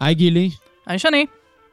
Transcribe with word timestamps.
היי 0.00 0.14
גילי, 0.14 0.50
היי 0.86 0.98
שני. 0.98 1.26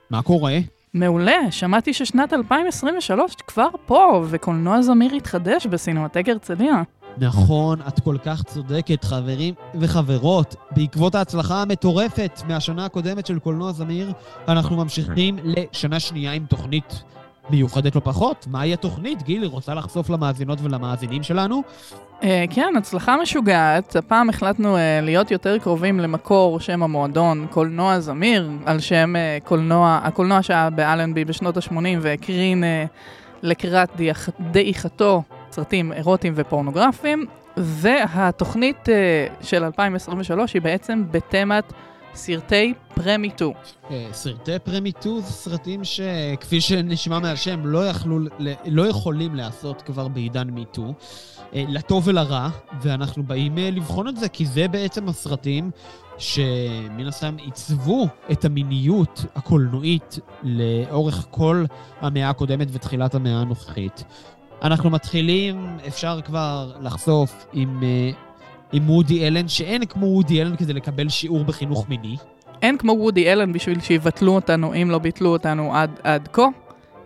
מה 0.10 0.22
קורה? 0.22 0.58
מעולה, 0.94 1.52
שמעתי 1.52 1.94
ששנת 1.94 2.34
2023 2.34 3.36
כבר 3.48 3.68
פה, 3.86 4.26
וקולנוע 4.30 4.82
זמיר 4.82 5.14
התחדש 5.16 5.68
בסינמטק 5.68 6.30
הרצליה. 6.30 6.84
נכון, 7.18 7.80
את 7.88 8.00
כל 8.00 8.18
כך 8.24 8.44
צודקת, 8.44 9.04
חברים 9.04 9.54
וחברות. 9.80 10.56
בעקבות 10.72 11.16
ההצלחה 11.16 11.62
המטורפת 11.62 12.42
מהשנה 12.48 12.86
הקודמת 12.86 13.26
של 13.26 13.40
קולנוע 13.40 13.72
זמיר, 13.72 14.12
אנחנו 14.48 14.78
ממשיכים 14.78 15.40
לשנה 15.44 16.00
שנייה 16.00 16.34
עם 16.34 16.46
תוכנית 16.46 17.04
מיוחדת 17.50 17.96
לא 17.96 18.02
פחות. 18.04 18.48
מהי 18.52 18.74
התוכנית? 18.74 19.24
גילי, 19.24 19.48
רוצה 19.48 19.74
לחשוף 19.74 20.10
למאזינות 20.10 20.60
ולמאזינים 20.62 21.24
שלנו? 21.24 21.64
Uh, 22.22 22.26
כן, 22.50 22.74
הצלחה 22.78 23.18
משוגעת. 23.22 23.96
הפעם 23.96 24.30
החלטנו 24.30 24.76
uh, 24.76 24.80
להיות 25.02 25.32
יותר 25.32 25.58
קרובים 25.58 26.00
למקור 26.00 26.60
שם 26.60 26.84
המועדון, 26.84 27.48
קולנוע 27.50 28.00
זמיר, 28.00 28.50
על 28.66 28.80
שם 28.80 29.14
uh, 29.16 29.46
קולנוע, 29.46 30.00
הקולנוע 30.04 30.44
שהיה 30.44 30.70
באלנבי 30.70 31.26
בשנות 31.26 31.58
ה-80 31.58 31.76
והקרין 32.02 32.64
לקראת 33.42 33.90
דעיכ, 33.96 34.30
דעיכתו 34.40 35.24
סרטים 35.52 35.94
אירוטיים 35.94 36.34
ופורנוגרפיים, 36.36 37.26
והתוכנית 37.58 38.90
של 39.42 39.64
2023 39.64 40.54
היא 40.54 40.62
בעצם 40.62 41.04
בתמת 41.12 41.74
סרטי 42.16 42.74
pre-MeToo. 42.96 43.54
אה, 43.92 44.08
סרטי 44.12 44.60
pre-MeToo 44.64 45.22
זה 45.22 45.32
סרטים 45.32 45.82
שכפי 45.84 46.62
שנשמע 46.62 47.20
מהשם 47.20 47.66
לא, 47.66 47.88
יכלו, 47.88 48.20
לא 48.66 48.88
יכולים 48.88 49.36
להיעשות 49.36 49.82
כבר 49.82 50.08
בעידן 50.08 50.50
MeToo, 50.50 50.94
אה, 51.56 51.64
לטוב 51.68 52.08
ולרע, 52.08 52.50
ואנחנו 52.82 53.24
באים 53.24 53.58
אה, 53.58 53.70
לבחון 53.72 54.08
את 54.08 54.18
זה 54.18 54.30
כי 54.30 54.46
זה 54.46 54.68
בעצם 54.68 55.10
הסרטים 55.10 55.72
שמן 56.18 57.08
הסתם 57.08 57.36
עיצבו 57.38 58.08
את 58.32 58.46
המיניות 58.46 59.26
הקולנועית 59.36 60.20
לאורך 60.44 61.28
כל 61.30 61.66
המאה 62.02 62.30
הקודמת 62.30 62.68
ותחילת 62.72 63.16
המאה 63.16 63.42
הנוכחית. 63.42 64.04
אנחנו 64.62 64.90
מתחילים, 64.90 65.78
אפשר 65.88 66.20
כבר 66.22 66.72
לחשוף 66.82 67.46
עם 67.54 67.84
עם 68.74 68.90
וודי 68.90 69.28
אלן, 69.28 69.48
שאין 69.48 69.86
כמו 69.86 70.06
וודי 70.06 70.42
אלן 70.42 70.56
כדי 70.56 70.74
לקבל 70.74 71.10
שיעור 71.10 71.44
בחינוך 71.44 71.90
מיני. 71.90 72.18
אין 72.62 72.78
כמו 72.78 72.94
וודי 72.94 73.32
אלן 73.34 73.54
בשביל 73.54 73.80
שיבטלו 73.80 74.36
אותנו, 74.36 74.74
אם 74.74 74.90
לא 74.92 74.98
ביטלו 74.98 75.30
אותנו 75.30 75.76
עד, 75.76 76.00
עד 76.04 76.28
כה. 76.34 76.48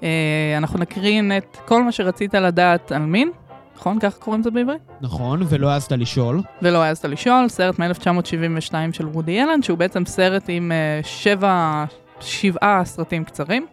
אה, 0.04 0.54
אנחנו 0.58 0.80
נקרין 0.80 1.32
את 1.38 1.58
כל 1.66 1.84
מה 1.84 1.92
שרצית 1.92 2.34
לדעת 2.34 2.92
על 2.92 3.02
מין, 3.02 3.32
נכון? 3.76 4.00
ככה 4.00 4.20
קוראים 4.20 4.42
לזה 4.42 4.52
בעברית? 4.52 4.82
נכון, 5.02 5.42
ולא 5.50 5.70
העזת 5.70 5.92
לשאול. 5.92 6.42
ולא 6.62 6.84
העזת 6.84 7.06
לשאול, 7.06 7.50
סרט 7.50 7.80
מ-1972 7.80 8.74
של 8.92 9.08
וודי 9.08 9.42
אלן, 9.42 9.62
שהוא 9.62 9.78
בעצם 9.78 10.06
סרט 10.06 10.44
עם 10.48 10.72
אה, 10.72 11.00
שבע, 11.04 11.86
שבעה 12.20 12.86
סרטים 12.86 13.24
קצרים. 13.24 13.66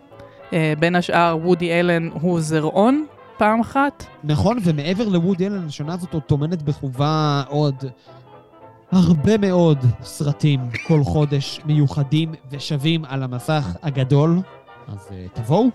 אה, 0.53 0.73
בין 0.79 0.97
השאר, 0.97 1.36
וודי 1.42 1.73
אלן 1.81 2.08
הוא 2.12 2.41
זרעון 2.41 3.06
פעם 3.36 3.60
אחת. 3.60 4.06
נכון, 4.24 4.58
ומעבר 4.64 5.08
לוודי 5.08 5.46
אלן, 5.46 5.66
השנה 5.66 5.94
הזאת 5.94 6.14
עוד 6.14 6.22
טומנת 6.22 6.62
בחובה 6.62 7.42
עוד 7.48 7.84
הרבה 8.92 9.38
מאוד 9.38 9.78
סרטים 10.02 10.60
כל 10.86 11.00
חודש 11.04 11.60
מיוחדים 11.64 12.34
ושווים 12.50 13.05
על 13.05 13.22
המסך 13.22 13.77
הגדול. 13.82 14.38
אז 14.88 15.08
uh, 15.08 15.36
תבואו. 15.36 15.70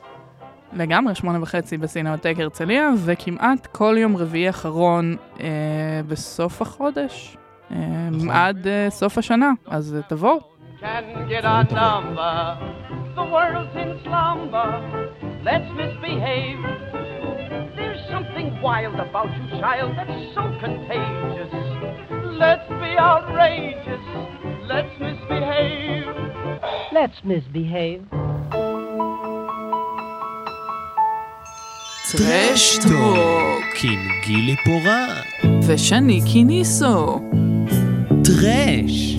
לגמרי, 0.73 1.15
שמונה 1.15 1.41
וחצי 1.41 1.77
בסינמטק 1.77 2.35
הרצליה, 2.39 2.89
וכמעט 3.05 3.65
כל 3.71 3.95
יום 3.97 4.17
רביעי 4.17 4.49
אחרון 4.49 5.15
אה, 5.39 5.47
בסוף 6.07 6.61
החודש, 6.61 7.37
אה, 7.71 7.77
נכון. 8.11 8.29
עד 8.29 8.67
אה, 8.67 8.89
סוף 8.89 9.17
השנה, 9.17 9.51
אז 9.67 9.97
uh, 9.99 10.09
תבואו. 10.09 10.39
Let's 15.43 15.69
misbehave. 15.79 16.61
something 18.10 18.48
wild 18.62 18.98
about 19.06 19.28
you, 19.36 19.44
child, 19.60 19.92
that's 19.96 20.34
so 20.34 20.44
contagious. 20.64 21.52
Let's 22.42 22.68
be 22.82 22.92
outrageous. 22.98 24.04
Let's 24.72 24.94
misbehave. 24.98 26.06
Let's 26.92 27.18
misbehave. 27.24 28.02
טרשטוק 32.12 33.74
עם 33.84 34.00
גילי 34.26 34.56
פורט 34.64 35.26
ושני 35.68 36.20
קיניסו 36.32 37.20
טרש 38.24 39.16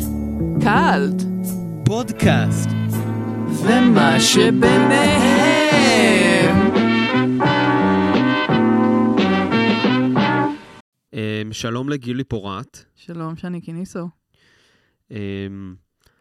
קאלט 0.63 1.21
פודקאסט 1.85 2.69
ומה 3.63 4.19
שביניהם 4.19 5.55
שלום 11.52 11.88
לגילי 11.88 12.24
פורט. 12.24 12.84
שלום, 12.96 13.36
שני 13.36 13.60
קיניסו. 13.60 14.08
אמ, 15.10 15.74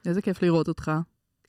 איזה 0.06 0.22
כיף 0.22 0.44
לראות 0.44 0.68
אותך. 0.68 0.92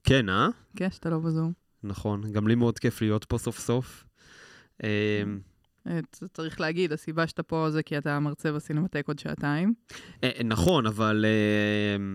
כן, 0.05 0.29
אה? 0.29 0.49
כן, 0.77 0.91
שאתה 0.91 1.11
לא 1.11 1.19
בזום. 1.19 1.53
נכון, 1.83 2.33
גם 2.33 2.49
לי 2.49 2.55
מאוד 2.55 2.79
כיף 2.79 3.03
להיות 3.03 3.25
פה 3.25 3.39
סוף 3.39 3.59
סוף. 3.59 4.05
אמ, 4.83 4.89
אה, 5.87 6.01
צריך 6.33 6.61
להגיד, 6.61 6.93
הסיבה 6.93 7.27
שאתה 7.27 7.43
פה 7.43 7.71
זה 7.71 7.83
כי 7.83 7.99
אתה 7.99 8.21
מרצה 8.21 8.53
בסינמטק 8.53 9.09
עוד 9.09 9.19
שעתיים. 9.19 9.75
אה, 10.25 10.31
נכון, 10.45 10.87
אבל, 10.87 11.25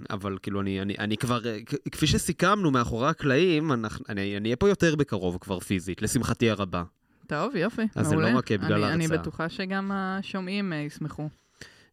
אבל 0.09 0.37
כאילו, 0.41 0.61
אני, 0.61 0.81
אני, 0.81 0.95
אני 0.99 1.17
כבר, 1.17 1.41
כפי 1.91 2.07
שסיכמנו 2.07 2.71
מאחורי 2.71 3.09
הקלעים, 3.09 3.71
אני 4.09 4.39
אהיה 4.43 4.55
פה 4.55 4.69
יותר 4.69 4.95
בקרוב 4.95 5.37
כבר 5.41 5.59
פיזית, 5.59 6.01
לשמחתי 6.01 6.49
הרבה. 6.49 6.83
טוב, 7.27 7.55
יופי, 7.55 7.81
מעולה. 7.81 7.91
אז 7.95 8.07
זה 8.07 8.15
לא 8.15 8.37
רק 8.37 8.51
בגלל 8.51 8.83
ההרצאה. 8.83 8.93
אני 8.93 9.07
בטוחה 9.07 9.49
שגם 9.49 9.91
השומעים 9.93 10.73
אה, 10.73 10.77
ישמחו. 10.77 11.29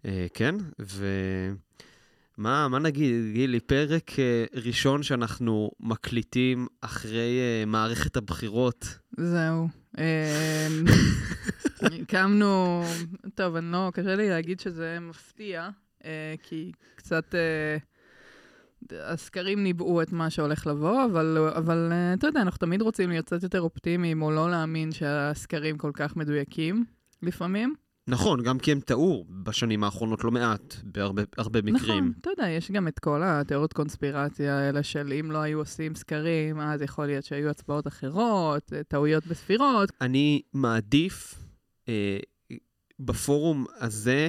אה, 0.07 0.27
כן, 0.35 0.55
ומה 0.79 2.69
מה 2.69 2.79
נגיד, 2.79 3.33
גילי, 3.33 3.61
פרק 3.61 4.19
אה, 4.19 4.45
ראשון 4.55 5.03
שאנחנו 5.03 5.71
מקליטים 5.81 6.67
אחרי 6.81 7.41
מערכת 7.67 8.17
הבחירות. 8.17 8.99
זהו. 9.17 9.69
הקמנו, 11.83 12.83
טוב, 13.35 13.57
אני 13.57 13.73
לא, 13.73 13.91
קשה 13.95 14.15
לי 14.17 14.29
להגיד 14.29 14.61
שזה 14.61 14.99
מפתיע, 15.01 15.69
כי 16.43 16.73
קצת... 16.97 17.35
הסקרים 19.01 19.63
ניבאו 19.63 20.03
את 20.03 20.13
מה 20.13 20.31
שהולך 20.31 20.67
לבוא, 20.67 21.05
אבל, 21.05 21.39
אבל 21.57 21.89
אה, 21.93 22.15
אתה 22.15 22.27
יודע, 22.27 22.43
אנחנו 22.43 22.59
תמיד 22.59 22.83
רוצים 22.83 23.11
להיות 23.11 23.27
קצת 23.27 23.43
יותר 23.43 23.61
אופטימיים, 23.61 24.23
או 24.23 24.31
לא 24.31 24.51
להאמין 24.51 24.93
שהסקרים 24.93 25.79
כל 25.79 25.91
כך 25.95 26.17
מדויקים, 26.17 26.85
לפעמים. 27.23 27.75
נכון, 28.07 28.43
גם 28.43 28.59
כי 28.59 28.73
הם 28.73 28.81
טעו 28.81 29.25
בשנים 29.43 29.85
האחרונות 29.85 30.25
לא 30.25 30.31
מעט, 30.31 30.75
בהרבה 30.85 31.63
מקרים. 31.63 31.75
נכון, 31.75 32.13
אתה 32.21 32.31
יודע, 32.31 32.49
יש 32.49 32.71
גם 32.71 32.89
את 32.89 32.99
כל 32.99 33.23
התיאוריות 33.25 33.73
קונספירציה 33.73 34.59
האלה 34.59 34.83
של 34.83 35.13
אם 35.21 35.31
לא 35.31 35.39
היו 35.39 35.59
עושים 35.59 35.95
סקרים, 35.95 36.61
אז 36.61 36.83
יכול 36.83 37.07
להיות 37.07 37.25
שהיו 37.25 37.51
הצבעות 37.51 37.87
אחרות, 37.87 38.73
טעויות 38.89 39.27
בספירות. 39.27 39.93
אני 40.01 40.43
מעדיף 40.53 41.35
אה, 41.89 42.19
בפורום 43.01 43.67
הזה 43.81 44.29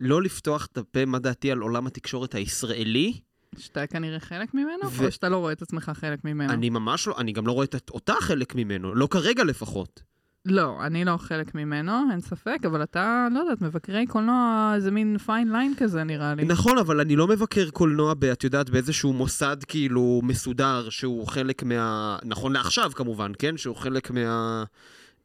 לא 0.00 0.22
לפתוח 0.22 0.66
את 0.72 0.78
הפה 0.78 1.04
מה 1.04 1.18
דעתי 1.18 1.52
על 1.52 1.58
עולם 1.58 1.86
התקשורת 1.86 2.34
הישראלי, 2.34 3.20
שאתה 3.58 3.86
כנראה 3.86 4.20
חלק 4.20 4.54
ממנו, 4.54 4.92
ו... 4.92 5.06
או 5.06 5.12
שאתה 5.12 5.28
לא 5.28 5.36
רואה 5.36 5.52
את 5.52 5.62
עצמך 5.62 5.92
חלק 5.94 6.24
ממנו? 6.24 6.52
אני 6.52 6.70
ממש 6.70 7.08
לא, 7.08 7.14
אני 7.18 7.32
גם 7.32 7.46
לא 7.46 7.52
רואה 7.52 7.64
את 7.64 7.90
אותה 7.90 8.14
חלק 8.20 8.54
ממנו, 8.54 8.94
לא 8.94 9.06
כרגע 9.06 9.44
לפחות. 9.44 10.02
לא, 10.46 10.86
אני 10.86 11.04
לא 11.04 11.16
חלק 11.16 11.54
ממנו, 11.54 11.92
אין 12.12 12.20
ספק, 12.20 12.58
אבל 12.66 12.82
אתה, 12.82 13.28
לא 13.34 13.38
יודעת, 13.38 13.62
מבקרי 13.62 14.06
קולנוע 14.06 14.74
זה 14.78 14.90
מין 14.90 15.18
פיין 15.18 15.52
ליין 15.52 15.74
כזה, 15.76 16.04
נראה 16.04 16.34
לי. 16.34 16.44
נכון, 16.44 16.78
אבל 16.78 17.00
אני 17.00 17.16
לא 17.16 17.28
מבקר 17.28 17.70
קולנוע, 17.70 18.14
ב, 18.14 18.24
את 18.24 18.44
יודעת, 18.44 18.70
באיזשהו 18.70 19.12
מוסד 19.12 19.56
כאילו 19.68 20.20
מסודר, 20.24 20.88
שהוא 20.90 21.26
חלק 21.26 21.62
מה... 21.62 22.18
נכון 22.24 22.52
לעכשיו 22.52 22.90
כמובן, 22.94 23.32
כן? 23.38 23.56
שהוא 23.56 23.76
חלק 23.76 24.10
מה... 24.10 24.64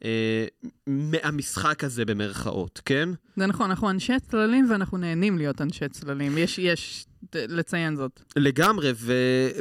אה, 0.06 0.45
מהמשחק 0.88 1.83
הזה 1.83 2.06
במרכאות, 2.06 2.81
כן? 2.86 3.09
זה 3.36 3.45
נכון, 3.45 3.69
אנחנו 3.69 3.89
אנשי 3.89 4.19
צללים 4.19 4.71
ואנחנו 4.71 4.97
נהנים 4.97 5.38
להיות 5.38 5.62
אנשי 5.62 5.89
צללים. 5.89 6.38
יש, 6.38 6.59
יש 6.59 7.06
לציין 7.36 7.95
זאת. 7.95 8.21
לגמרי, 8.36 8.91
ו, 8.95 9.13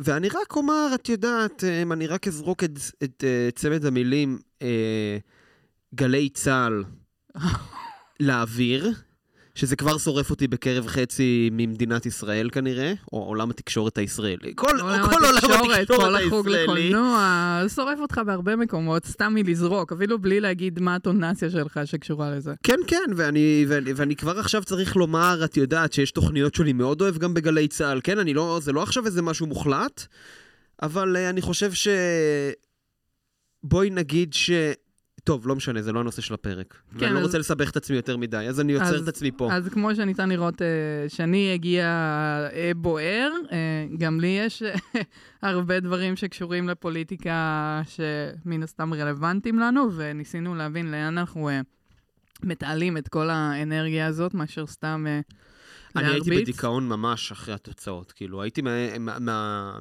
ואני 0.05 0.29
רק 0.29 0.57
אומר, 0.57 0.89
את 0.95 1.09
יודעת, 1.09 1.65
אה, 1.65 1.83
אני 1.83 2.07
רק 2.07 2.29
אזרוק 2.29 2.65
את, 2.65 2.79
את 3.05 3.25
uh, 3.25 3.55
צמד 3.55 3.87
המילים 3.87 4.39
uh, 4.61 4.63
גלי 5.97 6.29
צה"ל 6.29 6.85
לאוויר. 8.21 8.93
שזה 9.55 9.77
כבר 9.77 9.99
שורף 9.99 10.31
אותי 10.31 10.49
בקרב 10.49 10.87
חצי 10.87 11.51
ממדינת 11.53 12.07
ישראל 12.07 12.51
כנראה, 12.53 12.93
או 13.13 13.25
עולם 13.25 13.51
התקשורת 13.51 13.99
הישראלי. 13.99 14.53
כל, 14.55 14.81
עולם 14.81 15.11
כל 15.11 15.15
עולם 15.15 15.37
התקשורת. 15.37 15.89
כל 15.89 16.17
החוג 16.17 16.49
לקולנוע, 16.49 17.63
שורף 17.75 17.99
אותך 18.01 18.21
בהרבה 18.27 18.57
מקומות, 18.57 19.07
סתם 19.07 19.33
מלזרוק, 19.35 19.93
אפילו 19.93 20.19
בלי 20.19 20.41
להגיד 20.41 20.81
מה 20.81 20.95
הטונציה 20.95 21.51
שלך 21.51 21.81
שקשורה 21.85 22.31
לזה. 22.31 22.55
כן, 22.63 22.79
כן, 22.87 23.11
ואני, 23.17 23.65
ואני, 23.69 23.93
ואני 23.93 24.17
כבר 24.17 24.39
עכשיו 24.39 24.65
צריך 24.65 24.97
לומר, 24.97 25.41
את 25.45 25.57
יודעת, 25.57 25.93
שיש 25.93 26.11
תוכניות 26.11 26.55
שאני 26.55 26.73
מאוד 26.73 27.01
אוהב 27.01 27.19
גם 27.19 27.35
בגלי 27.35 27.69
צה"ל, 27.69 28.01
כן? 28.05 28.19
אני 28.19 28.35
לא, 28.35 28.59
זה 28.63 28.73
לא 28.73 28.83
עכשיו 28.83 29.07
איזה 29.07 29.23
משהו 29.23 29.47
מוחלט. 29.47 30.07
אבל 30.83 31.17
אה, 31.17 31.31
אני 31.31 31.41
חושב 31.41 31.73
ש... 31.73 31.89
בואי 33.63 33.91
נגיד 33.91 34.35
ש... 34.35 34.51
טוב, 35.27 35.47
לא 35.49 35.57
משנה, 35.57 35.83
זה 35.83 35.93
לא 35.93 36.01
הנושא 36.01 36.23
של 36.23 36.35
הפרק. 36.35 36.75
כן, 36.75 37.05
ואני 37.05 37.15
לא 37.15 37.19
אז- 37.19 37.25
רוצה 37.25 37.39
לסבך 37.39 37.71
את 37.71 37.77
עצמי 37.77 37.97
יותר 37.97 38.17
מדי, 38.17 38.37
אז 38.49 38.61
אני 38.61 38.75
עוצר 38.75 38.95
אז- 38.97 39.03
את 39.03 39.09
עצמי 39.09 39.31
פה. 39.37 39.53
אז 39.53 39.69
כמו 39.69 39.95
שניתן 39.95 40.29
לראות, 40.29 40.63
אה, 40.63 40.67
שני 41.09 41.53
הגיע 41.55 41.85
אה, 42.53 42.73
בוער, 42.77 43.31
אה, 43.53 43.59
גם 43.99 44.21
לי 44.21 44.27
יש 44.47 44.63
אה, 44.63 44.75
הרבה 45.43 45.81
דברים 45.81 46.17
שקשורים 46.17 46.69
לפוליטיקה 46.69 47.83
שמן 47.87 48.63
הסתם 48.63 48.95
רלוונטיים 48.95 49.59
לנו, 49.59 49.89
וניסינו 49.97 50.55
להבין 50.55 50.91
לאן 50.91 51.19
אנחנו 51.19 51.49
אה, 51.49 51.61
מתעלים 52.43 52.97
את 52.97 53.09
כל 53.09 53.31
האנרגיה 53.31 54.07
הזאת, 54.07 54.35
מאשר 54.35 54.67
סתם 54.67 55.05
אה, 55.09 55.21
אני 55.97 56.05
הייתי 56.09 56.31
להרביץ. 56.31 56.49
בדיכאון 56.49 56.89
ממש 56.89 57.33
אחרי 57.33 57.55
התוצאות. 57.55 58.13
כאילו, 58.13 58.43
הייתי 58.43 58.63
מה- 58.63 58.99
מה- 58.99 59.19
מה- 59.19 59.79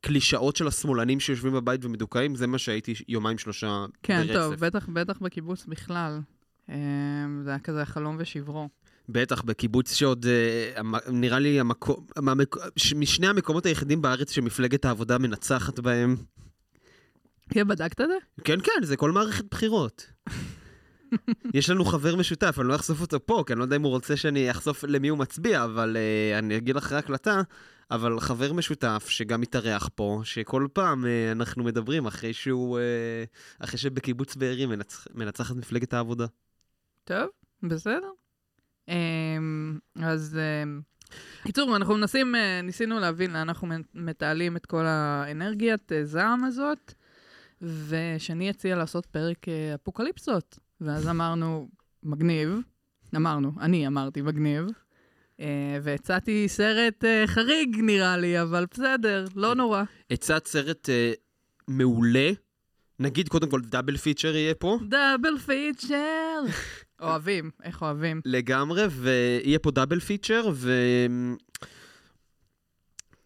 מהקלישאות 0.00 0.56
של 0.56 0.66
השמאלנים 0.66 1.20
שיושבים 1.20 1.52
בבית 1.52 1.84
ומדוכאים, 1.84 2.34
זה 2.34 2.46
מה 2.46 2.58
שהייתי 2.58 2.94
יומיים 3.08 3.38
שלושה 3.38 3.84
כן, 4.02 4.22
ברצף. 4.26 4.32
טוב, 4.32 4.54
בטח, 4.54 4.88
בטח 4.92 5.18
בקיבוץ 5.18 5.66
בכלל. 5.66 6.20
אה, 6.70 6.74
זה 7.44 7.50
היה 7.50 7.58
כזה 7.58 7.84
חלום 7.84 8.16
ושברו. 8.18 8.68
בטח, 9.08 9.42
בקיבוץ 9.42 9.94
שעוד, 9.94 10.26
אה, 10.26 10.82
נראה 11.12 11.38
לי 11.38 11.60
המקום, 11.60 12.06
משני 12.96 13.26
המקומות 13.26 13.66
היחידים 13.66 14.02
בארץ 14.02 14.30
שמפלגת 14.30 14.84
העבודה 14.84 15.18
מנצחת 15.18 15.80
בהם. 15.80 16.16
כן, 17.48 17.68
בדקת 17.68 18.00
את 18.00 18.06
זה? 18.08 18.42
כן, 18.44 18.60
כן, 18.60 18.82
זה 18.82 18.96
כל 18.96 19.10
מערכת 19.10 19.44
בחירות. 19.50 20.06
יש 21.54 21.70
לנו 21.70 21.84
חבר 21.84 22.16
משותף, 22.16 22.56
אני 22.60 22.68
לא 22.68 22.74
אחשוף 22.74 23.00
אותו 23.00 23.26
פה, 23.26 23.44
כי 23.46 23.52
אני 23.52 23.58
לא 23.58 23.64
יודע 23.64 23.76
אם 23.76 23.82
הוא 23.82 23.90
רוצה 23.90 24.16
שאני 24.16 24.50
אחשוף 24.50 24.84
למי 24.84 25.08
הוא 25.08 25.18
מצביע, 25.18 25.64
אבל 25.64 25.96
uh, 25.96 26.38
אני 26.38 26.56
אגיד 26.56 26.76
אחרי 26.76 26.98
הקלטה, 26.98 27.42
אבל 27.90 28.20
חבר 28.20 28.52
משותף 28.52 29.06
שגם 29.08 29.40
מתארח 29.40 29.88
פה, 29.94 30.20
שכל 30.24 30.66
פעם 30.72 31.04
uh, 31.04 31.32
אנחנו 31.32 31.64
מדברים 31.64 32.06
אחרי 32.06 32.32
שהוא, 32.32 32.78
uh, 32.78 33.64
אחרי 33.64 33.78
שבקיבוץ 33.78 34.36
בארי 34.36 34.66
מנצח, 34.66 35.06
מנצחת 35.14 35.56
מפלגת 35.56 35.94
העבודה. 35.94 36.26
טוב, 37.04 37.28
בסדר. 37.62 38.10
אמ, 38.90 39.78
אז 40.02 40.38
אמ, 40.38 40.80
קיצור, 41.42 41.76
אנחנו 41.76 41.94
מנסים, 41.94 42.34
אה, 42.34 42.60
ניסינו 42.62 42.98
להבין 42.98 43.30
לאן 43.30 43.40
אנחנו 43.40 43.68
מתעלים 43.94 44.56
את 44.56 44.66
כל 44.66 44.84
האנרגיית 44.86 45.92
אה, 45.92 46.04
זעם 46.04 46.44
הזאת, 46.44 46.94
ושני 47.62 48.50
הציע 48.50 48.76
לעשות 48.76 49.06
פרק 49.06 49.48
אה, 49.48 49.74
אפוקליפסות. 49.74 50.58
ואז 50.80 51.08
אמרנו, 51.08 51.68
מגניב. 52.02 52.58
אמרנו, 53.16 53.52
אני 53.60 53.86
אמרתי 53.86 54.22
מגניב. 54.22 54.66
אה, 55.40 55.78
והצעתי 55.82 56.48
סרט 56.48 57.04
אה, 57.04 57.26
חריג 57.26 57.76
נראה 57.82 58.16
לי, 58.16 58.42
אבל 58.42 58.66
בסדר, 58.72 59.24
לא 59.36 59.54
נורא. 59.54 59.82
הצעת 60.10 60.46
סרט 60.46 60.88
מעולה, 61.68 62.30
נגיד 62.98 63.28
קודם 63.28 63.50
כל 63.50 63.60
double 63.60 63.96
feature 63.96 64.36
יהיה 64.36 64.54
פה. 64.54 64.78
double 64.88 65.38
feature! 65.46 66.40
אוהבים, 67.02 67.50
איך 67.62 67.82
אוהבים. 67.82 68.20
לגמרי, 68.24 68.82
ויהיה 68.90 69.58
פה 69.58 69.70
double 69.70 70.00
feature, 70.00 70.50
ו... 70.52 70.72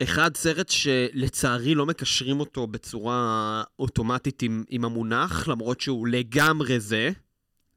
אחד, 0.03 0.37
סרט 0.37 0.69
שלצערי 0.69 1.75
לא 1.75 1.87
מקשרים 1.87 2.41
אותו 2.41 2.67
בצורה 2.67 3.63
אוטומטית 3.79 4.43
עם, 4.43 4.65
עם 4.69 4.85
המונח, 4.85 5.49
למרות 5.49 5.81
שהוא 5.81 6.09
לגמרי 6.09 6.81
זה. 6.81 7.11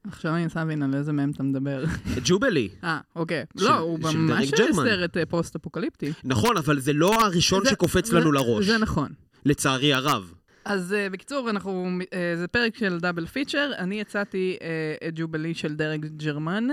עכשיו 0.08 0.34
אני 0.34 0.44
מנסה 0.44 0.60
להבין 0.60 0.84
על 0.84 0.96
איזה 0.96 1.14
מהם 1.14 1.32
אתה 1.32 1.44
מדבר. 1.44 1.84
Jubilee. 2.26 2.70
אה, 2.84 3.00
אוקיי. 3.16 3.46
לא, 3.56 3.78
הוא 3.78 4.00
ממש. 4.00 4.52
סרט 4.74 5.18
אה, 5.18 5.26
פוסט-אפוקליפטי. 5.26 6.12
נכון, 6.24 6.58
אבל 6.58 6.80
זה 6.80 6.94
לא 6.94 7.26
הראשון 7.26 7.66
שקופץ 7.66 8.12
לנו 8.12 8.32
לראש, 8.32 8.66
זה 8.66 8.78
נכון. 8.78 9.10
לצערי 9.46 9.94
הרב. 9.94 10.34
אז 10.66 10.96
uh, 10.98 11.14
בקיצור, 11.14 11.50
אנחנו, 11.50 11.88
uh, 12.02 12.16
זה 12.38 12.48
פרק 12.48 12.76
של 12.76 13.00
דאבל 13.00 13.26
פיצ'ר. 13.26 13.72
אני 13.78 14.02
הצעתי 14.02 14.58
uh, 14.60 15.08
את 15.08 15.14
ג'ובלי 15.16 15.54
של 15.54 15.76
דרג 15.76 16.06
ג'רמן, 16.06 16.68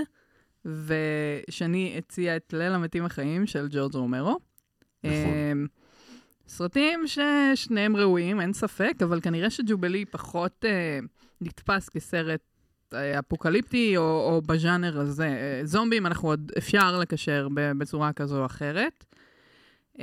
ושני 0.65 1.95
הציע 1.97 2.35
את 2.35 2.53
ליל 2.57 2.73
המתים 2.73 3.05
החיים 3.05 3.47
של 3.47 3.67
ג'ורג' 3.71 3.95
רומרו. 3.95 4.39
נכון. 5.03 5.65
Uh, 5.65 5.67
סרטים 6.47 7.03
ששניהם 7.07 7.95
ראויים, 7.95 8.41
אין 8.41 8.53
ספק, 8.53 8.93
אבל 9.03 9.21
כנראה 9.21 9.49
שג'ובלי 9.49 10.05
פחות 10.05 10.65
uh, 10.65 11.05
נתפס 11.41 11.89
כסרט 11.89 12.41
אפוקליפטי 12.93 13.97
או, 13.97 14.03
או 14.03 14.41
בז'אנר 14.41 14.99
הזה. 14.99 15.59
Uh, 15.63 15.65
זומבים 15.65 16.05
אנחנו 16.05 16.29
עוד 16.29 16.51
אפשר 16.57 16.99
לקשר 16.99 17.47
בצורה 17.55 18.13
כזו 18.13 18.39
או 18.39 18.45
אחרת. 18.45 19.05
Uh, 19.97 19.99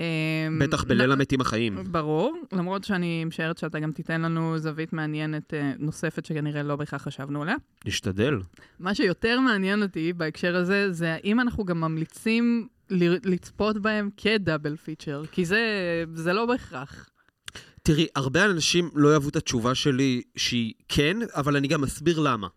בטח 0.61 0.85
בליל 0.85 1.13
המתים 1.13 1.41
החיים. 1.41 1.79
ברור, 1.91 2.37
למרות 2.53 2.85
שאני 2.85 3.25
משערת 3.25 3.59
שאתה 3.59 3.81
גם 3.81 3.93
תיתן 3.93 4.21
לנו 4.21 4.59
זווית 4.59 4.93
מעניינת 4.93 5.55
אה, 5.55 5.73
נוספת 5.79 6.27
שכנראה 6.27 6.63
לא 6.63 6.77
בהכרח 6.77 7.03
חשבנו 7.03 7.43
עליה. 7.43 7.55
נשתדל. 7.87 8.39
מה 8.79 8.95
שיותר 8.95 9.41
מעניין 9.41 9.83
אותי 9.83 10.13
בהקשר 10.13 10.57
הזה, 10.57 10.93
זה 10.93 11.13
האם 11.13 11.41
אנחנו 11.41 11.65
גם 11.65 11.81
ממליצים 11.81 12.69
ל- 12.91 13.31
לצפות 13.33 13.79
בהם 13.83 14.11
כדאבל 14.17 14.77
פיצ'ר, 14.77 15.23
כי 15.33 15.45
זה, 15.45 15.61
זה 16.15 16.33
לא 16.33 16.47
בהכרח. 16.47 17.09
תראי, 17.83 18.07
הרבה 18.17 18.45
אנשים 18.45 18.91
לא 18.95 19.09
יאהבו 19.09 19.29
את 19.29 19.37
התשובה 19.37 19.75
שלי 19.75 20.23
שהיא 20.37 20.73
כן, 20.89 21.17
אבל 21.35 21.57
אני 21.57 21.69
גם 21.69 21.85
אסביר 21.85 22.19
למה. 22.19 22.49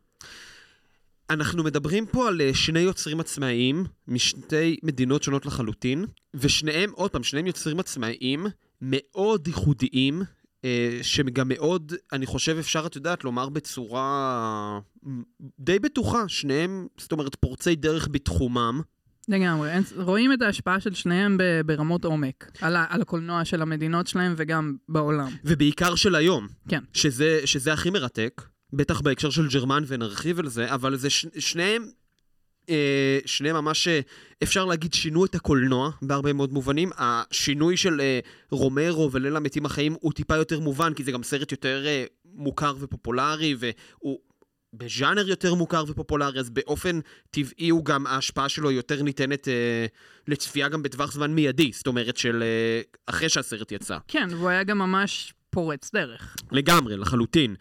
אנחנו 1.30 1.64
מדברים 1.64 2.06
פה 2.06 2.28
על 2.28 2.42
אה, 2.42 2.54
שני 2.54 2.80
יוצרים 2.80 3.20
עצמאיים 3.20 3.86
משתי 4.08 4.78
מדינות 4.84 5.24
שונות 5.24 5.46
לחלוטין, 5.46 6.06
ושניהם, 6.34 6.92
עוד 6.94 7.12
פעם, 7.12 7.24
שניהם 7.24 7.48
יוצרים 7.48 7.80
עצמאיים 7.80 8.46
מאוד 8.82 9.48
ייחודיים, 9.48 10.22
אה, 10.66 11.00
שגם 11.02 11.48
מאוד, 11.48 11.94
אני 12.14 12.26
חושב, 12.26 12.58
אפשר, 12.60 12.86
את 12.86 12.96
יודעת, 12.96 13.24
לומר 13.24 13.50
בצורה 13.50 14.80
מ, 15.08 15.22
די 15.60 15.80
בטוחה, 15.80 16.24
שניהם, 16.28 16.88
זאת 16.98 17.12
אומרת, 17.12 17.36
פורצי 17.36 17.76
דרך 17.76 18.08
בתחומם. 18.12 18.82
לגמרי, 19.28 19.70
רואים 19.98 20.34
את 20.34 20.42
ההשפעה 20.42 20.80
של 20.80 20.94
שניהם 20.94 21.38
ברמות 21.66 22.06
עומק, 22.06 22.52
על, 22.62 22.76
על 22.90 23.02
הקולנוע 23.02 23.46
של 23.46 23.62
המדינות 23.62 24.08
שלהם 24.08 24.34
וגם 24.38 24.76
בעולם. 24.90 25.30
ובעיקר 25.46 25.96
של 25.96 26.16
היום. 26.16 26.48
כן. 26.68 26.84
שזה, 26.94 27.42
שזה 27.46 27.74
הכי 27.74 27.90
מרתק, 27.90 28.42
בטח 28.76 29.02
בהקשר 29.02 29.30
של 29.30 29.48
ג'רמן 29.48 29.84
ונרחיב 29.88 30.40
על 30.40 30.48
זה, 30.48 30.74
אבל 30.74 30.96
זה 30.96 31.10
ש, 31.10 31.26
שניהם, 31.40 31.86
אה, 32.70 33.20
שניהם 33.26 33.56
ממש, 33.56 33.88
אה, 33.88 34.00
אפשר 34.44 34.66
להגיד, 34.66 34.94
שינו 34.94 35.26
את 35.26 35.36
הקולנוע 35.36 35.90
בהרבה 36.02 36.34
מאוד 36.34 36.54
מובנים. 36.54 36.90
השינוי 36.98 37.78
של 37.78 38.02
אה, 38.02 38.20
רומרו 38.52 39.12
וליל 39.12 39.36
המתים 39.36 39.66
החיים 39.66 39.96
הוא 40.00 40.14
טיפה 40.14 40.36
יותר 40.36 40.60
מובן, 40.60 40.94
כי 40.94 41.04
זה 41.04 41.12
גם 41.12 41.24
סרט 41.24 41.52
יותר 41.52 41.84
אה, 41.86 42.06
מוכר 42.26 42.76
ופופולרי, 42.80 43.56
והוא... 43.60 44.20
בז'אנר 44.78 45.30
יותר 45.30 45.54
מוכר 45.54 45.84
ופופולרי, 45.88 46.40
אז 46.40 46.50
באופן 46.50 47.00
טבעי 47.32 47.70
הוא 47.70 47.86
גם, 47.86 48.08
ההשפעה 48.08 48.50
שלו 48.50 48.72
יותר 48.72 49.04
ניתנת 49.04 49.48
אה, 49.48 49.86
לצפייה 50.28 50.70
גם 50.70 50.84
בטווח 50.84 51.12
זמן 51.12 51.32
מיידי, 51.32 51.72
זאת 51.74 51.88
אומרת 51.88 52.18
של 52.18 52.44
אה, 52.44 52.82
אחרי 53.06 53.30
שהסרט 53.30 53.72
יצא. 53.72 53.98
כן, 54.08 54.28
והוא 54.32 54.50
היה 54.50 54.64
גם 54.64 54.78
ממש 54.78 55.34
פורץ 55.56 55.92
דרך. 55.94 56.36
לגמרי, 56.52 56.98
לחלוטין. 56.98 57.56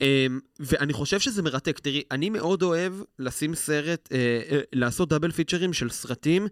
אמ, 0.00 0.40
ואני 0.60 0.92
חושב 0.92 1.20
שזה 1.20 1.42
מרתק. 1.42 1.78
תראי, 1.78 2.02
אני 2.10 2.30
מאוד 2.30 2.62
אוהב 2.62 2.92
לשים 3.18 3.54
סרט, 3.54 4.08
אה, 4.12 4.16
אה, 4.50 4.60
לעשות 4.72 5.08
דאבל 5.08 5.30
פיצ'רים 5.32 5.72
של 5.72 5.90
סרטים. 5.90 6.46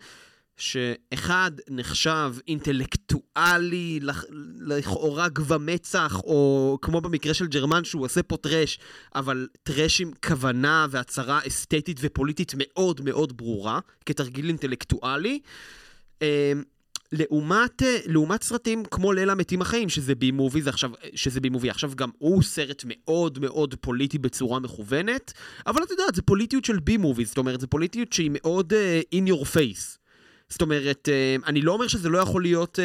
שאחד 0.56 1.50
נחשב 1.70 2.34
אינטלקטואלי, 2.48 4.00
לכ- 4.02 4.24
לכאורה 4.60 5.28
גבה 5.28 5.58
מצח, 5.58 6.20
או 6.24 6.78
כמו 6.82 7.00
במקרה 7.00 7.34
של 7.34 7.46
ג'רמן 7.46 7.84
שהוא 7.84 8.04
עושה 8.04 8.22
פה 8.22 8.36
טרש, 8.36 8.78
אבל 9.14 9.48
טרש 9.62 10.00
עם 10.00 10.10
כוונה 10.26 10.86
והצהרה 10.90 11.40
אסתטית 11.46 12.00
ופוליטית 12.02 12.52
מאוד 12.56 13.00
מאוד 13.04 13.36
ברורה, 13.36 13.78
כתרגיל 14.06 14.48
אינטלקטואלי. 14.48 15.40
לעומת, 17.14 17.82
אה, 17.82 17.98
לעומת 18.06 18.42
סרטים 18.42 18.84
כמו 18.84 19.12
ליל 19.12 19.30
המתים 19.30 19.62
החיים, 19.62 19.88
שזה 19.88 20.14
בי 20.14 20.30
מובי, 20.30 20.62
זה 20.62 20.70
עכשיו, 20.70 20.90
שזה 21.14 21.40
בי 21.40 21.48
מובי, 21.48 21.70
עכשיו 21.70 21.92
גם 21.96 22.10
הוא 22.18 22.42
סרט 22.42 22.82
מאוד 22.86 23.38
מאוד 23.38 23.74
פוליטי 23.74 24.18
בצורה 24.18 24.60
מכוונת, 24.60 25.32
אבל 25.66 25.82
את 25.82 25.90
יודעת, 25.90 26.14
זה 26.14 26.22
פוליטיות 26.22 26.64
של 26.64 26.78
B 26.78 26.96
movie, 26.96 27.24
זאת 27.24 27.38
אומרת, 27.38 27.60
זה 27.60 27.66
פוליטיות 27.66 28.12
שהיא 28.12 28.30
מאוד 28.34 28.72
אה, 28.72 29.16
in 29.16 29.30
your 29.30 29.44
face. 29.44 29.98
זאת 30.48 30.62
אומרת, 30.62 31.08
אה, 31.08 31.46
אני 31.46 31.60
לא 31.62 31.72
אומר 31.72 31.88
שזה 31.88 32.08
לא 32.08 32.18
יכול 32.18 32.42
להיות 32.42 32.78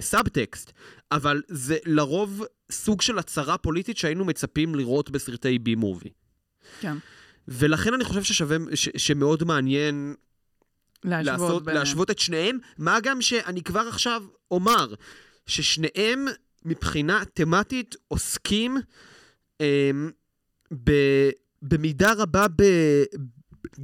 subtext, 0.00 0.68
אה, 0.68 0.72
אה, 0.72 0.74
אבל 1.12 1.42
זה 1.48 1.76
לרוב 1.86 2.42
סוג 2.72 3.02
של 3.02 3.18
הצהרה 3.18 3.58
פוליטית 3.58 3.96
שהיינו 3.96 4.24
מצפים 4.24 4.74
לראות 4.74 5.10
בסרטי 5.10 5.58
B 5.58 5.74
movie. 5.74 6.10
כן. 6.80 6.96
ולכן 7.48 7.94
אני 7.94 8.04
חושב 8.04 8.22
ששווה, 8.22 8.56
ש, 8.74 8.88
שמאוד 8.96 9.44
מעניין 9.44 10.14
להשוות 11.04 11.40
לעשות. 11.40 11.66
להשוות 11.66 12.10
את 12.10 12.18
שניהם, 12.18 12.58
מה 12.78 13.00
גם 13.02 13.20
שאני 13.20 13.62
כבר 13.62 13.88
עכשיו 13.88 14.22
אומר 14.50 14.94
ששניהם 15.46 16.26
מבחינה 16.64 17.22
תמטית 17.34 17.94
עוסקים 18.08 18.76
אמ, 19.60 20.10
ב, 20.84 20.90
במידה 21.62 22.12
רבה 22.12 22.46
ב, 22.56 22.62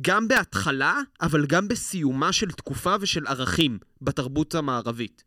גם 0.01 0.29
בהתחלה, 0.29 1.01
אבל 1.21 1.47
גם 1.47 1.69
בסיומה 1.69 2.33
של 2.33 2.51
תקופה 2.51 2.95
ושל 3.01 3.27
ערכים 3.27 3.79
בתרבות 4.03 4.55
המערבית. 4.55 5.25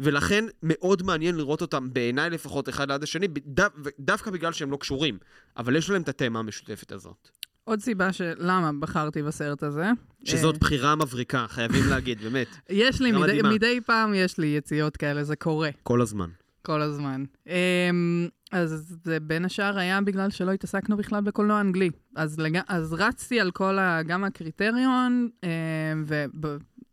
ולכן 0.00 0.44
מאוד 0.62 1.02
מעניין 1.02 1.36
לראות 1.36 1.60
אותם, 1.60 1.92
בעיניי 1.92 2.30
לפחות, 2.30 2.68
אחד 2.68 2.90
ליד 2.90 3.02
השני, 3.02 3.28
דו, 3.28 3.62
דווקא 4.00 4.30
בגלל 4.30 4.52
שהם 4.52 4.70
לא 4.70 4.76
קשורים, 4.76 5.18
אבל 5.56 5.76
יש 5.76 5.90
להם 5.90 6.02
את 6.02 6.08
התמה 6.08 6.38
המשותפת 6.38 6.92
הזאת. 6.92 7.30
עוד 7.66 7.80
סיבה 7.80 8.12
של 8.12 8.32
למה 8.38 8.70
בחרתי 8.80 9.22
בסרט 9.22 9.62
הזה. 9.62 9.90
שזאת 10.24 10.54
אה, 10.54 10.60
בחירה 10.60 10.94
מבריקה, 10.94 11.46
חייבים 11.48 11.82
להגיד, 11.90 12.20
באמת. 12.20 12.46
יש 12.70 13.00
לי, 13.00 13.12
מדי. 13.12 13.40
מדי 13.42 13.80
פעם 13.86 14.14
יש 14.14 14.38
לי 14.38 14.46
יציאות 14.46 14.96
כאלה, 14.96 15.24
זה 15.24 15.36
קורה. 15.36 15.70
כל 15.82 16.00
הזמן. 16.00 16.28
כל 16.62 16.82
הזמן. 16.82 17.24
אמ, 17.46 18.28
אז 18.52 18.96
זה 19.04 19.20
בין 19.20 19.44
השאר 19.44 19.78
היה 19.78 20.00
בגלל 20.00 20.30
שלא 20.30 20.52
התעסקנו 20.52 20.96
בכלל 20.96 21.20
בקולנוע 21.20 21.60
אנגלי. 21.60 21.90
אז, 22.16 22.40
לג... 22.40 22.60
אז 22.68 22.92
רצתי 22.92 23.40
על 23.40 23.50
כל 23.50 23.78
ה... 23.78 24.02
גם 24.02 24.24
הקריטריון, 24.24 25.28
אמ, 25.42 26.04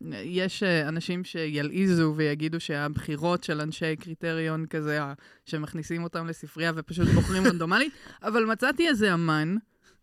ויש 0.02 0.64
אה, 0.64 0.88
אנשים 0.88 1.24
שילעיזו 1.24 2.14
ויגידו 2.18 2.60
שהבחירות 2.60 3.44
של 3.44 3.62
אנשי 3.62 3.96
קריטריון 3.96 4.66
כזה, 4.66 5.00
שמכניסים 5.46 6.04
אותם 6.04 6.28
לספרייה 6.28 6.72
ופשוט 6.76 7.08
בוחרים 7.08 7.48
רנדומלית, 7.48 7.94
אבל 8.24 8.46
מצאתי 8.46 8.88
איזה 8.88 9.14
אמן, 9.14 9.56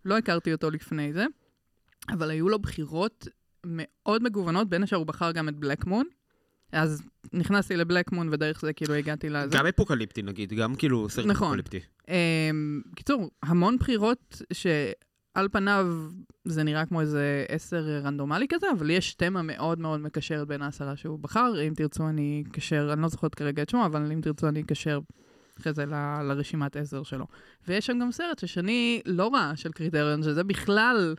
לא 0.05 0.19
הכרתי 0.19 0.53
אותו 0.53 0.71
לפני 0.71 1.13
זה, 1.13 1.27
אבל 2.09 2.31
היו 2.31 2.49
לו 2.49 2.59
בחירות 2.59 3.29
מאוד 3.67 4.23
מגוונות, 4.23 4.69
בין 4.69 4.83
השאר 4.83 4.99
הוא 4.99 5.07
בחר 5.07 5.33
גם 5.33 5.49
את 5.49 5.57
בלק 5.57 5.87
מון. 5.87 6.05
אז 6.73 7.03
נכנסתי 7.33 7.77
לבלק 7.77 8.13
מון 8.13 8.29
ודרך 8.33 8.61
זה 8.61 8.73
כאילו 8.73 8.95
הגעתי 8.95 9.29
לזה. 9.29 9.59
גם 9.59 9.67
אפוקליפטי 9.67 10.23
נגיד, 10.23 10.53
גם 10.53 10.75
כאילו 10.75 11.09
סרט 11.09 11.27
נכון. 11.27 11.47
אפוקליפטי. 11.47 11.81
אמ, 12.09 12.83
קיצור, 12.97 13.31
המון 13.43 13.77
בחירות 13.77 14.43
שעל 14.53 15.49
פניו 15.53 15.87
זה 16.45 16.63
נראה 16.63 16.87
כמו 16.87 17.01
איזה 17.01 17.45
עשר 17.49 18.01
רנדומלי 18.05 18.47
כזה, 18.49 18.67
אבל 18.79 18.91
יש 18.91 19.15
תמה 19.15 19.43
מאוד 19.43 19.79
מאוד 19.79 20.01
מקשרת 20.01 20.49
בין 20.49 20.63
העשרה 20.63 20.97
שהוא 20.97 21.19
בחר. 21.19 21.53
אם 21.69 21.73
תרצו 21.77 22.09
אני 22.09 22.45
אקשר, 22.51 22.91
אני 22.93 23.03
לא 23.03 23.09
זוכרת 23.09 23.35
כרגע 23.35 23.63
את 23.63 23.69
שמו, 23.69 23.87
אבל 23.87 24.13
אם 24.13 24.21
תרצו 24.21 24.49
אני 24.49 24.61
אקשר 24.61 25.01
אחרי 25.61 25.73
זה 25.73 25.87
ל- 25.87 26.23
לרשימת 26.23 26.77
עשר 26.77 27.03
שלו. 27.03 27.27
ויש 27.69 27.87
שם 27.87 27.99
גם 27.99 28.13
סרט 28.13 28.39
ששני 28.39 29.03
לא 29.07 29.29
רע 29.29 29.53
של 29.57 29.73
קריטריון, 29.73 30.23
שזה 30.23 30.45
בכלל 30.45 31.15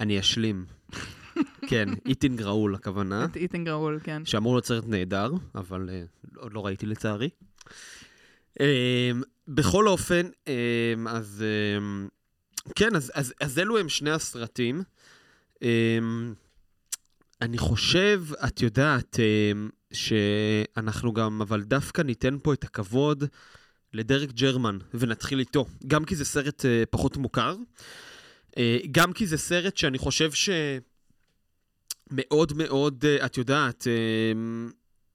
אני 0.00 0.20
אשלים. 0.20 0.64
כן, 1.70 1.88
Eating 2.06 2.42
Raoul 2.42 2.74
הכוונה. 2.74 3.26
Eating 3.36 3.68
Raoul, 3.68 4.00
כן. 4.04 4.24
שאמור 4.24 4.54
להיות 4.54 4.66
סרט 4.66 4.84
נהדר, 4.86 5.32
אבל 5.54 5.88
uh, 5.88 6.38
עוד 6.38 6.52
לא 6.52 6.66
ראיתי 6.66 6.86
לצערי. 6.86 7.28
Um, 8.52 8.62
בכל 9.48 9.88
אופן, 9.88 10.26
um, 10.44 10.48
אז 11.08 11.44
um, 11.44 12.08
כן, 12.74 12.96
אז, 12.96 13.12
אז, 13.14 13.34
אז 13.40 13.58
אלו 13.58 13.78
הם 13.78 13.88
שני 13.88 14.10
הסרטים. 14.10 14.82
Um, 15.54 15.64
אני 17.40 17.58
חושב, 17.58 18.22
את 18.46 18.62
יודעת, 18.62 19.16
um, 19.16 19.72
שאנחנו 19.94 21.12
גם, 21.12 21.42
אבל 21.42 21.62
דווקא 21.62 22.02
ניתן 22.02 22.36
פה 22.42 22.52
את 22.52 22.64
הכבוד 22.64 23.24
לדרק 23.92 24.32
ג'רמן, 24.32 24.78
ונתחיל 24.94 25.38
איתו. 25.38 25.66
גם 25.86 26.04
כי 26.04 26.16
זה 26.16 26.24
סרט 26.24 26.60
uh, 26.60 26.86
פחות 26.90 27.16
מוכר, 27.16 27.56
uh, 28.50 28.58
גם 28.90 29.12
כי 29.12 29.26
זה 29.26 29.38
סרט 29.38 29.76
שאני 29.76 29.98
חושב 29.98 30.32
ש... 30.32 30.50
מאוד 32.56 33.04
אה, 33.04 33.26
את 33.26 33.38
יודעת, 33.38 33.86
אה, 33.86 34.32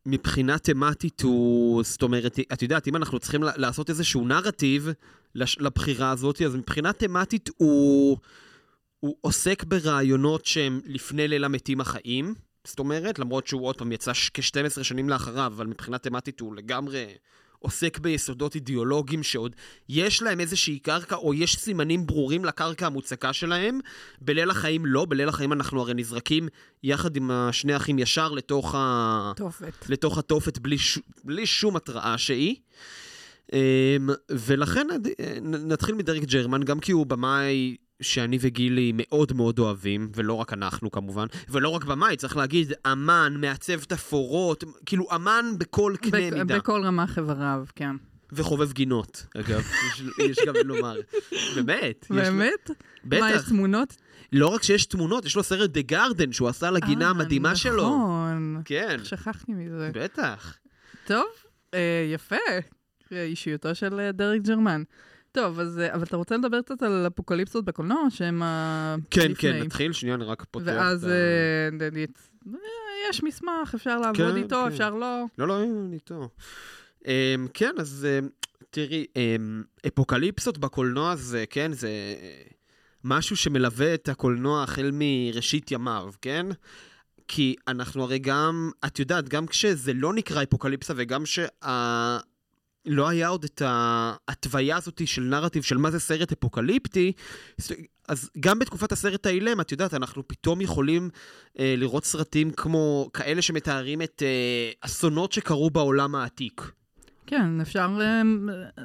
מבחינה 0.05 0.57
תמטית 0.57 1.21
הוא, 1.21 1.83
זאת 1.83 2.03
אומרת, 2.03 2.39
את 2.53 2.61
יודעת, 2.61 2.87
אם 2.87 2.95
אנחנו 2.95 3.19
צריכים 3.19 3.43
לעשות 3.43 3.89
איזשהו 3.89 4.27
נרטיב 4.27 4.89
לבחירה 5.35 6.11
הזאת, 6.11 6.41
אז 6.41 6.55
מבחינה 6.55 6.93
תמטית 6.93 7.49
הוא, 7.57 8.17
הוא 8.99 9.15
עוסק 9.21 9.63
ברעיונות 9.63 10.45
שהם 10.45 10.81
לפני 10.85 11.27
ליל 11.27 11.43
המתים 11.43 11.81
החיים. 11.81 12.35
זאת 12.63 12.79
אומרת, 12.79 13.19
למרות 13.19 13.47
שהוא 13.47 13.65
עוד 13.65 13.77
פעם 13.77 13.91
יצא 13.91 14.13
ש- 14.13 14.29
כ-12 14.33 14.83
שנים 14.83 15.09
לאחריו, 15.09 15.51
אבל 15.55 15.67
מבחינה 15.67 15.97
תמטית 15.97 16.39
הוא 16.39 16.55
לגמרי 16.55 17.05
עוסק 17.59 17.99
ביסודות 17.99 18.55
אידיאולוגיים 18.55 19.23
שעוד 19.23 19.55
יש 19.89 20.21
להם 20.21 20.39
איזושהי 20.39 20.79
קרקע, 20.79 21.15
או 21.15 21.33
יש 21.33 21.55
סימנים 21.55 22.05
ברורים 22.05 22.45
לקרקע 22.45 22.85
המוצקה 22.85 23.33
שלהם. 23.33 23.79
בליל 24.21 24.49
החיים 24.49 24.85
לא, 24.85 25.05
בליל 25.09 25.29
החיים 25.29 25.53
אנחנו 25.53 25.81
הרי 25.81 25.93
נזרקים 25.93 26.47
יחד 26.83 27.15
עם 27.15 27.31
השני 27.31 27.75
אחים 27.75 27.99
ישר 27.99 28.31
לתוך, 28.31 28.75
ה... 28.75 29.31
תופת. 29.35 29.89
לתוך 29.89 30.17
התופת 30.17 30.57
בלי, 30.57 30.77
ש... 30.77 30.99
בלי 31.23 31.45
שום 31.45 31.75
התראה 31.75 32.17
שהיא. 32.17 32.55
אמ, 33.53 34.09
ולכן 34.31 34.87
נתחיל 35.41 35.95
מדרק 35.95 36.23
ג'רמן, 36.23 36.63
גם 36.63 36.79
כי 36.79 36.91
הוא 36.91 37.05
במאי 37.05 37.75
שאני 38.01 38.37
וגילי 38.41 38.91
מאוד 38.95 39.33
מאוד 39.33 39.59
אוהבים, 39.59 40.11
ולא 40.15 40.33
רק 40.33 40.53
אנחנו 40.53 40.91
כמובן, 40.91 41.25
ולא 41.49 41.69
רק 41.69 41.83
במאי, 41.83 42.15
צריך 42.17 42.37
להגיד, 42.37 42.73
אמן, 42.91 43.33
מעצב 43.37 43.83
תפאורות, 43.83 44.63
כאילו 44.85 45.07
אמן 45.15 45.45
בכל 45.57 45.93
קנה 46.01 46.11
בק- 46.11 46.33
מידה. 46.33 46.57
בכל 46.57 46.81
רמ"ח 46.85 47.17
איבריו, 47.17 47.65
כן. 47.75 47.95
וחובב 48.31 48.71
גינות, 48.71 49.25
אגב, 49.37 49.59
יש, 49.87 50.01
יש 50.29 50.37
גם 50.47 50.53
לומר. 50.65 50.95
באמת. 51.55 52.05
יש 52.05 52.09
לו- 52.11 52.15
באמת? 52.15 52.69
מה, 53.03 53.15
יש 53.31 53.35
בטח. 53.37 53.49
תמונות? 53.49 53.95
לא 54.33 54.47
רק 54.47 54.63
שיש 54.63 54.85
תמונות, 54.85 55.25
יש 55.25 55.35
לו 55.35 55.43
סרט 55.43 55.69
דה 55.69 55.81
גרדן 55.81 56.31
שהוא 56.31 56.47
עשה 56.49 56.71
לגינה 56.71 57.05
אה, 57.05 57.09
המדהימה 57.09 57.55
שלו. 57.55 57.87
נכון. 57.89 58.61
כן, 58.65 58.97
שכחתי 59.03 59.51
מזה. 59.53 59.91
בטח. 59.93 60.57
טוב, 61.05 61.25
אה, 61.73 61.79
יפה. 62.13 62.35
אה, 63.11 63.23
אישיותו 63.23 63.75
של 63.75 63.99
אה, 63.99 64.11
דרק 64.11 64.41
ג'רמן. 64.41 64.83
טוב, 65.39 65.59
אז, 65.59 65.79
אה, 65.79 65.93
אבל 65.93 66.03
אתה 66.03 66.17
רוצה 66.17 66.37
לדבר 66.37 66.61
קצת 66.61 66.83
על 66.83 67.07
אפוקליפסות 67.07 67.65
בקולנוע, 67.65 68.09
שהם 68.09 68.43
ה... 68.43 68.95
כן, 69.09 69.31
לפני. 69.31 69.35
כן, 69.35 69.63
נתחיל, 69.63 69.93
שנייה, 69.93 70.15
אני 70.15 70.23
רק 70.23 70.45
פותח. 70.51 70.65
ואז 70.65 71.03
את 71.03 71.09
אה, 71.09 71.89
אה, 71.97 72.59
יש 73.09 73.23
מסמך, 73.23 73.75
אפשר 73.75 73.99
לעבוד 73.99 74.31
כן, 74.31 74.37
איתו, 74.37 74.61
כן. 74.65 74.71
אפשר 74.71 74.89
לא. 74.89 75.23
לא, 75.37 75.47
לא, 75.47 75.63
אני 75.63 75.95
איתו. 75.95 76.29
אמ, 77.07 77.11
כן, 77.53 77.71
אז 77.77 78.07
אמ, 78.09 78.27
תראי, 78.69 79.05
אמ, 79.15 79.63
אפוקליפסות 79.87 80.57
בקולנוע 80.57 81.15
זה, 81.15 81.43
כן, 81.49 81.73
זה 81.73 81.89
משהו 83.03 83.37
שמלווה 83.37 83.93
את 83.93 84.09
הקולנוע 84.09 84.63
החל 84.63 84.89
מראשית 84.93 85.71
ימיו, 85.71 86.11
כן? 86.21 86.45
כי 87.27 87.55
אנחנו 87.67 88.03
הרי 88.03 88.19
גם, 88.19 88.71
את 88.85 88.99
יודעת, 88.99 89.29
גם 89.29 89.47
כשזה 89.47 89.93
לא 89.93 90.13
נקרא 90.13 90.43
אפוקליפסה 90.43 90.93
וגם 90.97 91.25
שה... 91.25 91.47
לא 92.85 93.09
היה 93.09 93.27
עוד 93.27 93.43
את 93.43 93.61
ההתוויה 93.65 94.77
הזאת 94.77 95.01
של 95.05 95.21
נרטיב 95.21 95.63
של 95.63 95.77
מה 95.77 95.91
זה 95.91 95.99
סרט 95.99 96.31
אפוקליפטי, 96.31 97.11
אז 98.07 98.29
גם 98.39 98.59
בתקופת 98.59 98.91
הסרט 98.91 99.25
האילם, 99.25 99.61
את 99.61 99.71
יודעת, 99.71 99.93
אנחנו 99.93 100.27
פתאום 100.27 100.61
יכולים 100.61 101.09
אה, 101.59 101.75
לראות 101.77 102.05
סרטים 102.05 102.51
כמו 102.51 103.09
כאלה 103.13 103.41
שמתארים 103.41 104.01
את 104.01 104.23
אה, 104.25 104.71
אסונות 104.81 105.31
שקרו 105.31 105.69
בעולם 105.69 106.15
העתיק. 106.15 106.71
כן, 107.27 107.61
אפשר, 107.61 107.99
אה, 108.01 108.21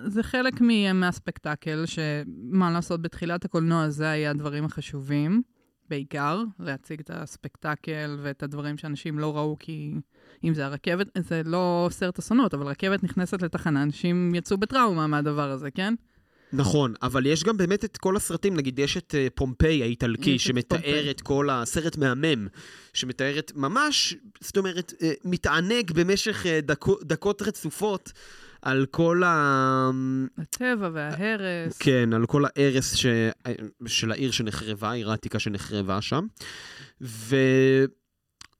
זה 0.06 0.22
חלק 0.22 0.60
מהספקטקל, 0.94 1.84
שמה 1.86 2.70
לעשות, 2.70 3.02
בתחילת 3.02 3.44
הקולנוע 3.44 3.90
זה 3.90 4.10
היה 4.10 4.30
הדברים 4.30 4.64
החשובים, 4.64 5.42
בעיקר, 5.88 6.42
להציג 6.58 7.00
את 7.00 7.10
הספקטקל 7.14 8.18
ואת 8.22 8.42
הדברים 8.42 8.78
שאנשים 8.78 9.18
לא 9.18 9.36
ראו, 9.36 9.56
כי 9.58 9.94
אם 10.44 10.54
זה 10.54 10.66
הרכבת, 10.66 11.06
זה 11.28 11.42
לא 11.44 11.88
סרט 11.90 12.18
אסונות, 12.18 12.54
אבל 12.54 12.66
רכבת 12.66 13.04
נכנסת 13.04 13.42
לתחנה, 13.42 13.82
אנשים 13.82 14.34
יצאו 14.34 14.58
בטראומה 14.58 15.06
מהדבר 15.06 15.50
הזה, 15.50 15.70
כן? 15.70 15.94
נכון, 16.52 16.94
אבל 17.02 17.26
יש 17.26 17.44
גם 17.44 17.56
באמת 17.56 17.84
את 17.84 17.96
כל 17.96 18.16
הסרטים, 18.16 18.56
נגיד 18.56 18.78
יש 18.78 18.96
את 18.96 19.14
אה, 19.14 19.26
פומפיי 19.34 19.82
האיטלקי, 19.82 20.38
שמתאר. 20.38 21.10
את 21.10 21.20
כל 21.20 21.50
הסרט 21.50 21.96
מהמם, 21.96 22.46
שמתאר 22.92 23.38
את 23.38 23.52
ממש, 23.54 24.16
זאת 24.40 24.56
אומרת, 24.56 24.92
אה, 25.02 25.12
מתענג 25.24 25.92
במשך 25.92 26.46
אה, 26.46 26.60
דקו, 26.60 26.96
דקות 27.02 27.42
רצופות 27.42 28.12
על 28.64 28.86
כל 28.90 29.22
ה... 29.24 29.90
הטבע 30.38 30.90
וההרס. 30.92 31.78
כן, 31.78 32.12
על 32.12 32.26
כל 32.26 32.44
ההרס 32.44 32.94
ש... 32.94 33.06
של 33.86 34.12
העיר 34.12 34.30
שנחרבה, 34.30 34.90
העיר 34.90 35.10
העתיקה 35.10 35.38
שנחרבה 35.38 36.02
שם. 36.02 36.26
ו... 37.00 37.36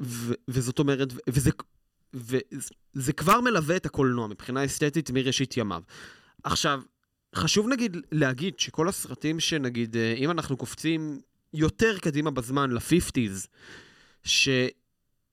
ו... 0.01 0.35
וזאת 0.49 0.79
אומרת, 0.79 1.09
וזה... 1.29 1.51
וזה 2.95 3.13
כבר 3.13 3.41
מלווה 3.41 3.77
את 3.77 3.87
הקולנוע 3.87 4.27
מבחינה 4.27 4.65
אסתטית 4.65 5.11
מראשית 5.11 5.57
ימיו. 5.57 5.83
עכשיו, 6.45 6.81
חשוב 7.35 7.69
נגיד 7.69 7.97
להגיד 8.13 8.59
שכל 8.59 8.89
הסרטים 8.89 9.41
שנגיד, 9.41 9.97
אה, 9.97 10.15
אם 10.17 10.31
אנחנו 10.31 10.57
קופצים 10.57 11.21
יותר 11.55 11.99
קדימה 11.99 12.31
בזמן, 12.31 12.71
ל-50's, 12.71 13.49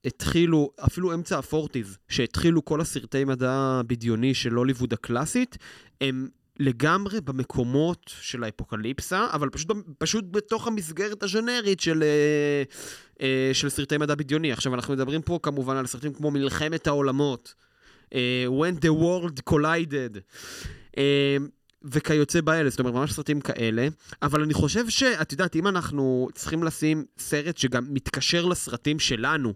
שהתחילו, 0.03 0.71
אפילו 0.85 1.13
אמצע 1.13 1.37
ה-40's, 1.37 1.97
שהתחילו 2.07 2.65
כל 2.65 2.81
הסרטי 2.81 3.23
מדע 3.23 3.81
בדיוני 3.87 4.33
של 4.33 4.53
הוליווד 4.53 4.93
הקלאסית, 4.93 5.57
הם 6.01 6.27
לגמרי 6.59 7.21
במקומות 7.21 8.13
של 8.21 8.43
האפוקליפסה, 8.43 9.27
אבל 9.33 9.49
פשוט, 9.49 9.67
פשוט 9.97 10.25
בתוך 10.31 10.67
המסגרת 10.67 11.23
הז'נרית 11.23 11.79
של, 11.79 12.03
אה, 12.03 12.63
אה, 13.21 13.53
של 13.53 13.69
סרטי 13.69 13.97
מדע 13.97 14.15
בדיוני. 14.15 14.51
עכשיו, 14.51 14.75
אנחנו 14.75 14.93
מדברים 14.93 15.21
פה 15.21 15.39
כמובן 15.43 15.77
על 15.77 15.87
סרטים 15.87 16.13
כמו 16.13 16.31
מלחמת 16.31 16.87
העולמות, 16.87 17.53
אה, 18.13 18.45
When 18.47 18.79
the 18.79 19.01
World 19.01 19.53
Collided. 19.53 20.19
וכיוצא 21.83 22.41
באלה, 22.41 22.69
זאת 22.69 22.79
אומרת, 22.79 22.93
ממש 22.93 23.13
סרטים 23.13 23.41
כאלה. 23.41 23.87
אבל 24.21 24.43
אני 24.43 24.53
חושב 24.53 24.89
שאת 24.89 25.31
יודעת, 25.31 25.55
אם 25.55 25.67
אנחנו 25.67 26.27
צריכים 26.35 26.63
לשים 26.63 27.05
סרט 27.17 27.57
שגם 27.57 27.85
מתקשר 27.89 28.45
לסרטים 28.45 28.99
שלנו, 28.99 29.53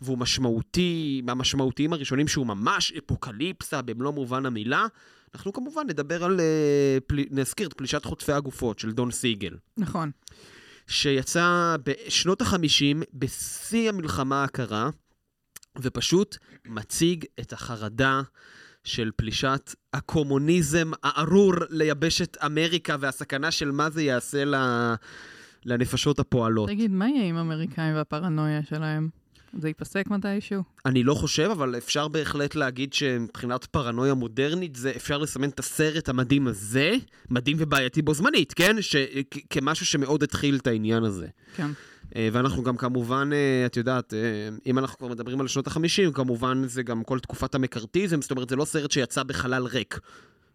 והוא 0.00 0.18
משמעותי, 0.18 1.20
מהמשמעותיים 1.24 1.92
הראשונים 1.92 2.28
שהוא 2.28 2.46
ממש 2.46 2.92
אפוקליפסה 2.92 3.82
במלוא 3.82 4.12
מובן 4.12 4.46
המילה, 4.46 4.86
אנחנו 5.34 5.52
כמובן 5.52 5.82
נדבר 5.86 6.24
על, 6.24 6.40
אה, 6.40 6.98
פל... 7.06 7.24
נזכיר 7.30 7.68
את 7.68 7.72
פלישת 7.72 8.04
חוטפי 8.04 8.32
הגופות 8.32 8.78
של 8.78 8.92
דון 8.92 9.10
סיגל. 9.10 9.56
נכון. 9.76 10.10
שיצא 10.86 11.76
בשנות 11.84 12.42
החמישים, 12.42 13.02
בשיא 13.14 13.88
המלחמה 13.88 14.44
הקרה, 14.44 14.90
ופשוט 15.82 16.36
מציג 16.66 17.24
את 17.40 17.52
החרדה 17.52 18.22
של 18.88 19.10
פלישת 19.16 19.74
הקומוניזם 19.92 20.90
הארור 21.02 21.54
ליבשת 21.70 22.36
אמריקה 22.46 22.96
והסכנה 23.00 23.50
של 23.50 23.70
מה 23.70 23.90
זה 23.90 24.02
יעשה 24.02 24.44
לנפשות 25.64 26.18
הפועלות. 26.18 26.68
תגיד, 26.68 26.90
מה 26.90 27.08
יהיה 27.08 27.24
עם 27.24 27.36
האמריקאים 27.36 27.94
והפרנויה 27.94 28.62
שלהם? 28.62 29.08
זה 29.58 29.68
ייפסק 29.68 30.06
מתישהו? 30.10 30.62
אני 30.86 31.02
לא 31.02 31.14
חושב, 31.14 31.48
אבל 31.52 31.78
אפשר 31.78 32.08
בהחלט 32.08 32.54
להגיד 32.54 32.92
שמבחינת 32.92 33.64
פרנויה 33.64 34.14
מודרנית, 34.14 34.76
זה 34.76 34.92
אפשר 34.96 35.18
לסמן 35.18 35.48
את 35.48 35.58
הסרט 35.58 36.08
המדהים 36.08 36.46
הזה, 36.46 36.92
מדהים 37.30 37.56
ובעייתי 37.60 38.02
בו 38.02 38.14
זמנית, 38.14 38.52
כן? 38.52 38.76
ש... 38.82 38.96
כמשהו 39.50 39.86
שמאוד 39.86 40.22
התחיל 40.22 40.56
את 40.56 40.66
העניין 40.66 41.04
הזה. 41.04 41.26
כן. 41.56 41.70
אה, 42.16 42.28
ואנחנו 42.32 42.62
גם 42.62 42.76
כמובן, 42.76 43.30
אה, 43.32 43.66
את 43.66 43.76
יודעת, 43.76 44.14
אה, 44.14 44.18
אם 44.66 44.78
אנחנו 44.78 44.98
כבר 44.98 45.08
מדברים 45.08 45.40
על 45.40 45.48
שנות 45.48 45.66
ה-50, 45.66 46.12
כמובן 46.14 46.62
זה 46.66 46.82
גם 46.82 47.04
כל 47.04 47.18
תקופת 47.18 47.54
המקארתיזם, 47.54 48.22
זאת 48.22 48.30
אומרת, 48.30 48.48
זה 48.48 48.56
לא 48.56 48.64
סרט 48.64 48.90
שיצא 48.90 49.22
בחלל 49.22 49.64
ריק. 49.64 50.00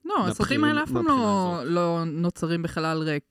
לא, 0.05 0.27
הסרטים 0.27 0.63
האלה 0.63 0.83
אף 0.83 0.91
פעם 0.91 1.07
לא, 1.07 1.59
לא 1.65 2.03
נוצרים 2.05 2.63
בחלל 2.63 2.97
ריק. 2.97 3.23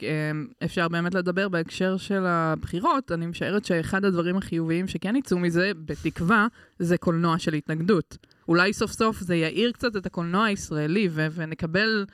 אפשר 0.64 0.88
באמת 0.88 1.14
לדבר 1.14 1.48
בהקשר 1.48 1.96
של 1.96 2.26
הבחירות. 2.26 3.12
אני 3.12 3.26
משערת 3.26 3.64
שאחד 3.64 4.04
הדברים 4.04 4.36
החיוביים 4.36 4.88
שכן 4.88 5.16
יצאו 5.16 5.38
מזה, 5.38 5.72
בתקווה, 5.84 6.46
זה 6.78 6.98
קולנוע 6.98 7.38
של 7.38 7.54
התנגדות. 7.54 8.16
אולי 8.48 8.72
סוף 8.72 8.92
סוף 8.92 9.20
זה 9.20 9.36
יאיר 9.36 9.72
קצת 9.72 9.96
את 9.96 10.06
הקולנוע 10.06 10.44
הישראלי, 10.44 11.08
ו- 11.10 11.26
ונקבל 11.34 12.04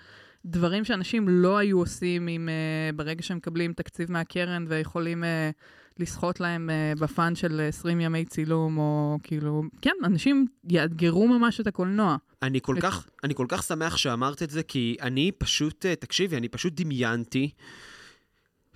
דברים 0.44 0.84
שאנשים 0.84 1.28
לא 1.28 1.58
היו 1.58 1.78
עושים 1.78 2.28
אם, 2.28 2.48
uh, 2.48 2.96
ברגע 2.96 3.22
שהם 3.22 3.36
מקבלים 3.36 3.72
תקציב 3.72 4.12
מהקרן 4.12 4.64
ויכולים... 4.68 5.24
Uh, 5.24 5.77
לסחוט 5.98 6.40
להם 6.40 6.70
uh, 6.70 7.00
בפאן 7.00 7.34
של 7.34 7.60
20 7.68 8.00
ימי 8.00 8.24
צילום, 8.24 8.78
או 8.78 9.18
כאילו, 9.22 9.62
כן, 9.82 9.94
אנשים 10.04 10.46
יאתגרו 10.68 11.28
ממש 11.28 11.60
את 11.60 11.66
הקולנוע. 11.66 12.16
אני 12.42 12.60
כל, 12.60 12.78
את... 12.78 12.82
כך, 12.82 13.06
אני 13.24 13.34
כל 13.34 13.46
כך 13.48 13.62
שמח 13.62 13.96
שאמרת 13.96 14.42
את 14.42 14.50
זה, 14.50 14.62
כי 14.62 14.96
אני 15.00 15.32
פשוט, 15.38 15.84
uh, 15.84 16.00
תקשיבי, 16.00 16.36
אני 16.36 16.48
פשוט 16.48 16.72
דמיינתי. 16.80 17.50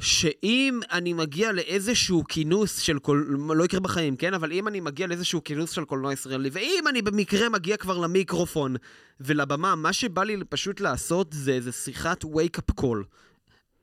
שאם 0.03 0.81
אני 0.93 1.13
מגיע 1.13 1.53
לאיזשהו 1.53 2.25
כינוס 2.29 2.79
של 2.79 2.99
קול... 2.99 3.37
לא 3.57 3.65
יקרה 3.65 3.81
בחיים, 3.81 4.17
כן? 4.17 4.35
אבל 4.35 4.53
אם 4.53 4.69
אני 4.69 4.81
מגיע 4.81 5.07
לאיזשהו 5.07 5.45
כינוס 5.45 5.71
של 5.71 5.85
קולנוע 5.85 6.13
ישראלי, 6.13 6.51
ואם 6.53 6.85
אני 6.89 7.03
במקרה 7.03 7.49
מגיע 7.49 7.77
כבר 7.77 7.99
למיקרופון 7.99 8.77
ולבמה, 9.21 9.75
מה 9.75 9.93
שבא 9.93 10.25
לי 10.25 10.37
פשוט 10.49 10.81
לעשות 10.81 11.33
זה 11.33 11.53
איזה 11.53 11.73
שיחת 11.73 12.25
wake-up 12.25 12.81
call. 12.81 13.05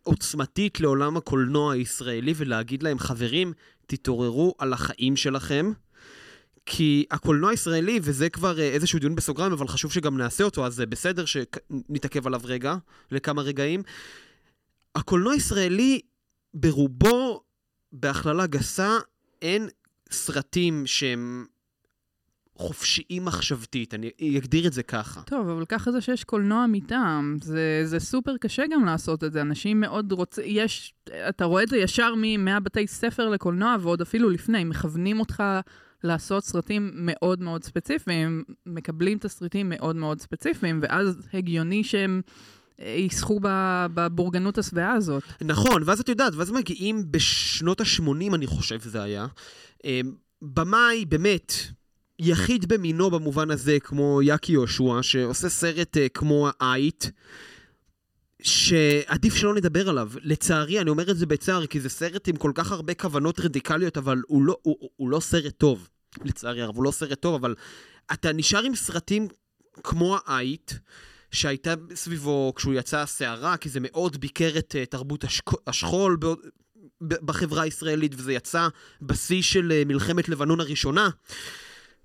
עוצמתית 0.09 0.79
לעולם 0.79 1.17
הקולנוע 1.17 1.73
הישראלי 1.73 2.33
ולהגיד 2.35 2.83
להם, 2.83 2.99
חברים, 2.99 3.53
תתעוררו 3.87 4.55
על 4.57 4.73
החיים 4.73 5.15
שלכם. 5.15 5.71
כי 6.65 7.05
הקולנוע 7.11 7.49
הישראלי, 7.49 7.99
וזה 8.03 8.29
כבר 8.29 8.59
אה, 8.59 8.63
איזשהו 8.63 8.99
דיון 8.99 9.15
בסוגריים, 9.15 9.51
אבל 9.51 9.67
חשוב 9.67 9.91
שגם 9.91 10.17
נעשה 10.17 10.43
אותו, 10.43 10.65
אז 10.65 10.75
זה 10.75 10.85
בסדר 10.85 11.25
שנתעכב 11.25 12.27
עליו 12.27 12.41
רגע, 12.43 12.75
לכמה 13.11 13.41
רגעים. 13.41 13.83
הקולנוע 14.95 15.33
הישראלי, 15.33 16.01
ברובו, 16.53 17.43
בהכללה 17.91 18.47
גסה, 18.47 18.97
אין 19.41 19.69
סרטים 20.11 20.87
שהם 20.87 21.45
חופשיים 22.59 23.25
מחשבתית, 23.25 23.93
אני 23.93 24.37
אגדיר 24.37 24.67
את 24.67 24.73
זה 24.73 24.83
ככה. 24.83 25.21
טוב, 25.21 25.49
אבל 25.49 25.65
ככה 25.65 25.91
זה 25.91 26.01
שיש 26.01 26.23
קולנוע 26.23 26.65
מטעם, 26.67 27.37
זה, 27.41 27.81
זה 27.85 27.99
סופר 27.99 28.37
קשה 28.37 28.63
גם 28.71 28.85
לעשות 28.85 29.23
את 29.23 29.31
זה. 29.31 29.41
אנשים 29.41 29.79
מאוד 29.79 30.11
רוצים, 30.11 30.43
יש, 30.47 30.93
אתה 31.29 31.45
רואה 31.45 31.63
את 31.63 31.69
זה 31.69 31.77
ישר 31.77 32.13
מהבתי 32.39 32.87
ספר 32.87 33.29
לקולנוע, 33.29 33.75
ועוד 33.79 34.01
אפילו 34.01 34.29
לפני, 34.29 34.63
מכוונים 34.63 35.19
אותך 35.19 35.43
לעשות 36.03 36.43
סרטים 36.43 36.91
מאוד 36.93 37.41
מאוד 37.41 37.63
ספציפיים, 37.63 38.43
מקבלים 38.65 39.17
תסריטים 39.17 39.69
מאוד 39.69 39.95
מאוד 39.95 40.21
ספציפיים, 40.21 40.79
ואז 40.83 41.27
הגיוני 41.33 41.83
שהם... 41.83 42.21
יסחו 42.97 43.39
בבורגנות 43.93 44.57
השבעה 44.57 44.93
הזאת. 44.93 45.23
נכון, 45.41 45.83
ואז 45.85 45.99
את 45.99 46.09
יודעת, 46.09 46.33
ואז 46.35 46.51
מגיעים 46.51 47.11
בשנות 47.11 47.81
ה-80, 47.81 48.35
אני 48.35 48.47
חושב 48.47 48.79
זה 48.79 49.03
היה. 49.03 49.27
אה, 49.85 50.01
במאי, 50.41 51.05
באמת, 51.05 51.53
יחיד 52.19 52.65
במינו 52.73 53.11
במובן 53.11 53.51
הזה, 53.51 53.79
כמו 53.79 54.21
יאקי 54.21 54.51
יהושע, 54.51 55.01
שעושה 55.01 55.49
סרט 55.49 55.97
uh, 55.97 55.99
כמו 56.13 56.49
האייט, 56.59 57.05
שעדיף 58.41 59.35
שלא 59.35 59.55
נדבר 59.55 59.89
עליו. 59.89 60.11
לצערי, 60.21 60.79
אני 60.81 60.89
אומר 60.89 61.11
את 61.11 61.17
זה 61.17 61.25
בצער, 61.25 61.65
כי 61.65 61.79
זה 61.79 61.89
סרט 61.89 62.27
עם 62.27 62.35
כל 62.35 62.51
כך 62.55 62.71
הרבה 62.71 62.93
כוונות 62.93 63.39
רדיקליות, 63.39 63.97
אבל 63.97 64.21
הוא 64.27 64.43
לא, 64.43 64.57
הוא, 64.61 64.89
הוא 64.95 65.09
לא 65.09 65.19
סרט 65.19 65.53
טוב. 65.57 65.89
לצערי 66.23 66.61
הרב, 66.61 66.75
הוא 66.75 66.83
לא 66.83 66.91
סרט 66.91 67.21
טוב, 67.21 67.35
אבל 67.35 67.55
אתה 68.13 68.33
נשאר 68.33 68.63
עם 68.63 68.75
סרטים 68.75 69.27
כמו 69.83 70.17
האייט, 70.25 70.71
שהייתה 71.31 71.73
סביבו, 71.95 72.53
כשהוא 72.55 72.73
יצא 72.73 72.97
הסערה, 72.99 73.57
כי 73.57 73.69
זה 73.69 73.79
מאוד 73.81 74.17
ביקר 74.17 74.57
את 74.57 74.75
uh, 74.75 74.89
תרבות 74.89 75.25
השכול 75.67 76.17
בחברה 77.01 77.63
הישראלית, 77.63 78.15
וזה 78.17 78.33
יצא 78.33 78.67
בשיא 79.01 79.41
של 79.41 79.71
uh, 79.71 79.87
מלחמת 79.87 80.29
לבנון 80.29 80.59
הראשונה. 80.59 81.09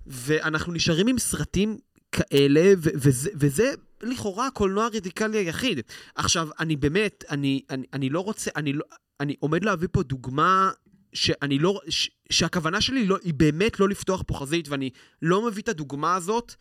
ואנחנו 0.07 0.73
נשארים 0.73 1.07
עם 1.07 1.19
סרטים 1.19 1.77
כאלה, 2.11 2.73
ו- 2.77 2.89
וזה, 2.95 3.29
וזה 3.35 3.73
לכאורה 4.03 4.47
הקולנוע 4.47 4.85
הרדיקלי 4.85 5.37
היחיד. 5.37 5.79
עכשיו, 6.15 6.47
אני 6.59 6.75
באמת, 6.75 7.23
אני, 7.29 7.61
אני, 7.69 7.85
אני 7.93 8.09
לא 8.09 8.19
רוצה, 8.19 8.51
אני, 8.55 8.73
לא, 8.73 8.83
אני 9.19 9.35
עומד 9.39 9.63
להביא 9.63 9.87
פה 9.91 10.03
דוגמה 10.03 10.71
שאני 11.13 11.59
לא, 11.59 11.79
ש, 11.89 12.09
שהכוונה 12.29 12.81
שלי 12.81 13.05
לא, 13.05 13.17
היא 13.23 13.33
באמת 13.33 13.79
לא 13.79 13.89
לפתוח 13.89 14.23
פה 14.27 14.33
חזית, 14.33 14.69
ואני 14.69 14.89
לא 15.21 15.47
מביא 15.47 15.63
את 15.63 15.69
הדוגמה 15.69 16.15
הזאת 16.15 16.55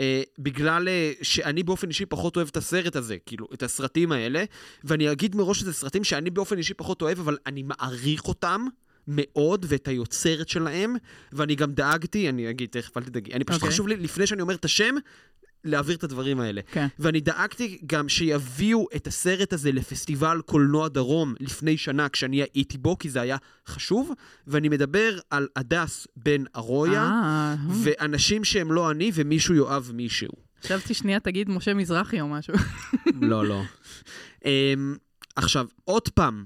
אה, 0.00 0.22
בגלל 0.38 0.88
אה, 0.88 1.12
שאני 1.22 1.62
באופן 1.62 1.88
אישי 1.88 2.06
פחות 2.06 2.36
אוהב 2.36 2.48
את 2.48 2.56
הסרט 2.56 2.96
הזה, 2.96 3.16
כאילו, 3.26 3.48
את 3.54 3.62
הסרטים 3.62 4.12
האלה, 4.12 4.44
ואני 4.84 5.12
אגיד 5.12 5.36
מראש 5.36 5.60
שזה 5.60 5.72
סרטים 5.72 6.04
שאני 6.04 6.30
באופן 6.30 6.58
אישי 6.58 6.74
פחות 6.74 7.02
אוהב, 7.02 7.20
אבל 7.20 7.38
אני 7.46 7.62
מעריך 7.62 8.28
אותם. 8.28 8.66
מאוד 9.10 9.66
ואת 9.68 9.88
היוצרת 9.88 10.48
שלהם, 10.48 10.94
ואני 11.32 11.54
גם 11.54 11.72
דאגתי, 11.72 12.28
אני 12.28 12.50
אגיד, 12.50 12.68
תכף 12.68 12.96
אל 12.96 13.02
תדאגי, 13.02 13.32
אני 13.32 13.44
פשוט 13.44 13.60
okay. 13.60 13.64
אוקיי. 13.64 13.74
חשוב 13.74 13.88
לי, 13.88 13.96
לפני 13.96 14.26
שאני 14.26 14.42
אומר 14.42 14.54
את 14.54 14.64
השם, 14.64 14.94
להעביר 15.64 15.96
את 15.96 16.04
הדברים 16.04 16.40
האלה. 16.40 16.60
כן. 16.72 16.86
Okay. 16.86 16.94
ואני 16.98 17.20
דאגתי 17.20 17.78
גם 17.86 18.08
שיביאו 18.08 18.86
את 18.96 19.06
הסרט 19.06 19.52
הזה 19.52 19.72
לפסטיבל 19.72 20.40
קולנוע 20.46 20.88
דרום 20.88 21.34
לפני 21.40 21.76
שנה, 21.76 22.08
כשאני 22.08 22.42
הייתי 22.54 22.78
בו, 22.78 22.98
כי 22.98 23.10
זה 23.10 23.20
היה 23.20 23.36
חשוב, 23.66 24.12
ואני 24.46 24.68
מדבר 24.68 25.18
על 25.30 25.48
הדס 25.56 26.06
בן 26.16 26.44
ארויה, 26.56 27.10
ah. 27.58 27.72
ואנשים 27.84 28.44
שהם 28.44 28.72
לא 28.72 28.90
אני, 28.90 29.10
ומישהו 29.14 29.54
יאהב 29.54 29.92
מישהו. 29.92 30.32
חשבתי 30.62 30.94
שנייה 30.94 31.20
תגיד 31.20 31.50
משה 31.50 31.74
מזרחי 31.74 32.20
או 32.20 32.28
משהו. 32.28 32.54
לא, 33.20 33.46
לא. 33.46 33.62
um, 34.38 34.46
עכשיו, 35.36 35.66
עוד 35.84 36.08
פעם, 36.08 36.44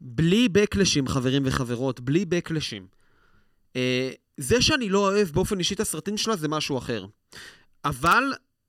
בלי 0.00 0.48
בקלשים, 0.48 1.08
חברים 1.08 1.42
וחברות, 1.46 2.00
בלי 2.00 2.24
בקלשים. 2.24 2.86
אה, 3.76 4.10
זה 4.36 4.62
שאני 4.62 4.88
לא 4.88 4.98
אוהב 4.98 5.28
באופן 5.28 5.58
אישי 5.58 5.74
את 5.74 5.80
הסרטים 5.80 6.16
שלה 6.16 6.36
זה 6.36 6.48
משהו 6.48 6.78
אחר. 6.78 7.06
אבל 7.84 8.24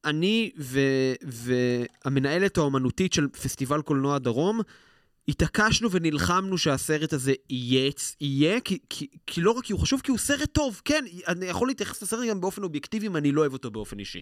אני 0.06 0.52
ו, 0.58 0.80
והמנהלת 1.24 2.58
האומנותית 2.58 3.14
של 3.14 3.28
פסטיבל 3.28 3.82
קולנוע 3.82 4.18
דרום, 4.18 4.62
התעקשנו 5.28 5.92
ונלחמנו 5.92 6.58
שהסרט 6.58 7.14
הזה 7.14 7.34
יהיה, 7.50 7.92
יהיה 8.22 8.60
כי, 8.60 8.80
כי, 8.90 9.08
כי 9.28 9.42
לא 9.42 9.52
רק 9.52 9.64
כי 9.64 9.74
הוא 9.74 9.82
חשוב, 9.82 10.02
כי 10.02 10.12
הוא 10.12 10.18
סרט 10.18 10.50
טוב, 10.52 10.82
כן, 10.86 11.06
אני 11.28 11.46
יכול 11.46 11.68
להתייחס 11.68 12.02
לסרט 12.02 12.30
גם 12.30 12.42
באופן 12.42 12.64
אובייקטיבי 12.64 13.08
אם 13.08 13.18
אני 13.18 13.32
לא 13.32 13.42
אוהב 13.42 13.54
אותו 13.54 13.72
באופן 13.72 14.00
אישי. 14.00 14.22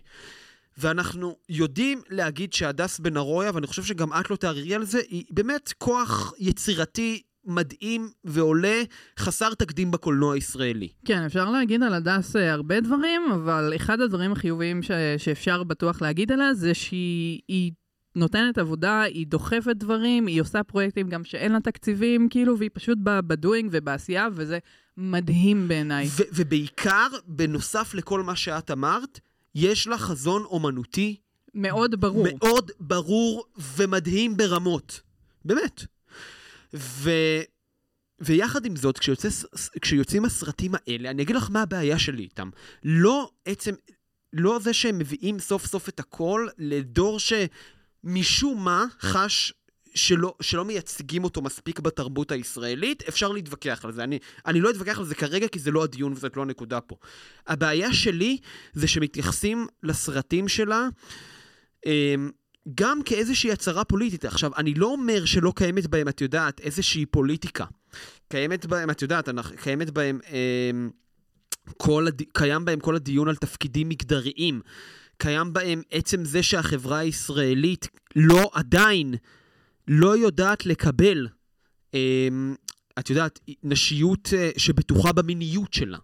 ואנחנו 0.78 1.36
יודעים 1.50 2.02
להגיד 2.10 2.54
שהדס 2.54 3.00
בן 3.00 3.18
ארויה, 3.18 3.52
ואני 3.54 3.68
חושב 3.68 3.84
שגם 3.84 4.14
את 4.14 4.30
לא 4.30 4.36
תערערי 4.36 4.76
על 4.76 4.86
זה, 4.86 5.00
היא 5.10 5.24
באמת 5.30 5.74
כוח 5.78 6.34
יצירתי 6.40 7.22
מדהים 7.46 8.10
ועולה, 8.24 8.82
חסר 9.20 9.54
תקדים 9.54 9.92
בקולנוע 9.92 10.34
הישראלי. 10.34 10.88
כן, 11.06 11.22
אפשר 11.22 11.50
להגיד 11.50 11.84
על 11.84 11.94
הדס 11.94 12.36
אה, 12.36 12.54
הרבה 12.54 12.82
דברים, 12.82 13.22
אבל 13.34 13.74
אחד 13.76 14.02
הדברים 14.02 14.32
החיוביים 14.32 14.84
ש... 14.84 14.92
שאפשר 15.18 15.64
בטוח 15.64 16.02
להגיד 16.02 16.32
עליה 16.32 16.54
זה 16.54 16.74
שהיא... 16.74 17.72
נותנת 18.18 18.58
עבודה, 18.58 19.02
היא 19.02 19.28
דוחפת 19.28 19.76
דברים, 19.76 20.28
היא 20.28 20.42
עושה 20.42 20.64
פרויקטים 20.64 21.10
גם 21.10 21.24
שאין 21.24 21.52
לה 21.52 21.60
תקציבים, 21.60 22.30
כאילו, 22.30 22.58
והיא 22.58 22.70
פשוט 22.74 22.98
בדואינג 23.02 23.70
ובעשייה, 23.72 24.28
וזה 24.34 24.60
מדהים 24.98 25.68
בעיניי. 25.68 26.08
ובעיקר, 26.34 27.08
בנוסף 27.28 27.94
לכל 27.94 28.24
מה 28.24 28.36
שאת 28.36 28.72
אמרת, 28.72 29.20
יש 29.60 29.88
לה 29.88 29.98
חזון 29.98 30.44
אומנותי 30.44 31.16
מאוד 31.54 32.02
ברור. 32.02 32.28
מאוד 32.34 32.72
ברור 32.80 33.46
ומדהים 33.76 34.38
ברמות. 34.38 35.02
באמת. 35.46 35.84
ו... 36.74 37.12
ויחד 38.20 38.66
עם 38.66 38.76
זאת, 38.76 38.98
כשיוצא, 38.98 39.30
כשיוצאים 39.82 40.26
הסרטים 40.26 40.72
האלה, 40.76 41.10
אני 41.10 41.24
אגיד 41.24 41.36
לך 41.36 41.50
מה 41.52 41.62
הבעיה 41.62 42.00
שלי 42.00 42.24
איתם. 42.24 42.50
לא 42.84 43.32
עצם, 43.46 43.74
לא 44.34 44.60
זה 44.60 44.74
שהם 44.74 45.00
מביאים 45.00 45.40
סוף 45.40 45.66
סוף 45.66 45.90
את 45.90 46.00
הכל 46.00 46.48
לדור 46.58 47.20
שמשום 47.20 48.64
מה 48.64 48.86
חש 49.00 49.54
שלא, 49.98 50.34
שלא 50.42 50.66
מייצגים 50.66 51.24
אותו 51.24 51.42
מספיק 51.42 51.80
בתרבות 51.80 52.32
הישראלית, 52.32 53.04
אפשר 53.08 53.32
להתווכח 53.32 53.86
על 53.86 53.92
זה. 53.92 54.04
אני, 54.04 54.20
אני 54.46 54.62
לא 54.62 54.70
אתווכח 54.70 55.00
על 55.00 55.06
זה 55.06 55.16
כרגע, 55.16 55.48
כי 55.48 55.60
זה 55.60 55.72
לא 55.72 55.84
הדיון 55.84 56.12
וזאת 56.12 56.38
לא 56.38 56.42
הנקודה 56.42 56.82
פה. 56.82 56.96
הבעיה 57.48 57.94
שלי 57.94 58.38
זה 58.74 58.88
שמתייחסים 58.88 59.68
לסרטים 59.84 60.48
שלה, 60.48 60.88
אמ, 61.86 62.32
גם 62.76 63.04
כאיזושהי 63.06 63.52
הצהרה 63.52 63.84
פוליטית. 63.84 64.26
עכשיו, 64.26 64.52
אני 64.58 64.74
לא 64.74 64.88
אומר 64.88 65.26
שלא 65.26 65.54
קיימת 65.56 65.88
בהם, 65.88 66.08
את 66.08 66.22
יודעת, 66.22 66.60
איזושהי 66.60 67.06
פוליטיקה. 67.06 67.66
קיימת 68.30 68.66
בהם, 68.66 68.90
את 68.90 69.02
יודעת, 69.02 69.30
קיימת 69.62 69.90
בהם, 69.90 70.20
אמ, 70.30 70.90
כל 71.78 72.08
הד... 72.08 72.22
קיים 72.34 72.66
בהם 72.66 72.80
כל 72.80 72.96
הדיון 72.96 73.28
על 73.28 73.36
תפקידים 73.36 73.90
מגדריים. 73.90 74.62
קיים 75.18 75.54
בהם 75.54 75.82
עצם 75.92 76.26
זה 76.26 76.44
שהחברה 76.44 76.98
הישראלית 76.98 77.88
לא 78.16 78.50
עדיין 78.54 79.16
לא 79.88 80.18
יודעת 80.18 80.66
לקבל, 80.66 81.28
אמ, 81.94 82.56
את 83.00 83.10
יודעת, 83.10 83.40
נשיות 83.64 84.30
אה, 84.38 84.50
שבטוחה 84.58 85.12
במיניות 85.12 85.74
שלה. 85.74 85.98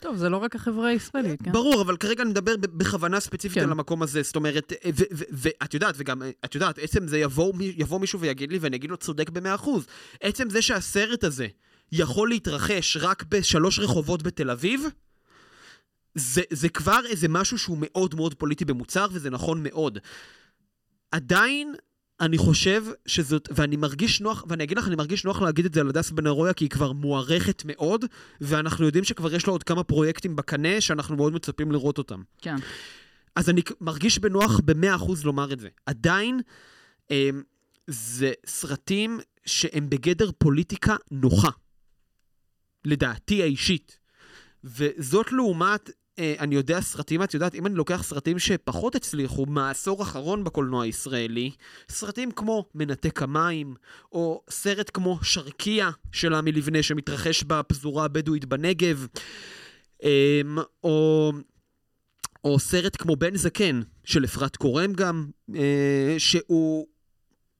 טוב, 0.00 0.16
זה 0.16 0.28
לא 0.28 0.36
רק 0.36 0.54
החברה 0.54 0.88
הישראלית, 0.88 1.42
כן? 1.42 1.52
ברור, 1.52 1.82
אבל 1.82 1.96
כרגע 1.96 2.22
אני 2.22 2.30
מדבר 2.30 2.56
בכוונה 2.56 3.20
ספציפית 3.20 3.58
כן. 3.58 3.64
על 3.64 3.72
המקום 3.72 4.02
הזה. 4.02 4.22
זאת 4.22 4.36
אומרת, 4.36 4.72
ואת 5.30 5.74
יודעת, 5.74 5.94
וגם, 5.98 6.22
את 6.44 6.54
יודעת, 6.54 6.78
עצם 6.78 7.08
זה 7.08 7.18
יבוא, 7.18 7.52
יבוא 7.60 8.00
מישהו 8.00 8.20
ויגיד 8.20 8.52
לי, 8.52 8.58
ואני 8.58 8.76
אגיד 8.76 8.90
לו, 8.90 8.96
צודק 8.96 9.30
במאה 9.30 9.54
אחוז. 9.54 9.86
עצם 10.20 10.50
זה 10.50 10.62
שהסרט 10.62 11.24
הזה 11.24 11.46
יכול 11.92 12.28
להתרחש 12.28 12.96
רק 12.96 13.24
בשלוש 13.28 13.78
רחובות 13.78 14.22
בתל 14.22 14.50
אביב, 14.50 14.84
זה, 16.14 16.42
זה 16.50 16.68
כבר 16.68 17.00
איזה 17.06 17.28
משהו 17.28 17.58
שהוא 17.58 17.78
מאוד 17.80 18.14
מאוד 18.14 18.34
פוליטי 18.34 18.64
במוצר, 18.64 19.06
וזה 19.12 19.30
נכון 19.30 19.62
מאוד. 19.62 19.98
עדיין 21.12 21.74
אני 22.20 22.38
חושב 22.38 22.84
שזאת, 23.06 23.48
ואני 23.52 23.76
מרגיש 23.76 24.20
נוח, 24.20 24.44
ואני 24.48 24.64
אגיד 24.64 24.78
לך, 24.78 24.86
אני 24.88 24.96
מרגיש 24.96 25.24
נוח 25.24 25.42
להגיד 25.42 25.64
את 25.64 25.74
זה 25.74 25.80
על 25.80 25.88
הדס 25.88 26.10
בן 26.10 26.26
ארויה, 26.26 26.52
כי 26.52 26.64
היא 26.64 26.70
כבר 26.70 26.92
מוערכת 26.92 27.62
מאוד, 27.66 28.04
ואנחנו 28.40 28.86
יודעים 28.86 29.04
שכבר 29.04 29.34
יש 29.34 29.46
לה 29.46 29.52
עוד 29.52 29.62
כמה 29.62 29.84
פרויקטים 29.84 30.36
בקנה, 30.36 30.80
שאנחנו 30.80 31.16
מאוד 31.16 31.32
מצפים 31.32 31.72
לראות 31.72 31.98
אותם. 31.98 32.22
כן. 32.42 32.56
אז 33.36 33.50
אני 33.50 33.62
מרגיש 33.80 34.18
בנוח 34.18 34.60
במאה 34.64 34.94
אחוז 34.94 35.24
לומר 35.24 35.52
את 35.52 35.60
זה. 35.60 35.68
עדיין, 35.86 36.40
אה, 37.10 37.30
זה 37.86 38.32
סרטים 38.46 39.20
שהם 39.46 39.90
בגדר 39.90 40.30
פוליטיקה 40.38 40.96
נוחה. 41.10 41.50
לדעתי 42.84 43.42
האישית. 43.42 43.98
וזאת 44.64 45.32
לעומת 45.32 45.90
אני 46.38 46.54
יודע 46.54 46.80
סרטים, 46.80 47.22
את 47.22 47.34
יודעת, 47.34 47.54
אם 47.54 47.66
אני 47.66 47.74
לוקח 47.74 48.02
סרטים 48.02 48.38
שפחות 48.38 48.94
הצליחו 48.94 49.46
מהעשור 49.46 50.00
האחרון 50.00 50.44
בקולנוע 50.44 50.84
הישראלי, 50.84 51.50
סרטים 51.88 52.30
כמו 52.30 52.64
מנתק 52.74 53.22
המים, 53.22 53.74
או 54.12 54.42
סרט 54.50 54.90
כמו 54.94 55.18
שרקייה 55.22 55.90
של 56.12 56.34
עמי 56.34 56.52
לבנה 56.52 56.82
שמתרחש 56.82 57.42
בפזורה 57.42 58.04
הבדואית 58.04 58.44
בנגב, 58.44 59.06
אמ, 60.02 60.58
או... 60.84 61.32
או 62.44 62.58
סרט 62.58 62.96
כמו 62.96 63.16
בן 63.16 63.36
זקן, 63.36 63.80
של 64.04 64.24
אפרת 64.24 64.56
קורם 64.56 64.92
גם, 64.92 65.26
אה, 65.54 66.14
שהוא 66.18 66.86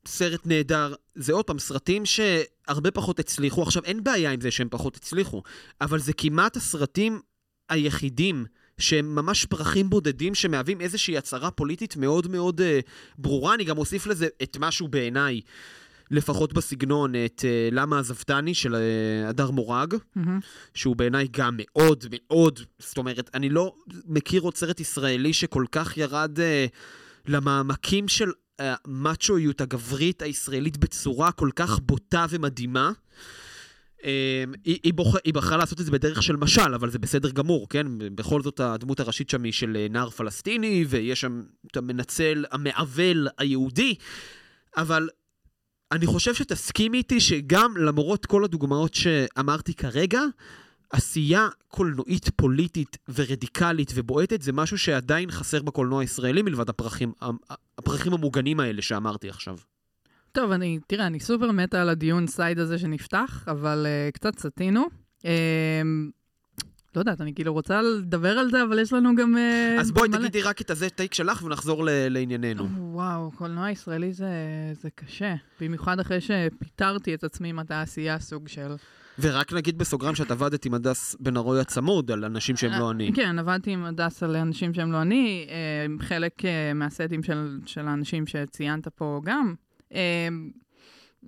סרט 0.06 0.46
נהדר. 0.46 0.94
זה 1.14 1.32
עוד 1.32 1.44
פעם, 1.44 1.58
סרטים 1.58 2.02
שהרבה 2.06 2.90
פחות 2.90 3.18
הצליחו. 3.18 3.62
עכשיו, 3.62 3.84
אין 3.84 4.04
בעיה 4.04 4.32
עם 4.32 4.40
זה 4.40 4.50
שהם 4.50 4.68
פחות 4.70 4.96
הצליחו, 4.96 5.42
אבל 5.80 5.98
זה 5.98 6.12
כמעט 6.12 6.56
הסרטים 6.56 7.20
היחידים 7.68 8.44
שהם 8.78 9.14
ממש 9.14 9.44
פרחים 9.44 9.90
בודדים 9.90 10.34
שמהווים 10.34 10.80
איזושהי 10.80 11.18
הצהרה 11.18 11.50
פוליטית 11.50 11.96
מאוד 11.96 12.28
מאוד 12.28 12.60
uh, 12.60 12.64
ברורה. 13.18 13.54
אני 13.54 13.64
גם 13.64 13.78
אוסיף 13.78 14.06
לזה 14.06 14.28
את 14.42 14.56
משהו 14.60 14.88
בעיניי, 14.88 15.40
לפחות 16.10 16.52
בסגנון, 16.52 17.12
את 17.24 17.40
uh, 17.40 17.74
למה 17.74 17.98
עזבתני 17.98 18.54
של 18.54 18.74
uh, 18.74 19.28
הדר 19.28 19.50
מורג, 19.50 19.94
mm-hmm. 19.94 20.20
שהוא 20.74 20.96
בעיניי 20.96 21.28
גם 21.30 21.54
מאוד 21.58 22.04
מאוד, 22.10 22.60
זאת 22.78 22.98
אומרת, 22.98 23.30
אני 23.34 23.48
לא 23.48 23.74
מכיר 24.06 24.42
עוד 24.42 24.56
סרט 24.56 24.80
ישראלי 24.80 25.32
שכל 25.32 25.64
כך 25.72 25.96
ירד 25.96 26.38
uh, 26.38 26.42
למעמקים 27.26 28.08
של 28.08 28.30
המאצ'ואיות 28.58 29.60
הגברית 29.60 30.22
הישראלית 30.22 30.76
בצורה 30.76 31.32
כל 31.32 31.50
כך 31.56 31.78
בוטה 31.78 32.26
ומדהימה. 32.30 32.90
אמ, 34.04 34.52
היא, 34.64 34.78
היא, 34.82 34.94
בוח, 34.94 35.16
היא 35.24 35.34
בחרה 35.34 35.56
לעשות 35.56 35.80
את 35.80 35.84
זה 35.84 35.90
בדרך 35.90 36.22
של 36.22 36.36
משל, 36.36 36.74
אבל 36.74 36.90
זה 36.90 36.98
בסדר 36.98 37.30
גמור, 37.30 37.68
כן? 37.68 37.86
בכל 38.14 38.42
זאת 38.42 38.60
הדמות 38.60 39.00
הראשית 39.00 39.30
שם 39.30 39.42
היא 39.42 39.52
של 39.52 39.76
אה, 39.76 39.86
נער 39.90 40.10
פלסטיני, 40.10 40.84
ויש 40.88 41.20
שם 41.20 41.42
את 41.66 41.76
המנצל, 41.76 42.44
המעוול 42.50 43.28
היהודי, 43.38 43.94
אבל 44.76 45.08
אני 45.92 46.06
חושב 46.06 46.34
שתסכימי 46.34 46.98
איתי 46.98 47.20
שגם 47.20 47.76
למרות 47.76 48.26
כל 48.26 48.44
הדוגמאות 48.44 48.94
שאמרתי 48.94 49.74
כרגע, 49.74 50.20
עשייה 50.90 51.48
קולנועית 51.68 52.30
פוליטית 52.36 52.96
ורדיקלית 53.14 53.92
ובועטת 53.94 54.42
זה 54.42 54.52
משהו 54.52 54.78
שעדיין 54.78 55.30
חסר 55.30 55.62
בקולנוע 55.62 56.00
הישראלי 56.00 56.42
מלבד 56.42 56.68
הפרחים, 56.68 57.12
הפרחים 57.78 58.12
המוגנים 58.12 58.60
האלה 58.60 58.82
שאמרתי 58.82 59.28
עכשיו. 59.28 59.58
טוב, 60.38 60.52
אני, 60.52 60.78
תראה, 60.86 61.06
אני 61.06 61.20
סופר 61.20 61.52
מתה 61.52 61.82
על 61.82 61.88
הדיון 61.88 62.26
side 62.26 62.58
הזה 62.58 62.78
שנפתח, 62.78 63.44
אבל 63.48 63.86
uh, 63.86 64.12
קצת 64.12 64.38
סטינו. 64.38 64.86
Uh, 65.22 65.26
לא 66.96 67.00
יודעת, 67.00 67.20
אני 67.20 67.34
כאילו 67.34 67.52
רוצה 67.52 67.82
לדבר 67.82 68.38
על 68.38 68.50
זה, 68.50 68.62
אבל 68.62 68.78
יש 68.78 68.92
לנו 68.92 69.14
גם... 69.14 69.34
Uh, 69.34 69.80
אז 69.80 69.90
בואי 69.90 70.08
תגידי 70.08 70.42
רק 70.42 70.60
את 70.60 70.70
הזה 70.70 70.90
take 70.90 71.14
שלך 71.14 71.42
ונחזור 71.42 71.84
ל- 71.84 72.08
לענייננו. 72.08 72.68
וואו, 72.78 73.30
קולנוע 73.30 73.70
ישראלי 73.70 74.12
זה, 74.12 74.30
זה 74.82 74.88
קשה. 74.94 75.34
במיוחד 75.60 76.00
אחרי 76.00 76.18
שפיטרתי 76.20 77.14
את 77.14 77.24
עצמי 77.24 77.52
מהתעשייה, 77.52 78.18
סוג 78.18 78.48
של... 78.48 78.76
ורק 79.18 79.52
נגיד 79.52 79.78
בסוגריים 79.78 80.14
שאת 80.14 80.30
עבדת 80.30 80.64
עם 80.64 80.74
הדס 80.74 81.16
בן 81.20 81.36
ארויה 81.36 81.60
צמוד 81.60 82.10
על 82.10 82.24
אנשים 82.24 82.56
שהם 82.56 82.80
לא 82.80 82.90
אני. 82.90 83.12
כן, 83.14 83.38
עבדתי 83.38 83.70
עם 83.70 83.84
הדס 83.84 84.22
על 84.22 84.36
אנשים 84.36 84.74
שהם 84.74 84.92
לא 84.92 85.02
אני. 85.02 85.46
חלק 86.00 86.32
מהסטים 86.74 87.22
של, 87.22 87.58
של 87.66 87.88
האנשים 87.88 88.26
שציינת 88.26 88.88
פה 88.88 89.20
גם, 89.24 89.54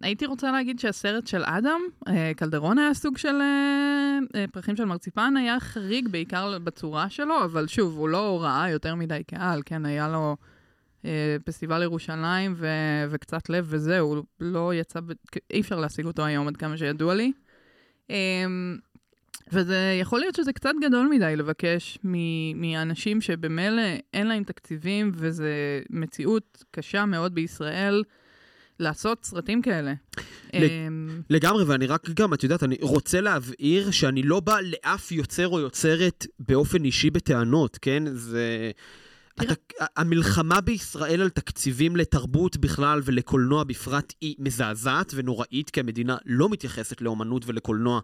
הייתי 0.03 0.27
רוצה 0.27 0.53
להגיד 0.53 0.79
שהסרט 0.79 1.27
של 1.27 1.43
אדם, 1.45 1.81
אה, 2.09 2.33
קלדרון 2.37 2.79
היה 2.79 2.95
סוג 2.95 3.19
של 3.19 3.41
אה, 3.41 4.19
אה, 4.35 4.45
פרחים 4.53 4.77
של 4.77 4.85
מרציפן, 4.85 5.35
היה 5.37 5.61
חריג 5.61 6.09
בעיקר 6.09 6.59
בצורה 6.59 7.11
שלו, 7.11 7.45
אבל 7.45 7.67
שוב, 7.67 7.99
הוא 7.99 8.09
לא 8.09 8.43
ראה 8.43 8.71
יותר 8.71 8.95
מדי 8.95 9.23
קהל, 9.27 9.63
כן, 9.67 9.87
היה 9.87 10.09
לו 10.09 10.37
פסטיבל 11.45 11.83
ירושלים 11.83 12.55
ו- 12.57 13.05
וקצת 13.11 13.51
לב 13.51 13.67
וזהו, 13.69 14.15
הוא 14.15 14.25
לא 14.41 14.75
יצא, 14.75 15.01
ב- 15.01 15.13
אי 15.51 15.61
אפשר 15.61 15.81
להשיג 15.81 16.07
אותו 16.07 16.25
היום 16.25 16.49
עד 16.49 16.57
כמה 16.57 16.77
שידוע 16.77 17.15
לי. 17.15 17.33
אמ, 18.11 18.77
וזה 19.53 19.99
יכול 20.01 20.21
להיות 20.21 20.35
שזה 20.35 20.53
קצת 20.53 20.73
גדול 20.83 21.09
מדי 21.11 21.37
לבקש 21.37 21.99
מאנשים 22.55 23.21
שבמילא 23.21 23.83
אין 24.15 24.27
להם 24.27 24.45
תקציבים, 24.45 25.11
וזו 25.15 25.45
מציאות 25.91 26.65
קשה 26.71 27.05
מאוד 27.05 27.35
בישראל. 27.35 28.03
לעשות 28.81 29.25
סרטים 29.25 29.63
כאלה. 29.63 29.95
אמ, 30.55 31.23
לגמרי, 31.31 31.65
ואני 31.65 31.87
רק 31.87 32.11
גם, 32.15 32.35
את 32.35 32.43
יודעת, 32.43 32.63
אני 32.63 32.77
רוצה 32.81 33.21
להבהיר 33.21 33.91
שאני 33.91 34.23
לא 34.23 34.41
בא 34.41 34.57
לאף 34.61 35.13
יוצר 35.13 35.49
או 35.49 35.61
יוצרת 35.61 36.27
באופן 36.39 36.85
אישי 36.85 37.11
בטענות, 37.11 37.79
כן? 37.83 38.03
זה... 38.13 38.71
הת... 39.39 39.73
המלחמה 39.97 40.61
בישראל 40.61 41.23
על 41.23 41.29
תקציבים 41.29 41.97
לתרבות 41.97 42.57
בכלל 42.57 43.01
ולקולנוע 43.05 43.65
בפרט 43.65 44.13
היא 44.21 44.35
מזעזעת 44.39 45.13
ונוראית, 45.15 45.71
כי 45.71 45.81
המדינה 45.81 46.17
לא 46.27 46.49
מתייחסת 46.49 47.01
לאומנות 47.01 47.43
ולקולנוע 47.47 48.01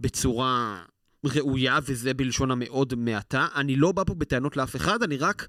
בצורה 0.00 0.82
ראויה, 1.24 1.78
וזה 1.86 2.14
בלשון 2.14 2.50
המאוד 2.50 2.94
מעטה. 2.94 3.46
אני 3.54 3.76
לא 3.76 3.92
בא 3.92 4.04
פה 4.04 4.14
בטענות 4.14 4.56
לאף 4.56 4.76
אחד, 4.76 5.02
אני 5.02 5.16
רק 5.16 5.46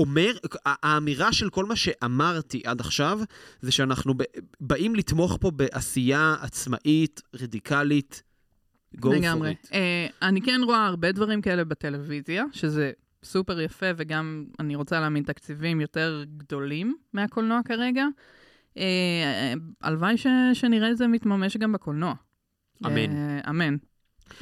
אומר, 0.00 0.32
האמירה 0.64 1.32
של 1.32 1.50
כל 1.50 1.64
מה 1.64 1.76
שאמרתי 1.76 2.62
עד 2.64 2.80
עכשיו, 2.80 3.20
זה 3.60 3.72
שאנחנו 3.72 4.14
באים 4.60 4.94
לתמוך 4.94 5.38
פה 5.40 5.50
בעשייה 5.50 6.36
עצמאית, 6.40 7.22
רדיקלית, 7.34 8.22
go 8.96 9.08
לגמרי. 9.08 9.54
for 9.64 9.66
it. 9.66 9.70
Uh, 9.70 9.74
אני 10.22 10.42
כן 10.42 10.60
רואה 10.64 10.86
הרבה 10.86 11.12
דברים 11.12 11.42
כאלה 11.42 11.64
בטלוויזיה, 11.64 12.44
שזה 12.52 12.92
סופר 13.24 13.60
יפה, 13.60 13.86
וגם 13.96 14.44
אני 14.60 14.76
רוצה 14.76 15.00
להאמין 15.00 15.22
תקציבים 15.22 15.80
יותר 15.80 16.24
גדולים 16.36 16.96
מהקולנוע 17.12 17.60
כרגע. 17.64 18.04
Uh, 18.74 18.80
הלוואי 19.82 20.16
ש, 20.16 20.26
שנראה 20.52 20.90
את 20.90 20.96
זה 20.96 21.06
מתממש 21.06 21.56
גם 21.56 21.72
בקולנוע. 21.72 22.14
אמן. 22.86 23.40
Uh, 23.40 23.50
אמן. 23.50 23.76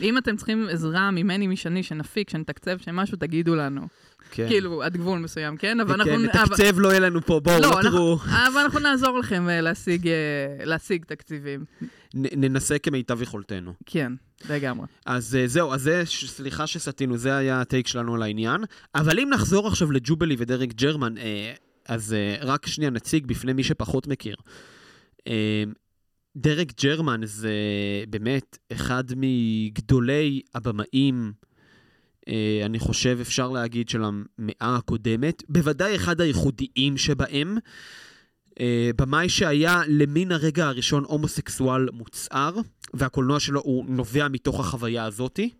אם 0.00 0.18
אתם 0.18 0.36
צריכים 0.36 0.66
עזרה 0.70 1.10
ממני, 1.10 1.46
משני, 1.46 1.82
שנפיק, 1.82 2.30
שנתקצב, 2.30 2.78
שמשהו, 2.78 3.16
תגידו 3.16 3.54
לנו. 3.54 3.88
כן. 4.30 4.48
כאילו, 4.48 4.82
עד 4.82 4.96
גבול 4.96 5.18
מסוים, 5.18 5.56
כן? 5.56 5.80
אבל 5.80 5.94
אנחנו... 5.94 6.12
כן, 6.32 6.38
אבל- 6.38 6.80
לא 6.82 6.88
יהיה 6.88 7.00
לנו 7.00 7.20
פה, 7.26 7.40
בואו, 7.40 7.60
לא, 7.60 7.70
לא 7.70 7.82
תראו. 7.82 8.18
אבל 8.24 8.60
אנחנו 8.64 8.78
נעזור 8.78 9.18
לכם 9.18 9.48
אה, 9.48 9.60
להשיג, 9.60 10.08
אה, 10.08 10.14
להשיג 10.64 11.04
תקציבים. 11.04 11.64
נ- 12.14 12.44
ננסה 12.44 12.78
כמיטב 12.78 13.22
יכולתנו. 13.22 13.72
כן, 13.86 14.12
לגמרי. 14.50 14.86
אז 15.06 15.36
אה, 15.36 15.46
זהו, 15.46 15.72
אז 15.74 15.82
זה, 15.82 16.02
סליחה 16.06 16.66
שסטינו, 16.66 17.16
זה 17.16 17.36
היה 17.36 17.60
הטייק 17.60 17.86
שלנו 17.86 18.14
על 18.14 18.22
העניין. 18.22 18.60
אבל 18.94 19.18
אם 19.20 19.28
נחזור 19.32 19.66
עכשיו 19.68 19.90
לג'ובלי 19.92 20.36
ודרק 20.38 20.72
ג'רמן, 20.72 21.14
אז 21.88 22.16
רק 22.40 22.66
שנייה 22.66 22.90
נציג 22.90 23.26
בפני 23.26 23.52
מי 23.52 23.64
שפחות 23.64 24.06
מכיר. 24.06 24.36
דרק 26.36 26.68
ג'רמן 26.82 27.20
זה 27.24 27.52
באמת 28.08 28.58
אחד 28.72 29.04
מגדולי 29.16 30.40
הבמאים, 30.54 31.32
אני 32.64 32.78
חושב, 32.78 33.18
אפשר 33.20 33.48
להגיד, 33.48 33.88
של 33.88 34.02
המאה 34.04 34.76
הקודמת. 34.76 35.42
בוודאי 35.48 35.96
אחד 35.96 36.20
הייחודיים 36.20 36.96
שבהם. 36.96 37.58
אה, 38.60 38.90
במאי 38.96 39.28
שהיה 39.28 39.82
למין 39.88 40.32
הרגע 40.32 40.66
הראשון 40.66 41.04
הומוסקסואל 41.06 41.88
מוצהר, 41.92 42.54
והקולנוע 42.94 43.40
שלו 43.40 43.60
הוא 43.60 43.84
נובע 43.88 44.28
מתוך 44.28 44.60
החוויה 44.60 45.04
הזאתי. 45.04 45.50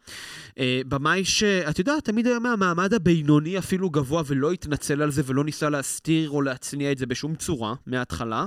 אה, 0.59 0.81
במאי 0.89 1.25
שאת 1.25 1.79
יודעת, 1.79 2.05
תמיד 2.05 2.27
היה 2.27 2.39
מהמעמד 2.39 2.95
הבינוני 2.95 3.59
אפילו 3.59 3.91
גבוה 3.91 4.23
ולא 4.27 4.53
התנצל 4.53 5.03
על 5.03 5.11
זה 5.11 5.23
ולא 5.27 5.45
ניסה 5.45 5.69
להסתיר 5.71 6.31
או 6.31 6.43
להצניע 6.43 6.93
את 6.93 6.99
זה 6.99 7.07
בשום 7.07 7.35
צורה 7.35 7.75
מההתחלה. 7.87 8.47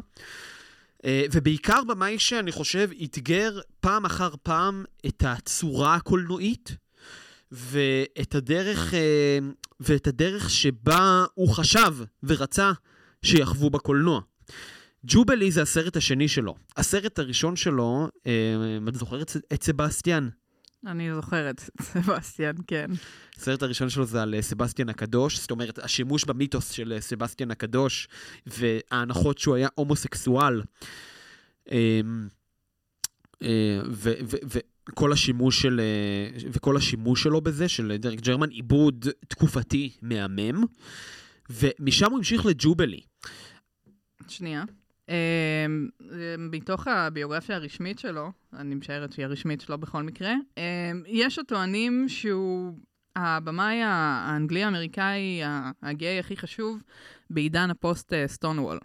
אה, 1.06 1.26
ובעיקר 1.32 1.84
במאי 1.88 2.20
שאני 2.20 2.52
חושב 2.52 2.90
אתגר 3.04 3.60
פעם 3.80 4.06
אחר 4.06 4.34
פעם 4.44 4.84
את 5.06 5.24
הצורה 5.28 5.96
הקולנועית 5.96 6.76
ואת 7.52 8.36
הדרך, 8.36 8.94
אה, 8.94 9.40
ואת 9.80 10.08
הדרך 10.08 10.50
שבה 10.50 11.26
הוא 11.34 11.50
חשב 11.50 11.96
ורצה 12.24 12.72
שיחוו 13.24 13.70
בקולנוע. 13.70 14.22
Jubilee 15.06 15.52
זה 15.52 15.62
הסרט 15.62 15.98
השני 15.98 16.28
שלו. 16.28 16.56
הסרט 16.78 17.20
הראשון 17.20 17.56
שלו, 17.56 18.08
אה, 18.28 18.32
את 18.88 18.96
זוכרת 18.96 19.32
את 19.54 19.64
סבסטיאן? 19.64 20.30
אני 20.88 21.14
זוכרת, 21.16 21.70
סבסטיאן, 21.94 22.56
כן. 22.68 22.92
הסרט 23.38 23.64
הראשון 23.64 23.90
שלו 23.90 24.06
זה 24.06 24.22
על 24.22 24.36
אה, 24.36 24.42
סבסטיאן 24.42 24.90
הקדוש, 24.90 25.40
זאת 25.40 25.52
אומרת, 25.52 25.80
השימוש 25.80 26.26
במיתוס 26.26 26.70
של 26.72 26.98
סבסטיאן 27.00 27.52
הקדוש 27.52 28.08
וההנחות 28.46 29.38
שהוא 29.38 29.56
היה 29.56 29.68
הומוסקסואל. 29.76 30.62
אה, 31.72 32.02
אה, 33.44 33.82
ו- 33.92 34.14
ו- 34.24 34.60
וכל 34.90 35.14
השימוש 35.14 35.62
של, 35.62 35.80
אה, 35.80 36.50
וכל 36.52 36.78
השימוש 36.78 37.24
שלו 37.24 37.42
בזה, 37.42 37.70
של 37.70 37.98
דרק 38.00 38.20
ג'רמן, 38.20 38.50
עיבוד 38.50 39.08
תקופתי 39.28 39.90
מהמם, 40.02 40.64
ומשם 41.50 42.10
הוא 42.10 42.18
המשיך 42.18 42.46
לג'ובלי. 42.46 43.02
שנייה. 44.28 44.64
אמ, 45.10 45.90
מתוך 46.38 46.88
הביוגרפיה 46.88 47.56
הרשמית 47.56 48.00
שלו, 48.00 48.32
אני 48.54 48.76
משערת 48.76 49.14
שהיא 49.14 49.26
הרשמית 49.26 49.62
שלו 49.62 49.78
בכל 49.78 50.04
מקרה, 50.04 50.34
אמ, 50.58 50.64
יש 51.08 51.40
הטוענים 51.40 52.06
שהוא 52.10 52.74
הבמאי 53.16 53.82
האנגלי 53.84 54.64
האמריקאי 54.64 55.44
ה- 55.44 55.72
הגיי 55.84 56.20
הכי 56.20 56.38
חשוב 56.38 56.82
בעידן 57.30 57.70
הפוסט 57.70 58.14
אה, 58.14 58.28
סטונוול. 58.28 58.80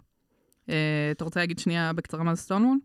אה, 0.69 1.09
אתה 1.11 1.23
רוצה 1.23 1.39
להגיד 1.39 1.59
שנייה 1.59 1.93
בקצרה 1.93 2.23
מה 2.23 2.35
זה 2.35 2.41
סטונוול? 2.41 2.77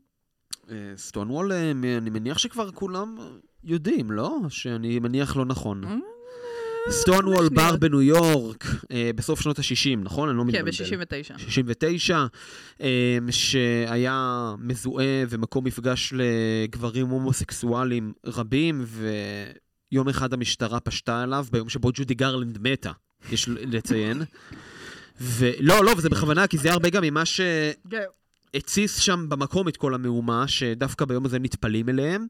אה, 0.70 0.76
סטונוול, 0.96 1.52
אה, 1.52 1.74
מ- 1.74 1.84
אני 1.84 2.10
מניח 2.10 2.38
שכבר 2.38 2.70
כולם 2.70 3.16
יודעים, 3.64 4.10
לא? 4.10 4.36
שאני 4.48 4.98
מניח 4.98 5.36
לא 5.36 5.44
נכון. 5.44 5.84
אה, 5.84 5.90
סטונוול 6.90 7.46
שנייה. 7.46 7.70
בר 7.70 7.76
בניו 7.76 8.02
יורק, 8.02 8.64
אה, 8.92 9.10
בסוף 9.16 9.40
שנות 9.40 9.58
ה-60, 9.58 9.98
נכון? 10.02 10.28
אני 10.28 10.38
לא 10.38 10.42
כן, 10.42 10.48
מתבלבל. 10.64 10.70
ב-69. 11.04 11.38
69, 11.38 12.26
אה, 12.80 13.18
שהיה 13.30 14.54
מזוהה 14.58 15.06
ומקום 15.28 15.64
מפגש 15.64 16.12
לגברים 16.16 17.06
הומוסקסואלים 17.06 18.12
רבים, 18.26 18.84
ויום 19.92 20.08
אחד 20.08 20.32
המשטרה 20.32 20.80
פשטה 20.80 21.22
עליו, 21.22 21.46
ביום 21.52 21.68
שבו 21.68 21.90
ג'ודי 21.94 22.14
גרלנד 22.14 22.58
מתה, 22.60 22.90
יש 23.32 23.48
לציין. 23.48 24.22
ולא, 25.20 25.84
לא, 25.84 25.92
וזה 25.96 26.08
בכוונה, 26.08 26.46
כי 26.46 26.58
זה 26.58 26.72
הרבה 26.72 26.90
גם 26.90 27.02
ממה 27.02 27.22
שהתסיס 28.56 28.98
שם 28.98 29.26
במקום 29.28 29.68
את 29.68 29.76
כל 29.76 29.94
המהומה, 29.94 30.48
שדווקא 30.48 31.04
ביום 31.04 31.24
הזה 31.24 31.38
נטפלים 31.38 31.88
אליהם. 31.88 32.26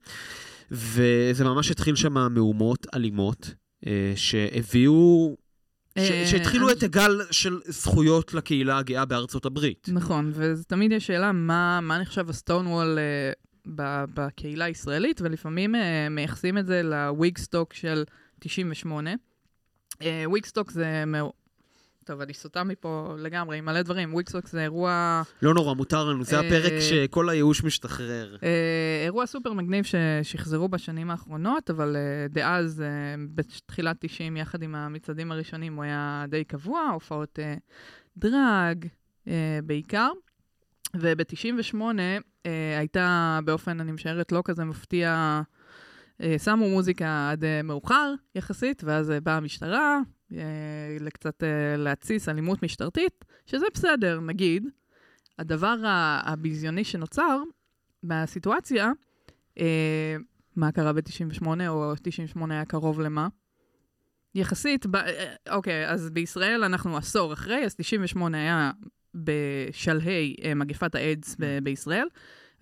וזה 0.71 1.45
ממש 1.45 1.71
התחיל 1.71 1.97
שם 1.97 2.33
מהומות 2.35 2.87
אלימות, 2.95 3.55
אה, 3.87 4.13
שהביאו 4.17 5.37
אה, 5.99 6.27
שהתחילו 6.27 6.71
את 6.71 6.83
הגל 6.83 7.21
של 7.31 7.61
זכויות 7.65 8.35
לקהילה 8.35 8.79
הגאה 8.79 9.05
בארצות 9.05 9.47
הברית. 9.47 9.89
נכון, 9.93 10.33
ותמיד 10.35 10.93
יש 10.93 11.07
שאלה 11.07 11.33
מה, 11.33 11.81
מה 11.81 11.99
נחשב 11.99 12.31
הסטונוול 12.31 12.99
אה, 12.99 13.33
ב- 13.75 14.05
בקהילה 14.15 14.65
הישראלית, 14.65 15.21
ולפעמים 15.21 15.75
אה, 15.75 16.09
מייחסים 16.11 16.59
את 16.59 16.67
זה 16.67 16.83
לוויגסטוק 16.83 17.75
של 17.75 18.05
98. 18.39 19.11
אה, 20.03 20.25
וויגסטוק 20.27 20.71
זה... 20.71 21.05
טוב, 22.05 22.21
אני 22.21 22.35
סוטה 22.35 22.65
מפה 22.65 23.15
לגמרי 23.19 23.59
עם 23.59 23.65
מלא 23.65 23.83
דברים. 23.83 24.15
וויגסטוק 24.15 24.49
זה 24.49 24.63
אירוע, 24.63 25.23
לא 25.43 25.55
נורא, 25.55 25.75
מותר 25.75 26.05
לנו, 26.05 26.25
זה 26.25 26.37
אה, 26.41 26.47
הפרק 26.47 26.73
שכל 26.81 27.29
הייאוש 27.29 27.65
משתחרר. 27.65 28.37
אה, 28.43 29.03
אירוע 29.05 29.27
סופר 29.27 29.53
מגניב 29.53 29.85
ששחזרו 29.85 30.69
בשנים 30.69 31.11
האחרונות, 31.11 31.71
אבל 31.71 31.97
אה, 31.97 32.29
דאז, 32.29 32.83
בתחילת 33.35 33.97
90, 34.01 34.37
יחד 34.37 34.63
עם 34.63 34.75
המצעדים 34.75 35.33
הראשונים, 35.33 35.77
הוא 35.77 35.85
היה 35.85 36.25
די 36.29 36.45
קבוע, 36.45 36.81
הופעות 36.93 37.39
דראג 38.17 38.87
בעיקר. 39.65 40.09
וב-98 40.97 41.77
אה, 42.47 42.79
הייתה 42.79 43.39
באופן, 43.45 43.81
אני 43.81 43.93
משערת, 43.93 44.33
לא 44.33 44.43
כזה 44.45 44.65
מפתיע, 44.65 45.41
שמו 46.39 46.69
מוזיקה 46.69 47.31
עד 47.31 47.45
מאוחר 47.65 48.15
יחסית, 48.35 48.83
ואז 48.85 49.11
אה, 49.11 49.21
באה 49.21 49.37
המשטרה, 49.37 49.99
לקצת 51.01 51.43
אה, 51.43 51.77
להתסיס 51.77 52.29
אלימות 52.29 52.63
משטרתית, 52.63 53.25
שזה 53.47 53.67
בסדר, 53.75 54.21
נגיד. 54.21 54.69
הדבר 55.39 55.77
הביזיוני 56.25 56.85
שנוצר 56.85 57.43
מהסיטואציה, 58.03 58.93
אה, 59.59 60.17
מה 60.57 60.73
קרה 60.73 60.93
ב-98, 60.93 61.47
או 61.69 61.93
98 62.03 62.55
היה 62.55 62.65
קרוב 62.65 63.01
למה? 63.01 63.29
יחסית, 64.35 64.87
ב, 64.87 64.97
אה, 64.97 65.35
אוקיי, 65.51 65.89
אז 65.89 66.11
בישראל 66.11 66.65
אנחנו 66.65 66.97
עשור 66.97 67.33
אחרי, 67.33 67.65
אז 67.65 67.75
98 67.75 68.39
היה 68.39 68.71
בשלהי 69.15 70.37
אה, 70.45 70.55
מגפת 70.55 70.95
האיידס 70.95 71.37
ב- 71.39 71.59
בישראל, 71.63 72.07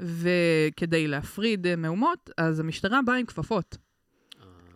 וכדי 0.00 1.06
להפריד 1.08 1.66
אה, 1.66 1.76
מהומות, 1.76 2.30
אז 2.36 2.60
המשטרה 2.60 3.00
באה 3.06 3.16
עם 3.16 3.26
כפפות. 3.26 3.76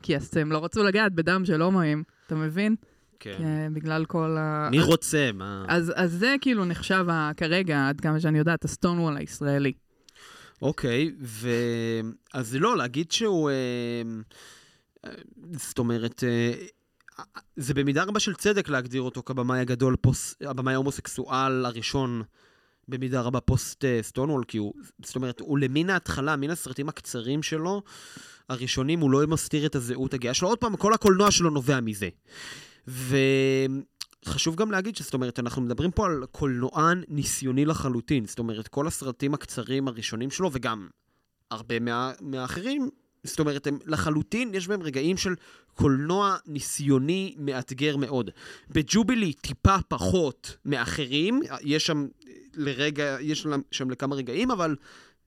כי 0.03 0.17
אז 0.17 0.37
הם 0.37 0.53
לא 0.53 0.65
רצו 0.65 0.83
לגעת 0.83 1.13
בדם 1.13 1.45
של 1.45 1.63
הומואים, 1.63 2.03
אתה 2.27 2.35
מבין? 2.35 2.77
כן. 3.21 3.37
אה, 3.45 3.67
בגלל 3.73 4.05
כל 4.05 4.37
ה... 4.39 4.69
מי 4.71 4.81
רוצה? 4.81 5.31
מה? 5.35 5.65
אז, 5.69 5.93
אז 5.97 6.13
זה 6.13 6.35
כאילו 6.41 6.65
נחשב 6.65 7.07
ה- 7.11 7.31
כרגע, 7.37 7.89
עד 7.89 8.01
כמה 8.01 8.21
שאני 8.21 8.39
יודעת, 8.39 8.65
הסטונוול 8.65 9.17
הישראלי. 9.17 9.73
אוקיי, 10.63 11.13
ו... 11.21 11.49
אז 12.35 12.55
לא, 12.57 12.77
להגיד 12.77 13.13
שהוא... 13.13 13.51
אה, 13.51 15.13
זאת 15.53 15.79
אומרת, 15.79 16.25
אה, 16.25 16.53
זה 17.57 17.75
במידה 17.75 18.05
רבה 18.05 18.21
של 18.21 18.35
צדק 18.35 18.69
להגדיר 18.69 19.03
אותו 19.03 19.23
כבמאי 19.23 19.61
הגדול, 19.61 19.97
פוס, 19.97 20.35
הבמאי 20.41 20.75
ההומוסקסואל 20.75 21.65
הראשון 21.67 22.23
במידה 22.89 23.21
רבה 23.21 23.41
פוסט 23.41 23.85
סטונוול, 24.03 24.45
כי 24.49 24.59
הוא, 24.59 24.75
זאת 25.05 25.17
אומרת, 25.17 25.41
הוא 25.41 25.59
למין 25.59 25.91
ההתחלה, 25.91 26.37
מן 26.37 26.51
הסרטים 26.51 26.89
הקצרים 26.89 27.43
שלו, 27.43 27.83
הראשונים, 28.49 29.01
הוא 29.01 29.11
לא 29.11 29.27
מסתיר 29.27 29.67
את 29.67 29.75
הזהות 29.75 30.15
הגאה 30.15 30.35
שלו. 30.35 30.49
עוד 30.49 30.59
פעם, 30.59 30.77
כל 30.77 30.95
הקולנוע 30.95 31.31
שלו 31.31 31.51
נובע 31.51 31.81
מזה. 31.81 32.09
וחשוב 34.27 34.57
גם 34.57 34.71
להגיד 34.71 34.97
שזאת 34.97 35.15
אומרת, 35.15 35.39
אנחנו 35.39 35.63
מדברים 35.63 35.91
פה 35.91 36.07
על 36.07 36.25
קולנוען 36.33 37.03
ניסיוני 37.09 37.65
לחלוטין. 37.65 38.27
זאת 38.27 38.39
אומרת, 38.39 38.69
כל 38.69 38.87
הסרטים 38.87 39.35
הקצרים 39.35 39.89
הראשונים 39.89 40.31
שלו, 40.31 40.51
וגם 40.53 40.89
הרבה 41.51 41.81
מה, 41.81 42.13
מהאחרים, 42.21 42.89
זאת 43.25 43.41
אומרת, 43.41 43.67
הם 43.67 43.79
לחלוטין, 43.87 44.55
יש 44.55 44.69
בהם 44.69 44.83
רגעים 44.83 45.17
של 45.17 45.35
קולנוע 45.75 46.37
ניסיוני 46.47 47.35
מאתגר 47.39 47.97
מאוד. 47.97 48.31
בג'ובילי 48.71 49.33
טיפה 49.33 49.77
פחות 49.89 50.57
מאחרים, 50.65 51.41
יש 51.63 51.87
שם 51.87 52.07
לרגע, 52.57 53.17
יש 53.21 53.43
שם- 53.43 53.61
שם 53.71 53.91
לכמה 53.91 54.17
רגעים, 54.17 54.51
אבל 54.51 54.77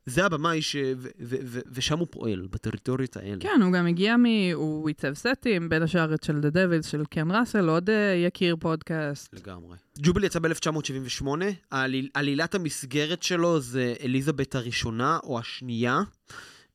זה 0.05 0.25
הבמאי 0.25 0.61
ש... 0.61 0.75
ו- 0.75 1.07
ו- 1.19 1.35
ו- 1.43 1.59
ושם 1.71 1.99
הוא 1.99 2.07
פועל, 2.11 2.47
בטריטוריות 2.51 3.17
האלה. 3.17 3.37
כן, 3.39 3.61
הוא 3.63 3.73
גם 3.73 3.87
הגיע 3.87 4.17
מ... 4.17 4.25
הוא 4.53 4.87
עיצב 4.87 5.13
סטים, 5.13 5.69
בין 5.69 5.83
השאר 5.83 6.13
את 6.13 6.23
של 6.23 6.39
The 6.39 6.53
Devils 6.53 6.87
של 6.87 7.03
קן 7.09 7.31
ראסל, 7.31 7.69
עוד 7.69 7.89
אה, 7.89 7.95
יקיר 8.27 8.55
פודקאסט. 8.59 9.33
לגמרי. 9.33 9.77
ג'ובילי 9.99 10.25
יצא 10.27 10.39
ב-1978, 10.39 11.25
העליל, 11.71 12.09
עלילת 12.13 12.55
המסגרת 12.55 13.23
שלו 13.23 13.59
זה 13.59 13.93
אליזבת 14.03 14.55
הראשונה 14.55 15.19
או 15.23 15.39
השנייה. 15.39 16.01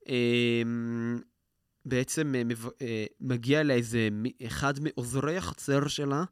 אמ, 0.09 1.19
בעצם 1.87 2.35
אה, 2.35 2.43
אה, 2.83 3.05
מגיע 3.21 3.63
לאיזה 3.63 4.09
אחד 4.47 4.75
מעוזרי 4.81 5.37
החצר 5.37 5.89
שלה, 5.89 6.25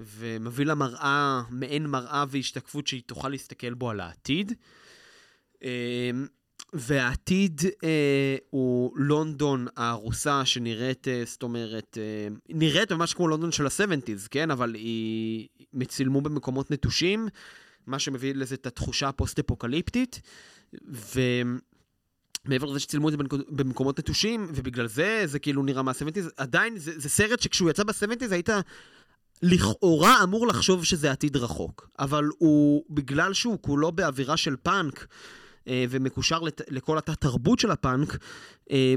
ומביא 0.00 0.66
לה 0.66 0.74
מראה, 0.74 1.42
מעין 1.50 1.86
מראה 1.86 2.24
והשתקפות 2.28 2.86
שהיא 2.86 3.02
תוכל 3.06 3.28
להסתכל 3.28 3.74
בו 3.74 3.90
על 3.90 4.00
העתיד. 4.00 4.52
אה, 5.64 6.10
והעתיד 6.74 7.60
אה, 7.84 8.36
הוא 8.50 8.92
לונדון 8.96 9.66
הארוסה 9.76 10.44
שנראית, 10.44 11.08
אה, 11.08 11.22
זאת 11.26 11.42
אומרת, 11.42 11.98
אה, 12.00 12.28
נראית 12.48 12.92
ממש 12.92 13.14
כמו 13.14 13.28
לונדון 13.28 13.52
של 13.52 13.66
ה-70's, 13.66 14.28
כן? 14.30 14.50
אבל 14.50 14.74
היא 14.74 15.48
מצילמו 15.72 16.20
במקומות 16.20 16.70
נטושים, 16.70 17.28
מה 17.86 17.98
שמביא 17.98 18.34
לזה 18.34 18.54
את 18.54 18.66
התחושה 18.66 19.08
הפוסט-אפוקליפטית, 19.08 20.20
ומעבר 22.44 22.70
לזה 22.70 22.80
שצילמו 22.80 23.08
את 23.08 23.12
זה 23.12 23.18
במקומות 23.48 23.98
נטושים, 23.98 24.46
ובגלל 24.54 24.86
זה 24.86 25.22
זה 25.24 25.38
כאילו 25.38 25.62
נראה 25.62 25.82
מה-70's, 25.82 26.30
עדיין 26.36 26.78
זה, 26.78 26.92
זה 26.96 27.08
סרט 27.08 27.40
שכשהוא 27.40 27.70
יצא 27.70 27.84
ב-70's 27.84 28.32
היית... 28.32 28.50
לכאורה 29.42 30.22
אמור 30.22 30.46
לחשוב 30.46 30.84
שזה 30.84 31.10
עתיד 31.10 31.36
רחוק, 31.36 31.88
אבל 31.98 32.24
הוא, 32.38 32.84
בגלל 32.90 33.32
שהוא 33.32 33.58
כולו 33.60 33.92
באווירה 33.92 34.36
של 34.36 34.56
פאנק, 34.56 35.06
אה, 35.68 35.84
ומקושר 35.90 36.38
לת... 36.38 36.60
לכל 36.70 36.98
התת-תרבות 36.98 37.58
של 37.58 37.70
הפאנק, 37.70 38.16
אה, 38.70 38.94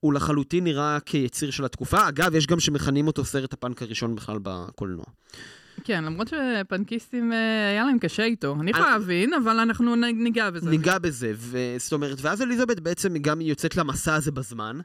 הוא 0.00 0.12
לחלוטין 0.12 0.64
נראה 0.64 0.98
כיציר 1.00 1.50
של 1.50 1.64
התקופה. 1.64 2.08
אגב, 2.08 2.34
יש 2.34 2.46
גם 2.46 2.60
שמכנים 2.60 3.06
אותו 3.06 3.24
סרט 3.24 3.52
הפאנק 3.52 3.82
הראשון 3.82 4.14
בכלל 4.14 4.38
בקולנוע. 4.42 5.04
כן, 5.84 6.04
למרות 6.04 6.28
שפנקיסטים, 6.28 7.32
אה, 7.32 7.68
היה 7.70 7.84
להם 7.84 7.98
קשה 7.98 8.24
איתו. 8.24 8.56
אני 8.60 8.70
יכולה 8.70 8.90
להבין, 8.90 9.34
אבל 9.34 9.58
אנחנו 9.58 9.96
ניגע 9.96 10.50
בזה. 10.50 10.70
ניגע 10.70 10.98
בזה, 10.98 11.32
זאת 11.78 11.92
אומרת, 11.92 12.18
ואז 12.20 12.42
אליזבת 12.42 12.80
בעצם 12.80 13.18
גם 13.18 13.40
יוצאת 13.40 13.76
למסע 13.76 14.14
הזה 14.14 14.32
בזמן. 14.32 14.78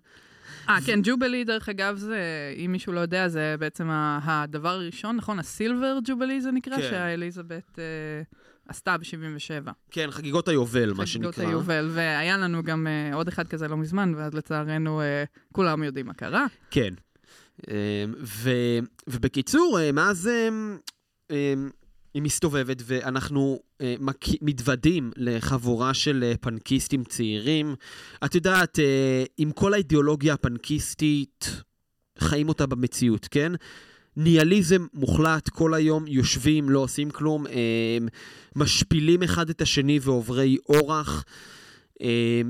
אה, 0.70 0.78
כן, 0.86 1.00
ג'ובלי, 1.04 1.44
דרך 1.44 1.70
אגב, 1.70 1.96
זה, 1.98 2.20
אם 2.66 2.72
מישהו 2.72 2.94
לא 2.94 3.00
יודע, 3.00 3.28
זה 3.28 3.56
בעצם 3.60 3.90
הדבר 4.24 4.70
הראשון, 4.70 5.16
נכון? 5.16 5.40
הסילבר 5.40 5.98
ג'ובלי 6.06 6.42
זה 6.42 6.52
נקרא, 6.52 6.76
כן. 6.76 6.82
שהאליזבת... 6.82 7.80
עשתה 8.70 8.98
ב-77. 8.98 9.72
כן, 9.92 10.12
חגיגות 10.12 10.48
היובל, 10.48 10.94
מה 10.94 11.06
שנקרא. 11.06 11.32
חגיגות 11.32 11.54
היובל, 11.54 11.90
והיה 11.94 12.38
לנו 12.38 12.64
גם 12.64 12.88
uh, 12.88 13.16
עוד 13.16 13.28
אחד 13.28 13.48
כזה 13.48 13.68
לא 13.68 13.78
מזמן, 13.78 14.14
ואז 14.16 14.34
לצערנו 14.34 15.02
uh, 15.02 15.04
כולם 15.52 15.84
יודעים 15.84 16.06
מה 16.06 16.14
קרה. 16.14 16.46
כן. 16.72 16.94
Um, 17.62 17.70
ו, 18.22 18.50
ובקיצור, 19.08 19.80
מאז 19.94 20.30
um, 20.30 21.32
um, 21.32 21.34
היא 22.14 22.22
מסתובבת, 22.22 22.82
ואנחנו 22.86 23.60
uh, 23.62 23.86
מק... 24.00 24.26
מתוודים 24.42 25.12
לחבורה 25.16 25.94
של 25.94 26.34
uh, 26.34 26.38
פנקיסטים 26.38 27.04
צעירים. 27.04 27.76
את 28.26 28.36
יודעת, 28.36 28.80
uh, 28.80 28.82
עם 29.38 29.52
כל 29.52 29.74
האידיאולוגיה 29.74 30.34
הפנקיסטית, 30.34 31.62
חיים 32.20 32.50
אותה 32.50 32.66
במציאות, 32.66 33.28
כן? 33.32 33.52
ניאליזם 34.18 34.86
מוחלט, 34.94 35.50
כל 35.50 35.74
היום 35.74 36.08
יושבים, 36.08 36.70
לא 36.70 36.80
עושים 36.80 37.10
כלום, 37.10 37.46
משפילים 38.56 39.24
אחד 39.24 39.50
את 39.50 39.62
השני 39.62 40.00
ועוברי 40.02 40.58
אורח. 40.70 41.26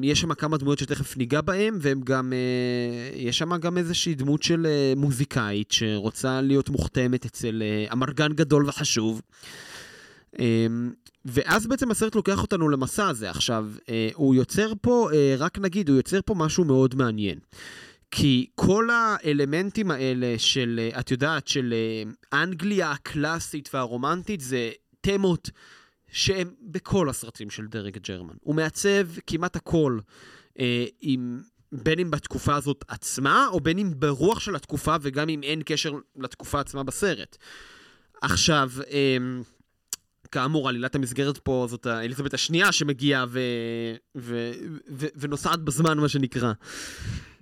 יש 0.03 0.21
שם 0.21 0.33
כמה 0.33 0.57
דמויות 0.57 0.79
שתכף 0.79 1.17
ניגע 1.17 1.41
בהן, 1.41 1.77
והם 1.81 2.01
גם, 2.01 2.33
אה, 2.33 3.19
יש 3.19 3.37
שם 3.37 3.57
גם 3.57 3.77
איזושהי 3.77 4.15
דמות 4.15 4.43
של 4.43 4.65
אה, 4.65 4.93
מוזיקאית 4.95 5.71
שרוצה 5.71 6.41
להיות 6.41 6.69
מוכתמת 6.69 7.25
אצל 7.25 7.63
אה, 7.65 7.93
אמרגן 7.93 8.33
גדול 8.33 8.69
וחשוב. 8.69 9.21
ואז 11.25 11.67
בעצם 11.67 11.91
הסרט 11.91 12.15
לוקח 12.15 12.41
אותנו 12.41 12.69
למסע 12.69 13.07
הזה. 13.07 13.29
עכשיו, 13.29 13.65
הוא 14.13 14.35
יוצר 14.35 14.73
פה, 14.81 15.09
רק 15.37 15.59
נגיד, 15.59 15.89
הוא 15.89 15.97
יוצר 15.97 16.19
פה 16.25 16.35
משהו 16.35 16.65
מאוד 16.65 16.95
מעניין. 16.95 17.39
כי 18.11 18.47
כל 18.55 18.89
האלמנטים 18.91 19.91
האלה 19.91 20.35
של, 20.37 20.89
את 20.99 21.11
יודעת, 21.11 21.47
של 21.47 21.73
אנגליה 22.33 22.91
הקלאסית 22.91 23.69
והרומנטית, 23.73 24.41
זה 24.41 24.71
תמות 25.01 25.49
שהן 26.11 26.47
בכל 26.61 27.09
הסרטים 27.09 27.49
של 27.49 27.67
דרג 27.67 27.97
ג'רמן. 27.97 28.35
הוא 28.41 28.55
מעצב 28.55 29.07
כמעט 29.27 29.55
הכל, 29.55 29.99
אה, 30.59 30.85
עם, 31.01 31.41
בין 31.71 31.99
אם 31.99 32.11
בתקופה 32.11 32.55
הזאת 32.55 32.85
עצמה, 32.87 33.47
או 33.51 33.59
בין 33.59 33.79
אם 33.79 33.91
ברוח 33.95 34.39
של 34.39 34.55
התקופה, 34.55 34.95
וגם 35.01 35.29
אם 35.29 35.43
אין 35.43 35.61
קשר 35.65 35.93
לתקופה 36.15 36.59
עצמה 36.59 36.83
בסרט. 36.83 37.37
עכשיו, 38.21 38.71
אה, 38.89 39.17
כאמור, 40.31 40.69
עלילת 40.69 40.95
המסגרת 40.95 41.37
פה 41.37 41.67
זאת 41.69 41.87
אליזבת 41.87 42.33
השנייה 42.33 42.71
שמגיעה 42.71 43.25
ו... 43.29 43.39
ו... 44.17 44.51
ו... 44.89 45.05
ונוסעת 45.15 45.59
בזמן, 45.59 45.97
מה 45.97 46.09
שנקרא. 46.09 46.53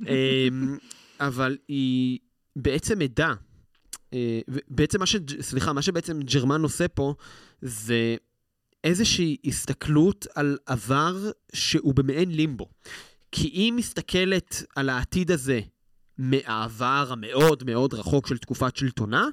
אמ, 0.01 0.77
אבל 1.19 1.57
היא 1.67 2.19
בעצם 2.55 3.01
עדה. 3.01 3.33
אה, 4.13 4.39
בעצם 4.67 4.99
מה 4.99 5.05
ש... 5.05 5.15
סליחה, 5.41 5.73
מה 5.73 5.81
שבעצם 5.81 6.19
ג'רמן 6.19 6.61
עושה 6.61 6.87
פה 6.87 7.15
זה 7.61 8.15
איזושהי 8.85 9.37
הסתכלות 9.45 10.27
על 10.35 10.57
עבר 10.65 11.31
שהוא 11.53 11.95
במעין 11.95 12.31
לימבו. 12.31 12.69
כי 13.31 13.47
היא 13.47 13.73
מסתכלת 13.73 14.63
על 14.75 14.89
העתיד 14.89 15.31
הזה 15.31 15.59
מהעבר 16.17 17.07
המאוד 17.09 17.63
מאוד 17.63 17.93
רחוק 17.93 18.27
של 18.27 18.37
תקופת 18.37 18.75
שלטונה, 18.75 19.27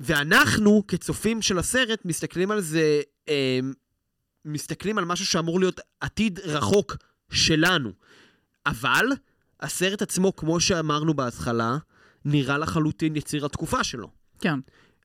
ואנחנו, 0.00 0.82
כצופים 0.88 1.42
של 1.42 1.58
הסרט, 1.58 2.04
מסתכלים 2.04 2.50
על 2.50 2.60
זה, 2.60 3.00
אה, 3.28 3.60
מסתכלים 4.44 4.98
על 4.98 5.04
משהו 5.04 5.26
שאמור 5.26 5.60
להיות 5.60 5.80
עתיד 6.00 6.40
רחוק 6.40 6.96
שלנו. 7.32 7.92
אבל 8.66 9.06
הסרט 9.60 10.02
עצמו, 10.02 10.36
כמו 10.36 10.60
שאמרנו 10.60 11.14
בהתחלה, 11.14 11.76
נראה 12.24 12.58
לחלוטין 12.58 13.16
יציר 13.16 13.46
התקופה 13.46 13.84
שלו. 13.84 14.10
כן. 14.38 14.58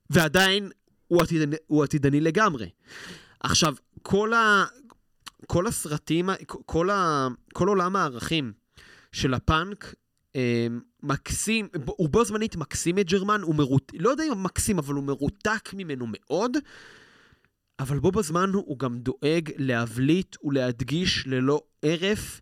ועדיין 0.10 0.70
הוא, 1.08 1.22
עתידני, 1.22 1.56
הוא 1.67 1.84
עתידני 1.84 2.22
לגמרי. 2.22 2.70
עכשיו, 3.39 3.76
כל, 4.02 4.34
ה, 4.34 4.65
כל 5.48 5.67
הסרטים, 5.67 6.30
כל, 6.46 6.89
ה, 6.89 7.28
כל 7.54 7.67
עולם 7.67 7.96
הערכים 7.96 8.54
של 9.12 9.34
הפאנק 9.34 9.93
אה, 10.36 10.67
מקסים, 11.04 11.67
הוא 11.86 12.10
בו 12.10 12.26
זמנית 12.26 12.56
מקסים 12.56 13.00
את 13.00 13.10
ג'רמן, 13.10 13.41
הוא 13.41 13.56
מרוט... 13.56 13.91
לא 14.00 14.10
יודע 14.10 14.24
אם 14.24 14.43
מקסים, 14.43 14.80
אבל 14.80 14.93
הוא 14.93 15.04
מרותק 15.04 15.70
ממנו 15.74 16.06
מאוד, 16.10 16.58
אבל 17.80 18.00
בו 18.00 18.12
בזמן 18.12 18.50
הוא 18.54 18.80
גם 18.80 19.00
דואג 19.00 19.52
להבליט 19.58 20.36
ולהדגיש 20.43 21.24
ללא 21.28 21.62
הרף 21.84 22.41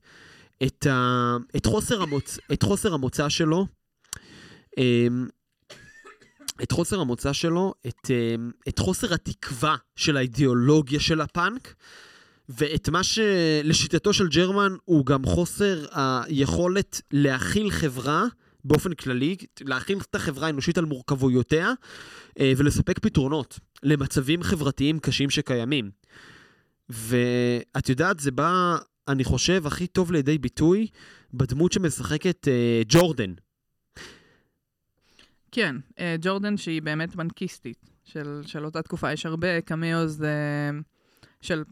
את, 0.63 0.85
ה... 0.85 1.37
את, 1.55 1.65
חוסר, 1.65 2.01
המוצ... 2.01 2.39
את 2.53 2.63
חוסר 2.63 2.93
המוצא 2.93 3.29
שלו. 3.29 3.67
אה, 4.77 5.07
את 6.63 6.71
חוסר 6.71 6.99
המוצא 6.99 7.33
שלו, 7.33 7.73
את, 7.87 8.11
אה, 8.11 8.35
את 8.67 8.79
חוסר 8.79 9.13
התקווה 9.13 9.75
של 9.95 10.17
האידיאולוגיה 10.17 10.99
של 10.99 11.21
הפאנק, 11.21 11.75
ואת 12.49 12.89
מה 12.89 13.03
שלשיטתו 13.03 14.13
של 14.13 14.27
ג'רמן 14.27 14.75
הוא 14.85 15.05
גם 15.05 15.25
חוסר 15.25 15.85
היכולת 15.91 17.01
להכיל 17.11 17.71
חברה 17.71 18.25
באופן 18.65 18.93
כללי, 18.93 19.35
להכיל 19.61 19.97
את 19.97 20.15
החברה 20.15 20.47
האנושית 20.47 20.77
על 20.77 20.85
מורכבויותיה 20.85 21.73
אה, 22.39 22.53
ולספק 22.57 22.99
פתרונות 22.99 23.59
למצבים 23.83 24.43
חברתיים 24.43 24.99
קשים 24.99 25.29
שקיימים. 25.29 25.91
ואת 26.89 27.89
יודעת, 27.89 28.19
זה 28.19 28.31
בא, 28.31 28.77
אני 29.07 29.23
חושב, 29.23 29.67
הכי 29.67 29.87
טוב 29.87 30.11
לידי 30.11 30.37
ביטוי 30.37 30.87
בדמות 31.33 31.71
שמשחקת 31.71 32.47
אה, 32.47 32.81
ג'ורדן. 32.87 33.33
כן, 35.55 35.75
אה, 35.99 36.15
ג'ורדן 36.21 36.57
שהיא 36.57 36.81
באמת 36.81 37.15
בנקיסטית 37.15 37.89
של, 38.03 38.41
של 38.45 38.65
אותה 38.65 38.81
תקופה. 38.81 39.13
יש 39.13 39.25
הרבה 39.25 39.61
קמיוז 39.61 40.23
של 41.41 41.63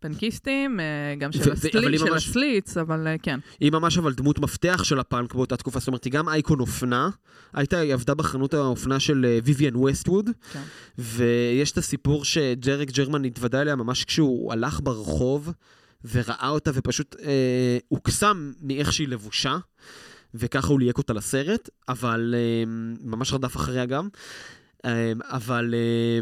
פנקיסטים, 0.00 0.80
אה, 0.80 1.14
גם 1.18 1.32
של, 1.32 1.52
הסלי, 1.52 1.98
של 1.98 2.10
ממש... 2.10 2.28
הסליץ, 2.28 2.76
אבל 2.76 3.06
אה, 3.06 3.18
כן. 3.22 3.40
היא 3.60 3.72
ממש 3.72 3.98
אבל 3.98 4.12
דמות 4.12 4.38
מפתח 4.38 4.84
של 4.84 4.98
הפאנק 4.98 5.34
באותה 5.34 5.56
תקופה, 5.56 5.78
זאת 5.78 5.88
אומרת, 5.88 6.04
היא 6.04 6.12
גם 6.12 6.28
אייקון 6.28 6.60
אופנה. 6.60 7.10
הייתה, 7.52 7.78
היא 7.78 7.94
עבדה 7.94 8.14
בחנות 8.14 8.54
האופנה 8.54 9.00
של 9.00 9.38
ויויאן 9.44 9.74
אה, 9.74 9.80
ווסטווד, 9.80 10.30
כן. 10.52 10.62
ויש 10.98 11.72
את 11.72 11.78
הסיפור 11.78 12.24
שג'רק 12.24 12.90
ג'רמן 12.90 13.24
התוודע 13.24 13.60
אליה 13.60 13.76
ממש 13.76 14.04
כשהוא 14.04 14.52
הלך 14.52 14.80
ברחוב 14.82 15.52
וראה 16.12 16.48
אותה 16.48 16.70
ופשוט 16.74 17.16
אה, 17.22 17.78
הוקסם 17.88 18.52
מאיך 18.62 18.92
שהיא 18.92 19.08
לבושה. 19.08 19.58
וככה 20.34 20.68
הוא 20.68 20.80
ליהק 20.80 20.98
אותה 20.98 21.12
לסרט, 21.12 21.68
אבל 21.88 22.34
אה, 22.38 22.64
ממש 23.04 23.32
רדף 23.32 23.56
אחריה 23.56 23.86
גם. 23.86 24.08
אה, 24.84 25.12
אבל... 25.30 25.74
אה, 25.74 26.20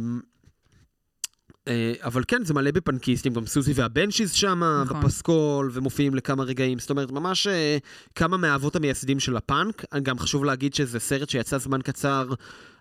אה, 1.69 1.93
אבל 2.03 2.23
כן, 2.29 2.45
זה 2.45 2.55
מלא 2.55 2.71
בפנקיסטים, 2.71 3.35
גם 3.35 3.47
סוזי 3.47 3.73
והבנשיז 3.73 4.33
שם, 4.33 4.63
נכון. 4.85 5.01
בפסקול, 5.01 5.71
ומופיעים 5.73 6.15
לכמה 6.15 6.45
רגעים. 6.45 6.79
זאת 6.79 6.91
אומרת, 6.91 7.11
ממש 7.11 7.47
אה, 7.47 7.79
כמה 8.15 8.37
מהאבות 8.37 8.77
המייסדים 8.77 9.21
של 9.21 9.37
הפאנק. 9.37 9.85
גם 10.03 10.19
חשוב 10.19 10.45
להגיד 10.45 10.75
שזה 10.75 10.99
סרט 10.99 11.31
שיצא 11.31 11.59
זמן 11.59 11.83
קצר 11.83 12.29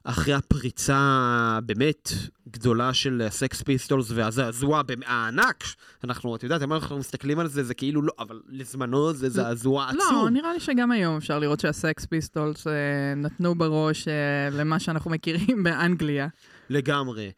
אחרי 0.07 0.33
הפריצה 0.33 0.97
הבאמת 0.97 2.09
גדולה 2.49 2.93
של 2.93 3.21
הסקס 3.27 3.61
פיסטולס 3.61 4.11
והזעזוע 4.11 4.81
הענק. 5.05 5.63
אנחנו, 6.03 6.35
את 6.35 6.43
יודעת, 6.43 6.63
אם 6.63 6.73
אנחנו 6.73 6.97
מסתכלים 6.97 7.39
על 7.39 7.47
זה, 7.47 7.63
זה 7.63 7.73
כאילו 7.73 8.01
לא, 8.01 8.13
אבל 8.19 8.41
לזמנו 8.47 9.13
זה 9.13 9.29
זעזוע 9.29 9.89
עצום. 9.89 10.23
לא, 10.23 10.29
נראה 10.29 10.53
לי 10.53 10.59
שגם 10.59 10.91
היום 10.91 11.17
אפשר 11.17 11.39
לראות 11.39 11.59
שהסקס 11.59 12.05
פיסטולס 12.05 12.67
אה, 12.67 12.73
נתנו 13.15 13.55
בראש 13.55 14.07
אה, 14.07 14.49
למה 14.51 14.79
שאנחנו 14.79 15.11
מכירים 15.11 15.63
באנגליה. 15.63 16.27
לגמרי. 16.69 17.31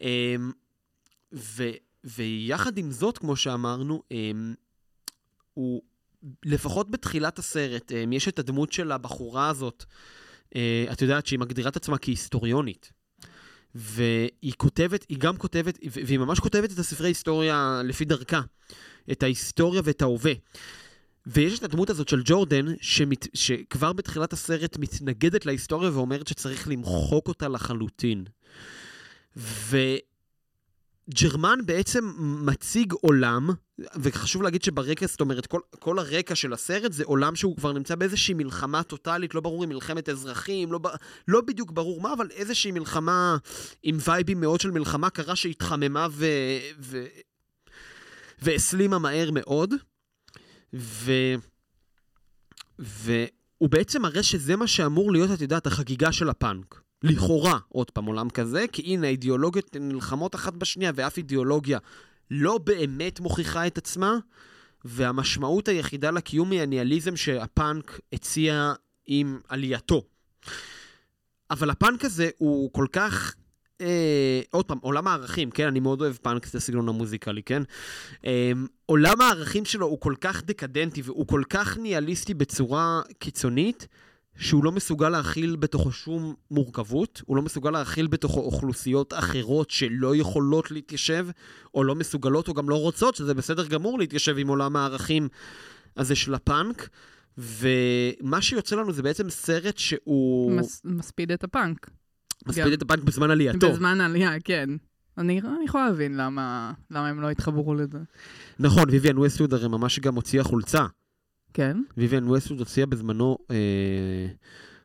אמ, 0.00 0.52
ו, 1.32 1.70
ויחד 2.04 2.78
עם 2.78 2.90
זאת, 2.90 3.18
כמו 3.18 3.36
שאמרנו, 3.36 4.02
אמ, 4.10 4.54
הוא, 5.54 5.82
לפחות 6.44 6.90
בתחילת 6.90 7.38
הסרט, 7.38 7.92
אמ, 7.92 8.12
יש 8.12 8.28
את 8.28 8.38
הדמות 8.38 8.72
של 8.72 8.92
הבחורה 8.92 9.48
הזאת, 9.48 9.84
אה, 9.88 9.94
את 10.92 11.02
יודעת 11.02 11.26
שהיא 11.26 11.38
מגדירה 11.38 11.68
את 11.68 11.76
עצמה 11.76 11.98
כהיסטוריונית. 11.98 12.92
והיא 13.74 14.52
כותבת, 14.56 15.06
היא 15.08 15.18
גם 15.18 15.36
כותבת, 15.36 15.78
ו- 15.86 16.00
והיא 16.06 16.18
ממש 16.18 16.40
כותבת 16.40 16.72
את 16.72 16.78
הספרי 16.78 17.08
היסטוריה 17.08 17.82
לפי 17.84 18.04
דרכה. 18.04 18.40
את 19.12 19.22
ההיסטוריה 19.22 19.82
ואת 19.84 20.02
ההווה. 20.02 20.32
ויש 21.26 21.58
את 21.58 21.64
הדמות 21.64 21.90
הזאת 21.90 22.08
של 22.08 22.22
ג'ורדן, 22.24 22.66
שמת, 22.80 23.26
שכבר 23.34 23.92
בתחילת 23.92 24.32
הסרט 24.32 24.78
מתנגדת 24.78 25.46
להיסטוריה 25.46 25.90
ואומרת 25.90 26.28
שצריך 26.28 26.68
למחוק 26.68 27.28
אותה 27.28 27.48
לחלוטין. 27.48 28.24
וג'רמן 31.08 31.58
בעצם 31.66 32.12
מציג 32.18 32.92
עולם, 32.92 33.50
וחשוב 33.96 34.42
להגיד 34.42 34.62
שברקע, 34.62 35.06
זאת 35.06 35.20
אומרת, 35.20 35.46
כל, 35.46 35.60
כל 35.78 35.98
הרקע 35.98 36.34
של 36.34 36.52
הסרט 36.52 36.92
זה 36.92 37.04
עולם 37.04 37.36
שהוא 37.36 37.56
כבר 37.56 37.72
נמצא 37.72 37.94
באיזושהי 37.94 38.34
מלחמה 38.34 38.82
טוטאלית, 38.82 39.34
לא 39.34 39.40
ברור 39.40 39.64
אם 39.64 39.68
מלחמת 39.68 40.08
אזרחים, 40.08 40.72
לא, 40.72 40.80
לא 41.28 41.40
בדיוק 41.40 41.70
ברור 41.70 42.00
מה, 42.00 42.12
אבל 42.12 42.30
איזושהי 42.30 42.72
מלחמה 42.72 43.36
עם 43.82 43.98
וייבים 44.08 44.40
מאוד 44.40 44.60
של 44.60 44.70
מלחמה 44.70 45.10
קרה 45.10 45.36
שהתחממה 45.36 46.06
ו... 46.10 46.26
ו... 46.80 47.04
והסלימה 48.42 48.98
מהר 48.98 49.30
מאוד. 49.30 49.74
ו... 50.74 51.12
והוא 52.78 53.70
בעצם 53.70 54.02
מראה 54.02 54.22
שזה 54.22 54.56
מה 54.56 54.66
שאמור 54.66 55.12
להיות, 55.12 55.30
את 55.30 55.40
יודעת, 55.40 55.66
החגיגה 55.66 56.12
של 56.12 56.28
הפאנק. 56.28 56.83
לכאורה, 57.04 57.58
עוד 57.68 57.90
פעם, 57.90 58.04
עולם 58.04 58.30
כזה, 58.30 58.64
כי 58.72 58.82
הנה, 58.82 59.06
האידיאולוגיות 59.06 59.76
נלחמות 59.80 60.34
אחת 60.34 60.52
בשנייה, 60.54 60.92
ואף 60.94 61.16
אידיאולוגיה 61.16 61.78
לא 62.30 62.58
באמת 62.58 63.20
מוכיחה 63.20 63.66
את 63.66 63.78
עצמה, 63.78 64.18
והמשמעות 64.84 65.68
היחידה 65.68 66.10
לקיום 66.10 66.50
היא 66.50 66.60
הניהליזם 66.60 67.16
שהפאנק 67.16 68.00
הציע 68.12 68.72
עם 69.06 69.40
עלייתו. 69.48 70.02
אבל 71.50 71.70
הפאנק 71.70 72.04
הזה 72.04 72.30
הוא 72.38 72.72
כל 72.72 72.86
כך... 72.92 73.34
אה, 73.80 74.40
עוד 74.50 74.64
פעם, 74.64 74.78
עולם 74.82 75.06
הערכים, 75.06 75.50
כן? 75.50 75.66
אני 75.66 75.80
מאוד 75.80 76.00
אוהב 76.00 76.16
פאנק, 76.16 76.46
זה 76.46 76.58
הסגנון 76.58 76.88
המוזיקלי, 76.88 77.42
כן? 77.42 77.62
אה, 78.26 78.52
עולם 78.86 79.20
הערכים 79.20 79.64
שלו 79.64 79.86
הוא 79.86 80.00
כל 80.00 80.14
כך 80.20 80.44
דקדנטי 80.44 81.02
והוא 81.02 81.26
כל 81.26 81.42
כך 81.50 81.78
ניהליסטי 81.78 82.34
בצורה 82.34 83.02
קיצונית, 83.18 83.88
שהוא 84.38 84.64
לא 84.64 84.72
מסוגל 84.72 85.08
להכיל 85.08 85.56
בתוכו 85.56 85.92
שום 85.92 86.34
מורכבות, 86.50 87.22
הוא 87.26 87.36
לא 87.36 87.42
מסוגל 87.42 87.70
להכיל 87.70 88.06
בתוכו 88.06 88.40
אוכלוסיות 88.40 89.12
אחרות 89.14 89.70
שלא 89.70 90.16
יכולות 90.16 90.70
להתיישב, 90.70 91.26
או 91.74 91.84
לא 91.84 91.94
מסוגלות 91.94 92.48
או 92.48 92.54
גם 92.54 92.68
לא 92.68 92.80
רוצות, 92.80 93.14
שזה 93.14 93.34
בסדר 93.34 93.66
גמור 93.66 93.98
להתיישב 93.98 94.38
עם 94.38 94.48
עולם 94.48 94.76
הערכים 94.76 95.28
הזה 95.96 96.14
של 96.14 96.34
הפאנק. 96.34 96.88
ומה 97.38 98.42
שיוצא 98.42 98.76
לנו 98.76 98.92
זה 98.92 99.02
בעצם 99.02 99.30
סרט 99.30 99.78
שהוא 99.78 100.52
מס, 100.52 100.80
מספיד 100.84 101.32
את 101.32 101.44
הפאנק. 101.44 101.90
מספיד 102.46 102.64
גם. 102.64 102.72
את 102.72 102.82
הפאנק 102.82 103.02
בזמן 103.02 103.30
עלייתו. 103.30 103.72
בזמן 103.72 104.00
העלייה, 104.00 104.40
כן. 104.44 104.70
אני, 105.18 105.40
אני 105.40 105.64
יכולה 105.64 105.86
להבין 105.86 106.16
למה, 106.16 106.72
למה 106.90 107.08
הם 107.08 107.20
לא 107.20 107.30
התחברו 107.30 107.74
לזה. 107.74 107.98
נכון, 108.58 108.84
ויויאן 108.88 109.16
ווסטווד 109.16 109.54
הרי 109.54 109.68
ממש 109.68 109.98
גם 110.00 110.14
הוציאה 110.14 110.44
חולצה. 110.44 110.86
כן? 111.54 111.82
ויויאן 111.98 112.24
ווסטווד 112.24 112.58
הוציאה 112.58 112.86
בזמנו 112.86 113.38
אה, 113.50 114.26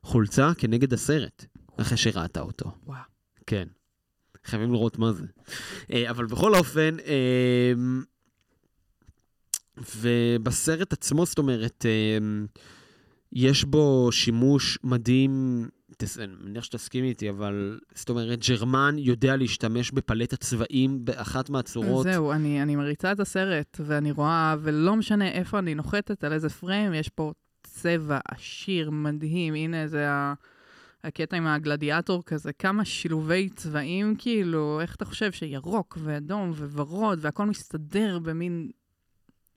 חולצה 0.03 0.51
כנגד 0.57 0.93
הסרט, 0.93 1.45
אחרי 1.77 1.97
שראתה 1.97 2.41
אותו. 2.41 2.71
וואו. 2.85 3.01
כן. 3.45 3.67
חייבים 4.45 4.73
לראות 4.73 4.97
מה 4.99 5.13
זה. 5.13 5.25
אה, 5.93 6.09
אבל 6.09 6.25
בכל 6.25 6.55
אופן, 6.55 6.97
אה, 7.05 7.73
ובסרט 9.95 10.93
עצמו, 10.93 11.25
זאת 11.25 11.37
אומרת, 11.37 11.85
אה, 11.85 12.17
יש 13.31 13.63
בו 13.63 14.09
שימוש 14.11 14.79
מדהים, 14.83 15.65
אני 16.19 16.33
מניח 16.41 16.63
שתסכים 16.63 17.03
איתי, 17.03 17.29
אבל 17.29 17.79
זאת 17.95 18.09
אומרת, 18.09 18.39
ג'רמן 18.49 18.95
יודע 18.97 19.35
להשתמש 19.35 19.91
בפלטת 19.91 20.39
צבעים 20.39 21.05
באחת 21.05 21.49
מהצורות. 21.49 22.03
זהו, 22.03 22.31
אני, 22.31 22.61
אני 22.61 22.75
מריצה 22.75 23.11
את 23.11 23.19
הסרט, 23.19 23.77
ואני 23.85 24.11
רואה, 24.11 24.55
ולא 24.61 24.95
משנה 24.95 25.31
איפה 25.31 25.59
אני 25.59 25.75
נוחתת, 25.75 26.23
על 26.23 26.33
איזה 26.33 26.49
פריים, 26.49 26.93
יש 26.93 27.09
פה 27.09 27.33
צבע 27.63 28.19
עשיר, 28.27 28.91
מדהים. 28.91 29.55
הנה, 29.55 29.87
זה 29.87 30.09
ה... 30.09 30.33
הקטע 31.03 31.37
עם 31.37 31.47
הגלדיאטור 31.47 32.23
כזה, 32.23 32.53
כמה 32.53 32.85
שילובי 32.85 33.49
צבעים, 33.49 34.15
כאילו, 34.17 34.81
איך 34.81 34.95
אתה 34.95 35.05
חושב 35.05 35.31
שירוק 35.31 35.97
ואדום 36.03 36.51
וורוד, 36.51 37.19
והכל 37.21 37.45
מסתדר 37.45 38.19
במין... 38.19 38.69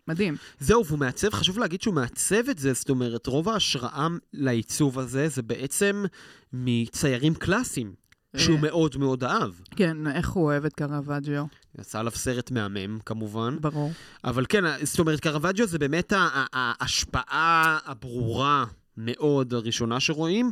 מדהים. 0.09 0.37
זהו, 0.61 0.87
והוא 0.87 0.99
מעצב, 0.99 1.31
חשוב 1.31 1.59
להגיד 1.59 1.83
שהוא 1.83 1.95
מעצב 1.95 2.49
את 2.51 2.59
זה, 2.59 2.73
זאת 2.73 2.91
אומרת, 2.91 3.27
רוב 3.27 3.49
ההשראה 3.49 4.09
לעיצוב 4.33 4.99
הזה 4.99 5.29
זה 5.29 5.43
בעצם 5.43 6.05
מציירים 6.53 7.35
קלאסיים, 7.35 7.95
שהוא 8.37 8.57
אה. 8.57 8.63
מאוד 8.63 8.97
מאוד 8.97 9.25
אהב. 9.25 9.51
כן, 9.77 10.07
איך 10.07 10.31
הוא 10.31 10.45
אוהב 10.45 10.65
את 10.65 10.73
קרווג'יו, 10.73 11.45
יצא 11.79 11.99
עליו 11.99 12.13
סרט 12.13 12.51
מהמם, 12.51 12.99
כמובן. 13.07 13.57
ברור. 13.61 13.93
אבל 14.25 14.47
כן, 14.49 14.85
זאת 14.85 14.99
אומרת, 14.99 15.21
קרווג'יו 15.21 15.67
זה 15.67 15.79
באמת 15.79 16.13
ההשפעה 16.53 17.79
הברורה 17.85 18.65
מאוד 18.97 19.55
הראשונה 19.55 20.01
שרואים. 20.01 20.51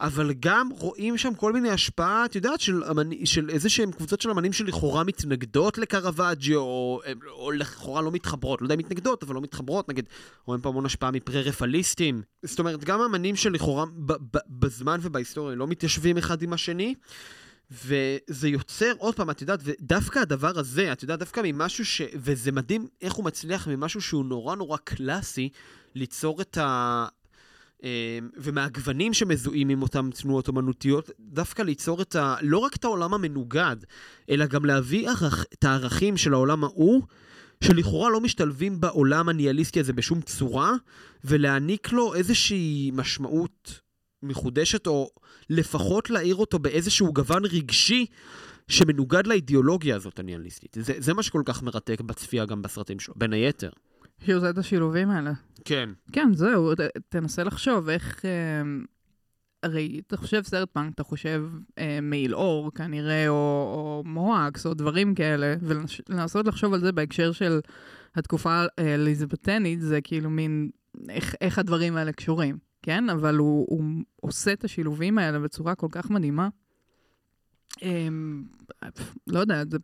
אבל 0.00 0.32
גם 0.40 0.68
רואים 0.70 1.18
שם 1.18 1.34
כל 1.34 1.52
מיני 1.52 1.70
השפעה, 1.70 2.24
את 2.24 2.34
יודעת, 2.34 2.60
של, 2.60 2.82
של 3.24 3.50
איזה 3.50 3.68
שהם 3.68 3.92
קבוצות 3.92 4.20
של 4.20 4.30
אמנים 4.30 4.52
שלכאורה 4.52 5.04
מתנגדות 5.04 5.78
לקרווג'יו, 5.78 6.60
או, 6.60 7.00
או 7.30 7.50
לכאורה 7.52 8.02
לא 8.02 8.10
מתחברות, 8.10 8.60
לא 8.60 8.66
יודע 8.66 8.74
אם 8.74 8.78
מתנגדות, 8.78 9.22
אבל 9.22 9.34
לא 9.34 9.40
מתחברות, 9.40 9.88
נגיד, 9.88 10.08
רואים 10.44 10.60
פה 10.60 10.68
המון 10.68 10.86
השפעה 10.86 11.10
מפרה-רפליסטים. 11.10 12.22
זאת 12.42 12.58
אומרת, 12.58 12.84
גם 12.84 13.00
אמנים 13.00 13.36
שלכאורה 13.36 13.84
בזמן 14.48 14.98
ובהיסטוריה 15.02 15.56
לא 15.56 15.66
מתיישבים 15.66 16.18
אחד 16.18 16.42
עם 16.42 16.52
השני, 16.52 16.94
וזה 17.70 18.48
יוצר, 18.48 18.92
עוד 18.98 19.14
פעם, 19.14 19.30
את 19.30 19.40
יודעת, 19.40 19.60
ודווקא 19.62 20.18
הדבר 20.18 20.58
הזה, 20.58 20.92
את 20.92 21.02
יודעת, 21.02 21.18
דווקא 21.18 21.40
ממשהו 21.44 21.84
ש... 21.84 22.02
וזה 22.14 22.52
מדהים 22.52 22.86
איך 23.02 23.12
הוא 23.12 23.24
מצליח 23.24 23.68
ממשהו 23.68 24.00
שהוא 24.00 24.24
נורא 24.24 24.56
נורא 24.56 24.76
קלאסי, 24.76 25.48
ליצור 25.94 26.40
את 26.40 26.58
ה... 26.58 27.06
אה, 27.84 28.18
ומהגוונים 28.36 29.14
שמזוהים 29.14 29.68
עם 29.68 29.82
אותן 29.82 30.10
תנועות 30.10 30.48
אומנותיות, 30.48 31.10
דווקא 31.20 31.62
ליצור 31.62 32.02
את 32.02 32.16
ה... 32.16 32.36
לא 32.42 32.58
רק 32.58 32.76
את 32.76 32.84
העולם 32.84 33.14
המנוגד, 33.14 33.76
אלא 34.30 34.46
גם 34.46 34.64
להביא 34.64 35.08
ערכ... 35.08 35.44
את 35.52 35.64
הערכים 35.64 36.16
של 36.16 36.34
העולם 36.34 36.64
ההוא, 36.64 37.02
שלכאורה 37.64 38.10
לא 38.10 38.20
משתלבים 38.20 38.80
בעולם 38.80 39.28
הניהליסטי 39.28 39.80
הזה 39.80 39.92
בשום 39.92 40.20
צורה, 40.20 40.72
ולהעניק 41.24 41.92
לו 41.92 42.14
איזושהי 42.14 42.90
משמעות 42.94 43.80
מחודשת, 44.22 44.86
או 44.86 45.10
לפחות 45.50 46.10
להעיר 46.10 46.36
אותו 46.36 46.58
באיזשהו 46.58 47.12
גוון 47.12 47.44
רגשי 47.44 48.06
שמנוגד 48.68 49.26
לאידיאולוגיה 49.26 49.96
הזאת 49.96 50.18
הניהליסטית. 50.18 50.76
זה, 50.80 50.92
זה 50.98 51.14
מה 51.14 51.22
שכל 51.22 51.42
כך 51.44 51.62
מרתק 51.62 52.00
בצפייה 52.00 52.44
גם 52.44 52.62
בסרטים 52.62 53.00
שלו, 53.00 53.14
בין 53.16 53.32
היתר. 53.32 53.70
שהוא 54.24 54.36
עושה 54.36 54.50
את 54.50 54.58
השילובים 54.58 55.10
האלה. 55.10 55.32
כן. 55.64 55.90
כן, 56.12 56.34
זהו, 56.34 56.74
ת, 56.74 56.80
תנסה 57.08 57.44
לחשוב 57.44 57.88
איך... 57.88 58.24
אה, 58.24 58.30
הרי 59.64 60.00
אתה 60.06 60.16
חושב 60.16 60.42
סרט 60.42 60.70
פאנק, 60.72 60.94
אתה 60.94 61.04
חושב 61.04 61.44
אה, 61.78 61.98
מעיל 62.02 62.34
אור 62.34 62.70
כנראה, 62.74 63.28
או, 63.28 63.34
או 63.34 64.02
מואקס, 64.06 64.66
או 64.66 64.74
דברים 64.74 65.14
כאלה, 65.14 65.54
ולנסות 65.60 66.46
לחשוב 66.46 66.74
על 66.74 66.80
זה 66.80 66.92
בהקשר 66.92 67.32
של 67.32 67.60
התקופה 68.14 68.64
האליזבתנית, 68.78 69.80
זה 69.80 70.00
כאילו 70.00 70.30
מין, 70.30 70.70
איך, 71.08 71.34
איך 71.40 71.58
הדברים 71.58 71.96
האלה 71.96 72.12
קשורים, 72.12 72.58
כן? 72.82 73.10
אבל 73.10 73.36
הוא, 73.36 73.66
הוא 73.68 73.82
עושה 74.20 74.52
את 74.52 74.64
השילובים 74.64 75.18
האלה 75.18 75.38
בצורה 75.38 75.74
כל 75.74 75.88
כך 75.90 76.10
מדהימה. 76.10 76.48
אה, 77.82 78.08
לא 79.26 79.38
יודע, 79.38 79.64
זה, 79.70 79.78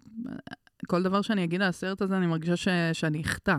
כל 0.87 1.03
דבר 1.03 1.23
שאני 1.23 1.45
אגיד 1.45 1.63
על 1.63 1.69
הסרט 1.69 2.03
הזה, 2.03 2.17
אני 2.17 2.27
מרגישה 2.27 2.57
ש, 2.57 2.69
שאני 2.93 3.23
אחטא 3.23 3.57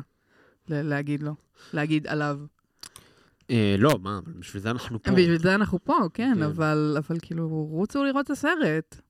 להגיד 0.69 1.23
לו, 1.23 1.35
להגיד 1.73 2.07
עליו. 2.07 2.39
אה, 3.49 3.75
לא, 3.79 3.99
מה, 4.01 4.19
בשביל 4.39 4.61
זה 4.61 4.71
אנחנו 4.71 5.03
פה. 5.03 5.11
בשביל 5.11 5.39
זה 5.39 5.55
אנחנו 5.55 5.83
פה, 5.83 5.97
כן, 6.13 6.33
כן. 6.35 6.41
אבל, 6.41 6.97
כאילו, 7.21 7.49
רוצו 7.49 8.03
לראות 8.03 8.25
את 8.25 8.31
הסרט. 8.31 9.01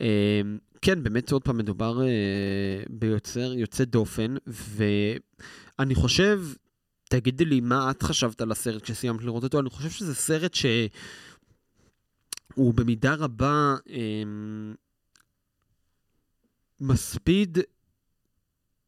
אה, 0.00 0.40
כן, 0.82 1.02
באמת 1.02 1.32
עוד 1.32 1.42
פעם 1.42 1.58
מדובר 1.58 2.02
אה, 2.02 2.82
ביוצר 2.90 3.52
יוצא 3.52 3.84
דופן, 3.84 4.34
ואני 4.46 5.94
חושב, 5.94 6.42
תגידי 7.08 7.44
לי 7.44 7.60
מה 7.60 7.90
את 7.90 8.02
חשבת 8.02 8.40
על 8.40 8.52
הסרט 8.52 8.82
כשסיימת 8.82 9.24
לראות 9.24 9.44
אותו, 9.44 9.60
אני 9.60 9.70
חושב 9.70 9.90
שזה 9.90 10.14
סרט 10.14 10.54
שהוא 10.54 12.74
במידה 12.74 13.14
רבה 13.14 13.74
אה, 13.90 14.22
מספיד 16.80 17.58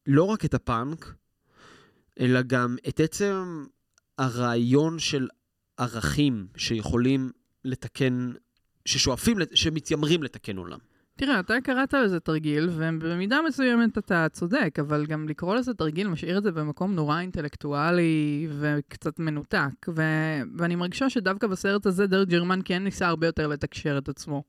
לא 0.06 0.24
רק 0.24 0.44
את 0.44 0.54
הפאנק, 0.54 1.14
אלא 2.20 2.42
גם 2.42 2.76
את 2.88 3.00
עצם 3.00 3.64
הרעיון 4.18 4.98
של 4.98 5.28
ערכים 5.76 6.46
שיכולים 6.56 7.30
לתקן, 7.64 8.32
ששואפים, 8.84 9.36
שמתיימרים 9.54 10.22
לתקן 10.22 10.56
עולם. 10.56 10.78
תראה, 11.16 11.40
אתה 11.40 11.54
קראת 11.64 11.94
לזה 11.94 12.20
תרגיל, 12.20 12.68
ובמידה 12.72 13.40
מסוימת 13.48 13.98
אתה 13.98 14.26
צודק, 14.32 14.76
אבל 14.80 15.06
גם 15.06 15.28
לקרוא 15.28 15.54
לזה 15.54 15.74
תרגיל 15.74 16.08
משאיר 16.08 16.38
את 16.38 16.42
זה 16.42 16.52
במקום 16.52 16.94
נורא 16.94 17.20
אינטלקטואלי 17.20 18.48
וקצת 18.60 19.18
מנותק. 19.18 19.88
ו- 19.88 20.42
ואני 20.56 20.76
מרגישה 20.76 21.10
שדווקא 21.10 21.46
בסרט 21.46 21.86
הזה 21.86 22.06
דרק 22.06 22.28
ג'רמן 22.28 22.60
כן 22.64 22.84
ניסה 22.84 23.08
הרבה 23.08 23.26
יותר 23.26 23.46
לתקשר 23.46 23.98
את 23.98 24.08
עצמו 24.08 24.42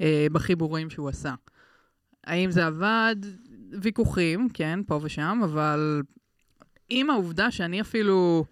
אה, 0.00 0.26
בחיבורים 0.32 0.90
שהוא 0.90 1.08
עשה. 1.08 1.34
האם 2.24 2.50
זה 2.50 2.66
עבד? 2.66 3.16
ויכוחים, 3.82 4.48
כן, 4.54 4.80
פה 4.86 5.00
ושם, 5.02 5.40
אבל 5.44 6.02
עם 6.90 7.10
העובדה 7.10 7.50
שאני 7.50 7.80
אפילו, 7.80 8.44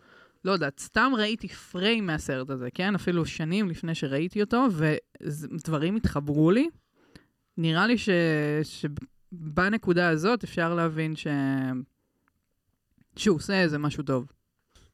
לא 0.44 0.52
יודעת, 0.52 0.80
סתם 0.80 1.12
ראיתי 1.16 1.48
פריים 1.48 2.06
מהסרט 2.06 2.50
הזה, 2.50 2.68
כן? 2.74 2.94
אפילו 2.94 3.26
שנים 3.26 3.68
לפני 3.68 3.94
שראיתי 3.94 4.40
אותו, 4.42 4.66
ודברים 4.72 5.96
התחברו 5.96 6.50
לי. 6.50 6.68
נראה 7.56 7.86
לי 7.86 7.98
ש... 7.98 8.08
שבנקודה 8.62 10.08
הזאת 10.08 10.44
אפשר 10.44 10.74
להבין 10.74 11.16
ש... 11.16 11.26
שהוא 13.16 13.36
עושה 13.36 13.62
איזה 13.62 13.78
משהו 13.78 14.02
טוב. 14.02 14.26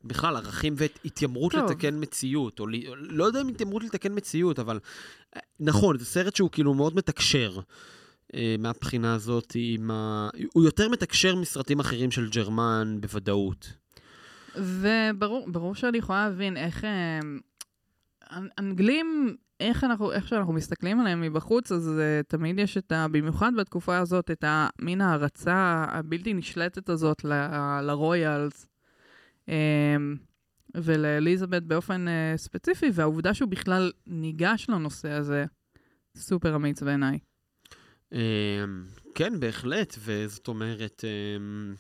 בכלל, 0.05 0.37
ערכים 0.37 0.75
והתיימרות 0.77 1.53
טוב. 1.53 1.71
לתקן 1.71 2.01
מציאות, 2.01 2.61
או 2.61 2.67
לא 2.93 3.25
יודע 3.25 3.41
אם 3.41 3.49
התיימרות 3.49 3.85
לתקן 3.85 4.13
מציאות, 4.15 4.59
אבל 4.59 4.81
אה, 5.37 5.41
נכון, 5.61 5.99
זה 5.99 6.05
סרט 6.05 6.37
שהוא 6.37 6.51
כאילו 6.51 6.75
מאוד 6.75 6.97
מתקשר. 6.97 7.61
אה, 8.35 8.57
מהבחינה 8.59 9.15
הזאת, 9.15 9.53
עם 9.55 9.91
ה... 9.91 10.29
הוא 10.53 10.65
יותר 10.65 10.89
מתקשר 10.89 11.37
מסרטים 11.37 11.81
אחרים 11.81 12.11
של 12.11 12.31
ג'רמן 12.31 12.97
בוודאות. 13.01 13.73
וברור 14.57 15.75
שאני 15.75 15.99
יכולה 15.99 16.29
להבין 16.29 16.57
איך... 16.57 16.85
אה, 16.85 17.21
אנגלים, 18.59 19.37
איך, 19.61 19.85
אנחנו, 19.85 20.13
איך 20.13 20.29
שאנחנו 20.29 20.53
מסתכלים 20.53 21.01
עליהם 21.01 21.21
מבחוץ, 21.21 21.73
אז 21.73 21.89
uh, 21.99 22.27
תמיד 22.29 22.59
יש 22.59 22.77
את 22.77 22.93
ה... 22.93 23.07
במיוחד 23.09 23.53
בתקופה 23.59 23.99
הזאת, 23.99 24.31
את 24.31 24.45
המין 24.47 25.01
ההערצה 25.01 25.85
הבלתי 25.89 26.35
נשלטת 26.35 26.89
הזאת 26.89 27.25
לרויאלס. 27.83 28.67
Um, 29.47 29.51
ולאליזבת 30.75 31.63
באופן 31.63 32.07
uh, 32.09 32.39
ספציפי, 32.39 32.91
והעובדה 32.93 33.35
שהוא 33.35 33.49
בכלל 33.49 33.93
ניגש 34.07 34.67
לנושא 34.69 35.11
הזה, 35.11 35.45
סופר 36.17 36.57
אמיץ 36.57 36.83
בעיניי. 36.83 37.19
אמ, 38.15 38.21
כן, 39.15 39.41
בהחלט, 39.41 39.97
וזאת 39.99 40.49
אומרת... 40.49 41.05
אמ, 41.05 41.75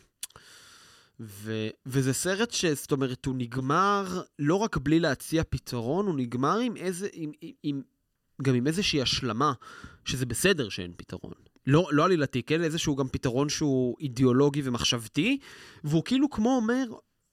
ו, 1.20 1.68
וזה 1.87 2.12
סרט 2.12 2.51
שזאת 2.51 2.93
אומרת, 2.93 3.26
הוא 3.26 3.35
נגמר 3.39 4.22
לא 4.39 4.55
רק 4.55 4.76
בלי 4.76 5.01
להציע 5.01 5.43
פתרון, 5.51 6.07
הוא 6.07 6.14
נגמר 6.14 6.59
עם 6.59 6.76
איזה, 6.76 7.09
עם, 7.12 7.32
עם, 7.62 7.82
גם 8.43 8.55
עם 8.55 8.66
איזושהי 8.66 9.03
השלמה, 9.03 9.53
שזה 10.05 10.26
בסדר 10.26 10.68
שאין 10.68 10.93
פתרון. 10.97 11.32
לא, 11.66 11.89
לא 11.93 12.05
עלילתי, 12.05 12.43
כן? 12.43 12.62
איזשהו 12.62 12.97
גם 12.97 13.09
פתרון 13.09 13.49
שהוא 13.49 13.97
אידיאולוגי 14.01 14.62
ומחשבתי, 14.64 15.39
והוא 15.85 16.05
כאילו 16.05 16.30
כמו 16.30 16.57
אומר, 16.57 16.85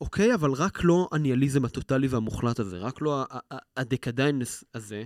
אוקיי, 0.02 0.34
אבל 0.34 0.52
רק 0.52 0.84
לא 0.84 1.10
הניאליזם 1.12 1.66
הטוטלי 1.66 2.08
והמוחלט 2.08 2.60
הזה, 2.60 2.78
רק 2.78 3.02
לא 3.02 3.26
הדקדיינס 3.78 4.64
הזה, 4.74 5.04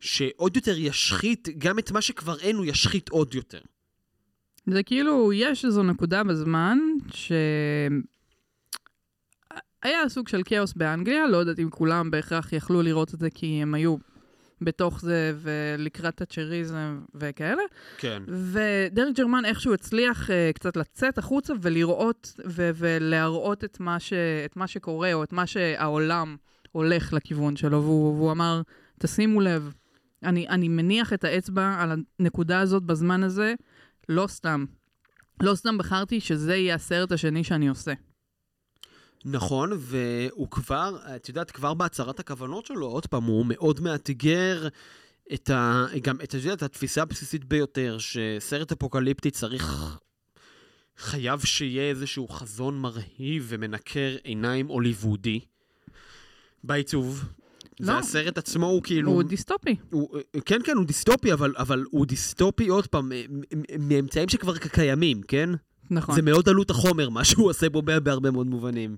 שעוד 0.00 0.56
יותר 0.56 0.78
ישחית, 0.78 1.48
גם 1.58 1.78
את 1.78 1.90
מה 1.90 2.02
שכבר 2.02 2.38
אין, 2.38 2.56
הוא 2.56 2.64
ישחית 2.64 3.08
עוד 3.08 3.34
יותר. 3.34 3.60
זה 4.66 4.82
כאילו, 4.82 5.32
יש 5.32 5.64
איזו 5.64 5.82
נקודה 5.82 6.24
בזמן 6.24 6.78
ש... 7.14 7.32
היה 9.82 10.08
סוג 10.08 10.28
של 10.28 10.42
כאוס 10.44 10.72
באנגליה, 10.72 11.26
לא 11.26 11.36
יודעת 11.36 11.58
אם 11.58 11.70
כולם 11.70 12.10
בהכרח 12.10 12.52
יכלו 12.52 12.82
לראות 12.82 13.14
את 13.14 13.18
זה 13.18 13.30
כי 13.30 13.46
הם 13.62 13.74
היו 13.74 13.96
בתוך 14.60 15.00
זה 15.00 15.32
ולקראת 15.36 16.22
הצ'ריזם 16.22 17.00
וכאלה. 17.14 17.62
כן. 17.98 18.22
ודרק 18.28 19.16
ג'רמן 19.16 19.44
איכשהו 19.44 19.74
הצליח 19.74 20.30
uh, 20.30 20.32
קצת 20.54 20.76
לצאת 20.76 21.18
החוצה 21.18 21.52
ולראות 21.62 22.34
ו- 22.46 22.70
ולהראות 22.74 23.64
את 23.64 23.80
מה, 23.80 24.00
ש- 24.00 24.12
את 24.44 24.56
מה 24.56 24.66
שקורה 24.66 25.14
או 25.14 25.22
את 25.22 25.32
מה 25.32 25.46
שהעולם 25.46 26.36
הולך 26.72 27.12
לכיוון 27.12 27.56
שלו, 27.56 27.82
והוא, 27.82 28.14
והוא 28.16 28.32
אמר, 28.32 28.62
תשימו 28.98 29.40
לב, 29.40 29.72
אני, 30.22 30.48
אני 30.48 30.68
מניח 30.68 31.12
את 31.12 31.24
האצבע 31.24 31.76
על 31.78 31.92
הנקודה 32.20 32.60
הזאת 32.60 32.82
בזמן 32.82 33.22
הזה, 33.22 33.54
לא 34.08 34.26
סתם. 34.26 34.64
לא 35.42 35.54
סתם 35.54 35.78
בחרתי 35.78 36.20
שזה 36.20 36.56
יהיה 36.56 36.74
הסרט 36.74 37.12
השני 37.12 37.44
שאני 37.44 37.68
עושה. 37.68 37.92
נכון, 39.28 39.70
והוא 39.78 40.50
כבר, 40.50 40.96
את 41.16 41.28
יודעת, 41.28 41.50
כבר 41.50 41.74
בהצהרת 41.74 42.20
הכוונות 42.20 42.66
שלו, 42.66 42.86
עוד 42.86 43.06
פעם, 43.06 43.24
הוא 43.24 43.46
מאוד 43.48 43.80
מאתגר 43.80 44.68
את 45.34 45.50
ה... 45.50 45.86
גם, 46.02 46.16
את 46.24 46.34
יודעת, 46.34 46.62
התפיסה 46.62 47.02
הבסיסית 47.02 47.44
ביותר, 47.44 47.96
שסרט 47.98 48.72
אפוקליפטי 48.72 49.30
צריך... 49.30 49.98
חייב 50.98 51.40
שיהיה 51.40 51.90
איזשהו 51.90 52.28
חזון 52.28 52.78
מרהיב 52.80 53.46
ומנקר 53.48 54.16
עיניים 54.24 54.66
הוליוודי 54.66 55.40
בעיצוב. 56.64 57.24
לא. 57.80 57.92
והסרט 57.92 58.38
עצמו 58.38 58.66
הוא 58.66 58.82
כאילו... 58.82 59.12
הוא 59.12 59.22
דיסטופי. 59.22 59.76
הוא, 59.90 60.18
כן, 60.44 60.60
כן, 60.64 60.76
הוא 60.76 60.84
דיסטופי, 60.84 61.32
אבל, 61.32 61.54
אבל 61.56 61.84
הוא 61.90 62.06
דיסטופי, 62.06 62.68
עוד 62.68 62.86
פעם, 62.86 63.12
מאמצעים 63.78 64.28
שכבר 64.28 64.58
קיימים, 64.58 65.22
כן? 65.22 65.50
נכון. 65.90 66.14
זה 66.14 66.22
מאוד 66.22 66.48
עלות 66.48 66.70
החומר, 66.70 67.08
מה 67.10 67.24
שהוא 67.24 67.50
עושה 67.50 67.68
בו 67.68 67.82
בהרבה 67.82 68.30
מאוד 68.30 68.46
מובנים. 68.46 68.96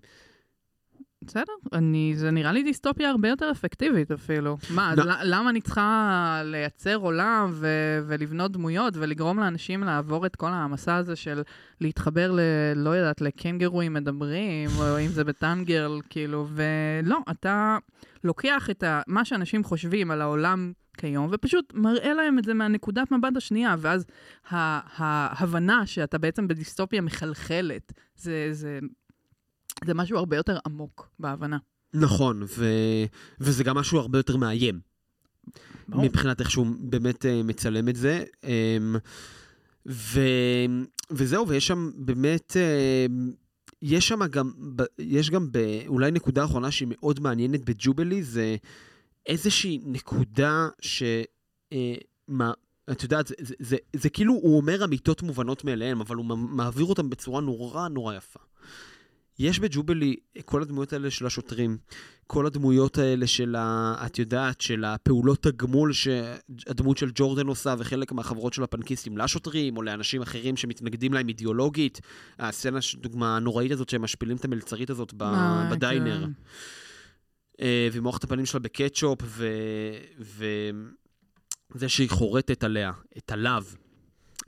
בסדר, 1.22 1.52
אני, 1.72 2.12
זה 2.16 2.30
נראה 2.30 2.52
לי 2.52 2.62
דיסטופיה 2.62 3.10
הרבה 3.10 3.28
יותר 3.28 3.50
אפקטיבית 3.50 4.10
אפילו. 4.10 4.56
מה, 4.70 4.94
לא. 4.94 5.04
למה 5.22 5.50
אני 5.50 5.60
צריכה 5.60 6.40
לייצר 6.44 6.96
עולם 6.96 7.50
ו- 7.52 7.98
ולבנות 8.06 8.52
דמויות 8.52 8.94
ולגרום 8.96 9.38
לאנשים 9.38 9.82
לעבור 9.82 10.26
את 10.26 10.36
כל 10.36 10.46
המסע 10.52 10.96
הזה 10.96 11.16
של 11.16 11.42
להתחבר 11.80 12.32
ל... 12.32 12.40
לא 12.76 12.90
יודעת, 12.90 13.20
לקנגרואים 13.20 13.92
מדברים, 13.92 14.70
או 14.78 14.98
אם 15.00 15.08
זה 15.08 15.24
בטנגרל, 15.24 16.00
כאילו, 16.10 16.46
ולא, 16.48 17.18
אתה 17.30 17.78
לוקח 18.24 18.70
את 18.70 18.82
ה- 18.82 19.00
מה 19.06 19.24
שאנשים 19.24 19.64
חושבים 19.64 20.10
על 20.10 20.20
העולם 20.22 20.72
כיום, 20.98 21.28
ופשוט 21.32 21.72
מראה 21.74 22.14
להם 22.14 22.38
את 22.38 22.44
זה 22.44 22.54
מהנקודת 22.54 23.10
מבט 23.10 23.36
השנייה, 23.36 23.76
ואז 23.78 24.04
ההבנה 24.50 25.86
שאתה 25.86 26.18
בעצם 26.18 26.48
בדיסטופיה 26.48 27.00
מחלחלת. 27.00 27.92
זה, 28.16 28.48
זה 28.52 28.78
זה 29.84 29.94
משהו 29.94 30.18
הרבה 30.18 30.36
יותר 30.36 30.58
עמוק 30.66 31.10
בהבנה. 31.18 31.58
נכון, 31.94 32.42
ו... 32.58 32.64
וזה 33.40 33.64
גם 33.64 33.76
משהו 33.76 33.98
הרבה 33.98 34.18
יותר 34.18 34.36
מאיים. 34.36 34.80
ברור. 35.88 36.04
מבחינת 36.04 36.40
איך 36.40 36.50
שהוא 36.50 36.66
באמת 36.80 37.24
uh, 37.24 37.28
מצלם 37.44 37.88
את 37.88 37.96
זה. 37.96 38.24
Um, 38.42 38.46
ו... 39.86 40.20
וזהו, 41.10 41.48
ויש 41.48 41.66
שם 41.66 41.90
באמת, 41.96 42.56
uh, 42.56 43.12
יש 43.82 44.08
שם 44.08 44.26
גם, 44.26 44.52
יש 44.98 45.30
גם 45.30 45.52
ב... 45.52 45.58
אולי 45.86 46.10
נקודה 46.10 46.44
אחרונה 46.44 46.70
שהיא 46.70 46.88
מאוד 46.90 47.20
מעניינת 47.20 47.64
בג'ובלי, 47.64 48.22
זה 48.22 48.56
איזושהי 49.28 49.80
נקודה 49.84 50.68
ש... 50.80 51.02
Uh, 51.74 51.76
מה, 52.28 52.52
את 52.90 53.02
יודעת, 53.02 53.26
זה, 53.26 53.34
זה, 53.38 53.54
זה, 53.58 53.76
זה 53.92 54.10
כאילו, 54.10 54.34
הוא 54.34 54.56
אומר 54.56 54.84
אמיתות 54.84 55.22
מובנות 55.22 55.64
מאליהן, 55.64 56.00
אבל 56.00 56.16
הוא 56.16 56.24
מעביר 56.36 56.84
אותן 56.84 57.10
בצורה 57.10 57.40
נורא 57.40 57.88
נורא 57.88 58.14
יפה. 58.14 58.40
יש 59.38 59.60
בג'ובלי 59.60 60.16
כל 60.44 60.62
הדמויות 60.62 60.92
האלה 60.92 61.10
של 61.10 61.26
השוטרים, 61.26 61.78
כל 62.26 62.46
הדמויות 62.46 62.98
האלה 62.98 63.26
של 63.26 63.56
ה... 63.58 63.94
את 64.06 64.18
יודעת, 64.18 64.60
של 64.60 64.84
הפעולות 64.84 65.46
הגמול 65.46 65.92
שהדמות 65.92 66.98
של 66.98 67.10
ג'ורדן 67.14 67.46
עושה 67.46 67.74
וחלק 67.78 68.12
מהחברות 68.12 68.52
של 68.52 68.62
הפנקיסטים 68.62 69.18
לשוטרים 69.18 69.76
או 69.76 69.82
לאנשים 69.82 70.22
אחרים 70.22 70.56
שמתנגדים 70.56 71.12
להם 71.12 71.28
אידיאולוגית. 71.28 72.00
הסצנה, 72.38 72.78
דוגמה 72.94 73.36
הנוראית 73.36 73.72
הזאת 73.72 73.88
שהם 73.88 74.02
משפילים 74.02 74.36
את 74.36 74.44
המלצרית 74.44 74.90
הזאת 74.90 75.14
ב... 75.14 75.22
אה, 75.22 75.68
בדיינר. 75.70 76.20
כן. 76.20 76.30
אה, 77.60 77.88
ומוח 77.92 78.16
את 78.18 78.24
הפנים 78.24 78.46
שלה 78.46 78.60
בקטשופ, 78.60 79.18
ו... 79.22 79.48
וזה 80.20 81.88
שהיא 81.88 82.10
חורטת 82.10 82.64
עליה, 82.64 82.92
את 83.18 83.32
הלאו, 83.32 83.62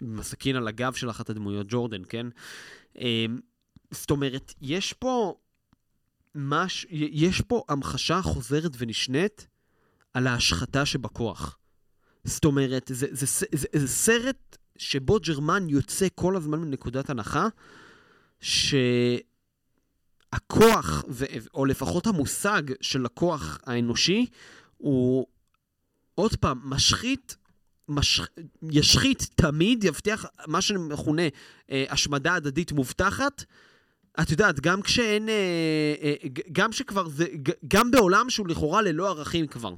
עם 0.02 0.18
הסכין 0.18 0.56
על 0.56 0.68
הגב 0.68 0.92
של 0.92 1.10
אחת 1.10 1.30
הדמויות, 1.30 1.66
ג'ורדן, 1.68 2.02
כן? 2.08 2.26
אה, 2.98 3.26
זאת 3.90 4.10
אומרת, 4.10 4.54
יש 4.60 4.92
פה 4.92 5.34
מש... 6.34 6.86
יש 6.90 7.40
פה 7.40 7.62
המחשה 7.68 8.22
חוזרת 8.22 8.72
ונשנית 8.78 9.46
על 10.14 10.26
ההשחתה 10.26 10.86
שבכוח. 10.86 11.58
זאת 12.24 12.44
אומרת, 12.44 12.90
זה, 12.94 13.06
זה, 13.10 13.26
זה, 13.26 13.46
זה, 13.52 13.66
זה 13.72 13.88
סרט 13.88 14.56
שבו 14.76 15.18
ג'רמן 15.20 15.68
יוצא 15.68 16.06
כל 16.14 16.36
הזמן 16.36 16.60
מנקודת 16.60 17.10
הנחה, 17.10 17.46
שהכוח, 20.34 21.04
ו, 21.08 21.24
או 21.54 21.64
לפחות 21.64 22.06
המושג 22.06 22.62
של 22.80 23.06
הכוח 23.06 23.58
האנושי, 23.66 24.26
הוא 24.76 25.26
עוד 26.14 26.36
פעם, 26.36 26.60
משחית 26.64 27.36
מש... 27.88 28.20
ישחית 28.70 29.30
תמיד, 29.34 29.84
יבטיח 29.84 30.24
מה 30.46 30.60
שמכונה 30.60 31.22
אה, 31.70 31.84
השמדה 31.88 32.34
הדדית 32.34 32.72
מובטחת. 32.72 33.44
את 34.20 34.30
יודעת, 34.30 34.60
גם 34.60 34.82
כשאין, 34.82 35.28
אה, 35.28 35.34
אה, 36.02 36.14
גם 36.52 36.72
שכבר 36.72 37.08
זה, 37.08 37.26
גם 37.68 37.90
בעולם 37.90 38.30
שהוא 38.30 38.48
לכאורה 38.48 38.82
ללא 38.82 39.08
ערכים 39.08 39.46
כבר. 39.46 39.74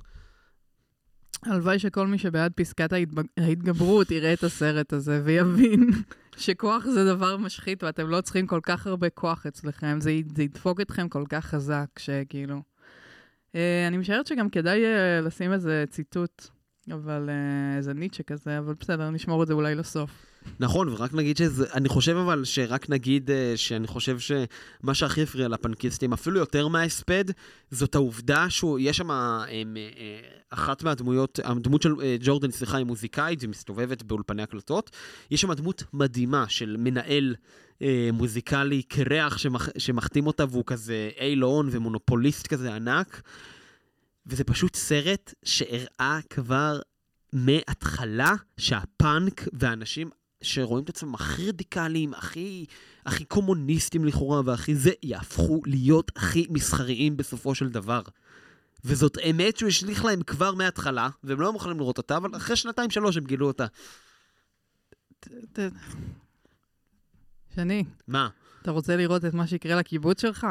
הלוואי 1.42 1.78
שכל 1.78 2.07
מי 2.07 2.18
שבעד 2.18 2.53
פסקת. 2.55 2.90
ההתגברות 3.38 4.11
יראה 4.11 4.32
את 4.32 4.44
הסרט 4.44 4.92
הזה 4.92 5.20
ויבין 5.24 5.90
שכוח 6.36 6.86
זה 6.86 7.04
דבר 7.04 7.36
משחית 7.36 7.82
ואתם 7.82 8.08
לא 8.08 8.20
צריכים 8.20 8.46
כל 8.46 8.60
כך 8.62 8.86
הרבה 8.86 9.10
כוח 9.10 9.46
אצלכם, 9.46 10.00
זה, 10.00 10.12
זה 10.36 10.42
ידפוק 10.42 10.80
אתכם 10.80 11.08
כל 11.08 11.24
כך 11.28 11.44
חזק, 11.46 11.86
שכאילו... 11.98 12.62
אה, 13.54 13.86
אני 13.88 13.96
משערת 13.96 14.26
שגם 14.26 14.50
כדאי 14.50 14.84
אה, 14.84 15.20
לשים 15.20 15.52
איזה 15.52 15.84
ציטוט 15.90 16.48
אבל 16.90 17.28
uh, 17.28 17.76
איזה 17.76 17.94
ניטשה 17.94 18.22
כזה, 18.22 18.58
אבל 18.58 18.74
בסדר, 18.80 19.10
נשמור 19.10 19.42
את 19.42 19.48
זה 19.48 19.54
אולי 19.54 19.74
לסוף. 19.74 20.26
נכון, 20.61 20.88
ורק 20.88 21.14
נגיד 21.14 21.36
שזה, 21.36 21.66
אני 21.74 21.88
חושב 21.88 22.16
אבל 22.16 22.45
שרק 22.45 22.90
נגיד 22.90 23.30
uh, 23.30 23.57
שאני 23.57 23.86
חושב 23.86 24.18
שמה 24.18 24.95
שהכי 24.95 25.22
הפריע 25.22 25.49
לפנקיסטים, 25.49 26.12
אפילו 26.12 26.38
יותר 26.38 26.68
מההספד, 26.68 27.24
זאת 27.70 27.95
העובדה 27.95 28.51
שיש 28.51 28.97
שם 28.97 29.11
um, 29.11 29.45
uh, 29.45 30.45
אחת 30.51 30.82
מהדמויות, 30.82 31.38
הדמות 31.45 31.82
של 31.82 31.95
ג'ורדן, 32.20 32.51
סליחה, 32.51 32.76
היא 32.76 32.86
מוזיקאית, 32.86 33.40
היא 33.40 33.49
מסתובבת 33.49 34.03
באולפני 34.03 34.43
הקלטות. 34.43 34.90
יש 35.30 35.40
שם 35.40 35.53
דמות 35.53 35.84
מדהימה 35.93 36.49
של 36.49 36.76
מנהל 36.78 37.34
מוזיקלי 38.12 38.82
קרח 38.82 39.38
שמח, 39.38 39.68
שמחתים 39.78 40.26
אותה, 40.26 40.45
והוא 40.51 40.64
כזה 40.66 41.11
אילון 41.20 41.68
ומונופוליסט 41.70 42.47
כזה 42.47 42.74
ענק. 42.74 43.22
וזה 44.26 44.45
פשוט 44.45 44.76
סרט 44.76 45.34
שהראה 45.45 46.18
כבר 46.30 46.80
מההתחלה 47.32 48.34
שהפאנק 48.57 49.49
והאנשים 49.53 50.11
שרואים 50.43 50.84
את 50.84 50.88
עצמם 50.88 51.14
הכי 51.14 51.49
רדיקליים, 51.49 52.14
הכי, 52.14 52.64
הכי 53.07 53.24
קומוניסטים 53.24 54.05
לכאורה 54.05 54.43
והכי 54.45 54.74
זה, 54.74 54.90
יהפכו 55.03 55.61
להיות 55.66 56.11
הכי 56.16 56.47
מסחריים 56.51 57.16
בסופו 57.16 57.55
של 57.55 57.68
דבר. 57.68 58.03
וזאת 58.84 59.18
אמת 59.30 59.57
שהוא 59.57 59.68
השליך 59.68 60.05
להם 60.05 60.22
כבר 60.22 60.55
מההתחלה, 60.55 61.09
והם 61.24 61.40
לא 61.40 61.53
מוכנים 61.53 61.78
לראות 61.78 61.99
אותה, 61.99 62.16
אבל 62.16 62.36
אחרי 62.36 62.57
שנתיים-שלוש 62.57 63.16
הם 63.16 63.24
גילו 63.24 63.47
אותה. 63.47 63.66
שני. 67.55 67.84
מה? 68.09 68.28
אתה 68.62 68.70
רוצה 68.70 68.97
לראות 68.97 69.24
את 69.24 69.34
מה 69.34 69.47
שיקרה 69.47 69.76
לקיבוץ 69.76 70.20
שלך? 70.20 70.47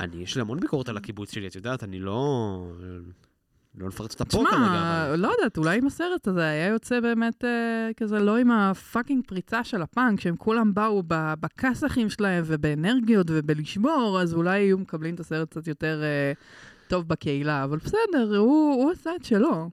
אני, 0.00 0.22
יש 0.22 0.34
לי 0.34 0.40
המון 0.40 0.60
ביקורת 0.60 0.88
על 0.88 0.96
הקיבוץ 0.96 1.32
שלי, 1.32 1.48
את 1.48 1.54
יודעת, 1.54 1.82
אני 1.84 2.00
לא... 2.00 2.72
לא 3.78 3.86
נפרץ 3.86 4.12
אותה 4.12 4.24
פה 4.24 4.44
כרגע, 4.50 5.06
אבל... 5.06 5.18
לא 5.18 5.28
יודעת, 5.28 5.58
אולי 5.58 5.78
אם 5.78 5.86
הסרט 5.86 6.28
הזה 6.28 6.44
היה 6.44 6.66
יוצא 6.66 7.00
באמת 7.00 7.44
אה, 7.44 7.90
כזה 7.96 8.18
לא 8.18 8.36
עם 8.36 8.50
הפאקינג 8.50 9.24
פריצה 9.26 9.64
של 9.64 9.82
הפאנק, 9.82 10.20
שהם 10.20 10.36
כולם 10.36 10.74
באו 10.74 11.02
בכסחים 11.40 12.10
שלהם 12.10 12.44
ובאנרגיות 12.46 13.26
ובלשבור, 13.30 14.18
אז 14.22 14.34
אולי 14.34 14.60
היו 14.60 14.78
מקבלים 14.78 15.14
את 15.14 15.20
הסרט 15.20 15.50
קצת 15.50 15.68
יותר 15.68 16.02
אה, 16.02 16.32
טוב 16.88 17.08
בקהילה, 17.08 17.64
אבל 17.64 17.78
בסדר, 17.78 18.36
הוא, 18.36 18.74
הוא 18.74 18.90
עשה 18.90 19.10
את 19.16 19.24
שלו. 19.24 19.70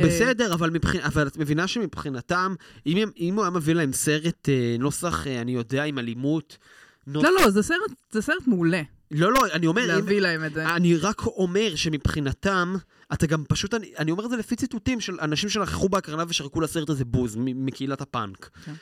אה, 0.00 0.06
בסדר, 0.06 0.54
אבל, 0.54 0.70
מבחינ... 0.70 1.00
אבל 1.00 1.26
את 1.26 1.36
מבינה 1.36 1.66
שמבחינתם, 1.66 2.54
אם, 2.86 3.08
אם 3.18 3.34
הוא 3.34 3.42
היה 3.42 3.50
מביא 3.50 3.74
להם 3.74 3.92
סרט 3.92 4.48
אה, 4.48 4.76
נוסח, 4.78 5.26
אה, 5.26 5.40
אני 5.40 5.52
יודע, 5.52 5.84
עם 5.84 5.98
אלימות... 5.98 6.58
נוס... 7.06 7.24
לא, 7.24 7.30
לא, 7.32 7.50
זה 7.50 7.62
סרט, 7.62 7.90
זה 8.10 8.22
סרט 8.22 8.46
מעולה. 8.46 8.82
לא, 9.10 9.32
לא, 9.32 9.40
אני 9.52 9.66
אומר... 9.66 9.86
להביא 9.86 10.16
אם, 10.16 10.22
להם 10.22 10.44
את 10.44 10.54
זה. 10.54 10.74
אני 10.74 10.96
רק 10.96 11.26
אומר 11.26 11.74
שמבחינתם, 11.74 12.74
אתה 13.12 13.26
גם 13.26 13.44
פשוט, 13.48 13.74
אני, 13.74 13.92
אני 13.98 14.10
אומר 14.10 14.24
את 14.24 14.30
זה 14.30 14.36
לפי 14.36 14.56
ציטוטים 14.56 15.00
של 15.00 15.20
אנשים 15.20 15.48
שנכחו 15.48 15.88
בהקרנה 15.88 16.24
ושרקו 16.28 16.60
לסרט 16.60 16.90
הזה 16.90 17.04
בוז, 17.04 17.36
מקהילת 17.38 18.00
הפאנק. 18.00 18.50
כן. 18.64 18.72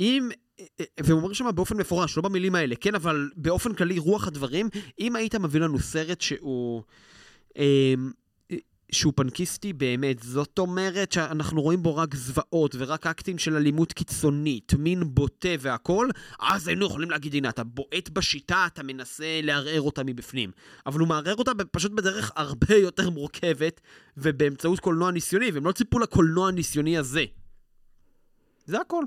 אם, 0.00 0.28
והם 1.00 1.16
אומרים 1.16 1.34
שם 1.34 1.46
באופן 1.54 1.76
מפורש, 1.76 2.16
לא 2.16 2.22
במילים 2.22 2.54
האלה, 2.54 2.74
כן, 2.76 2.94
אבל 2.94 3.30
באופן 3.36 3.74
כללי, 3.74 3.98
רוח 3.98 4.26
הדברים, 4.26 4.68
אם 5.00 5.16
היית 5.16 5.34
מביא 5.34 5.60
לנו 5.60 5.78
סרט 5.78 6.20
שהוא... 6.20 6.82
שהוא 8.92 9.12
פנקיסטי 9.16 9.72
באמת. 9.72 10.22
זאת 10.22 10.58
אומרת 10.58 11.12
שאנחנו 11.12 11.62
רואים 11.62 11.82
בו 11.82 11.96
רק 11.96 12.14
זוועות 12.14 12.74
ורק 12.78 13.06
אקטים 13.06 13.38
של 13.38 13.56
אלימות 13.56 13.92
קיצונית, 13.92 14.74
מין 14.78 15.14
בוטה 15.14 15.48
והכול, 15.60 16.10
אז 16.40 16.68
היינו 16.68 16.86
יכולים 16.86 17.10
להגיד, 17.10 17.34
הנה, 17.34 17.48
אתה 17.48 17.64
בועט 17.64 18.08
בשיטה, 18.12 18.64
אתה 18.66 18.82
מנסה 18.82 19.40
לערער 19.42 19.80
אותה 19.80 20.04
מבפנים. 20.04 20.50
אבל 20.86 21.00
הוא 21.00 21.08
מערער 21.08 21.34
אותה 21.34 21.52
פשוט 21.72 21.92
בדרך 21.92 22.32
הרבה 22.36 22.76
יותר 22.76 23.10
מורכבת, 23.10 23.80
ובאמצעות 24.16 24.80
קולנוע 24.80 25.10
ניסיוני, 25.10 25.50
והם 25.50 25.66
לא 25.66 25.72
ציפו 25.72 25.98
לקולנוע 25.98 26.48
הניסיוני 26.48 26.98
הזה. 26.98 27.24
זה 28.66 28.80
הכל. 28.80 29.04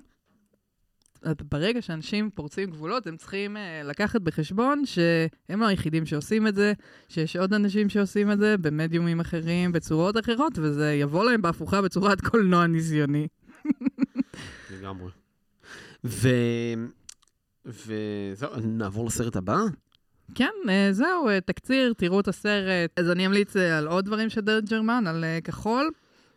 ברגע 1.26 1.82
שאנשים 1.82 2.30
פורצים 2.30 2.72
גבולות, 2.72 3.08
הם 3.08 3.18
צריכים 3.18 3.58
uh, 3.58 3.60
לקחת 3.88 4.22
בחשבון 4.22 4.86
שהם 4.86 5.60
לא 5.60 5.66
היחידים 5.66 6.06
שעושים 6.06 6.48
את 6.48 6.56
זה, 6.56 6.74
שיש 7.10 7.36
עוד 7.36 7.54
אנשים 7.54 7.90
שעושים 7.90 8.32
את 8.32 8.40
זה 8.40 8.56
במדיומים 8.58 9.20
אחרים, 9.20 9.72
בצורות 9.72 10.18
אחרות, 10.18 10.54
וזה 10.56 10.94
יבוא 10.94 11.24
להם 11.24 11.42
בהפוכה 11.42 11.82
בצורת 11.82 12.22
קולנוע 12.30 12.68
ניסיוני. 12.68 13.28
לגמרי. 14.72 15.12
ו... 16.04 16.30
וזהו, 17.66 18.50
נעבור 18.64 19.08
לסרט 19.08 19.36
הבא? 19.36 19.60
כן, 20.36 20.52
uh, 20.66 20.70
זהו, 20.92 21.30
uh, 21.30 21.42
תקציר, 21.46 21.94
תראו 21.98 22.20
את 22.20 22.28
הסרט. 22.28 23.00
אז 23.00 23.10
אני 23.10 23.26
אמליץ 23.26 23.56
על 23.56 23.88
עוד 23.88 24.06
דברים 24.06 24.30
של 24.30 24.42
דרד 24.42 24.70
ג'רמן, 24.70 25.08
על 25.08 25.26
כחול, 25.44 25.92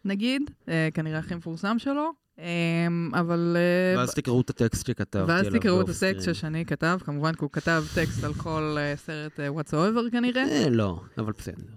נגיד, 0.05 0.51
כנראה 0.95 1.19
הכי 1.19 1.35
מפורסם 1.35 1.79
שלו. 1.79 2.24
אמ, 2.39 3.11
אבל... 3.15 3.57
אה, 3.57 3.99
ואז 3.99 4.15
תקראו 4.15 4.41
את 4.41 4.51
הטקסט 4.51 4.87
שכתבתי 4.87 5.33
ואז 5.33 5.47
תקראו 5.47 5.81
את 5.81 5.89
הטקסט 5.89 6.25
ששני 6.25 6.65
כתב, 6.67 6.99
כמובן, 7.05 7.35
כי 7.35 7.41
הוא 7.41 7.51
כתב 7.51 7.85
טקסט 7.95 8.25
על 8.25 8.35
כל 8.35 8.77
אה, 8.79 8.97
סרט 8.97 9.41
אה, 9.41 9.49
whatsoever 9.49 10.11
כנראה. 10.13 10.71
לא, 10.71 11.01
אבל 11.19 11.33
בסדר. 11.39 11.73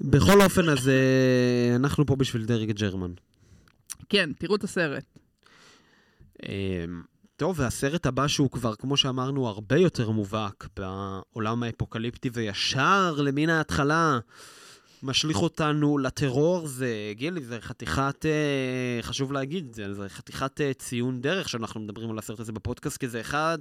בכל 0.00 0.40
אופן, 0.40 0.68
אז 0.68 0.90
אנחנו 1.76 2.06
פה 2.06 2.16
בשביל 2.16 2.44
דרק 2.44 2.70
ג'רמן. 2.70 3.12
כן, 4.08 4.30
תראו 4.38 4.56
את 4.56 4.64
הסרט. 4.64 5.04
אמ, 6.48 7.02
טוב, 7.36 7.60
והסרט 7.60 8.06
הבא 8.06 8.28
שהוא 8.28 8.50
כבר, 8.50 8.74
כמו 8.74 8.96
שאמרנו, 8.96 9.48
הרבה 9.48 9.76
יותר 9.76 10.10
מובהק 10.10 10.68
בעולם 10.76 11.62
האפוקליפטי 11.62 12.30
וישר 12.32 13.14
למין 13.18 13.50
ההתחלה. 13.50 14.18
משליך 15.02 15.42
אותנו 15.42 15.98
לטרור, 15.98 16.66
זה, 16.66 17.12
גילי, 17.12 17.42
זה 17.44 17.60
חתיכת, 17.60 18.26
אה, 18.26 19.02
חשוב 19.02 19.32
להגיד, 19.32 19.72
זה, 19.72 19.94
זה 19.94 20.08
חתיכת 20.08 20.60
אה, 20.60 20.74
ציון 20.74 21.20
דרך 21.20 21.48
שאנחנו 21.48 21.80
מדברים 21.80 22.10
על 22.10 22.18
הסרט 22.18 22.40
הזה 22.40 22.52
בפודקאסט, 22.52 22.96
כי 22.96 23.08
זה 23.08 23.20
אחד 23.20 23.58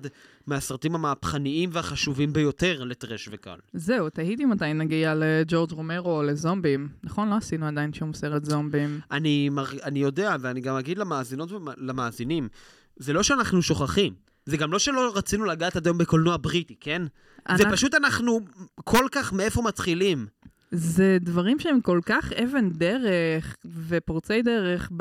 מהסרטים 0.47 0.95
המהפכניים 0.95 1.69
והחשובים 1.73 2.33
ביותר 2.33 2.83
לטרש 2.83 3.29
וקל. 3.31 3.57
זהו, 3.73 4.09
תהיתי 4.09 4.45
מתי 4.45 4.73
נגיע 4.73 5.13
לג'ורג' 5.15 5.71
רומרו 5.71 6.17
או 6.17 6.23
לזומבים. 6.23 6.89
נכון? 7.03 7.29
לא 7.29 7.35
עשינו 7.35 7.65
עדיין 7.65 7.93
שום 7.93 8.13
סרט 8.13 8.45
זומבים. 8.45 8.99
אני, 9.11 9.49
אני 9.83 9.99
יודע, 9.99 10.35
ואני 10.41 10.61
גם 10.61 10.75
אגיד 10.75 10.97
למאזינות 10.97 11.51
ולמאזינים, 11.51 12.47
זה 12.95 13.13
לא 13.13 13.23
שאנחנו 13.23 13.61
שוכחים. 13.61 14.13
זה 14.45 14.57
גם 14.57 14.71
לא 14.71 14.79
שלא 14.79 15.11
רצינו 15.15 15.45
לגעת 15.45 15.75
עד 15.75 15.87
היום 15.87 15.97
בקולנוע 15.97 16.37
בריטי, 16.37 16.75
כן? 16.79 17.01
אנחנו... 17.49 17.63
זה 17.63 17.71
פשוט 17.71 17.95
אנחנו 17.95 18.39
כל 18.83 19.05
כך 19.11 19.33
מאיפה 19.33 19.61
מתחילים. 19.61 20.27
זה 20.71 21.17
דברים 21.21 21.59
שהם 21.59 21.81
כל 21.81 21.99
כך 22.05 22.33
אבן 22.33 22.69
דרך 22.69 23.55
ופורצי 23.87 24.41
דרך 24.41 24.91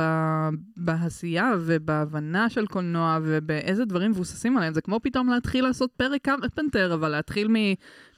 בעשייה 0.76 1.52
ובהבנה 1.60 2.50
של 2.50 2.66
קולנוע 2.66 3.18
ובאיזה 3.22 3.84
דברים 3.84 4.10
מבוססים 4.10 4.56
עליהם. 4.56 4.74
זה 4.74 4.80
כמו 4.80 5.00
פתאום 5.02 5.28
להתחיל 5.28 5.64
לעשות 5.64 5.90
פרק 5.96 6.22
קרפנטר, 6.22 6.94
אבל 6.94 7.08
להתחיל 7.08 7.48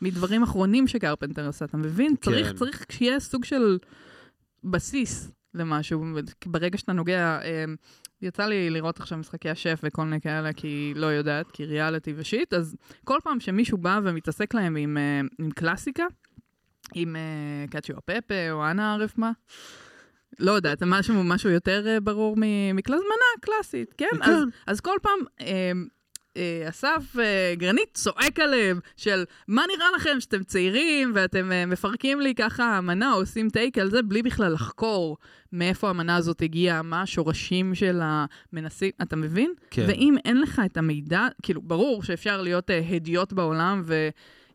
מדברים 0.03 0.43
אחרונים 0.43 0.87
שקרפנטר 0.87 1.49
עשה. 1.49 1.65
אתה 1.65 1.77
מבין? 1.77 2.15
כן. 2.21 2.31
צריך, 2.31 2.53
צריך 2.53 2.85
שיהיה 2.91 3.21
סוג 3.21 3.45
של 3.45 3.79
בסיס 4.65 5.31
למשהו. 5.55 6.05
ברגע 6.47 6.79
שאתה 6.79 6.93
נוגע... 6.93 7.39
אה, 7.43 7.65
יצא 8.23 8.47
לי 8.47 8.71
לראות 8.71 9.01
עכשיו 9.01 9.19
משחקי 9.19 9.51
השף 9.51 9.81
וכל 9.83 10.05
מיני 10.05 10.21
כאלה, 10.21 10.53
כי 10.53 10.93
לא 10.97 11.07
יודעת, 11.07 11.51
כי 11.51 11.65
ריאליטי 11.65 12.15
ושיט, 12.17 12.55
אז 12.55 12.77
כל 13.05 13.19
פעם 13.25 13.41
שמישהו 13.41 13.79
בא 13.79 14.01
ומתעסק 14.05 14.55
להם 14.55 14.77
עם, 14.77 14.97
אה, 14.97 15.21
עם 15.39 15.51
קלאסיקה, 15.51 16.05
עם 16.95 17.17
uh, 17.17 17.71
קאצ'יו 17.71 17.97
פפה 18.05 18.51
או 18.51 18.71
אנה 18.71 18.95
ערף 18.95 19.19
מה. 19.19 19.31
לא 20.39 20.53
יודעת, 20.53 20.83
משהו, 20.87 21.25
משהו 21.25 21.51
יותר 21.51 21.85
uh, 21.97 22.01
ברור 22.01 22.37
מקלזמנה 22.75 23.31
קלאסית, 23.41 23.95
כן? 23.99 24.07
כן. 24.25 24.33
אז, 24.33 24.45
אז 24.67 24.81
כל 24.81 24.97
פעם, 25.03 25.19
uh, 25.41 25.45
אה, 26.37 26.69
אסף 26.69 27.17
אה, 27.21 27.55
גרנית 27.57 27.89
צועק 27.95 28.41
עליהם, 28.41 28.81
של 28.97 29.25
מה 29.49 29.63
נראה 29.77 29.87
לכם 29.97 30.21
שאתם 30.21 30.43
צעירים 30.43 31.13
ואתם 31.15 31.53
אה, 31.53 31.67
מפרקים 31.67 32.21
לי 32.21 32.35
ככה 32.35 32.79
אמנה 32.79 33.13
או 33.13 33.19
עושים 33.19 33.51
טייק 33.51 33.79
על 33.79 33.91
זה 33.91 34.03
בלי 34.03 34.23
בכלל 34.23 34.53
לחקור 34.53 35.17
מאיפה 35.53 35.89
האמנה 35.89 36.17
הזאת 36.17 36.43
הגיעה, 36.43 36.83
מה 36.83 37.03
השורשים 37.03 37.75
של 37.75 38.01
המנסים, 38.03 38.91
אתה 39.03 39.17
מבין? 39.17 39.53
כן. 39.71 39.85
ואם 39.89 40.17
אין 40.25 40.41
לך 40.41 40.63
את 40.65 40.77
המידע, 40.77 41.27
כאילו, 41.43 41.63
ברור 41.63 42.03
שאפשר 42.03 42.43
להיות 42.43 42.71
אה, 42.71 42.81
הדיוט 42.91 43.33
בעולם 43.33 43.83
ו... 43.85 44.09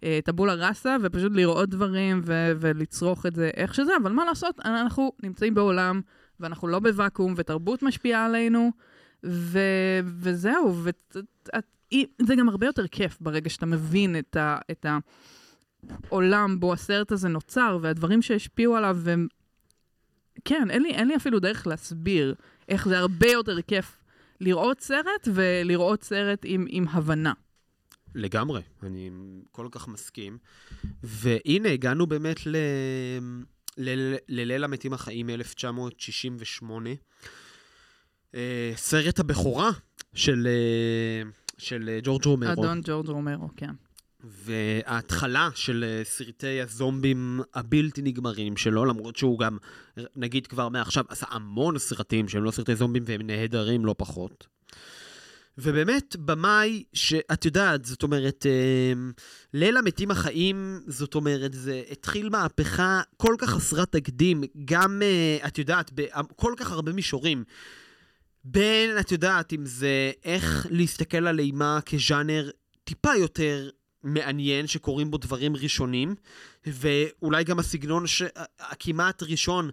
אה, 0.04 0.20
טבולה 0.26 0.54
ראסה, 0.54 0.98
ופשוט 1.02 1.32
לראות 1.36 1.70
דברים 1.70 2.22
ו- 2.26 2.52
ולצרוך 2.60 3.26
את 3.26 3.36
זה 3.36 3.50
איך 3.58 3.74
שזה, 3.74 3.92
אבל 4.02 4.12
מה 4.12 4.26
לעשות, 4.26 4.60
אנחנו 4.66 5.12
נמצאים 5.24 5.54
בעולם, 5.54 6.02
ואנחנו 6.40 6.68
לא 6.68 6.80
בוואקום, 6.80 7.34
ותרבות 7.38 7.84
משפיעה 7.84 8.26
עלינו, 8.26 8.72
ו- 9.26 10.00
וזהו, 10.04 10.76
וזה 10.84 12.36
גם 12.38 12.50
הרבה 12.50 12.66
יותר 12.66 12.88
כיף 12.88 13.18
ברגע 13.22 13.50
שאתה 13.50 13.66
מבין 13.66 14.20
את, 14.20 14.36
ה- 14.36 14.58
את 14.72 14.86
העולם 16.10 16.60
בו 16.60 16.74
הסרט 16.74 17.12
הזה 17.12 17.28
נוצר, 17.28 17.80
והדברים 17.82 18.22
שהשפיעו 18.22 18.76
עליו, 18.76 18.98
והם... 19.00 19.28
כן, 20.46 20.70
אין 20.70 20.82
לי, 20.82 20.90
אין 20.90 21.08
לי 21.08 21.16
אפילו 21.16 21.40
דרך 21.40 21.68
להסביר 21.68 22.36
איך 22.70 22.88
זה 22.88 22.98
הרבה 22.98 23.28
יותר 23.28 23.62
כיף 23.62 23.98
לראות 24.42 24.82
סרט, 24.82 25.28
ולראות 25.34 26.04
סרט 26.04 26.40
עם, 26.44 26.66
עם 26.70 26.86
הבנה. 26.92 27.34
לגמרי, 28.16 28.62
אני 28.84 29.10
כל 29.52 29.68
כך 29.72 29.88
מסכים. 29.88 30.38
והנה, 31.04 31.70
הגענו 31.70 32.08
באמת 32.08 32.48
ל... 32.48 32.56
לליל 34.28 34.64
המתים 34.64 34.94
החיים 34.94 35.28
מ-1968. 35.28 36.72
אה, 38.36 38.72
סרט 38.76 39.20
הבכורה 39.20 39.70
של, 40.14 40.48
אה, 40.48 41.30
של 41.58 41.90
אה, 41.90 42.00
ג'ורג' 42.04 42.26
רומרו. 42.26 42.52
אדון 42.52 42.82
ג'ורג' 42.84 43.10
רומרו, 43.10 43.50
כן. 43.56 43.72
וההתחלה 44.24 45.50
של 45.56 46.02
סרטי 46.04 46.62
הזומבים 46.62 47.42
הבלתי 47.54 48.02
נגמרים 48.02 48.58
שלו, 48.58 48.86
למרות 48.86 49.16
שהוא 49.16 49.40
גם, 49.40 49.58
נגיד 50.16 50.48
כבר 50.48 50.70
מעכשיו, 50.70 51.06
עשה 51.10 51.26
המון 51.30 51.78
סרטים 51.78 52.28
שהם 52.28 52.44
לא 52.44 52.52
סרטי 52.52 52.76
זומבים 52.76 53.04
והם 53.06 53.22
נהדרים 53.22 53.86
לא 53.86 53.96
פחות. 53.98 54.48
ובאמת, 55.58 56.16
במאי, 56.16 56.84
שאת 56.94 57.46
יודעת, 57.46 57.86
זאת 57.86 58.04
אומרת, 58.04 58.46
אה, 58.46 58.94
ליל 59.54 59.78
המתים 59.78 60.12
החיים, 60.12 60.80
זאת 60.88 61.16
אומרת, 61.16 61.54
זה 61.54 61.84
התחיל 61.92 62.30
מהפכה 62.30 63.02
כל 63.18 63.36
כך 63.38 63.50
חסרת 63.50 63.92
תקדים, 63.92 64.44
גם, 64.66 65.02
אה, 65.02 65.48
את 65.48 65.58
יודעת, 65.58 65.92
בכל 65.94 66.54
כך 66.58 66.72
הרבה 66.72 66.94
מישורים. 66.94 67.44
בין, 68.44 69.00
את 69.00 69.12
יודעת, 69.12 69.54
אם 69.54 69.66
זה 69.66 70.12
איך 70.24 70.68
להסתכל 70.70 71.28
על 71.28 71.40
אימה 71.40 71.80
כז'אנר 71.86 72.50
טיפה 72.84 73.16
יותר 73.16 73.70
מעניין, 74.04 74.68
שקורים 74.68 75.12
בו 75.12 75.18
דברים 75.18 75.56
ראשונים, 75.56 76.16
ואולי 76.66 77.44
גם 77.44 77.60
הסגנון 77.60 78.04
הכמעט 78.60 79.24
ראשון 79.24 79.70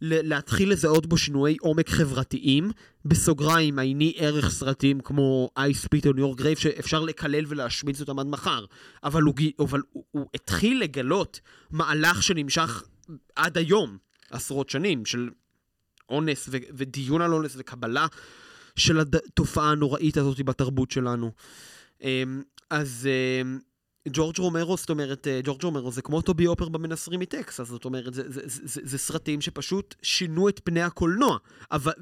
להתחיל 0.00 0.72
לזהות 0.72 1.06
בו 1.06 1.18
שינויי 1.18 1.56
עומק 1.60 1.88
חברתיים, 1.88 2.70
בסוגריים, 3.04 3.78
עיני 3.78 4.12
ערך 4.16 4.50
סרטים 4.50 5.00
כמו 5.00 5.50
I 5.56 5.86
Spit 5.86 6.06
on 6.06 6.12
Your 6.12 6.38
Grave, 6.38 6.58
שאפשר 6.58 7.00
לקלל 7.00 7.44
ולהשמיץ 7.48 8.00
אותם 8.00 8.18
עד 8.18 8.26
מחר. 8.26 8.64
אבל, 9.04 9.22
הוא, 9.22 9.34
אבל 9.58 9.82
הוא, 9.92 10.04
הוא 10.10 10.26
התחיל 10.34 10.80
לגלות 10.82 11.40
מהלך 11.70 12.22
שנמשך 12.22 12.82
עד 13.36 13.58
היום, 13.58 13.98
עשרות 14.30 14.70
שנים, 14.70 15.04
של 15.04 15.30
אונס 16.08 16.48
ו- 16.52 16.56
ודיון 16.76 17.22
על 17.22 17.32
אונס 17.32 17.54
וקבלה 17.58 18.06
של 18.76 19.00
התופעה 19.00 19.70
הנוראית 19.70 20.16
הזאת 20.16 20.40
בתרבות 20.40 20.90
שלנו. 20.90 21.32
אמ, 22.02 22.42
אז 22.70 23.08
אמ, 23.42 23.58
ג'ורג' 24.12 24.38
רומרו, 24.38 24.76
זאת 24.76 24.90
אומרת, 24.90 25.26
אה, 25.26 25.40
ג'ורג' 25.44 25.64
רומרו 25.64 25.92
זה 25.92 26.02
כמו 26.02 26.22
טובי 26.22 26.46
הופר 26.46 26.68
במנסרים 26.68 27.20
מטקסס, 27.20 27.68
זאת 27.68 27.84
אומרת, 27.84 28.14
זה, 28.14 28.22
זה, 28.26 28.40
זה, 28.44 28.60
זה, 28.64 28.80
זה 28.84 28.98
סרטים 28.98 29.40
שפשוט 29.40 29.94
שינו 30.02 30.48
את 30.48 30.60
פני 30.64 30.82
הקולנוע. 30.82 31.38
אבל, 31.72 31.92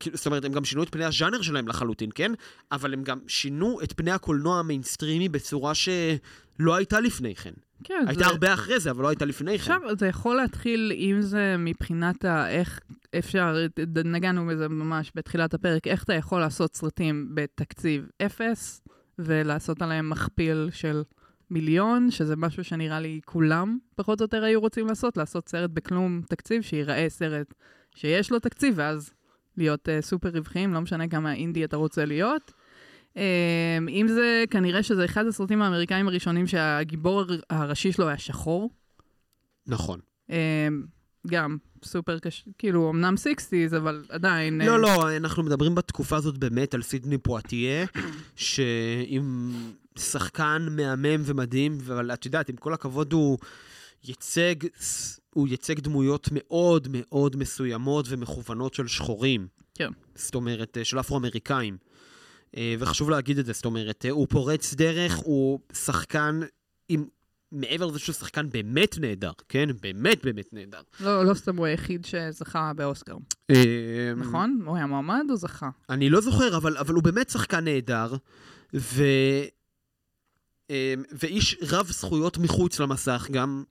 כאילו, 0.00 0.16
זאת 0.16 0.26
אומרת, 0.26 0.44
הם 0.44 0.52
גם 0.52 0.64
שינו 0.64 0.82
את 0.82 0.88
פני 0.88 1.04
הז'אנר 1.04 1.42
שלהם 1.42 1.68
לחלוטין, 1.68 2.10
כן? 2.14 2.32
אבל 2.72 2.92
הם 2.92 3.02
גם 3.02 3.18
שינו 3.26 3.80
את 3.82 3.92
פני 3.92 4.10
הקולנוע 4.10 4.58
המיינסטרימי 4.58 5.28
בצורה 5.28 5.74
שלא 5.74 6.74
הייתה 6.74 7.00
לפני 7.00 7.34
כן. 7.34 7.52
כן, 7.84 8.04
הייתה 8.06 8.24
זה... 8.24 8.30
הרבה 8.30 8.54
אחרי 8.54 8.80
זה, 8.80 8.90
אבל 8.90 9.02
לא 9.02 9.08
הייתה 9.08 9.24
לפני 9.24 9.50
כן. 9.58 9.72
עכשיו, 9.72 9.80
זה 9.98 10.06
יכול 10.06 10.36
להתחיל, 10.36 10.92
אם 10.96 11.16
זה 11.20 11.56
מבחינת 11.58 12.24
ה... 12.24 12.50
איך 12.50 12.80
אפשר, 13.18 13.56
נגענו 14.04 14.46
בזה 14.46 14.68
ממש 14.68 15.12
בתחילת 15.14 15.54
הפרק, 15.54 15.86
איך 15.86 16.04
אתה 16.04 16.14
יכול 16.14 16.40
לעשות 16.40 16.76
סרטים 16.76 17.28
בתקציב 17.34 18.06
אפס, 18.22 18.82
ולעשות 19.18 19.82
עליהם 19.82 20.10
מכפיל 20.10 20.68
של 20.72 21.02
מיליון, 21.50 22.10
שזה 22.10 22.36
משהו 22.36 22.64
שנראה 22.64 23.00
לי 23.00 23.20
כולם 23.24 23.78
פחות 23.96 24.20
או 24.20 24.24
יותר 24.24 24.44
היו 24.44 24.60
רוצים 24.60 24.86
לעשות, 24.86 25.16
לעשות 25.16 25.48
סרט 25.48 25.70
בכלום 25.70 26.22
תקציב, 26.28 26.62
שייראה 26.62 27.06
סרט 27.08 27.54
שיש 27.94 28.30
לו 28.30 28.38
תקציב, 28.38 28.74
ואז 28.76 29.10
להיות 29.56 29.88
uh, 29.88 30.02
סופר 30.02 30.28
רווחיים, 30.28 30.74
לא 30.74 30.80
משנה 30.80 31.08
כמה 31.08 31.34
אינדי 31.34 31.64
אתה 31.64 31.76
רוצה 31.76 32.04
להיות. 32.04 32.52
Um, 33.14 33.18
אם 33.88 34.08
זה, 34.08 34.44
כנראה 34.50 34.82
שזה 34.82 35.04
אחד 35.04 35.26
הסרטים 35.26 35.62
האמריקאים 35.62 36.08
הראשונים 36.08 36.46
שהגיבור 36.46 37.22
הראשי 37.50 37.92
שלו 37.92 38.08
היה 38.08 38.18
שחור. 38.18 38.70
נכון. 39.66 40.00
Um, 40.30 40.32
גם 41.26 41.56
סופר 41.84 42.18
קשה, 42.18 42.44
כאילו, 42.58 42.90
אמנם 42.90 43.14
60's, 43.14 43.76
אבל 43.76 44.04
עדיין... 44.08 44.60
לא, 44.60 44.74
uh... 44.74 44.78
לא, 44.78 45.16
אנחנו 45.16 45.42
מדברים 45.42 45.74
בתקופה 45.74 46.16
הזאת 46.16 46.38
באמת 46.38 46.74
על 46.74 46.82
סידני 46.82 47.18
פואטיה, 47.18 47.86
שעם 48.36 49.52
שחקן 49.98 50.66
מהמם 50.70 51.22
ומדהים, 51.24 51.78
אבל 51.86 52.12
את 52.12 52.24
יודעת, 52.24 52.48
עם 52.48 52.56
כל 52.56 52.74
הכבוד 52.74 53.12
הוא 53.12 53.38
ייצג, 54.04 54.54
הוא 55.34 55.48
ייצג 55.48 55.80
דמויות 55.80 56.28
מאוד 56.32 56.88
מאוד 56.90 57.36
מסוימות 57.36 58.06
ומכוונות 58.08 58.74
של 58.74 58.86
שחורים. 58.86 59.46
כן. 59.74 59.90
זאת 60.14 60.34
אומרת, 60.34 60.78
אה, 60.78 60.84
של 60.84 61.00
אפרו-אמריקאים. 61.00 61.76
אה, 62.56 62.74
וחשוב 62.78 63.10
להגיד 63.10 63.38
את 63.38 63.46
זה, 63.46 63.52
זאת 63.52 63.64
אומרת, 63.64 64.04
אה, 64.04 64.10
הוא 64.10 64.26
פורץ 64.30 64.74
דרך, 64.74 65.16
הוא 65.16 65.58
שחקן 65.72 66.40
עם... 66.88 67.04
מעבר 67.52 67.86
לזה 67.86 67.98
שהוא 67.98 68.14
שחקן 68.14 68.50
באמת 68.50 68.98
נהדר, 68.98 69.30
כן? 69.48 69.68
באמת 69.80 70.24
באמת 70.24 70.52
נהדר. 70.52 70.80
לא, 71.00 71.24
לא 71.24 71.34
סתם 71.34 71.56
הוא 71.56 71.66
היחיד 71.66 72.04
שזכה 72.04 72.72
באוסקר. 72.76 73.16
נכון? 74.16 74.60
הוא 74.66 74.76
היה 74.76 74.86
מועמד 74.86 75.24
או 75.30 75.36
זכה? 75.36 75.68
אני 75.90 76.10
לא 76.10 76.20
זוכר, 76.20 76.56
אבל, 76.56 76.76
אבל 76.76 76.94
הוא 76.94 77.02
באמת 77.02 77.30
שחקן 77.30 77.64
נהדר, 77.64 78.14
ו... 78.74 79.04
אמ, 80.70 81.02
ואיש 81.12 81.56
רב 81.62 81.86
זכויות 81.86 82.38
מחוץ 82.38 82.80
למסך 82.80 83.28
גם. 83.30 83.64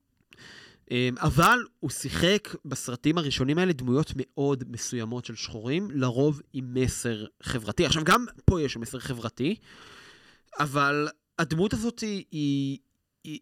אמ, 0.91 1.15
אבל 1.17 1.59
הוא 1.79 1.89
שיחק 1.89 2.55
בסרטים 2.65 3.17
הראשונים 3.17 3.57
האלה 3.57 3.73
דמויות 3.73 4.13
מאוד 4.15 4.63
מסוימות 4.67 5.25
של 5.25 5.35
שחורים, 5.35 5.91
לרוב 5.91 6.41
עם 6.53 6.73
מסר 6.73 7.25
חברתי. 7.43 7.85
עכשיו, 7.85 8.03
גם 8.03 8.25
פה 8.45 8.61
יש 8.61 8.77
מסר 8.77 8.99
חברתי, 8.99 9.55
אבל 10.59 11.07
הדמות 11.39 11.73
הזאת 11.73 11.99
היא, 11.99 12.25
היא, 12.31 12.77
היא, 13.23 13.39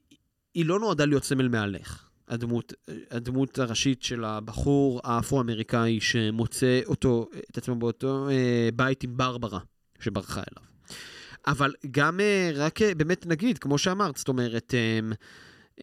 היא 0.53 0.65
לא 0.65 0.79
נועדה 0.79 1.05
להיות 1.05 1.23
סמל 1.23 1.47
מהלך. 1.47 2.05
הדמות, 2.27 2.73
הדמות 3.11 3.59
הראשית 3.59 4.03
של 4.03 4.23
הבחור 4.23 5.01
האפרו-אמריקאי 5.03 6.01
שמוצא 6.01 6.79
אותו, 6.85 7.29
את 7.51 7.57
עצמו 7.57 7.75
באותו 7.75 8.29
אה, 8.29 8.69
בית 8.75 9.03
עם 9.03 9.17
ברברה 9.17 9.59
שברחה 9.99 10.41
אליו. 10.51 10.74
אבל 11.47 11.73
גם 11.91 12.19
אה, 12.19 12.51
רק 12.55 12.81
אה, 12.81 12.95
באמת 12.95 13.25
נגיד, 13.25 13.57
כמו 13.57 13.77
שאמרת, 13.77 14.17
זאת 14.17 14.27
אומרת, 14.27 14.73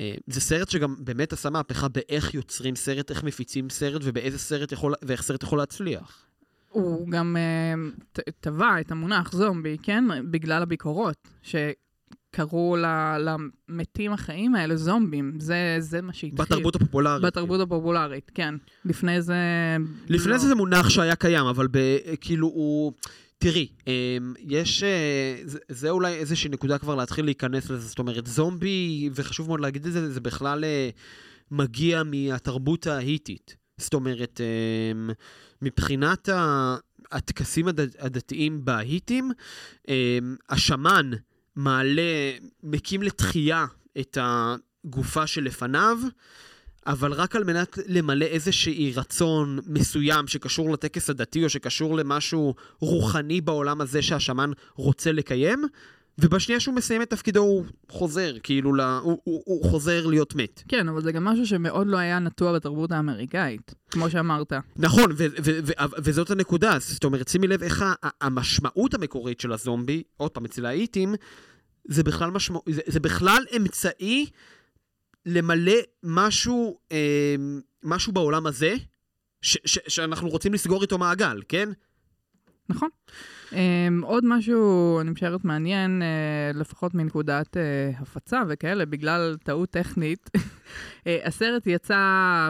אה, 0.01 0.15
זה 0.27 0.41
סרט 0.41 0.69
שגם 0.69 0.95
באמת 0.99 1.33
עשה 1.33 1.51
מהפכה 1.51 1.89
באיך 1.89 2.35
יוצרים 2.35 2.77
סרט, 2.77 3.11
איך 3.11 3.25
מפיצים 3.25 3.71
סרט 3.71 4.03
ובאיזה 4.05 4.39
סרט 4.39 4.73
יכול, 4.73 4.95
ואיך 5.03 5.23
סרט 5.23 5.43
יכול 5.43 5.59
להצליח. 5.59 6.27
הוא 6.69 7.09
גם 7.11 7.37
טבע 8.41 8.81
את 8.81 8.91
המונח 8.91 9.33
זומבי, 9.33 9.77
כן? 9.83 10.05
בגלל 10.31 10.63
הביקורות, 10.63 11.29
שקראו 11.43 12.77
למתים 13.19 14.13
החיים 14.13 14.55
האלה 14.55 14.77
זומבים. 14.77 15.33
זה, 15.41 15.77
זה 15.79 16.03
מה 16.03 16.13
שהתחיל. 16.13 16.45
בתרבות 16.45 16.77
הפופולרית. 16.77 17.23
בתרבות 17.23 17.61
הפופולרית, 17.61 18.31
כן. 18.35 18.55
לפני 18.85 19.23
זה... 19.23 19.37
לפני 20.09 20.33
לא... 20.33 20.39
זה 20.39 20.49
זה 20.49 20.55
מונח 20.55 20.89
שהיה 20.89 21.17
קיים, 21.17 21.47
אבל 21.47 21.69
ב, 21.71 21.79
כאילו 22.21 22.47
הוא... 22.47 22.93
תראי, 23.43 23.69
אמ, 23.87 24.35
יש, 24.39 24.83
אה, 24.83 25.43
זה 25.69 25.91
אולי 25.91 26.15
איזושהי 26.15 26.51
נקודה 26.51 26.79
כבר 26.79 26.95
להתחיל 26.95 27.25
להיכנס 27.25 27.71
לזה, 27.71 27.89
זאת 27.89 27.99
אומרת, 27.99 28.27
זומבי, 28.27 29.11
וחשוב 29.15 29.49
מאוד 29.49 29.61
להגיד 29.61 29.87
את 29.87 29.93
זה, 29.93 30.13
זה 30.13 30.21
בכלל 30.21 30.65
אה, 30.65 30.91
מגיע 31.51 32.03
מהתרבות 32.03 32.87
ההיטית. 32.87 33.57
זאת 33.77 33.95
אומרת, 33.95 34.41
אמ, 34.41 35.11
מבחינת 35.63 36.29
הטקסים 37.13 37.69
הדתיים 37.99 38.65
בהיטים, 38.65 39.31
אמ, 39.89 40.37
השמן 40.49 41.11
מעלה, 41.57 42.33
מקים 42.63 43.03
לתחייה 43.03 43.67
את 44.01 44.19
הגופה 44.21 45.27
שלפניו, 45.27 45.99
אבל 46.87 47.13
רק 47.13 47.37
על 47.37 47.45
מנת 47.45 47.79
למלא 47.87 48.25
איזשהי 48.25 48.93
רצון 48.97 49.59
מסוים 49.67 50.27
שקשור 50.27 50.73
לטקס 50.73 51.11
הדתי 51.11 51.45
או 51.45 51.49
שקשור 51.49 51.97
למשהו 51.97 52.55
רוחני 52.81 53.41
בעולם 53.41 53.81
הזה 53.81 54.03
שהשאמן 54.03 54.51
רוצה 54.77 55.13
לקיים, 55.13 55.65
ובשנייה 56.19 56.61
שהוא 56.61 56.75
מסיים 56.75 57.03
את 57.03 57.11
תפקידו 57.11 57.41
הוא 57.41 57.65
חוזר, 57.89 58.35
כאילו, 58.43 58.75
לה, 58.75 58.99
הוא, 59.03 59.19
הוא, 59.25 59.43
הוא 59.47 59.71
חוזר 59.71 60.07
להיות 60.07 60.35
מת. 60.35 60.63
כן, 60.69 60.89
אבל 60.89 61.03
זה 61.03 61.13
גם 61.13 61.25
משהו 61.25 61.47
שמאוד 61.47 61.87
לא 61.87 61.97
היה 61.97 62.19
נטוע 62.19 62.53
בתרבות 62.53 62.93
האמריקאית, 62.93 63.75
כמו 63.91 64.11
שאמרת. 64.11 64.53
נכון, 64.77 65.13
ו- 65.17 65.27
ו- 65.45 65.59
ו- 65.67 65.73
וזאת 65.99 66.31
הנקודה. 66.31 66.77
זאת 66.79 67.05
אומרת, 67.05 67.29
שימי 67.29 67.47
לב 67.47 67.63
איך 67.63 67.85
המשמעות 68.21 68.95
המקורית 68.95 69.41
של 69.41 69.53
הזומבי, 69.53 70.03
עוד 70.17 70.31
פעם, 70.31 70.45
אצל 70.45 70.67
האיטים, 70.67 71.15
זה 71.85 72.03
בכלל, 72.03 72.31
משמע... 72.31 72.59
זה, 72.69 72.81
זה 72.87 73.01
בכלל 73.01 73.45
אמצעי 73.57 74.27
למלא 75.27 75.79
משהו, 76.03 76.79
אה, 76.93 77.35
משהו 77.83 78.13
בעולם 78.13 78.47
הזה, 78.47 78.75
ש- 79.43 79.59
ש- 79.65 79.95
שאנחנו 79.95 80.29
רוצים 80.29 80.55
לסגור 80.55 80.83
איתו 80.83 80.99
מעגל, 80.99 81.43
כן? 81.49 81.69
נכון. 82.69 82.89
Um, 83.51 83.55
עוד 84.03 84.25
משהו, 84.27 85.01
אני 85.01 85.11
משערת 85.11 85.45
מעניין, 85.45 86.03
uh, 86.03 86.57
לפחות 86.57 86.95
מנקודת 86.95 87.57
uh, 87.57 87.61
הפצה 88.03 88.43
וכאלה, 88.49 88.87
בגלל 88.87 89.37
טעות 89.45 89.71
טכנית, 89.71 90.31
uh, 90.37 90.41
הסרט 91.29 91.67
יצא 91.67 91.99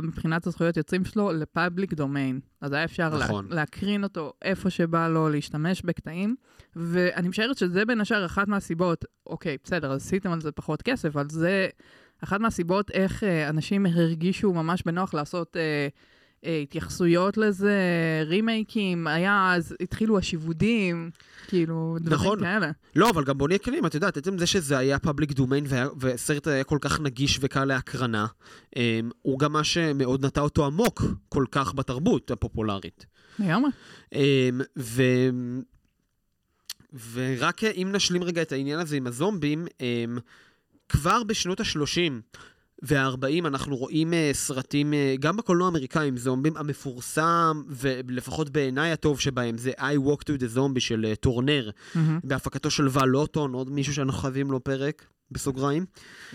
מבחינת 0.03 0.47
הזכויות 0.47 0.77
יוצרים 0.77 1.05
שלו 1.05 1.33
לפאבליק 1.33 1.93
דומיין. 1.93 2.41
אז 2.61 2.73
היה 2.73 2.85
אפשר 2.85 3.19
נכון. 3.19 3.47
לה, 3.49 3.55
להקרין 3.55 4.05
אותו 4.05 4.33
איפה 4.43 4.71
שבא 4.71 5.09
לו, 5.09 5.29
להשתמש 5.29 5.83
בקטעים, 5.83 6.37
ואני 6.77 7.29
משערת 7.29 7.59
שזה 7.59 7.85
בין 7.85 8.01
השאר 8.01 8.27
אחת 8.27 8.49
מהסיבות, 8.49 9.05
אוקיי, 9.27 9.57
בסדר, 9.65 9.93
אז 9.93 10.03
עשיתם 10.03 10.33
על 10.33 10.41
זה 10.41 10.53
פחות 10.53 10.83
כסף, 10.83 11.09
אבל 11.09 11.27
זה 11.31 11.69
אחת 12.25 12.41
מהסיבות 12.41 12.91
איך 12.91 13.23
uh, 13.23 13.27
אנשים 13.49 13.87
הרגישו 13.87 14.53
ממש 14.53 14.83
בנוח 14.87 15.15
לעשות... 15.15 15.57
Uh, 15.57 16.13
אה, 16.45 16.61
התייחסויות 16.63 17.37
לזה, 17.37 17.75
רימייקים, 18.27 19.07
היה, 19.07 19.53
אז 19.55 19.75
התחילו 19.81 20.19
השיבודים, 20.19 21.11
כאילו, 21.49 21.97
דברים 22.01 22.21
נכון. 22.21 22.41
כאלה. 22.41 22.71
לא, 22.97 23.11
אבל 23.11 23.25
גם 23.25 23.39
בוא 23.39 23.49
נהיה 23.49 23.59
כנים, 23.59 23.87
את 23.87 23.95
יודעת, 23.95 24.17
עצם 24.17 24.39
זה 24.39 24.47
שזה 24.47 24.79
היה 24.79 24.99
פאבליק 24.99 25.33
דומיין 25.33 25.65
והסרט 25.97 26.47
היה 26.47 26.65
כל 26.65 26.79
כך 26.81 27.01
נגיש 27.01 27.39
וקל 27.43 27.65
להקרנה, 27.65 28.27
אה, 28.77 29.01
הוא 29.23 29.39
גם 29.39 29.53
מה 29.53 29.65
שמאוד 29.65 30.27
נטע 30.27 30.41
אותו 30.41 30.67
עמוק 30.67 31.03
כל 31.29 31.45
כך 31.51 31.75
בתרבות 31.75 32.31
הפופולרית. 32.31 33.07
לגמרי. 33.39 33.71
אה, 34.15 34.51
ו... 34.79 35.03
ורק 37.13 37.65
אם 37.65 37.89
נשלים 37.93 38.23
רגע 38.23 38.43
את 38.43 38.53
העניין 38.53 38.79
הזה 38.79 38.97
עם 38.97 39.07
הזומבים, 39.07 39.67
אה, 39.81 40.05
כבר 40.93 41.23
בשנות 41.23 41.61
ה-30 41.61 42.41
וה-40 42.83 43.47
אנחנו 43.47 43.77
רואים 43.77 44.13
uh, 44.13 44.17
סרטים, 44.37 44.93
uh, 44.93 45.21
גם 45.21 45.37
בקולנוע 45.37 45.67
האמריקאי 45.67 46.09
עם 46.09 46.17
זומבים, 46.17 46.57
המפורסם, 46.57 47.63
ולפחות 47.69 48.51
בעיניי 48.51 48.93
הטוב 48.93 49.21
שבהם, 49.21 49.59
זה 49.59 49.73
I 49.79 50.09
Walk 50.09 50.23
to 50.23 50.41
the 50.41 50.57
Zombie 50.57 50.81
של 50.81 51.13
uh, 51.13 51.17
טורנר, 51.17 51.71
מהמם. 51.95 52.21
בהפקתו 52.25 52.71
של 52.71 52.89
ול 52.89 53.09
לוטון, 53.09 53.53
עוד 53.53 53.71
מישהו 53.71 53.95
שאנחנו 53.95 54.21
חייבים 54.21 54.51
לו 54.51 54.65
פרק, 54.65 55.05
בסוגריים. 55.31 55.87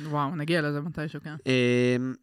וואו, 0.04 0.36
נגיע 0.36 0.62
לזה 0.62 0.82
מתישהו, 0.82 1.20
כן. 1.24 1.36
Uh, 1.36 2.18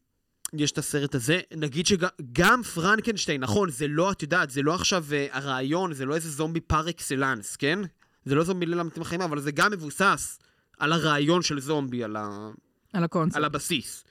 יש 0.53 0.73
את 0.73 0.79
הסרט 0.79 1.15
הזה, 1.15 1.41
נגיד 1.57 1.87
שגם 1.87 2.63
פרנקנשטיין, 2.63 3.41
נכון, 3.41 3.71
זה 3.71 3.89
לא, 3.89 4.13
את 4.13 4.23
יודעת, 4.23 4.51
זה 4.51 4.63
לא 4.63 4.75
עכשיו 4.75 5.05
uh, 5.09 5.37
הרעיון, 5.37 5.93
זה 5.93 6.05
לא 6.05 6.15
איזה 6.15 6.31
זומבי 6.31 6.61
פר 6.61 6.91
אקסלנס, 6.91 7.57
כן? 7.57 7.79
זה 8.25 8.35
לא 8.35 8.45
זומבי 8.45 8.67
לילה 8.67 8.83
מתים 8.83 9.03
החיים, 9.03 9.23
אבל 9.23 9.41
זה 9.41 9.51
גם 9.51 9.73
מבוסס 9.73 10.39
על 10.85 10.93
הרעיון 10.93 11.43
של 11.43 11.61
זומבי, 11.61 12.05
על 12.05 12.17
ה... 12.17 12.51
על 12.93 13.05
הקונספט. 13.05 13.37
על 13.37 13.45
הבסיס. 13.45 14.05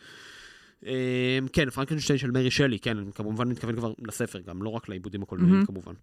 אמ, 0.86 1.48
כן, 1.54 1.70
פרנקנשטיין 1.70 2.20
של 2.20 2.32
מרי 2.32 2.52
שלי, 2.52 2.80
כן, 2.80 2.98
אני 2.98 3.12
כמובן 3.16 3.48
מתכוון 3.48 3.76
כבר 3.76 3.94
לספר, 4.08 4.40
גם 4.40 4.64
לא 4.64 4.70
רק 4.70 4.90
לעיבודים 4.90 5.24
הקולנועיים 5.24 5.54
מהמם. 5.56 5.66
כמובן. 5.66 5.94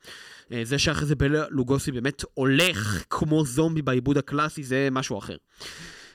אה, 0.52 0.60
זה 0.64 0.78
שאחרי 0.78 1.06
זה 1.06 1.14
בלה 1.14 1.44
לוגוסי 1.50 1.92
באמת 1.92 2.24
הולך 2.34 3.04
כמו 3.10 3.44
זומבי 3.44 3.82
בעיבוד 3.82 4.18
הקלאסי, 4.18 4.62
זה 4.62 4.88
משהו 4.92 5.18
אחר. 5.18 5.36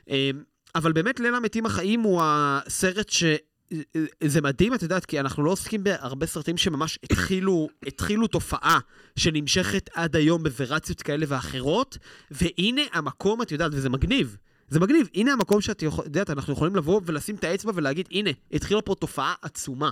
אמ, 0.09 0.43
אבל 0.75 0.91
באמת 0.91 1.19
ליל 1.19 1.35
המתים 1.35 1.65
החיים 1.65 2.01
הוא 2.01 2.21
הסרט 2.23 3.09
ש... 3.09 3.23
זה 4.23 4.41
מדהים, 4.41 4.73
את 4.73 4.83
יודעת, 4.83 5.05
כי 5.05 5.19
אנחנו 5.19 5.43
לא 5.43 5.51
עוסקים 5.51 5.83
בהרבה 5.83 6.25
סרטים 6.25 6.57
שממש 6.57 6.99
התחילו, 7.03 7.67
התחילו 7.87 8.27
תופעה 8.27 8.79
שנמשכת 9.15 9.89
עד 9.93 10.15
היום 10.15 10.43
בוורציות 10.43 11.01
כאלה 11.01 11.25
ואחרות, 11.29 11.97
והנה 12.31 12.81
המקום, 12.93 13.41
את 13.41 13.51
יודעת, 13.51 13.71
וזה 13.73 13.89
מגניב. 13.89 14.37
זה 14.70 14.80
מגניב, 14.80 15.07
הנה 15.16 15.34
המקום 15.34 15.61
שאת 15.61 15.82
יודעת, 15.82 16.30
אנחנו 16.30 16.53
יכולים 16.53 16.76
לבוא 16.76 17.01
ולשים 17.05 17.36
את 17.36 17.43
האצבע 17.43 17.72
ולהגיד, 17.76 18.07
הנה, 18.11 18.30
התחילה 18.51 18.82
פה 18.82 18.95
תופעה 18.95 19.34
עצומה 19.41 19.89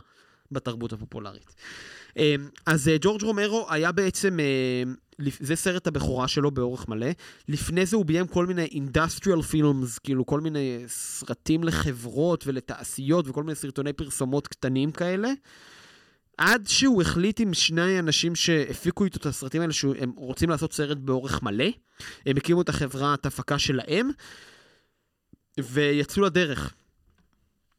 בתרבות 0.52 0.94
הפופולרית. 0.94 1.56
אה, 2.18 2.36
אז 2.66 2.88
אה, 2.88 2.96
ג'ורג' 3.02 3.24
רומרו 3.24 3.66
היה 3.70 3.92
בעצם, 3.92 4.40
אה, 4.40 4.84
זה 5.20 5.56
סרט 5.56 5.88
הבכורה 5.88 6.28
שלו 6.28 6.52
באורך 6.52 6.88
מלא. 6.88 7.08
לפני 7.48 7.86
זה 7.86 7.96
הוא 7.96 8.06
ביים 8.06 8.28
כל 8.28 8.46
מיני 8.46 8.66
אינדסטריאל 8.66 9.42
פילמס, 9.42 10.00
כאילו 10.00 10.26
כל 10.26 10.42
מיני 10.42 10.84
סרטים 10.88 11.64
לחברות 11.64 12.48
ולתעשיות 12.48 13.28
וכל 13.28 13.44
מיני 13.44 13.56
סרטוני 13.56 13.94
פרסומות 13.94 14.48
קטנים 14.48 14.92
כאלה. 14.92 15.30
עד 16.38 16.68
שהוא 16.68 17.02
החליט 17.02 17.40
עם 17.40 17.54
שני 17.54 18.00
אנשים 18.00 18.36
שהפיקו 18.36 19.06
איתו 19.06 19.18
את 19.18 19.26
הסרטים 19.26 19.62
האלה 19.62 19.74
שהם 19.74 20.12
רוצים 20.18 20.50
לעשות 20.50 20.74
סרט 20.74 20.98
באורך 20.98 21.44
מלא. 21.44 21.66
הם 22.26 22.38
הקימו 22.38 22.62
את 22.62 22.70
החברת 22.70 23.26
הפקה 23.26 23.60
שלהם, 23.60 24.10
ויצאו 25.60 26.24
לדרך 26.24 26.74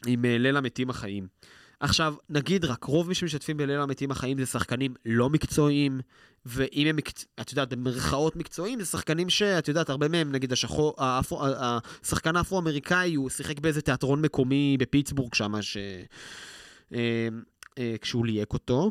עם 0.07 0.25
אה, 0.25 0.39
ליל 0.39 0.57
המתים 0.57 0.91
החיים. 0.91 1.27
עכשיו, 1.81 2.14
נגיד 2.29 2.64
רק, 2.64 2.85
רוב 2.85 3.09
מי 3.09 3.14
שמשתתפים 3.14 3.57
בליל 3.57 3.81
המתים 3.81 4.11
החיים 4.11 4.39
זה 4.39 4.47
שחקנים 4.47 4.95
לא 5.05 5.31
מקצועיים, 5.31 6.01
ואם 6.47 6.87
הם. 6.87 6.97
את 7.41 7.51
יודעת, 7.51 7.68
במרכאות 7.68 8.37
מקצועיים, 8.37 8.81
זה 8.81 8.87
שחקנים 8.87 9.31
שאת 9.31 9.68
יודעת, 9.68 9.91
הרבה 9.91 10.09
מהם, 10.09 10.33
נגיד 10.33 10.53
השחור, 10.53 10.95
האפרו, 10.99 11.43
השחקן 11.45 12.37
האפרו-אמריקאי, 12.37 13.14
הוא 13.14 13.31
שיחק 13.31 13.59
באיזה 13.61 13.83
תיאטרון 13.83 14.22
מקומי 14.22 14.77
בפיטסבורג 14.81 15.35
שם, 15.35 15.62
ש... 15.62 15.77
אה, 16.95 17.29
אה, 17.79 17.95
כשהוא 18.01 18.27
ליהק 18.27 18.53
אותו. 18.53 18.91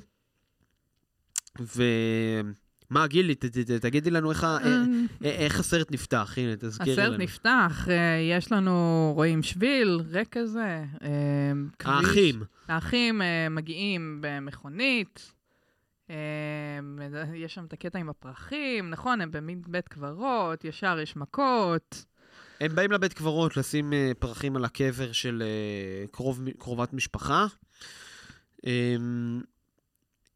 ומה, 2.92 3.08
גילי, 3.08 3.36
ת, 3.36 3.46
ת, 3.46 3.58
ת, 3.58 3.72
תגידי 3.72 4.12
לנו 4.12 4.30
איך, 4.32 4.44
ה- 4.44 4.58
אה, 4.64 4.84
אה, 5.26 5.30
איך 5.30 5.60
הסרט 5.60 5.92
נפתח, 5.92 6.34
הנה, 6.38 6.56
תזכירי 6.56 6.96
לנו. 6.96 7.06
הסרט 7.08 7.20
נפתח, 7.20 7.88
אה, 7.90 7.96
יש 8.38 8.52
לנו, 8.52 9.12
רואים 9.16 9.44
שביל, 9.44 10.02
ריק 10.12 10.28
כזה. 10.38 10.84
האחים. 11.80 12.44
האחים 12.68 13.22
מגיעים 13.52 14.18
במכונית. 14.22 15.32
יש 17.36 17.54
שם 17.54 17.66
את 17.66 17.74
הקטע 17.74 18.00
עם 18.00 18.10
הפרחים, 18.10 18.90
נכון, 18.90 19.22
הם 19.22 19.32
במין 19.32 19.62
בית 19.68 19.88
קברות, 19.88 20.66
ישר 20.66 21.00
יש 21.04 21.16
מכות. 21.16 22.06
הם 22.62 22.76
באים 22.76 22.92
לבית 22.92 23.14
קברות 23.14 23.58
לשים 23.58 23.94
פרחים 24.20 24.56
על 24.56 24.66
הקבר 24.66 25.12
של 25.12 25.44
קרוב, 26.12 26.42
קרובת 26.58 26.94
משפחה. 26.94 27.46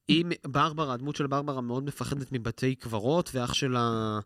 היא, 0.08 0.26
ברברה, 0.48 0.94
הדמות 0.94 1.16
של 1.16 1.28
ברברה 1.28 1.62
מאוד 1.62 1.84
מפחדת 1.86 2.32
מבתי 2.32 2.76
קברות, 2.76 3.30
ואח 3.34 3.54
שלה 3.54 4.20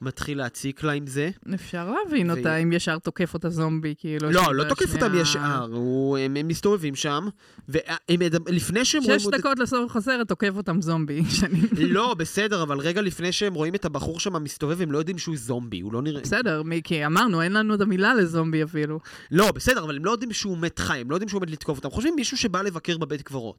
מתחיל 0.00 0.38
להציק 0.38 0.82
לה 0.84 0.92
עם 0.92 1.06
זה. 1.06 1.30
אפשר 1.54 1.90
להבין 1.92 2.30
אותה 2.30 2.56
אם 2.56 2.72
ישר 2.72 2.98
תוקף 2.98 3.34
אותה 3.34 3.50
זומבי, 3.50 3.94
כאילו. 3.98 4.30
לא, 4.30 4.54
לא 4.54 4.64
תוקף 4.64 4.94
אותם 4.94 5.06
בשנייה- 5.06 5.22
ישר, 5.22 5.66
הוא- 5.72 6.18
הם 6.18 6.36
הם 6.36 6.48
מסתובבים 6.48 6.94
שם, 6.94 7.28
ולפני 7.68 8.84
שהם 8.84 9.02
רואים... 9.02 9.20
שש 9.20 9.26
דקות 9.26 9.58
לסוף 9.58 9.96
הסרט 9.96 10.28
תוקף 10.28 10.52
אותם 10.56 10.82
זומבי. 10.82 11.22
שאני- 11.40 11.62
לא, 11.88 12.14
בסדר, 12.14 12.62
אבל 12.62 12.78
רגע 12.78 13.02
לפני 13.02 13.32
שהם 13.32 13.54
רואים 13.54 13.74
את 13.74 13.84
הבחור 13.84 14.20
שם 14.20 14.42
מסתובב, 14.42 14.80
הם 14.82 14.92
לא 14.92 14.98
יודעים 14.98 15.18
שהוא 15.18 15.36
זומבי, 15.36 15.80
הוא 15.80 15.92
לא 15.92 16.02
נראה... 16.02 16.20
בסדר, 16.20 16.62
מיקי, 16.62 17.06
אמרנו, 17.06 17.42
אין 17.42 17.52
לנו 17.52 17.74
את 17.74 17.80
המילה 17.80 18.14
לזומבי 18.14 18.62
אפילו. 18.64 19.00
לא, 19.30 19.52
בסדר, 19.52 19.84
אבל 19.84 19.96
הם 19.96 20.04
לא 20.04 20.10
יודעים 20.10 20.32
שהוא 20.32 20.58
מת 20.58 20.78
חי, 20.78 20.98
הם 20.98 21.10
לא 21.10 21.14
יודעים 21.14 21.28
שהוא 21.28 21.38
עומד 21.38 21.50
לתקוף 21.50 21.78
אותם. 21.78 21.90
חושבים 21.90 22.14
מישהו 22.16 22.36
שבא 22.36 22.62
לבקר 22.62 22.98
בבית 22.98 23.22
קברות. 23.22 23.56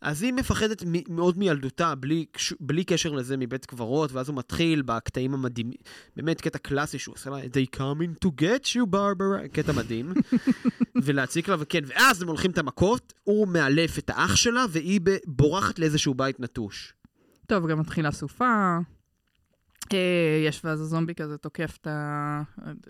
אז 0.00 0.22
היא 0.22 0.32
מפחדת 0.32 0.82
מ- 0.86 1.14
מאוד 1.16 1.38
מילדותה, 1.38 1.94
בלי, 1.94 2.24
בלי 2.60 2.84
קשר 2.84 3.12
לזה, 3.12 3.36
מבית 3.36 3.66
קברות, 3.66 4.12
ואז 4.12 4.28
הוא 4.28 4.36
מתחיל 4.36 4.82
בקטעים 4.82 5.34
המדהימים, 5.34 5.78
באמת 6.16 6.40
קטע 6.40 6.58
קלאסי 6.58 6.98
שהוא 6.98 7.14
עושה 7.14 7.30
לה, 7.30 7.40
They 7.40 7.76
coming 7.76 8.26
to 8.26 8.28
get 8.40 8.64
you, 8.64 8.86
Barbara, 8.92 9.48
קטע 9.52 9.72
מדהים. 9.72 10.12
ולהציק 11.04 11.48
לה, 11.48 11.56
וכן, 11.58 11.80
ואז 11.86 12.22
הם 12.22 12.28
הולכים 12.28 12.50
את 12.50 12.58
המכות, 12.58 13.12
הוא 13.24 13.48
מאלף 13.48 13.98
את 13.98 14.10
האח 14.10 14.36
שלה, 14.36 14.64
והיא 14.70 15.00
בורחת 15.26 15.78
לאיזשהו 15.78 16.14
בית 16.14 16.40
נטוש. 16.40 16.92
טוב, 17.46 17.66
גם 17.66 17.80
מתחילה 17.80 18.12
סופה. 18.12 18.78
אה, 19.92 20.42
יש 20.46 20.60
ואז 20.64 20.80
הזומבי 20.80 21.14
כזה 21.14 21.38
תוקף 21.38 21.78
את 21.80 21.86
ה... 21.86 22.42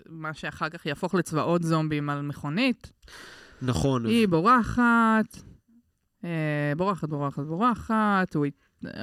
מה 0.09 0.33
שאחר 0.33 0.69
כך 0.69 0.85
יהפוך 0.85 1.15
לצבאות 1.15 1.63
זומבים 1.63 2.09
על 2.09 2.21
מכונית. 2.21 2.91
נכון. 3.61 4.05
היא 4.05 4.27
בורחת, 4.27 5.37
בורחת, 6.77 7.09
בורחת, 7.09 7.43
בורחת. 7.43 8.35
הוא, 8.35 8.45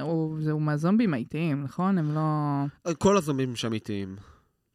הוא, 0.01 0.41
זה, 0.41 0.51
הוא 0.51 0.61
מהזומבים 0.61 1.13
האיטיים, 1.13 1.63
נכון? 1.63 1.97
הם 1.97 2.15
לא... 2.15 2.93
כל 2.97 3.17
הזומבים 3.17 3.55
שם 3.55 3.73
איטיים. 3.73 4.15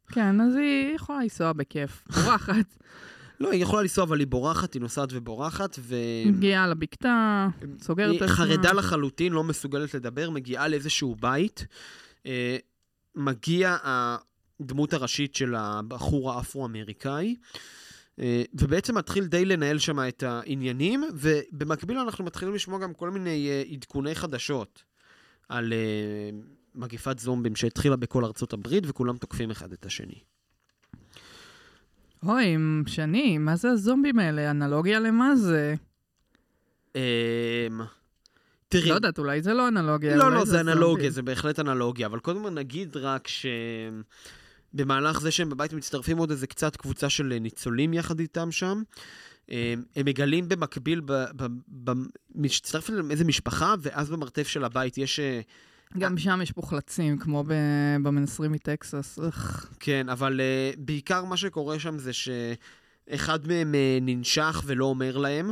כן, 0.07 0.41
אז 0.41 0.55
היא 0.55 0.95
יכולה 0.95 1.19
לנסוע 1.19 1.53
בכיף. 1.53 2.03
בורחת. 2.07 2.77
לא, 3.39 3.51
היא 3.51 3.61
יכולה 3.61 3.81
לנסוע, 3.81 4.03
אבל 4.03 4.19
היא 4.19 4.27
בורחת, 4.27 4.73
היא 4.73 4.81
נוסעת 4.81 5.09
ובורחת, 5.11 5.75
ו... 5.79 5.95
מגיעה 6.25 6.67
לבקתה, 6.67 7.47
סוגרת 7.81 8.15
את 8.15 8.21
היא 8.21 8.31
עצמה. 8.31 8.45
חרדה 8.45 8.73
לחלוטין, 8.73 9.33
לא 9.33 9.43
מסוגלת 9.43 9.93
לדבר, 9.93 10.29
מגיעה 10.29 10.67
לאיזשהו 10.67 11.15
בית. 11.15 11.67
אה, 12.25 12.57
מגיע 13.15 13.77
הדמות 13.83 14.93
הראשית 14.93 15.35
של 15.35 15.55
הבחור 15.55 16.31
האפרו-אמריקאי, 16.31 17.35
אה, 17.35 17.65
ובעצם 18.53 18.97
מתחיל 18.97 19.25
די 19.25 19.45
לנהל 19.45 19.77
שם 19.77 19.99
את 19.99 20.23
העניינים, 20.23 21.03
ובמקביל 21.13 21.97
אנחנו 21.97 22.25
מתחילים 22.25 22.55
לשמוע 22.55 22.79
גם 22.79 22.93
כל 22.93 23.09
מיני 23.09 23.49
אה, 23.49 23.63
עדכוני 23.71 24.15
חדשות 24.15 24.83
על 25.49 25.73
אה, 25.73 26.29
מגיפת 26.75 27.19
זומבים 27.19 27.55
שהתחילה 27.55 27.95
בכל 27.95 28.25
ארצות 28.25 28.53
הברית, 28.53 28.83
וכולם 28.87 29.17
תוקפים 29.17 29.51
אחד 29.51 29.71
את 29.71 29.85
השני. 29.85 30.19
אוי, 32.23 32.57
שני, 32.87 33.37
מה 33.37 33.55
זה 33.55 33.69
הזומבים 33.69 34.19
האלה? 34.19 34.51
אנלוגיה 34.51 34.99
למה 34.99 35.35
זה? 35.35 35.75
אמ, 36.95 37.01
תראי, 38.67 38.89
לא 38.89 38.95
יודעת, 38.95 39.19
אולי 39.19 39.41
זה 39.41 39.53
לא 39.53 39.67
אנלוגיה. 39.67 40.15
לא, 40.15 40.31
לא, 40.31 40.45
זה 40.45 40.61
אנלוגיה, 40.61 40.85
זומבים. 40.85 41.09
זה 41.09 41.21
בהחלט 41.21 41.59
אנלוגיה, 41.59 42.07
אבל 42.07 42.19
קודם 42.19 42.43
כל 42.43 42.49
נגיד 42.49 42.97
רק 42.97 43.27
שבמהלך 44.75 45.21
זה 45.21 45.31
שהם 45.31 45.49
בבית 45.49 45.73
מצטרפים 45.73 46.17
עוד 46.17 46.31
איזה 46.31 46.47
קצת 46.47 46.75
קבוצה 46.75 47.09
של 47.09 47.37
ניצולים 47.41 47.93
יחד 47.93 48.19
איתם 48.19 48.51
שם. 48.51 48.81
הם 49.49 49.83
הם 49.95 50.05
מגלים 50.05 50.49
במקביל, 50.49 51.01
ב- 51.05 51.25
ב- 51.35 51.47
ב- 51.83 52.05
מצטרפת 52.35 52.89
אליהם 52.89 53.11
איזה 53.11 53.25
משפחה, 53.25 53.75
ואז 53.79 54.09
במרתף 54.09 54.47
של 54.47 54.63
הבית 54.63 54.97
יש... 54.97 55.19
אה, 55.19 55.41
גם 55.97 56.17
שם 56.17 56.39
יש 56.43 56.51
פוחלצים, 56.51 57.17
כמו 57.17 57.43
במנסרים 58.03 58.51
מטקסס. 58.51 59.19
כן, 59.79 60.09
אבל 60.09 60.41
בעיקר 60.77 61.23
מה 61.23 61.37
שקורה 61.37 61.79
שם 61.79 61.97
זה 61.97 62.11
שאחד 62.13 63.47
מהם 63.47 63.75
ננשך 64.01 64.61
ולא 64.65 64.85
אומר 64.85 65.17
להם, 65.17 65.51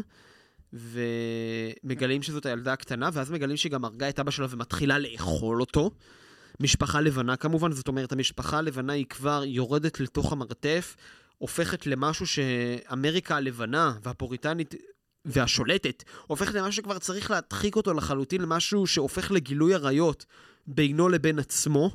ומגלים 0.73 2.23
שזאת 2.23 2.45
הילדה 2.45 2.73
הקטנה, 2.73 3.09
ואז 3.13 3.31
מגלים 3.31 3.57
שהיא 3.57 3.71
גם 3.71 3.85
הרגה 3.85 4.09
את 4.09 4.19
אבא 4.19 4.31
שלה 4.31 4.47
ומתחילה 4.49 4.99
לאכול 4.99 5.61
אותו. 5.61 5.91
משפחה 6.59 7.01
לבנה 7.01 7.35
כמובן, 7.35 7.71
זאת 7.71 7.87
אומרת, 7.87 8.11
המשפחה 8.11 8.57
הלבנה 8.57 8.93
היא 8.93 9.05
כבר 9.05 9.43
יורדת 9.45 9.99
לתוך 9.99 10.31
המרתף, 10.31 10.95
הופכת 11.37 11.87
למשהו 11.87 12.27
שאמריקה 12.27 13.35
הלבנה 13.35 13.93
והפוריטנית 14.03 14.75
והשולטת, 15.25 16.03
הופכת 16.27 16.53
למשהו 16.53 16.71
שכבר 16.71 16.99
צריך 16.99 17.31
להדחיק 17.31 17.75
אותו 17.75 17.93
לחלוטין, 17.93 18.41
למשהו 18.41 18.87
שהופך 18.87 19.31
לגילוי 19.31 19.73
עריות 19.73 20.25
בינו 20.67 21.09
לבין 21.09 21.39
עצמו. 21.39 21.91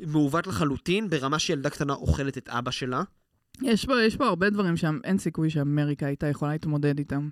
מעוות 0.00 0.46
לחלוטין, 0.46 1.10
ברמה 1.10 1.38
שילדה 1.38 1.70
קטנה 1.70 1.92
אוכלת 1.92 2.38
את 2.38 2.48
אבא 2.48 2.70
שלה. 2.70 3.02
יש 3.62 3.86
פה, 3.86 4.02
יש 4.02 4.16
פה 4.16 4.26
הרבה 4.26 4.50
דברים 4.50 4.76
שם, 4.76 4.98
אין 5.04 5.18
סיכוי 5.18 5.50
שאמריקה 5.50 6.06
הייתה 6.06 6.26
יכולה 6.26 6.52
להתמודד 6.52 6.98
איתם. 6.98 7.28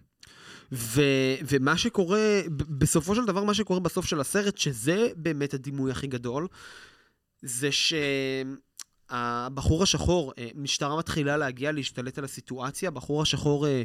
ו- 0.73 1.35
ומה 1.49 1.77
שקורה, 1.77 2.41
בסופו 2.51 3.15
של 3.15 3.25
דבר, 3.25 3.45
מה 3.45 3.55
שקורה 3.55 3.81
בסוף 3.81 4.07
של 4.07 4.21
הסרט, 4.21 4.59
שזה 4.59 5.09
באמת 5.17 5.55
הדימוי 5.55 5.91
הכי 5.91 6.07
גדול, 6.07 6.49
זה 7.43 7.69
שהבחור 9.11 9.83
השחור, 9.83 10.33
אה, 10.39 10.49
משטרה 10.55 10.99
מתחילה 10.99 11.37
להגיע 11.37 11.73
להשתלט 11.73 12.19
על 12.19 12.25
הסיטואציה, 12.25 12.89
הבחור 12.89 13.23
השחור 13.23 13.67
אה, 13.67 13.83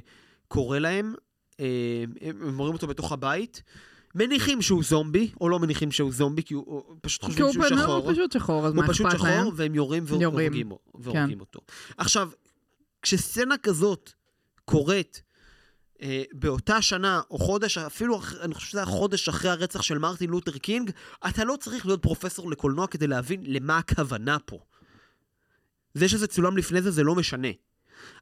קורא 0.48 0.80
להם, 0.80 1.14
אה, 1.60 2.04
הם 2.22 2.58
רואים 2.58 2.74
אותו 2.74 2.88
בתוך 2.88 3.12
הבית, 3.12 3.64
מניחים 4.16 4.62
שהוא 4.62 4.84
זומבי, 4.84 5.32
או 5.42 5.50
לא 5.50 5.60
מניחים 5.60 5.92
שהוא 5.92 6.12
זומבי, 6.12 6.44
כי 6.44 6.54
הוא, 6.54 6.64
הוא 6.68 6.96
פשוט 7.02 7.24
חושבים 7.24 7.46
הוא 7.46 7.54
שהוא 7.54 7.66
שחור. 7.68 7.96
הוא 7.96 8.12
פשוט 8.12 8.32
שחור, 8.32 8.68
אז 8.68 8.74
הוא 8.74 8.82
מה 8.82 8.88
פשוט 8.88 9.08
אכפת 9.08 9.24
להם? 9.24 9.42
שחור, 9.42 9.54
והם 9.56 9.76
יורים. 9.76 10.06
והורגים 10.94 11.34
כן. 11.34 11.40
אותו. 11.40 11.60
עכשיו, 11.98 12.30
כשסצנה 13.02 13.58
כזאת 13.58 14.12
קורית 14.66 15.24
באותה 16.34 16.82
שנה, 16.82 17.22
או 17.32 17.38
חודש, 17.38 17.78
אפילו, 17.78 18.18
אח- 18.20 18.34
אני 18.42 18.54
חושב 18.54 18.68
שזה 18.68 18.80
היה 18.80 18.86
חודש 18.86 19.30
אחרי 19.30 19.52
הרצח 19.52 19.82
של 19.82 19.98
מרטין 19.98 20.30
לותר 20.30 20.58
קינג, 20.58 20.92
אתה 21.28 21.44
לא 21.44 21.56
צריך 21.60 21.86
להיות 21.86 22.02
פרופסור 22.02 22.52
לקולנוע 22.52 22.88
כדי 22.88 23.08
להבין 23.08 23.44
למה 23.46 23.78
הכוונה 23.78 24.38
פה. 24.46 24.60
זה 25.94 26.10
שזה 26.10 26.28
צולם 26.28 26.58
לפני 26.58 26.82
זה, 26.82 26.92
זה 26.92 27.04
לא 27.04 27.16
משנה. 27.16 27.48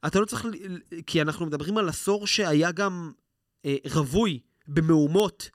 אתה 0.08 0.20
לא 0.20 0.26
צריך, 0.26 0.46
כי 1.08 1.22
אנחנו 1.22 1.46
מדברים 1.46 1.78
על 1.78 1.90
עשור 1.90 2.28
שהיה 2.28 2.72
גם 2.72 3.12
אה, 3.66 3.76
רווי 3.94 4.40
במהומות. 4.68 5.50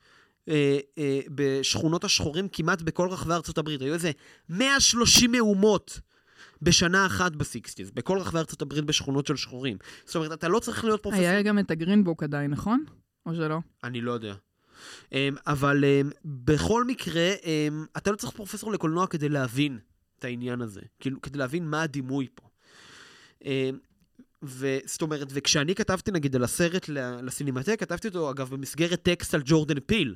אה, 0.48 0.78
אה, 0.98 1.20
בשכונות 1.34 2.04
השחורים 2.04 2.48
כמעט 2.48 2.82
בכל 2.82 3.08
רחבי 3.08 3.32
ארצות 3.34 3.58
הברית. 3.58 3.82
היו 3.82 3.94
איזה 3.94 4.10
130 4.48 5.32
מהומות 5.32 6.00
בשנה 6.62 7.06
אחת 7.06 7.32
בסיקסטיז, 7.32 7.90
בכל 7.90 8.18
רחבי 8.18 8.38
ארצות 8.38 8.62
הברית 8.62 8.84
בשכונות 8.84 9.26
של 9.26 9.36
שחורים. 9.36 9.76
זאת 10.04 10.16
אומרת, 10.16 10.32
אתה 10.32 10.48
לא 10.48 10.58
צריך 10.58 10.84
להיות 10.84 11.02
פרופסור... 11.02 11.24
היה 11.24 11.42
גם 11.42 11.58
את 11.58 11.70
הגרינבוק 11.70 12.22
עדיין, 12.22 12.50
נכון? 12.50 12.84
או 13.26 13.34
שלא? 13.34 13.58
אני 13.84 14.00
לא 14.00 14.12
יודע. 14.12 14.34
Um, 15.04 15.14
אבל 15.46 15.84
um, 15.84 16.14
בכל 16.24 16.84
מקרה, 16.84 17.32
um, 17.34 17.46
אתה 17.96 18.10
לא 18.10 18.16
צריך 18.16 18.32
פרופסור 18.32 18.72
לקולנוע 18.72 19.06
כדי 19.06 19.28
להבין 19.28 19.78
את 20.18 20.24
העניין 20.24 20.60
הזה. 20.60 20.80
כאילו, 21.00 21.22
כדי 21.22 21.38
להבין 21.38 21.66
מה 21.68 21.82
הדימוי 21.82 22.26
פה. 22.34 22.48
Um, 23.40 23.46
וזאת 24.42 25.02
אומרת, 25.02 25.28
וכשאני 25.30 25.74
כתבתי 25.74 26.10
נגיד 26.10 26.36
על 26.36 26.44
הסרט 26.44 26.88
לסינמטק, 27.22 27.80
כתבתי 27.80 28.08
אותו 28.08 28.30
אגב 28.30 28.50
במסגרת 28.50 29.02
טקסט 29.02 29.34
על 29.34 29.42
ג'ורדן 29.44 29.80
פיל. 29.80 30.14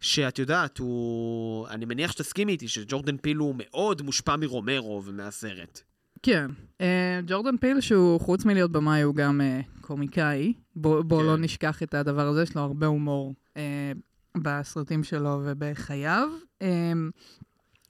שאת 0.00 0.38
יודעת, 0.38 0.78
הוא... 0.78 1.68
אני 1.68 1.84
מניח 1.84 2.12
שתסכימי 2.12 2.52
איתי 2.52 2.68
שג'ורדן 2.68 3.16
פיל 3.16 3.36
הוא 3.36 3.54
מאוד 3.58 4.02
מושפע 4.02 4.36
מרומרו 4.36 5.02
ומהסרט. 5.04 5.80
כן. 6.22 6.50
אה, 6.80 7.20
ג'ורדן 7.26 7.56
פיל, 7.56 7.80
שהוא 7.80 8.20
חוץ 8.20 8.44
מלהיות 8.44 8.72
במאי, 8.72 9.02
הוא 9.02 9.14
גם 9.14 9.40
אה, 9.40 9.60
קומיקאי. 9.80 10.52
בוא, 10.76 11.02
בוא 11.02 11.20
כן. 11.20 11.26
לא 11.26 11.36
נשכח 11.36 11.82
את 11.82 11.94
הדבר 11.94 12.26
הזה, 12.26 12.42
יש 12.42 12.54
לו 12.54 12.62
הרבה 12.62 12.86
הומור 12.86 13.34
אה, 13.56 13.92
בסרטים 14.36 15.04
שלו 15.04 15.40
ובחייו. 15.44 16.28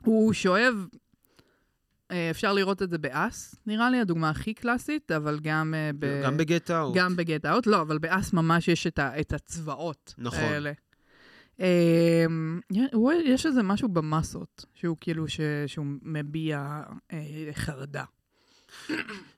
הוא 0.04 0.32
שואב, 0.32 0.86
אפשר 2.30 2.52
לראות 2.52 2.82
את 2.82 2.90
זה 2.90 2.98
באס, 2.98 3.54
נראה 3.66 3.90
לי 3.90 4.00
הדוגמה 4.00 4.30
הכי 4.30 4.54
קלאסית, 4.54 5.10
אבל 5.12 5.38
גם 5.42 5.74
ב... 5.98 6.22
גם 6.24 6.36
בגט 6.36 6.70
אאוט. 6.70 6.96
גם 6.96 7.16
בגט 7.16 7.46
אאוט, 7.46 7.66
לא, 7.66 7.80
אבל 7.80 7.98
באס 7.98 8.32
ממש 8.32 8.68
יש 8.68 8.86
את, 8.86 8.98
ה, 8.98 9.20
את 9.20 9.32
הצבאות 9.32 10.14
נכון. 10.18 10.38
האלה. 10.40 10.72
Um, 10.72 10.89
יש 13.24 13.46
איזה 13.46 13.62
משהו 13.62 13.88
במסות, 13.88 14.64
שהוא 14.74 14.96
כאילו, 15.00 15.28
ש, 15.28 15.40
שהוא 15.66 15.86
מביע 16.02 16.82
אה, 17.12 17.48
חרדה. 17.52 18.04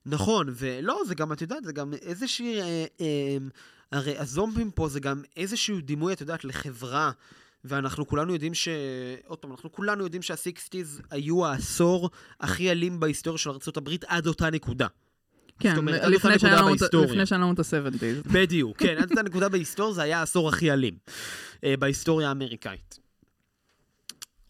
נכון, 0.06 0.46
ולא, 0.52 1.00
זה 1.06 1.14
גם, 1.14 1.32
את 1.32 1.40
יודעת, 1.40 1.64
זה 1.64 1.72
גם 1.72 1.94
איזושהי... 1.94 2.60
אה, 2.60 2.84
אה, 3.00 3.36
הרי 3.92 4.18
הזומבים 4.18 4.70
פה 4.70 4.88
זה 4.88 5.00
גם 5.00 5.22
איזשהו 5.36 5.80
דימוי, 5.80 6.12
את 6.12 6.20
יודעת, 6.20 6.44
לחברה. 6.44 7.10
ואנחנו 7.64 8.06
כולנו 8.06 8.32
יודעים 8.32 8.54
ש... 8.54 8.68
עוד 9.26 9.38
פעם, 9.38 9.50
אנחנו 9.50 9.72
כולנו 9.72 10.04
יודעים 10.04 10.22
שהסיקסטיז 10.22 11.02
היו 11.10 11.46
העשור 11.46 12.10
הכי 12.40 12.70
אלים 12.70 13.00
בהיסטוריה 13.00 13.38
של 13.38 13.50
ארה"ב 13.50 13.88
עד 14.06 14.26
אותה 14.26 14.50
נקודה. 14.50 14.86
כן, 15.58 15.76
אומרת, 15.76 15.94
עד 16.02 16.12
אותה 16.14 16.16
לפני 16.16 16.30
נקודה 16.30 16.38
שהיה 16.38 16.56
לנו 16.62 16.74
את- 16.74 16.78
בהיסטוריה. 16.80 17.10
לפני 17.12 17.26
שהיה 17.26 17.40
לנו 17.40 17.52
את 17.52 17.58
ה-70's. 17.58 18.32
בדיוק, 18.32 18.78
כן, 18.78 18.96
עד 19.02 19.10
אותה 19.10 19.22
נקודה 19.22 19.48
בהיסטוריה 19.48 19.94
זה 19.94 20.02
היה 20.02 20.18
העשור 20.18 20.48
הכי 20.48 20.72
אלים 20.72 20.94
אה, 21.64 21.74
בהיסטוריה 21.76 22.28
האמריקאית. 22.28 22.98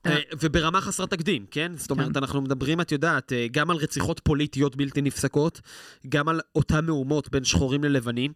אה. 0.07 0.12
אה, 0.12 0.20
וברמה 0.40 0.80
חסרת 0.80 1.11
תקדים, 1.11 1.46
כן? 1.50 1.72
זאת 1.76 1.90
אומרת, 1.90 2.09
כן. 2.09 2.16
אנחנו 2.16 2.40
מדברים, 2.42 2.80
את 2.80 2.92
יודעת, 2.92 3.32
גם 3.50 3.70
על 3.70 3.76
רציחות 3.76 4.20
פוליטיות 4.24 4.76
בלתי 4.76 5.03
נפסקות, 5.03 5.61
גם 6.09 6.28
על 6.28 6.40
אותן 6.55 6.84
מהומות 6.86 7.30
בין 7.30 7.44
שחורים 7.44 7.84
ללבנים, 7.84 8.32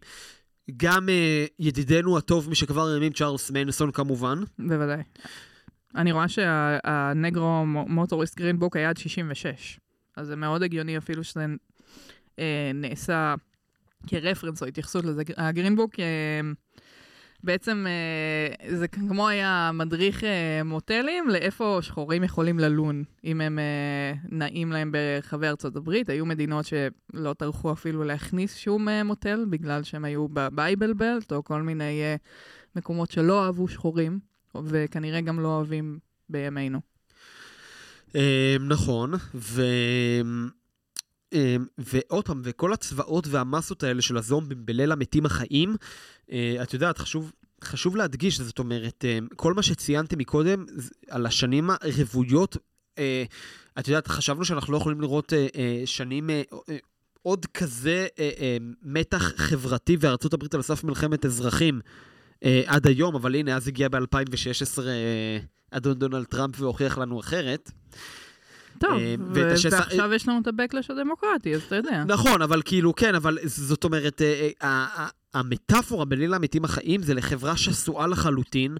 גם 0.77 1.09
ידידנו 1.59 2.17
הטוב 2.17 2.49
משכבר 2.49 2.87
הימים, 2.87 3.13
צ'ארלס 3.13 3.51
מנסון 3.51 3.91
כמובן. 3.91 4.39
בוודאי. 4.59 5.01
אני 5.95 6.11
רואה 6.11 6.27
שהנגרו 6.27 7.65
מוטוריסט 7.65 8.37
גרינבוק 8.37 8.75
היה 8.75 8.89
עד 8.89 8.97
66, 8.97 9.79
אז 10.17 10.27
זה 10.27 10.35
מאוד 10.35 10.63
הגיוני 10.63 10.97
אפילו 10.97 11.23
שזה 11.23 11.45
נעשה 12.73 13.35
כרפרנס 14.07 14.61
או 14.61 14.67
התייחסות 14.67 15.05
לזה. 15.05 15.23
הגרינבוק 15.37 15.99
אה, 15.99 16.05
בעצם 17.43 17.85
אה, 17.87 18.77
זה 18.77 18.87
כמו 18.87 19.27
היה 19.27 19.71
מדריך 19.73 20.23
אה, 20.23 20.63
מוטלים 20.65 21.29
לאיפה 21.29 21.79
שחורים 21.81 22.23
יכולים 22.23 22.59
ללון, 22.59 23.03
אם 23.23 23.41
הם 23.41 23.59
אה, 23.59 24.13
נעים 24.29 24.71
להם 24.71 24.91
ברחבי 24.91 25.47
ארצות 25.47 25.75
הברית. 25.75 26.09
היו 26.09 26.25
מדינות 26.25 26.65
שלא 26.65 27.33
טרחו 27.33 27.71
אפילו 27.71 28.03
להכניס 28.03 28.55
שום 28.55 28.89
אה, 28.89 29.03
מוטל, 29.03 29.45
בגלל 29.49 29.83
שהם 29.83 30.05
היו 30.05 30.27
בבייבל 30.27 30.93
בלט, 30.93 31.33
או 31.33 31.43
כל 31.43 31.61
מיני 31.61 32.01
אה, 32.01 32.15
מקומות 32.75 33.11
שלא 33.11 33.45
אהבו 33.45 33.67
שחורים, 33.67 34.19
וכנראה 34.63 35.21
גם 35.21 35.39
לא 35.39 35.47
אוהבים 35.47 35.99
בימינו. 36.29 36.79
אה, 38.15 38.55
נכון. 38.59 39.11
אה, 41.33 41.55
ועוד 41.77 42.25
פעם, 42.25 42.41
וכל 42.43 42.73
הצבאות 42.73 43.27
והמסות 43.27 43.83
האלה 43.83 44.01
של 44.01 44.17
הזומבים 44.17 44.65
בליל 44.65 44.91
המתים 44.91 45.25
החיים, 45.25 45.75
אה, 46.31 46.57
את 46.63 46.73
יודעת, 46.73 46.97
חשוב, 46.97 47.31
חשוב 47.63 47.95
להדגיש, 47.95 48.41
זאת 48.41 48.59
אומרת, 48.59 49.05
אה, 49.07 49.19
כל 49.35 49.53
מה 49.53 49.63
שציינתם 49.63 50.17
מקודם 50.17 50.65
על 51.09 51.25
השנים 51.25 51.69
הרוויות, 51.69 52.57
אה, 52.97 53.23
את 53.79 53.87
יודעת, 53.87 54.07
חשבנו 54.07 54.45
שאנחנו 54.45 54.73
לא 54.73 54.77
יכולים 54.77 55.01
לראות 55.01 55.33
אה, 55.33 55.81
שנים 55.85 56.29
עוד 57.21 57.45
כזה 57.45 58.07
מתח 58.83 59.33
חברתי 59.37 59.97
וארצות 59.99 60.33
הברית 60.33 60.55
על 60.55 60.61
סף 60.61 60.83
מלחמת 60.83 61.25
אזרחים 61.25 61.79
עד 62.65 62.87
היום, 62.87 63.15
אבל 63.15 63.35
הנה, 63.35 63.55
אז 63.55 63.67
הגיע 63.67 63.89
ב-2016 63.89 64.79
אה, 64.87 65.39
אדון 65.71 65.99
דונלד 65.99 66.23
טראמפ 66.25 66.61
והוכיח 66.61 66.97
לנו 66.97 67.19
אחרת. 67.19 67.71
טוב, 68.79 68.91
אה, 68.99 69.15
ואת 69.33 69.51
השסע- 69.57 69.73
ועכשיו 69.75 70.13
יש 70.13 70.27
לנו 70.27 70.39
את 70.41 70.47
ה-Backlash 70.47 70.93
הדמוקרטי, 70.93 71.55
אז 71.55 71.61
אתה 71.63 71.75
יודע. 71.75 72.03
נכון, 72.07 72.41
אבל 72.41 72.61
כאילו, 72.65 72.95
כן, 72.95 73.15
אבל 73.15 73.37
זאת 73.45 73.83
אומרת, 73.83 74.21
אה, 74.21 74.49
אה, 74.63 75.07
המטאפורה 75.33 76.05
בליל 76.05 76.33
המתים 76.33 76.65
החיים 76.65 77.03
זה 77.03 77.13
לחברה 77.13 77.57
שסועה 77.57 78.07
לחלוטין, 78.07 78.77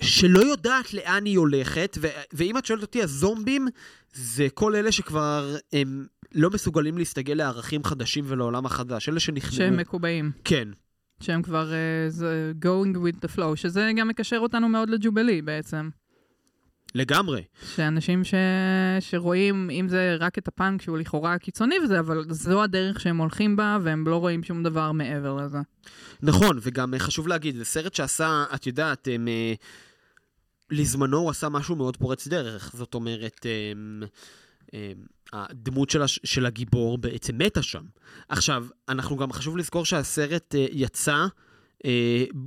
שלא 0.00 0.38
יודעת 0.40 0.94
לאן 0.94 1.24
היא 1.24 1.38
הולכת, 1.38 1.98
ו- 2.00 2.08
ואם 2.32 2.58
את 2.58 2.66
שואלת 2.66 2.82
אותי, 2.82 3.02
הזומבים 3.02 3.68
זה 4.12 4.46
כל 4.54 4.74
אלה 4.76 4.92
שכבר 4.92 5.56
הם 5.72 6.06
לא 6.34 6.50
מסוגלים 6.50 6.98
להסתגל 6.98 7.34
לערכים 7.34 7.84
חדשים 7.84 8.24
ולעולם 8.28 8.66
החדש, 8.66 9.08
אלה 9.08 9.20
שנכנעו. 9.20 9.52
שהם 9.56 9.76
מקובעים. 9.76 10.30
כן, 10.44 10.68
שהם 11.20 11.42
כבר 11.42 11.72
uh, 11.72 12.64
going 12.64 12.96
with 12.96 13.26
the 13.26 13.36
flow, 13.36 13.56
שזה 13.56 13.90
גם 13.96 14.08
מקשר 14.08 14.38
אותנו 14.38 14.68
מאוד 14.68 14.90
לג'ובלי 14.90 15.42
בעצם. 15.42 15.88
לגמרי. 16.94 17.42
שאנשים 17.74 18.24
ש... 18.24 18.34
שרואים, 19.00 19.70
אם 19.70 19.88
זה 19.88 20.16
רק 20.20 20.38
את 20.38 20.48
הפאנק 20.48 20.82
שהוא 20.82 20.98
לכאורה 20.98 21.38
קיצוני 21.38 21.74
וזה, 21.84 22.00
אבל 22.00 22.24
זו 22.28 22.62
הדרך 22.62 23.00
שהם 23.00 23.16
הולכים 23.16 23.56
בה, 23.56 23.78
והם 23.82 24.08
לא 24.08 24.16
רואים 24.16 24.42
שום 24.42 24.62
דבר 24.62 24.92
מעבר 24.92 25.34
לזה. 25.34 25.58
נכון, 26.22 26.58
וגם 26.62 26.94
אה, 26.94 26.98
חשוב 26.98 27.28
להגיד, 27.28 27.56
זה 27.56 27.64
סרט 27.64 27.94
שעשה, 27.94 28.44
את 28.54 28.66
יודעת, 28.66 29.08
הם, 29.12 29.28
אה, 29.28 29.54
לזמנו 30.70 31.18
הוא 31.18 31.30
עשה 31.30 31.48
משהו 31.48 31.76
מאוד 31.76 31.96
פורץ 31.96 32.28
דרך. 32.28 32.70
זאת 32.74 32.94
אומרת, 32.94 33.46
הם, 33.72 34.02
הם, 34.72 35.04
הדמות 35.32 35.90
של, 35.90 36.02
הש, 36.02 36.20
של 36.24 36.46
הגיבור 36.46 36.98
בעצם 36.98 37.38
מתה 37.38 37.62
שם. 37.62 37.84
עכשיו, 38.28 38.66
אנחנו 38.88 39.16
גם 39.16 39.32
חשוב 39.32 39.56
לזכור 39.56 39.84
שהסרט 39.84 40.54
אה, 40.54 40.66
יצא 40.72 41.26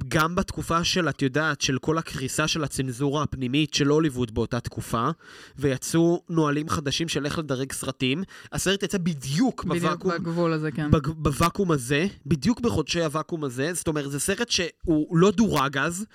גם 0.07 0.35
בתקופה 0.35 0.83
של, 0.83 1.09
את 1.09 1.21
יודעת, 1.21 1.61
של 1.61 1.77
כל 1.77 1.97
הקריסה 1.97 2.47
של 2.47 2.63
הצנזורה 2.63 3.23
הפנימית 3.23 3.73
של 3.73 3.87
הוליווד 3.87 4.33
באותה 4.33 4.59
תקופה, 4.59 5.09
ויצאו 5.57 6.23
נהלים 6.29 6.69
חדשים 6.69 7.07
של 7.07 7.25
איך 7.25 7.39
לדרג 7.39 7.71
סרטים. 7.71 8.23
הסרט 8.51 8.83
יצא 8.83 8.97
בדיוק 8.97 9.63
בדיוק 9.63 9.83
בוואקום 9.83 10.11
בגבול 10.11 10.53
הזה, 10.53 10.71
כן. 10.71 10.91
בג- 10.91 11.07
בוואקום 11.07 11.71
הזה, 11.71 12.07
בדיוק 12.25 12.59
בחודשי 12.59 13.03
הוואקום 13.03 13.43
הזה, 13.43 13.73
זאת 13.73 13.87
אומרת, 13.87 14.11
זה 14.11 14.19
סרט 14.19 14.49
שהוא 14.49 15.17
לא 15.17 15.31
דורג 15.31 15.77
אז. 15.77 16.05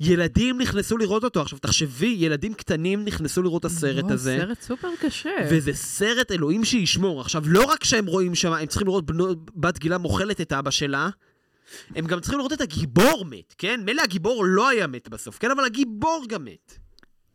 ילדים 0.00 0.60
נכנסו 0.60 0.98
לראות 0.98 1.24
אותו. 1.24 1.42
עכשיו, 1.42 1.58
תחשבי, 1.58 2.16
ילדים 2.18 2.54
קטנים 2.54 3.04
נכנסו 3.04 3.42
לראות 3.42 3.60
את 3.60 3.64
הסרט 3.64 4.04
לא, 4.08 4.14
הזה. 4.14 4.38
סרט 4.40 4.62
סופר 4.62 4.88
קשה. 5.00 5.30
וזה 5.50 5.72
סרט 5.72 6.32
אלוהים 6.32 6.64
שישמור. 6.64 7.20
עכשיו, 7.20 7.42
לא 7.46 7.64
רק 7.64 7.84
שהם 7.84 8.06
רואים 8.06 8.34
שם, 8.34 8.52
הם 8.52 8.66
צריכים 8.66 8.86
לראות 8.88 9.06
בנו, 9.06 9.26
בת 9.54 9.78
גילה 9.78 9.98
אוכלת 9.98 10.40
את 10.40 10.52
אבא 10.52 10.70
שלה, 10.70 11.08
הם 11.94 12.06
גם 12.06 12.20
צריכים 12.20 12.38
לראות 12.38 12.52
את 12.52 12.60
הגיבור 12.60 13.24
מת, 13.24 13.54
כן? 13.58 13.80
מילא 13.84 14.02
הגיבור 14.02 14.44
לא 14.46 14.68
היה 14.68 14.86
מת 14.86 15.08
בסוף, 15.08 15.38
כן? 15.38 15.50
אבל 15.50 15.64
הגיבור 15.64 16.24
גם 16.28 16.44
מת. 16.44 16.78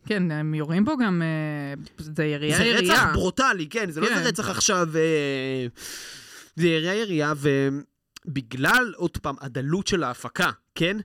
כן, 0.05 0.31
הם 0.31 0.53
יורים 0.53 0.85
בו 0.85 0.97
גם, 0.97 1.21
אה, 1.21 1.83
זה 1.97 2.25
ירייה 2.25 2.57
זה 2.57 2.63
ירייה. 2.63 2.93
רצח 2.93 3.05
ברוטלי, 3.13 3.67
כן, 3.67 3.91
זה 3.91 4.01
לא 4.01 4.07
כן. 4.07 4.13
איזה 4.13 4.29
רצח 4.29 4.49
עכשיו... 4.49 4.87
אה, 4.95 5.67
זה 6.55 6.67
ירייה 6.67 6.95
ירייה, 6.95 7.33
ובגלל, 8.25 8.93
עוד 8.95 9.17
פעם, 9.17 9.35
הדלות 9.41 9.87
של 9.87 10.03
ההפקה, 10.03 10.51
כן? 10.75 10.97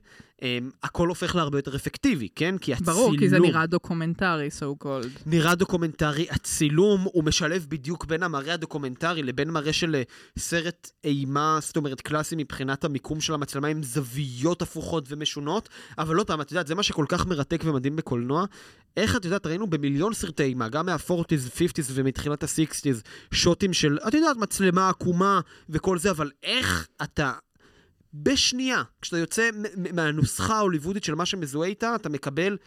אה, 0.43 0.57
הכל 0.83 1.07
הופך 1.07 1.35
להרבה 1.35 1.57
יותר 1.57 1.75
אפקטיבי, 1.75 2.27
כן? 2.35 2.57
כי 2.57 2.73
הצילום... 2.73 2.95
ברור, 2.95 3.17
כי 3.17 3.29
זה 3.29 3.39
נראה 3.39 3.65
דוקומנטרי, 3.65 4.47
so 4.59 4.83
called. 4.83 5.21
נראה 5.25 5.55
דוקומנטרי, 5.55 6.27
הצילום 6.29 7.07
הוא 7.13 7.23
משלב 7.23 7.65
בדיוק 7.69 8.05
בין 8.05 8.23
המראה 8.23 8.53
הדוקומנטרי 8.53 9.23
לבין 9.23 9.49
מראה 9.49 9.73
של 9.73 9.95
אה, 9.95 10.01
סרט 10.37 10.91
אימה, 11.03 11.57
זאת 11.61 11.77
אומרת 11.77 12.01
קלאסי 12.01 12.35
מבחינת 12.37 12.83
המיקום 12.83 13.21
של 13.21 13.33
המצלמה 13.33 13.67
עם 13.67 13.83
זוויות 13.83 14.61
הפוכות 14.61 15.05
ומשונות, 15.09 15.69
אבל 15.97 16.15
לא 16.15 16.23
פעם, 16.23 16.41
את 16.41 16.51
יודעת, 16.51 16.67
זה 16.67 16.75
מה 16.75 16.83
שכל 16.83 17.05
כך 17.09 17.25
מרתק 17.25 17.61
ומדהים 17.65 17.95
בקולנוע. 17.95 18.45
איך 18.97 19.15
את 19.15 19.25
יודעת, 19.25 19.45
ראינו 19.45 19.67
במיליון 19.67 20.13
סרטי 20.13 20.43
אימה, 20.43 20.69
גם 20.69 20.85
מה-40's, 20.85 21.57
50's 21.57 21.91
ומתחילת 21.93 22.43
ה-60's, 22.43 23.07
שוטים 23.33 23.73
של, 23.73 23.97
את 24.07 24.13
יודעת, 24.13 24.37
מצלמה 24.37 24.89
עקומה 24.89 25.39
וכל 25.69 25.97
זה, 25.97 26.11
אבל 26.11 26.31
איך 26.43 26.87
אתה... 27.03 27.33
בשנייה, 28.13 28.83
כשאתה 29.01 29.17
יוצא 29.17 29.49
מהנוסחה 29.93 30.55
ההוליוודית 30.55 31.03
של 31.03 31.15
מה 31.15 31.25
שמזוהה 31.25 31.69
איתה, 31.69 31.95
אתה 31.95 32.09
מקבל 32.09 32.57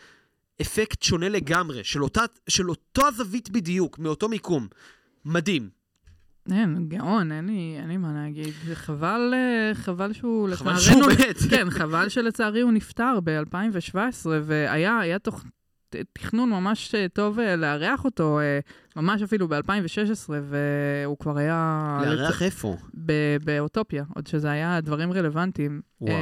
אפקט 0.60 1.02
שונה 1.02 1.28
לגמרי, 1.28 1.84
של, 1.84 2.02
אותה, 2.02 2.22
של 2.48 2.70
אותו 2.70 3.06
הזווית 3.06 3.50
בדיוק, 3.50 3.98
מאותו 3.98 4.28
מיקום. 4.28 4.68
מדהים. 5.24 5.68
אין, 6.50 6.88
גאון, 6.88 7.32
אין 7.32 7.46
לי, 7.46 7.76
אין 7.78 7.88
לי 7.88 7.96
מה 7.96 8.12
להגיד. 8.12 8.54
זה 8.66 8.74
חבל, 8.74 9.34
אה, 9.34 9.74
חבל 9.74 10.12
שהוא 10.12 10.48
חבל 10.54 10.72
לצערנו... 10.72 10.80
שהוא 10.80 11.12
מת. 11.28 11.36
כן, 11.50 11.70
חבל 11.70 12.08
שלצערי 12.08 12.60
הוא 12.60 12.72
נפטר 12.72 13.20
ב-2017, 13.24 14.26
והיה 14.44 14.98
היה 14.98 15.18
תוך 15.18 15.44
תכנון 16.12 16.50
ממש 16.50 16.94
אה, 16.94 17.06
טוב 17.08 17.38
אה, 17.38 17.56
לארח 17.56 18.04
אותו, 18.04 18.40
אה, 18.40 18.58
ממש 18.96 19.22
אפילו 19.22 19.48
ב-2016, 19.48 20.30
והוא 20.30 21.18
כבר 21.18 21.38
היה... 21.38 22.00
לארח 22.06 22.42
איפה? 22.42 22.76
ב- 23.06 23.36
באוטופיה, 23.44 24.04
עוד 24.14 24.26
שזה 24.26 24.50
היה 24.50 24.80
דברים 24.80 25.12
רלוונטיים. 25.12 25.80
וואו. 26.00 26.14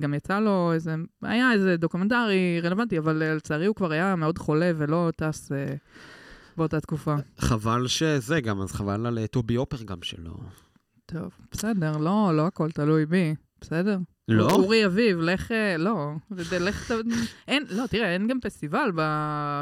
גם 0.00 0.14
יצא 0.14 0.40
לו 0.40 0.72
איזה, 0.72 0.94
היה 1.22 1.52
איזה 1.52 1.76
דוקומנטרי 1.76 2.60
רלוונטי, 2.62 2.98
אבל 2.98 3.22
לצערי 3.36 3.66
הוא 3.66 3.76
כבר 3.76 3.92
היה 3.92 4.16
מאוד 4.16 4.38
חולה 4.38 4.72
ולא 4.76 5.10
טס 5.16 5.52
באותה 6.56 6.80
תקופה. 6.80 7.14
חבל 7.38 7.86
שזה 7.86 8.40
גם, 8.40 8.60
אז 8.60 8.72
חבל 8.72 9.06
על 9.06 9.26
טובי 9.26 9.56
אופר 9.56 9.82
גם 9.82 10.02
שלו. 10.02 10.34
טוב, 11.06 11.30
בסדר, 11.52 11.96
לא, 11.96 12.30
לא 12.34 12.46
הכל 12.46 12.70
תלוי 12.70 13.06
בי, 13.06 13.34
בסדר? 13.60 13.98
לא? 14.28 14.50
אורי 14.50 14.86
אביב, 14.86 15.20
לך, 15.20 15.52
אה, 15.52 15.76
לא, 15.76 16.12
לך, 16.60 16.92
אין, 17.48 17.64
לא, 17.70 17.86
תראה, 17.86 18.12
אין 18.12 18.28
גם 18.28 18.40
פסטיבל 18.40 18.90
ב... 18.94 19.02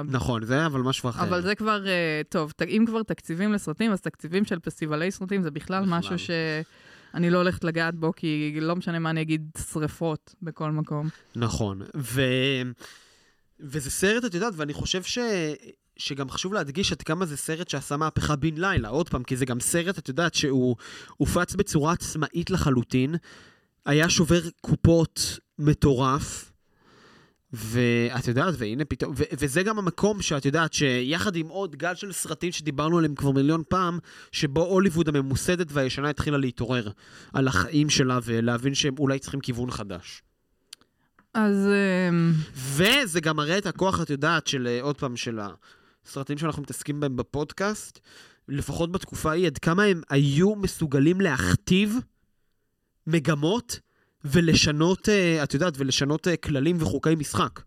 נכון, 0.04 0.44
זה 0.44 0.66
אבל 0.66 0.80
משהו 0.80 1.08
אחר. 1.08 1.22
אבל 1.22 1.42
זה 1.42 1.54
כבר, 1.54 1.86
אה, 1.86 2.22
טוב, 2.28 2.52
אם 2.68 2.84
כבר 2.86 3.02
תקציבים 3.02 3.52
לסרטים, 3.52 3.92
אז 3.92 4.00
תקציבים 4.00 4.44
של 4.44 4.58
פסטיבלי 4.58 5.10
סרטים 5.10 5.42
זה 5.42 5.50
בכלל 5.50 5.82
בכלל. 5.82 5.98
משהו 5.98 6.16
שאני 6.18 7.30
לא 7.30 7.38
הולכת 7.38 7.64
לגעת 7.64 7.94
בו, 7.94 8.12
כי 8.16 8.58
לא 8.60 8.76
משנה 8.76 8.98
מה 8.98 9.10
אני 9.10 9.22
אגיד, 9.22 9.50
שריפות 9.72 10.34
בכל 10.42 10.70
מקום. 10.70 11.08
נכון. 11.36 11.82
ו... 11.96 12.22
וזה 13.60 13.90
סרט, 13.90 14.24
את 14.24 14.34
יודעת, 14.34 14.52
ואני 14.56 14.72
חושב 14.72 15.02
ש... 15.02 15.18
שגם 15.96 16.30
חשוב 16.30 16.54
להדגיש 16.54 16.92
עד 16.92 17.02
כמה 17.02 17.26
זה 17.26 17.36
סרט 17.36 17.68
שעשה 17.68 17.96
מהפכה 17.96 18.36
בן 18.36 18.54
לילה, 18.56 18.88
עוד 18.88 19.08
פעם, 19.08 19.22
כי 19.22 19.36
זה 19.36 19.44
גם 19.44 19.60
סרט, 19.60 19.98
את 19.98 20.08
יודעת, 20.08 20.34
שהוא 20.34 20.76
הופץ 21.16 21.54
בצורה 21.54 21.92
עצמאית 21.92 22.50
לחלוטין, 22.50 23.14
היה 23.86 24.10
שובר 24.10 24.40
קופות 24.60 25.38
מטורף, 25.58 26.52
ואת 27.52 28.28
יודעת, 28.28 28.54
והנה 28.58 28.84
פתאום, 28.84 29.14
ו- 29.16 29.22
וזה 29.38 29.62
גם 29.62 29.78
המקום 29.78 30.22
שאת 30.22 30.44
יודעת, 30.44 30.72
שיחד 30.72 31.36
עם 31.36 31.48
עוד 31.48 31.76
גל 31.76 31.94
של 31.94 32.12
סרטים 32.12 32.52
שדיברנו 32.52 32.98
עליהם 32.98 33.14
כבר 33.14 33.30
מיליון 33.30 33.62
פעם, 33.68 33.98
שבו 34.32 34.64
הוליווד 34.64 35.08
הממוסדת 35.08 35.66
והישנה 35.70 36.10
התחילה 36.10 36.38
להתעורר 36.38 36.90
על 37.32 37.48
החיים 37.48 37.90
שלה 37.90 38.18
ולהבין 38.24 38.74
שהם 38.74 38.94
אולי 38.98 39.18
צריכים 39.18 39.40
כיוון 39.40 39.70
חדש. 39.70 40.22
אז 41.34 41.68
אמ, 42.10 42.32
וזה 42.54 43.20
גם 43.20 43.36
מראה 43.36 43.58
את 43.58 43.66
הכוח, 43.66 44.02
את 44.02 44.10
יודעת, 44.10 44.46
של, 44.46 44.66
אה, 44.66 44.82
עוד 44.82 44.98
פעם, 44.98 45.16
של 45.16 45.38
הסרטים 46.06 46.38
שאנחנו 46.38 46.62
מתעסקים 46.62 47.00
בהם 47.00 47.16
בפודקאסט, 47.16 47.98
לפחות 48.48 48.92
בתקופה 48.92 49.30
ההיא, 49.30 49.46
עד 49.46 49.58
כמה 49.58 49.82
הם 49.82 50.00
היו 50.10 50.54
מסוגלים 50.54 51.20
להכתיב 51.20 51.96
מגמות 53.06 53.80
ולשנות, 54.24 55.08
אה, 55.08 55.42
את 55.42 55.54
יודעת, 55.54 55.74
ולשנות 55.76 56.28
אה, 56.28 56.36
כללים 56.36 56.76
וחוקי 56.80 57.14
משחק. 57.14 57.60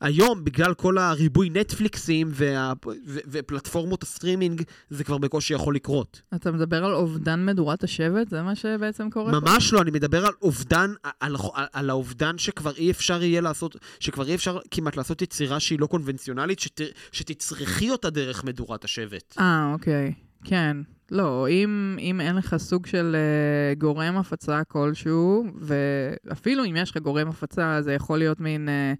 היום, 0.00 0.44
בגלל 0.44 0.74
כל 0.74 0.98
הריבוי 0.98 1.50
נטפליקסים 1.50 2.28
וה, 2.32 2.72
ו, 3.06 3.18
ופלטפורמות 3.26 4.02
הסטרימינג, 4.02 4.62
זה 4.90 5.04
כבר 5.04 5.18
בקושי 5.18 5.54
יכול 5.54 5.74
לקרות. 5.74 6.22
אתה 6.34 6.52
מדבר 6.52 6.84
על 6.84 6.94
אובדן 6.94 7.46
מדורת 7.46 7.84
השבט? 7.84 8.28
זה 8.28 8.42
מה 8.42 8.54
שבעצם 8.54 9.10
קורה 9.10 9.32
פה? 9.32 9.40
ממש 9.40 9.72
לא, 9.72 9.82
אני 9.82 9.90
מדבר 9.90 10.26
על 10.26 10.32
אובדן, 10.42 10.90
על, 11.20 11.36
על, 11.54 11.66
על 11.72 11.90
האובדן 11.90 12.38
שכבר 12.38 12.72
אי 12.76 12.90
אפשר 12.90 13.22
יהיה 13.22 13.40
לעשות, 13.40 13.76
שכבר 14.00 14.28
אי 14.28 14.34
אפשר 14.34 14.58
כמעט 14.70 14.96
לעשות 14.96 15.22
יצירה 15.22 15.60
שהיא 15.60 15.80
לא 15.80 15.86
קונבנציונלית, 15.86 16.60
שת, 16.60 16.80
שתצרכי 17.12 17.90
אותה 17.90 18.10
דרך 18.10 18.44
מדורת 18.44 18.84
השבט. 18.84 19.34
אה, 19.38 19.72
אוקיי. 19.72 20.12
כן. 20.44 20.76
לא, 21.10 21.48
אם, 21.48 21.96
אם 22.00 22.20
אין 22.20 22.36
לך 22.36 22.56
סוג 22.56 22.86
של 22.86 23.16
uh, 23.16 23.78
גורם 23.78 24.16
הפצה 24.16 24.64
כלשהו, 24.64 25.44
ואפילו 25.60 26.64
אם 26.64 26.76
יש 26.76 26.90
לך 26.90 26.96
גורם 26.96 27.28
הפצה, 27.28 27.82
זה 27.82 27.92
יכול 27.92 28.18
להיות 28.18 28.40
מין 28.40 28.68
uh, 28.68 28.98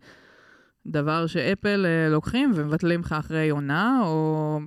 דבר 0.87 1.27
שאפל 1.27 1.87
uh, 1.87 2.13
לוקחים 2.13 2.53
ומבטלים 2.55 3.01
לך 3.01 3.13
אחרי 3.13 3.51
עונה, 3.51 4.01
או... 4.05 4.61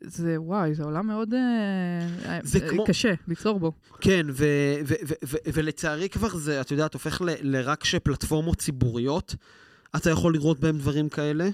זה, 0.00 0.40
וואי, 0.40 0.74
זה 0.74 0.84
עולם 0.84 1.06
מאוד 1.06 1.34
זה 2.42 2.58
uh, 2.58 2.70
כמו- 2.70 2.84
קשה 2.84 3.14
ליצור 3.28 3.60
בו. 3.60 3.72
כן, 4.00 4.26
ו, 4.30 4.44
ו, 4.86 4.94
ו, 5.08 5.14
ו, 5.24 5.36
ולצערי 5.54 6.08
כבר 6.08 6.36
זה, 6.36 6.60
את 6.60 6.70
יודעת, 6.70 6.94
הופך 6.94 7.22
ל, 7.22 7.28
לרק 7.40 7.84
שפלטפורמות 7.84 8.58
ציבוריות, 8.58 9.34
אתה 9.96 10.10
יכול 10.10 10.32
לראות 10.34 10.60
בהם 10.60 10.78
דברים 10.78 11.08
כאלה, 11.08 11.48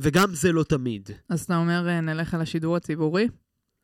וגם 0.00 0.34
זה 0.34 0.52
לא 0.52 0.62
תמיד. 0.62 1.10
אז 1.28 1.42
אתה 1.42 1.56
אומר, 1.56 2.00
נלך 2.00 2.34
על 2.34 2.40
השידור 2.40 2.76
הציבורי? 2.76 3.28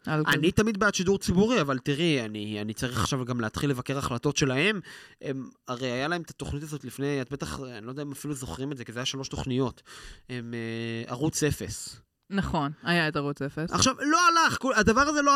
אני 0.07 0.53
תמיד 0.53 0.79
בעד 0.79 0.95
שידור 0.95 1.19
ציבורי, 1.19 1.61
אבל 1.61 1.79
תראי, 1.79 2.21
אני, 2.25 2.61
אני 2.61 2.75
צריך 2.75 3.01
עכשיו 3.01 3.25
גם 3.25 3.41
להתחיל 3.41 3.71
לבקר 3.71 3.99
החלטות 3.99 4.37
שלהם. 4.37 4.81
הם, 5.23 5.49
הרי 5.69 5.91
היה 5.91 6.09
להם 6.09 6.23
את 6.23 6.31
התוכנית 6.31 6.63
הזאת 6.63 6.85
לפני, 6.85 7.23
את 7.23 7.33
בטח, 7.33 7.61
אני 7.61 7.87
לא 7.87 7.91
יודע 7.91 8.03
אם 8.03 8.13
אפילו 8.13 8.35
זוכרים 8.35 8.73
את 8.73 8.77
זה, 8.77 8.85
כי 8.85 8.93
זה 8.93 8.99
היה 8.99 9.07
שלוש 9.07 9.29
תוכניות. 9.29 9.83
הם 10.29 10.55
אה, 10.55 11.11
ערוץ 11.11 11.43
אפס. 11.43 12.01
נכון, 12.31 12.73
היה 12.83 13.09
את 13.09 13.17
ערוץ 13.17 13.43
אפס. 13.43 13.73
עכשיו, 13.73 13.95
לא 14.01 14.19
הלך, 14.29 14.59
הדבר 14.77 15.01
הזה 15.01 15.23
לא, 15.23 15.33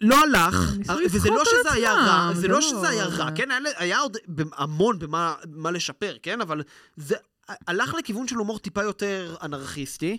לא 0.00 0.16
הלך, 0.24 0.54
ניסו 0.78 0.92
וזה 1.12 1.30
לא 1.30 1.42
שזה 1.44 1.72
היה 1.72 1.94
רע, 1.94 2.32
זה 2.34 2.48
לא 2.48 2.54
לא- 2.54 2.60
שזה 2.60 2.88
היה 2.88 3.06
רע, 3.06 3.30
כן? 3.34 3.50
היה, 3.50 3.60
היה 3.76 3.98
עוד 3.98 4.16
המון 4.56 4.98
במה 4.98 5.34
מה 5.50 5.70
לשפר, 5.70 6.16
כן? 6.22 6.40
אבל 6.40 6.62
זה 6.96 7.16
הלך 7.48 7.94
לכיוון 7.94 8.28
של 8.28 8.36
הומור 8.36 8.58
טיפה 8.58 8.82
יותר 8.82 9.36
אנרכיסטי, 9.42 10.18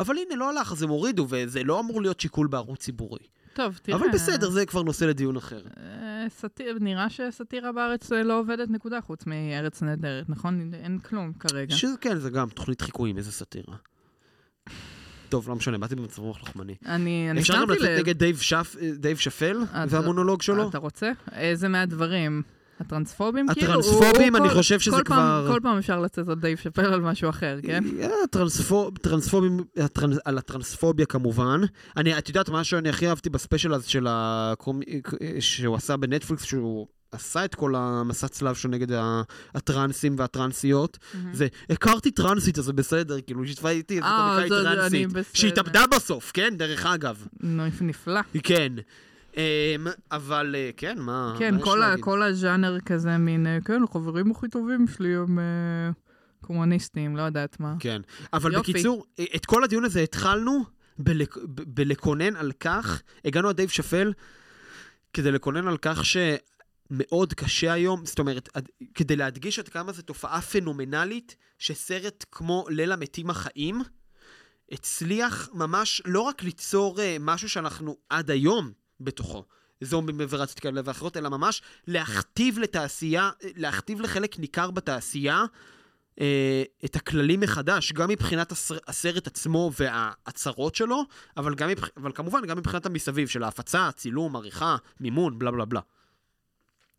אבל 0.00 0.16
הנה, 0.18 0.36
לא 0.36 0.50
הלך, 0.50 0.72
אז 0.72 0.82
הם 0.82 0.88
הורידו, 0.88 1.26
וזה 1.30 1.64
לא 1.64 1.80
אמור 1.80 2.02
להיות 2.02 2.20
שיקול 2.20 2.46
בערוץ 2.46 2.80
ציבורי. 2.80 3.18
טוב, 3.54 3.78
תראה. 3.82 3.98
אבל 3.98 4.06
בסדר, 4.12 4.50
זה 4.50 4.66
כבר 4.66 4.82
נושא 4.82 5.04
לדיון 5.04 5.36
אחר. 5.36 5.60
אה, 5.76 6.26
סאטיר- 6.28 6.78
נראה 6.80 7.10
שסאטירה 7.10 7.72
בארץ 7.72 8.12
אה, 8.12 8.22
לא 8.22 8.38
עובדת 8.38 8.70
נקודה 8.70 9.00
חוץ 9.00 9.26
מארץ 9.26 9.82
נהדרת, 9.82 10.28
נכון? 10.30 10.70
אין 10.74 10.98
כלום 10.98 11.32
כרגע. 11.32 11.76
שזה 11.76 11.92
כן, 12.00 12.18
זה 12.18 12.30
גם 12.30 12.48
תוכנית 12.48 12.80
חיקויים, 12.80 13.18
איזה 13.18 13.32
סאטירה. 13.32 13.74
טוב, 15.28 15.48
לא 15.48 15.54
משנה, 15.56 15.78
באתי 15.78 15.94
במצב 15.94 16.18
רוח 16.22 16.38
לוחמני. 16.40 16.74
אני 16.86 17.30
אפשר 17.40 17.54
גם 17.62 17.70
לצאת. 17.70 17.98
נגד 17.98 18.18
דייב 18.18 18.36
שאפ- 18.38 18.76
דייב 18.94 19.16
שאפל 19.16 19.62
אתה- 19.70 19.84
והמונולוג 19.88 20.42
שלו? 20.42 20.68
אתה 20.68 20.78
רוצה? 20.78 21.10
איזה 21.32 21.68
מהדברים? 21.68 22.42
הטרנספובים 22.80 23.46
כאילו? 23.54 23.70
הטרנספובים, 23.72 24.36
אני 24.36 24.48
חושב 24.50 24.80
שזה 24.80 24.96
כבר- 25.04 25.46
כל 25.52 25.60
פעם 25.62 25.78
אפשר 25.78 26.00
לצאת 26.00 26.28
על 26.28 26.34
דייב 26.34 26.58
שאפל 26.58 26.84
על 26.94 27.00
משהו 27.00 27.30
אחר, 27.30 27.58
כן? 27.62 27.84
אה, 28.00 28.08
הטרנספו- 28.24 28.90
טרנספובים, 29.02 29.60
הטרנס- 29.76 30.18
על 30.24 30.38
הטרנספוביה 30.38 31.06
כמובן. 31.06 31.60
אני, 31.96 32.18
את 32.18 32.28
יודעת, 32.28 32.48
מה 32.48 32.64
שאני 32.64 32.88
הכי 32.88 33.08
אהבתי 33.08 33.30
בספיישל 33.30 33.74
הזה 33.74 33.90
של. 33.90 34.06
שהוא 35.40 35.76
עשה 35.76 35.96
בנטפליקס, 35.96 36.42
שהוא 36.44 36.86
עשה 37.12 37.44
את 37.44 37.54
כל 37.54 37.74
המסע 37.76 38.28
צלב 38.28 38.54
שלו 38.54 38.70
נגד 38.70 38.86
הטרנסים 39.54 40.14
והטרנסיות. 40.18 40.98
זה, 41.32 41.46
הכרתי 41.70 42.10
טרנסית, 42.10 42.58
אז 42.58 42.64
זה 42.64 42.72
בסדר, 42.72 43.20
כאילו, 43.20 43.42
היא 43.42 43.48
שיתפה 43.48 43.68
איתי 43.70 43.94
איזה 43.96 44.06
אה, 44.06 44.36
קומיקאית 44.38 44.52
אני 44.66 44.74
טרנסית. 44.74 45.08
שהתאבדה 45.36 45.84
בסוף, 45.96 46.30
כן? 46.34 46.54
דרך 46.56 46.86
אגב. 46.86 47.26
נפלא. 47.80 48.20
כן. 48.42 48.72
אמ, 49.36 49.86
אבל 50.12 50.54
אה, 50.58 50.70
כן, 50.76 50.98
מה... 50.98 51.34
כן, 51.38 51.54
כל 52.00 52.22
הז'אנר 52.22 52.80
כזה 52.80 53.18
מין, 53.18 53.46
אה, 53.46 53.58
כן, 53.64 53.82
החברים 53.82 54.30
הכי 54.30 54.48
טובים 54.48 54.86
שלי 54.96 55.14
הם 55.14 55.38
אה, 55.38 55.90
קומוניסטים, 56.40 57.16
לא 57.16 57.22
יודעת 57.22 57.60
מה. 57.60 57.74
כן. 57.80 58.02
אבל 58.32 58.52
יופי. 58.52 58.72
בקיצור, 58.72 59.06
את 59.36 59.46
כל 59.46 59.64
הדיון 59.64 59.84
הזה 59.84 60.00
התחלנו 60.00 60.64
בלק... 60.98 61.36
בלקונן 61.48 62.36
על 62.36 62.52
כך, 62.60 63.02
הגענו 63.24 63.48
עד 63.48 63.56
דייב 63.56 63.68
שאפל, 63.68 64.12
כדי 65.12 65.32
לקונן 65.32 65.68
על 65.68 65.76
כך 65.82 66.02
שמאוד 66.04 67.34
קשה 67.34 67.72
היום, 67.72 68.06
זאת 68.06 68.18
אומרת, 68.18 68.48
כדי 68.94 69.16
להדגיש 69.16 69.58
עד 69.58 69.68
כמה 69.68 69.92
זו 69.92 70.02
תופעה 70.02 70.40
פנומנלית, 70.40 71.36
שסרט 71.58 72.24
כמו 72.32 72.64
ליל 72.68 72.92
המתים 72.92 73.30
החיים, 73.30 73.82
הצליח 74.72 75.48
ממש 75.54 76.02
לא 76.04 76.20
רק 76.20 76.42
ליצור 76.42 76.98
משהו 77.20 77.48
שאנחנו 77.48 77.96
עד 78.10 78.30
היום 78.30 78.83
בתוכו, 79.00 79.44
זומבים 79.80 80.16
וריאציות 80.28 80.60
כאלה 80.60 80.80
ואחרות, 80.84 81.16
אלא 81.16 81.28
ממש 81.28 81.62
להכתיב 81.86 82.58
לתעשייה, 82.58 83.30
להכתיב 83.56 84.00
לחלק 84.00 84.38
ניכר 84.38 84.70
בתעשייה 84.70 85.44
אה, 86.20 86.62
את 86.84 86.96
הכללים 86.96 87.40
מחדש, 87.40 87.92
גם 87.92 88.08
מבחינת 88.08 88.52
הסר, 88.52 88.78
הסרט 88.88 89.26
עצמו 89.26 89.70
וההצהרות 89.78 90.74
שלו, 90.74 91.04
אבל, 91.36 91.54
גם 91.54 91.68
אבל 91.96 92.12
כמובן 92.14 92.46
גם 92.46 92.58
מבחינת 92.58 92.86
המסביב 92.86 93.28
של 93.28 93.42
ההפצה, 93.42 93.90
צילום, 93.96 94.36
עריכה, 94.36 94.76
מימון, 95.00 95.38
בלה 95.38 95.50
בלה 95.50 95.64
בלה. 95.64 95.80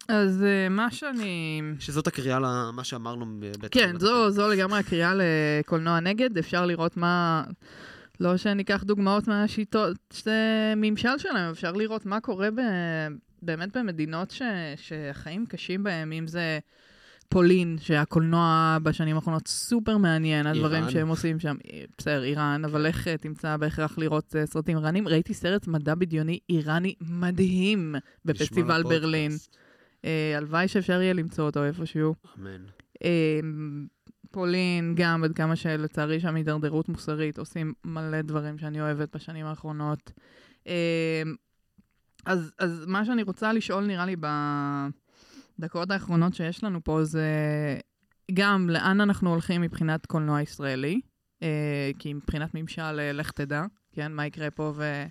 אז 0.08 0.44
אה, 0.44 0.70
מה 0.70 0.92
שאני... 0.92 1.62
שזאת 1.80 2.08
הקריאה 2.08 2.40
למה 2.40 2.84
שאמרנו 2.84 3.26
בבית 3.40 3.74
כן, 3.74 4.00
זו, 4.00 4.32
זו 4.32 4.50
לגמרי 4.50 4.80
הקריאה 4.80 5.14
לקולנוע 5.16 6.00
נגד, 6.00 6.38
אפשר 6.38 6.66
לראות 6.66 6.98
מה... 6.98 7.44
לא 8.20 8.38
שניקח 8.38 8.84
דוגמאות 8.84 9.28
מהשיטות, 9.28 10.28
ממשל 10.78 11.18
שלהם, 11.18 11.52
אפשר 11.52 11.72
לראות 11.72 12.06
מה 12.06 12.20
קורה 12.20 12.52
ב... 12.52 12.60
באמת 13.42 13.78
במדינות 13.78 14.32
ש... 14.32 14.42
שהחיים 14.76 15.46
קשים 15.46 15.84
בהם, 15.84 16.12
אם 16.12 16.28
זה 16.28 16.60
פולין, 17.30 17.78
שהקולנוע 17.80 18.78
בשנים 18.84 19.16
האחרונות 19.16 19.48
סופר 19.48 19.98
מעניין, 19.98 20.48
הדברים 20.48 20.76
איראן. 20.76 20.92
שהם 20.92 21.08
עושים 21.08 21.40
שם, 21.40 21.56
בסדר, 21.98 22.24
איראן, 22.24 22.66
אבל 22.66 22.86
איך 22.86 23.08
תמצא 23.08 23.58
בהכרח 23.58 23.98
לראות 23.98 24.36
אה, 24.36 24.46
סרטים 24.46 24.78
איראנים? 24.78 25.08
ראיתי 25.08 25.34
סרט 25.34 25.68
מדע 25.68 25.96
בדיוני 25.96 26.40
איראני 26.50 26.96
מדהים 27.02 27.96
בפסטיבל 28.26 28.84
ברלין. 28.84 29.32
אה, 30.06 30.34
הלוואי 30.38 30.68
שאפשר 30.68 31.02
יהיה 31.02 31.14
למצוא 31.14 31.46
אותו 31.46 31.64
איפשהו. 31.64 32.16
אמן. 32.40 32.66
פולין, 34.36 34.94
גם 34.98 35.24
עד 35.24 35.34
כמה 35.34 35.56
שלצערי 35.56 36.20
שם 36.20 36.36
הידרדרות 36.36 36.90
מוסרית, 36.90 37.38
עושים 37.38 37.74
מלא 37.86 38.22
דברים 38.22 38.58
שאני 38.58 38.82
אוהבת 38.82 39.16
בשנים 39.16 39.46
האחרונות. 39.46 40.12
אה, 40.68 41.24
אז, 42.26 42.52
אז 42.60 42.86
מה 42.88 43.06
שאני 43.06 43.24
רוצה 43.24 43.54
לשאול, 43.54 43.86
נראה 43.86 44.06
לי, 44.06 44.16
בדקות 45.60 45.92
האחרונות 45.92 46.34
שיש 46.34 46.64
לנו 46.64 46.84
פה, 46.84 47.04
זה 47.04 47.28
גם 48.34 48.70
לאן 48.70 49.02
אנחנו 49.02 49.30
הולכים 49.30 49.62
מבחינת 49.62 50.06
קולנוע 50.06 50.42
ישראלי, 50.42 51.02
אה, 51.44 51.92
כי 52.00 52.14
מבחינת 52.14 52.50
ממשל, 52.54 53.00
אה, 53.00 53.12
לך 53.12 53.32
תדע, 53.32 53.64
כן, 53.94 54.12
מה 54.12 54.26
יקרה 54.26 54.52
פה 54.52 54.74
ו... 54.76 55.04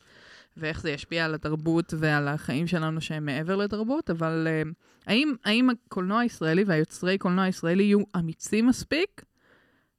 ואיך 0.57 0.81
זה 0.81 0.91
ישפיע 0.91 1.25
על 1.25 1.35
התרבות 1.35 1.95
ועל 1.99 2.29
החיים 2.29 2.67
שלנו 2.67 3.01
שהם 3.01 3.25
מעבר 3.27 3.57
לתרבות, 3.57 4.11
אבל 4.11 4.47
uh, 4.47 4.69
האם, 5.07 5.35
האם 5.45 5.71
הקולנוע 5.71 6.21
הישראלי 6.21 6.65
והיוצרי 6.65 7.19
קולנוע 7.19 7.45
הישראלי 7.45 7.83
יהיו 7.83 8.01
אמיצים 8.17 8.67
מספיק 8.67 9.23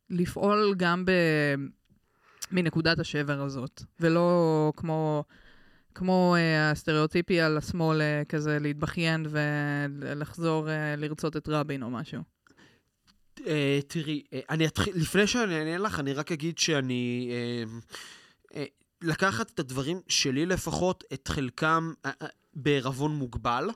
לפעול 0.09 0.75
גם 0.77 1.05
ב... 1.05 1.11
מנקודת 2.51 2.99
השבר 2.99 3.41
הזאת, 3.41 3.81
ולא 3.99 4.71
כמו, 4.75 5.23
כמו 5.95 6.35
uh, 6.35 6.71
הסטריאוטיפי 6.71 7.41
על 7.41 7.57
השמאל 7.57 8.01
uh, 8.01 8.25
כזה 8.25 8.59
להתבכיין 8.59 9.25
ולחזור 9.29 10.67
uh, 10.67 10.99
לרצות 10.99 11.37
את 11.37 11.49
רבין 11.49 11.83
או 11.83 11.89
משהו. 11.89 12.21
אה, 13.47 13.79
תראי, 13.87 14.23
אה, 14.33 14.39
אני 14.49 14.67
אתחיל, 14.67 14.93
לפני 14.95 15.27
שאני 15.27 15.59
אענה 15.59 15.77
לך, 15.77 15.99
אני 15.99 16.13
רק 16.13 16.31
אגיד 16.31 16.57
שאני... 16.57 17.29
אה, 17.31 17.63
אה, 18.55 18.65
לקחת 19.01 19.51
את 19.51 19.59
הדברים 19.59 19.99
שלי 20.07 20.45
לפחות, 20.45 21.03
את 21.13 21.27
חלקם 21.27 21.93
אה, 22.05 22.11
אה, 22.21 22.27
בערבון 22.53 23.11
מוגבל. 23.15 23.69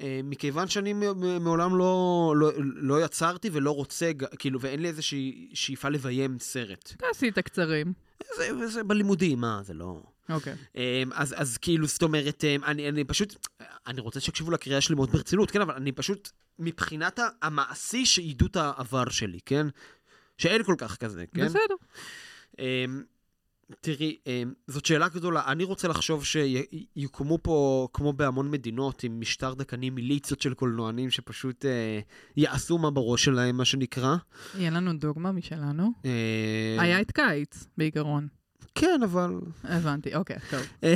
אה, 0.00 0.20
מכיוון 0.24 0.68
שאני 0.68 0.92
מעולם 1.40 1.76
לא, 1.76 2.34
לא, 2.36 2.50
לא 2.58 3.04
יצרתי 3.04 3.50
ולא 3.52 3.70
רוצה, 3.70 4.10
כאילו, 4.38 4.60
ואין 4.60 4.82
לי 4.82 4.88
איזושהי 4.88 5.50
שאיפה 5.54 5.88
לביים 5.88 6.38
סרט. 6.38 6.92
אתה 6.96 7.06
עשית 7.10 7.38
קצרים. 7.38 7.92
זה, 8.36 8.66
זה 8.66 8.84
בלימודים, 8.84 9.40
מה, 9.40 9.60
זה 9.62 9.74
לא... 9.74 10.02
אוקיי. 10.28 10.54
אמ, 10.74 11.10
אז, 11.14 11.34
אז 11.36 11.58
כאילו, 11.58 11.86
זאת 11.86 12.02
אומרת, 12.02 12.44
אמ, 12.44 12.64
אני, 12.64 12.88
אני 12.88 13.04
פשוט, 13.04 13.46
אני 13.86 14.00
רוצה 14.00 14.20
שיקשיבו 14.20 14.50
לקריאה 14.50 14.80
שלי 14.80 14.94
מאוד 14.94 15.10
ברצינות, 15.12 15.50
כן? 15.50 15.60
אבל 15.60 15.74
אני 15.74 15.92
פשוט, 15.92 16.30
מבחינת 16.58 17.20
המעשי 17.42 18.06
שעידו 18.06 18.46
את 18.46 18.56
העבר 18.56 19.08
שלי, 19.08 19.38
כן? 19.46 19.66
שאין 20.38 20.62
כל 20.62 20.74
כך 20.78 20.96
כזה, 20.96 21.24
כן? 21.34 21.46
בסדר. 21.46 21.74
תראי, 23.80 24.16
אמ, 24.26 24.52
זאת 24.66 24.86
שאלה 24.86 25.08
גדולה. 25.08 25.42
אני 25.46 25.64
רוצה 25.64 25.88
לחשוב 25.88 26.24
שיוקמו 26.24 27.38
פה, 27.42 27.88
כמו 27.92 28.12
בהמון 28.12 28.50
מדינות, 28.50 29.04
עם 29.04 29.20
משטר 29.20 29.54
דכאני 29.54 29.90
מיליציות 29.90 30.40
של 30.40 30.54
קולנוענים 30.54 31.10
שפשוט 31.10 31.64
אה, 31.64 32.00
יעשו 32.36 32.78
מה 32.78 32.90
בראש 32.90 33.24
שלהם, 33.24 33.56
מה 33.56 33.64
שנקרא. 33.64 34.16
יהיה 34.58 34.70
לנו 34.70 34.92
דוגמה 34.92 35.32
משלנו. 35.32 35.92
אה, 36.04 36.82
היה 36.82 37.00
את 37.00 37.10
קיץ, 37.10 37.66
בעיקרון. 37.78 38.28
כן, 38.74 39.00
אבל... 39.04 39.30
הבנתי, 39.64 40.14
אוקיי, 40.14 40.36
טוב. 40.50 40.60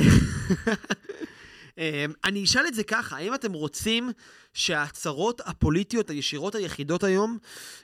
אמ, 1.77 2.11
אני 2.23 2.43
אשאל 2.43 2.67
את 2.67 2.73
זה 2.73 2.83
ככה, 2.83 3.17
האם 3.17 3.33
אתם 3.33 3.53
רוצים 3.53 4.09
שההצהרות 4.53 5.41
הפוליטיות 5.45 6.09
הישירות 6.09 6.55
היחידות 6.55 7.03
היום 7.03 7.37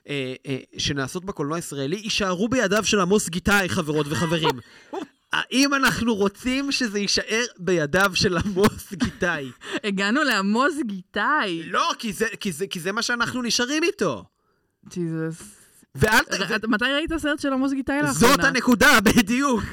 אה, 0.10 0.34
אה, 0.48 0.57
שנעשות 0.78 1.26
בקולנוע 1.26 1.56
הישראלי 1.56 1.95
יישארו 1.95 2.49
בידיו 2.49 2.84
של 2.84 2.99
עמוס 2.99 3.30
גיתאי, 3.30 3.70
חברות 3.70 4.06
וחברים? 4.10 4.60
האם 5.34 5.74
אנחנו 5.74 6.15
רוצים 6.15 6.72
שזה 6.72 6.99
יישאר 6.99 7.44
בידיו 7.57 8.11
של 8.14 8.38
עמוס 8.38 8.94
גיתאי? 8.94 9.52
הגענו 9.84 10.24
לעמוס 10.24 10.74
גיתאי. 10.88 11.64
לא, 11.64 11.91
כי 11.99 12.14
זה, 12.14 12.28
כי, 12.40 12.52
זה, 12.52 12.68
כי 12.68 12.80
זה 12.80 12.91
מה 12.91 13.02
שאנחנו 13.02 13.41
נשארים 13.41 13.84
איתו. 13.84 14.24
ג'יזוס. 14.90 15.41
ואל 15.95 16.24
ת... 16.24 16.34
ר- 16.34 16.68
מתי 16.68 16.86
ראית 16.86 17.11
סרט 17.18 17.40
של 17.40 17.53
עמוס 17.53 17.74
גיתאי 17.74 18.02
לאחרונה? 18.02 18.14
זאת 18.34 18.44
הנקודה, 18.44 18.99
בדיוק. 19.03 19.64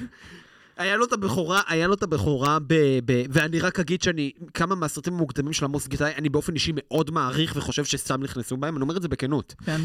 היה 0.80 0.96
לו 0.96 1.04
את 1.04 1.12
הבכורה, 1.12 1.62
היה 1.66 1.86
לו 1.86 1.94
את 1.94 2.02
הבכורה 2.02 2.58
ב... 2.66 2.74
ב... 3.04 3.22
ואני 3.30 3.60
רק 3.60 3.80
אגיד 3.80 4.02
שאני, 4.02 4.32
כמה 4.54 4.74
מהסרטים 4.74 5.14
המוקדמים 5.14 5.52
של 5.52 5.64
עמוס 5.64 5.88
גיתאי, 5.88 6.12
אני 6.16 6.28
באופן 6.28 6.54
אישי 6.54 6.72
מאוד 6.74 7.10
מעריך 7.10 7.52
וחושב 7.56 7.84
שסתם 7.84 8.22
נכנסו 8.22 8.56
בהם, 8.56 8.76
אני 8.76 8.82
אומר 8.82 8.96
את 8.96 9.02
זה 9.02 9.08
בכנות. 9.08 9.54
כן. 9.64 9.80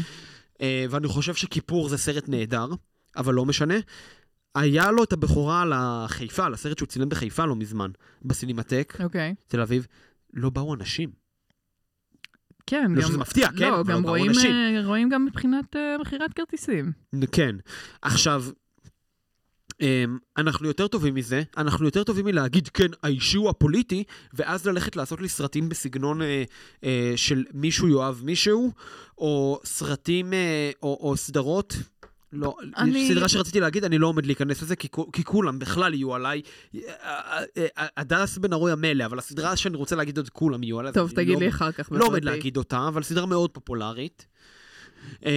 אה, 0.60 0.86
ואני 0.90 1.08
חושב 1.08 1.34
שכיפור 1.34 1.88
זה 1.88 1.98
סרט 1.98 2.28
נהדר, 2.28 2.68
אבל 3.16 3.34
לא 3.34 3.44
משנה. 3.44 3.74
היה 4.54 4.90
לו 4.90 5.04
את 5.04 5.12
הבכורה 5.12 5.62
על 5.62 5.72
החיפה, 5.74 6.44
על 6.44 6.54
הסרט 6.54 6.78
שהוא 6.78 6.86
צילם 6.86 7.08
בחיפה 7.08 7.44
לא 7.44 7.56
מזמן, 7.56 7.90
בסינמטק, 8.22 8.96
אוקיי. 9.02 9.34
תל 9.46 9.60
אביב. 9.60 9.86
לא 10.34 10.50
באו 10.50 10.74
אנשים. 10.74 11.10
כן, 12.66 12.92
לא 12.94 13.02
גם... 13.02 13.08
שזה 13.08 13.18
מפתיע, 13.18 13.48
כן, 13.58 13.70
לא, 13.70 13.80
אבל 13.80 13.92
גם 13.92 14.02
באו 14.02 14.10
רואים, 14.10 14.28
אנשים. 14.28 14.50
אה, 14.50 14.82
רואים 14.84 15.08
גם 15.08 15.24
מבחינת 15.24 15.76
אה, 15.76 15.96
מכירת 16.00 16.32
כרטיסים. 16.32 16.92
כן. 17.32 17.56
עכשיו, 18.02 18.44
אנחנו 20.36 20.66
יותר 20.66 20.88
טובים 20.88 21.14
מזה, 21.14 21.42
אנחנו 21.56 21.84
יותר 21.84 22.04
טובים 22.04 22.24
מלהגיד, 22.24 22.68
כן, 22.68 22.86
האישי 23.02 23.36
הוא 23.36 23.50
הפוליטי, 23.50 24.04
ואז 24.34 24.66
ללכת 24.66 24.96
לעשות 24.96 25.20
לי 25.20 25.28
סרטים 25.28 25.68
בסגנון 25.68 26.22
אה, 26.22 26.44
אה, 26.84 27.12
של 27.16 27.44
מישהו 27.54 27.88
יאהב 27.88 28.24
מישהו, 28.24 28.72
או 29.18 29.60
סרטים, 29.64 30.32
אה, 30.32 30.70
או, 30.82 30.98
או 31.00 31.16
סדרות. 31.16 31.76
לא, 32.32 32.56
אני-. 32.76 33.08
סדרה 33.08 33.28
שרציתי 33.28 33.60
להגיד, 33.60 33.84
אני 33.84 33.98
לא 33.98 34.06
עומד 34.06 34.26
להיכנס 34.26 34.62
לזה, 34.62 34.76
כי, 34.76 34.88
כי 35.12 35.24
כולם 35.24 35.58
בכלל 35.58 35.94
יהיו 35.94 36.14
עליי. 36.14 36.42
אה, 36.74 36.80
אה, 37.56 37.66
אה, 37.78 37.86
הדס 37.96 38.38
בן 38.38 38.52
ארוי 38.52 38.72
המלא, 38.72 39.04
אבל 39.04 39.18
הסדרה 39.18 39.56
שאני 39.56 39.76
רוצה 39.76 39.96
להגיד 39.96 40.16
עוד 40.16 40.28
כולם 40.28 40.62
יהיו 40.62 40.80
עליי. 40.80 40.92
טוב, 40.92 41.10
תגיד 41.10 41.34
לא, 41.34 41.40
לי 41.40 41.48
אחר 41.48 41.72
כך. 41.72 41.88
לא 41.90 42.06
עומד. 42.06 42.24
להגיד 42.24 42.56
אותה, 42.56 42.88
אבל 42.88 43.02
סדרה 43.02 43.26
מאוד 43.26 43.50
פופולרית. 43.50 44.26
אמ, 45.26 45.30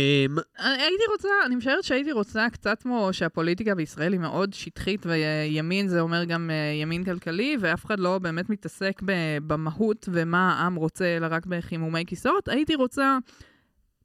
הייתי 0.57 1.03
רוצה, 1.11 1.29
אני 1.45 1.55
משערת 1.55 1.83
שהייתי 1.83 2.11
רוצה 2.11 2.49
קצת 2.49 2.81
כמו 2.81 3.09
שהפוליטיקה 3.11 3.75
בישראל 3.75 4.11
היא 4.11 4.19
מאוד 4.19 4.53
שטחית, 4.53 5.05
וימין 5.05 5.87
זה 5.87 5.99
אומר 5.99 6.23
גם 6.23 6.49
אה, 6.49 6.81
ימין 6.81 7.03
כלכלי, 7.03 7.57
ואף 7.59 7.85
אחד 7.85 7.99
לא 7.99 8.19
באמת 8.19 8.49
מתעסק 8.49 9.01
במהות 9.47 10.09
ומה 10.11 10.53
העם 10.53 10.75
רוצה, 10.75 11.17
אלא 11.17 11.27
רק 11.29 11.45
בחימומי 11.45 12.05
כיסאות. 12.07 12.49
הייתי 12.49 12.75
רוצה 12.75 13.17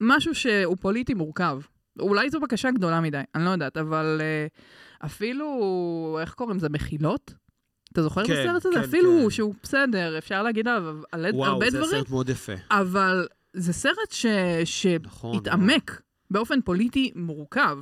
משהו 0.01 0.35
שהוא 0.35 0.77
פוליטי 0.81 1.15
מורכב. 1.15 1.61
אולי 2.01 2.31
זו 2.31 2.41
בקשה 2.41 2.71
גדולה 2.71 3.01
מדי, 3.01 3.21
אני 3.35 3.45
לא 3.45 3.51
יודעת, 3.51 3.77
אבל 3.77 4.21
אה, 4.21 4.47
אפילו, 5.07 6.19
איך 6.21 6.35
קוראים 6.35 6.57
לזה, 6.57 6.69
מחילות? 6.69 7.35
אתה 7.93 8.03
זוכר 8.03 8.23
את 8.23 8.27
כן, 8.27 8.33
הסרט 8.33 8.67
הזה? 8.67 8.79
כן, 8.79 8.85
אפילו 8.85 9.21
כן. 9.23 9.31
שהוא 9.31 9.55
בסדר, 9.63 10.19
אפשר 10.19 10.43
להגיד 10.43 10.69
עליו 10.69 10.97
על 11.13 11.27
וואו, 11.33 11.53
הרבה 11.53 11.71
זה 11.71 11.79
דברים, 11.79 11.91
סרט 11.91 12.11
מאוד 12.11 12.29
יפה. 12.29 12.53
אבל 12.71 13.27
זה 13.55 13.73
סרט 13.73 14.11
ש... 14.11 14.27
נכון. 15.03 15.35
שהתעמק 15.35 16.01
באופן 16.31 16.61
פוליטי 16.61 17.13
מורכב. 17.15 17.79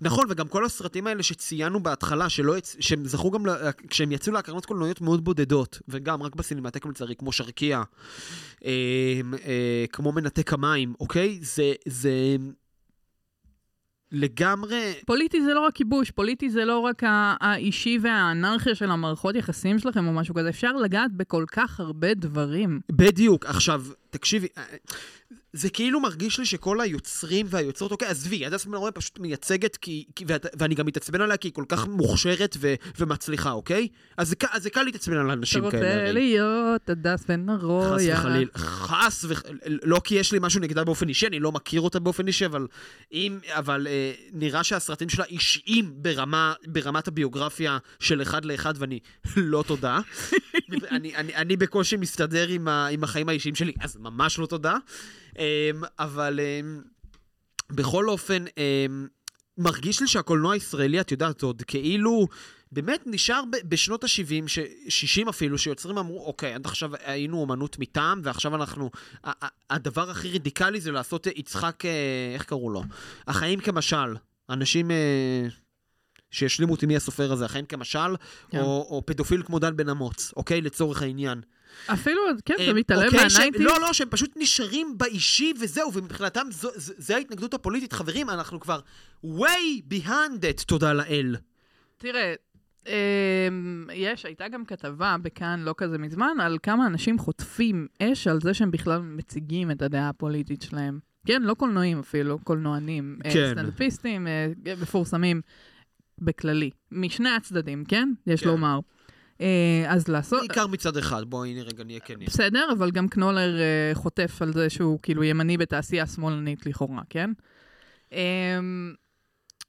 נכון, 0.00 0.26
וגם 0.30 0.48
כל 0.48 0.64
הסרטים 0.64 1.06
האלה 1.06 1.22
שציינו 1.22 1.82
בהתחלה, 1.82 2.28
שלא 2.28 2.58
יצ... 2.58 2.76
שהם 2.80 3.04
זכו 3.04 3.30
גם, 3.30 3.46
לה... 3.46 3.72
כשהם 3.88 4.12
יצאו 4.12 4.32
להקרנות 4.32 4.66
קולנועיות 4.66 5.00
מאוד 5.00 5.24
בודדות, 5.24 5.80
וגם 5.88 6.22
רק 6.22 6.36
בסינמטק 6.36 6.86
לצערי, 6.86 7.16
כמו 7.16 7.32
שרקייה, 7.32 7.82
אה, 8.64 8.70
אה, 9.46 9.84
כמו 9.92 10.12
מנתק 10.12 10.52
המים, 10.52 10.94
אוקיי? 11.00 11.38
זה, 11.42 11.72
זה 11.88 12.36
לגמרי... 14.12 14.94
פוליטי 15.06 15.42
זה 15.42 15.54
לא 15.54 15.60
רק 15.60 15.74
כיבוש, 15.74 16.10
פוליטי 16.10 16.50
זה 16.50 16.64
לא 16.64 16.78
רק 16.78 17.02
האישי 17.40 17.98
והאנרכיה 18.02 18.74
של 18.74 18.90
המערכות 18.90 19.34
יחסים 19.34 19.78
שלכם 19.78 20.06
או 20.06 20.12
משהו 20.12 20.34
כזה, 20.34 20.48
אפשר 20.48 20.72
לגעת 20.72 21.12
בכל 21.12 21.44
כך 21.52 21.80
הרבה 21.80 22.14
דברים. 22.14 22.80
בדיוק. 22.92 23.46
עכשיו, 23.46 23.84
תקשיבי, 24.10 24.46
אה, 24.58 24.64
זה 25.52 25.70
כאילו 25.70 26.00
מרגיש 26.00 26.38
לי 26.38 26.46
שכל 26.46 26.80
היוצרים 26.80 27.46
והיוצרות, 27.48 27.92
אוקיי, 27.92 28.08
עזבי, 28.08 28.46
הדס 28.46 28.64
בן 28.64 28.74
אורן 28.74 28.90
פשוט 28.94 29.18
מייצגת, 29.18 29.76
כי, 29.76 30.04
כי, 30.16 30.24
ואת, 30.28 30.46
ואני 30.58 30.74
גם 30.74 30.86
מתעצבן 30.86 31.20
עליה 31.20 31.36
כי 31.36 31.48
היא 31.48 31.52
כל 31.52 31.64
כך 31.68 31.86
מוכשרת 31.88 32.56
ו, 32.60 32.74
ומצליחה, 32.98 33.52
אוקיי? 33.52 33.88
אז 34.16 34.34
זה, 34.56 34.70
קל 34.70 34.82
להתעצבן 34.82 35.16
על 35.16 35.26
אתה 35.26 35.32
אנשים 35.32 35.70
כאלה. 35.70 35.88
רוצה 35.88 36.00
הרי. 36.00 36.12
להיות 36.12 36.90
הדס 36.90 37.24
בן 37.28 37.46
חס 37.58 37.62
ארויה. 37.62 38.18
וחליל, 38.18 38.48
חס 38.56 39.24
וחליל, 39.28 39.58
לא 39.82 40.00
כי 40.04 40.14
יש 40.14 40.32
לי 40.32 40.38
משהו 40.42 40.60
נגדה 40.60 40.84
באופן 40.84 41.08
אישי, 41.08 41.26
אני 41.26 41.40
לא 41.40 41.52
מכיר 41.52 41.80
אותה 41.80 41.98
באופן 41.98 42.26
אישי, 42.26 42.46
אבל 42.46 42.66
אם, 43.12 43.38
אבל 43.48 43.86
אה, 43.90 44.12
נראה 44.32 44.64
שהסרטים 44.64 45.08
שלה 45.08 45.24
אישיים 45.24 45.92
ברמה, 45.94 46.52
ברמת 46.66 47.08
הביוגרפיה 47.08 47.78
של 48.00 48.22
אחד 48.22 48.44
לאחד, 48.44 48.74
ואני 48.78 48.98
לא 49.36 49.64
תודה. 49.66 49.98
אני, 50.90 51.16
אני, 51.16 51.34
אני 51.34 51.56
בקושי 51.56 51.96
מסתדר 51.96 52.48
עם, 52.48 52.68
ה, 52.68 52.86
עם 52.86 53.04
החיים 53.04 53.28
האישיים 53.28 53.54
שלי, 53.54 53.72
אז 53.80 53.96
ממש 53.96 54.38
לא 54.38 54.46
תודה. 54.46 54.76
אה, 55.38 55.70
אבל 55.98 56.40
אה, 56.40 56.60
בכל 57.70 58.08
אופן, 58.08 58.44
אה, 58.58 58.86
מרגיש 59.58 60.00
לי 60.00 60.06
שהקולנוע 60.06 60.52
הישראלי, 60.52 61.00
את 61.00 61.12
יודעת, 61.12 61.42
עוד 61.42 61.62
כאילו... 61.66 62.28
באמת 62.72 63.02
נשאר 63.06 63.42
בשנות 63.64 64.04
ה-70, 64.04 64.48
60 64.88 65.28
אפילו, 65.28 65.58
שיוצרים 65.58 65.98
אמרו, 65.98 66.26
אוקיי, 66.26 66.54
עד 66.54 66.66
עכשיו 66.66 66.90
היינו 67.04 67.40
אומנות 67.40 67.78
מטעם, 67.78 68.20
ועכשיו 68.24 68.54
אנחנו... 68.54 68.90
הדבר 69.70 70.10
הכי 70.10 70.30
רדיקלי 70.30 70.80
זה 70.80 70.92
לעשות 70.92 71.26
אה, 71.26 71.32
יצחק, 71.36 71.84
אה, 71.84 71.90
איך 72.34 72.44
קראו 72.44 72.70
לו? 72.70 72.82
החיים 73.26 73.60
כמשל. 73.60 74.16
אנשים 74.50 74.90
שהשלימו 76.30 76.72
אותי 76.72 76.86
מי 76.86 76.96
הסופר 76.96 77.32
הזה, 77.32 77.44
החיים 77.44 77.64
כמשל, 77.64 78.16
כן. 78.50 78.58
או, 78.58 78.86
או 78.90 79.02
פדופיל 79.06 79.42
כמו 79.42 79.58
דן 79.58 79.76
בן 79.76 79.88
אמוץ, 79.88 80.32
אוקיי? 80.36 80.60
לצורך 80.60 81.02
העניין. 81.02 81.40
אפילו, 81.86 82.20
כן, 82.44 82.54
אה, 82.58 82.72
מתעלם 82.72 83.06
אוקיי, 83.06 83.20
מה 83.20 83.28
nineties. 83.28 83.62
לא, 83.62 83.80
לא, 83.80 83.92
שהם 83.92 84.08
פשוט 84.10 84.32
נשארים 84.36 84.98
באישי 84.98 85.52
וזהו, 85.60 85.92
ומבחינתם 85.94 86.46
זו, 86.50 86.68
זו, 86.76 86.92
זו 86.98 87.14
ההתנגדות 87.14 87.54
הפוליטית. 87.54 87.92
חברים, 87.92 88.30
אנחנו 88.30 88.60
כבר 88.60 88.80
way 89.24 89.94
behind 89.94 90.42
it, 90.42 90.64
תודה 90.66 90.92
לאל. 90.92 91.36
תראה, 91.98 92.34
אמ, 92.86 93.86
יש, 93.92 94.26
הייתה 94.26 94.48
גם 94.48 94.64
כתבה 94.64 95.16
בכאן 95.22 95.60
לא 95.60 95.74
כזה 95.76 95.98
מזמן, 95.98 96.36
על 96.40 96.58
כמה 96.62 96.86
אנשים 96.86 97.18
חוטפים 97.18 97.86
אש 98.02 98.26
על 98.26 98.40
זה 98.40 98.54
שהם 98.54 98.70
בכלל 98.70 99.00
מציגים 99.00 99.70
את 99.70 99.82
הדעה 99.82 100.08
הפוליטית 100.08 100.62
שלהם. 100.62 100.98
כן, 101.26 101.42
לא 101.42 101.54
קולנועים 101.54 101.98
אפילו, 101.98 102.38
קולנוענים. 102.38 103.18
אה, 103.24 103.30
כן. 103.32 103.52
סטנדאפיסטים, 103.52 104.26
אה, 104.26 104.46
מפורסמים 104.82 105.40
בכללי. 106.20 106.70
משני 106.92 107.30
הצדדים, 107.30 107.84
כן? 107.84 108.08
יש 108.26 108.40
כן. 108.40 108.48
לומר. 108.48 108.78
אה, 109.40 109.84
אז 109.88 110.08
לעשות... 110.08 110.40
בעיקר 110.40 110.66
מצד 110.66 110.96
אחד, 110.96 111.22
בואי 111.26 111.50
הנה 111.50 111.62
רגע 111.62 111.84
נהיה 111.84 112.00
כנים. 112.00 112.26
בסדר, 112.26 112.68
אבל 112.78 112.90
גם 112.90 113.08
קנולר 113.08 113.60
אה, 113.60 113.90
חוטף 113.94 114.42
על 114.42 114.52
זה 114.52 114.70
שהוא 114.70 114.98
כאילו 115.02 115.24
ימני 115.24 115.56
בתעשייה 115.56 116.06
שמאלנית 116.06 116.66
לכאורה, 116.66 117.02
כן? 117.10 117.30
אמ, 118.12 118.18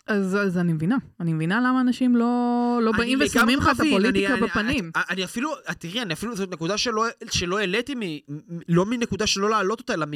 אז, 0.08 0.36
אז 0.36 0.58
אני 0.58 0.74
מבינה, 0.74 0.98
אני 1.20 1.34
מבינה 1.34 1.60
למה 1.60 1.82
אנשים 1.82 2.16
לא, 2.16 2.80
לא 2.84 2.92
באים 2.92 3.22
אני 3.22 3.26
ושמים 3.28 3.60
לך 3.60 3.70
את 3.76 3.80
הפוליטיקה 3.80 4.34
אני- 4.34 4.42
בפנים. 4.42 4.92
אני, 4.96 5.04
אני 5.10 5.24
אפילו, 5.24 5.50
תראי, 5.80 6.02
אני 6.02 6.14
אפילו, 6.14 6.36
זאת 6.36 6.52
נקודה 6.52 6.78
שלא, 6.78 7.06
שלא 7.32 7.60
העליתי, 7.60 7.96
מ, 7.96 8.00
לא 8.70 8.86
מנקודה 8.86 9.28
שלא 9.28 9.50
להעלות 9.50 9.80
אותה, 9.80 9.94
אלא 9.94 10.06
מ... 10.06 10.12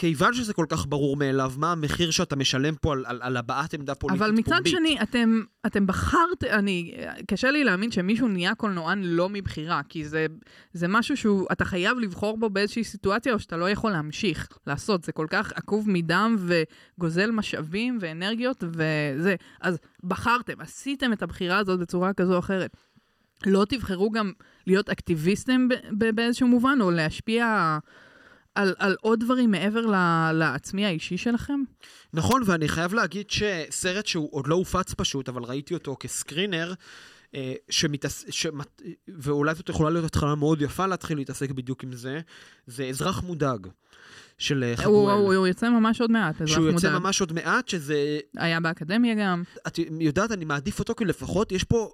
כיוון 0.00 0.34
שזה 0.34 0.54
כל 0.54 0.66
כך 0.68 0.86
ברור 0.88 1.16
מאליו, 1.16 1.52
מה 1.56 1.72
המחיר 1.72 2.10
שאתה 2.10 2.36
משלם 2.36 2.74
פה 2.74 2.92
על, 2.92 3.04
על, 3.06 3.18
על 3.22 3.36
הבעת 3.36 3.74
עמדה 3.74 3.94
פוליטית 3.94 4.22
אבל 4.22 4.30
מצד 4.30 4.50
פומבית. 4.50 4.72
שני, 4.72 4.98
אתם, 5.02 5.40
אתם 5.66 5.86
בחרת, 5.86 6.44
אני, 6.44 6.94
קשה 7.26 7.50
לי 7.50 7.64
להאמין 7.64 7.90
שמישהו 7.90 8.28
נהיה 8.28 8.54
קולנוען 8.54 9.02
לא 9.02 9.28
מבחירה, 9.28 9.80
כי 9.88 10.04
זה, 10.04 10.26
זה 10.72 10.88
משהו 10.88 11.16
שהוא, 11.16 11.46
אתה 11.52 11.64
חייב 11.64 11.98
לבחור 11.98 12.38
בו 12.38 12.50
באיזושהי 12.50 12.84
סיטואציה, 12.84 13.32
או 13.32 13.38
שאתה 13.38 13.56
לא 13.56 13.70
יכול 13.70 13.90
להמשיך 13.90 14.48
לעשות. 14.66 15.04
זה 15.04 15.12
כל 15.12 15.26
כך 15.30 15.52
עקוב 15.52 15.90
מדם 15.90 16.36
וגוזל 16.38 17.30
משאבים 17.30 17.98
ואנרגיות 18.00 18.64
וזה. 18.66 19.34
אז 19.60 19.78
בחרתם, 20.04 20.60
עשיתם 20.60 21.12
את 21.12 21.22
הבחירה 21.22 21.58
הזאת 21.58 21.80
בצורה 21.80 22.12
כזו 22.12 22.34
או 22.34 22.38
אחרת. 22.38 22.76
לא 23.46 23.64
תבחרו 23.68 24.10
גם 24.10 24.32
להיות 24.66 24.90
אקטיביסטים 24.90 25.68
באיזשהו 26.14 26.48
מובן, 26.48 26.78
או 26.80 26.90
להשפיע 26.90 27.78
על, 28.54 28.74
על 28.78 28.96
עוד 29.00 29.20
דברים 29.20 29.50
מעבר 29.50 29.86
ל- 29.86 30.32
לעצמי 30.32 30.86
האישי 30.86 31.16
שלכם? 31.16 31.60
נכון, 32.12 32.42
ואני 32.46 32.68
חייב 32.68 32.94
להגיד 32.94 33.30
שסרט 33.30 34.06
שהוא 34.06 34.28
עוד 34.32 34.46
לא 34.46 34.54
הופץ 34.54 34.94
פשוט, 34.94 35.28
אבל 35.28 35.42
ראיתי 35.44 35.74
אותו 35.74 35.96
כסקרינר, 36.00 36.74
אה, 37.34 37.54
שמתעס... 37.70 38.24
שמת... 38.30 38.82
ואולי 39.08 39.54
זאת 39.54 39.68
יכולה 39.68 39.90
להיות 39.90 40.04
התחלה 40.04 40.34
מאוד 40.34 40.62
יפה 40.62 40.86
להתחיל 40.86 41.18
להתעסק 41.18 41.50
בדיוק 41.50 41.84
עם 41.84 41.92
זה, 41.92 42.20
זה 42.66 42.84
אזרח 42.84 43.22
מודאג 43.22 43.66
של 44.38 44.64
אה, 44.64 44.68
הוא, 44.68 44.76
חבואל. 44.76 45.14
הוא, 45.14 45.34
הוא 45.34 45.46
יוצא 45.46 45.70
ממש 45.70 46.00
עוד 46.00 46.10
מעט, 46.10 46.34
אזרח 46.34 46.54
שהוא 46.54 46.66
יוצא 46.66 46.88
מודאג. 46.88 47.02
ממש 47.02 47.20
עוד 47.20 47.32
מעט, 47.32 47.68
שזה... 47.68 48.18
היה 48.36 48.60
באקדמיה 48.60 49.14
גם. 49.14 49.42
את 49.66 49.78
יודעת, 50.00 50.32
אני 50.32 50.44
מעדיף 50.44 50.78
אותו 50.78 50.94
כי 50.94 51.04
לפחות 51.04 51.52
יש 51.52 51.64
פה... 51.64 51.92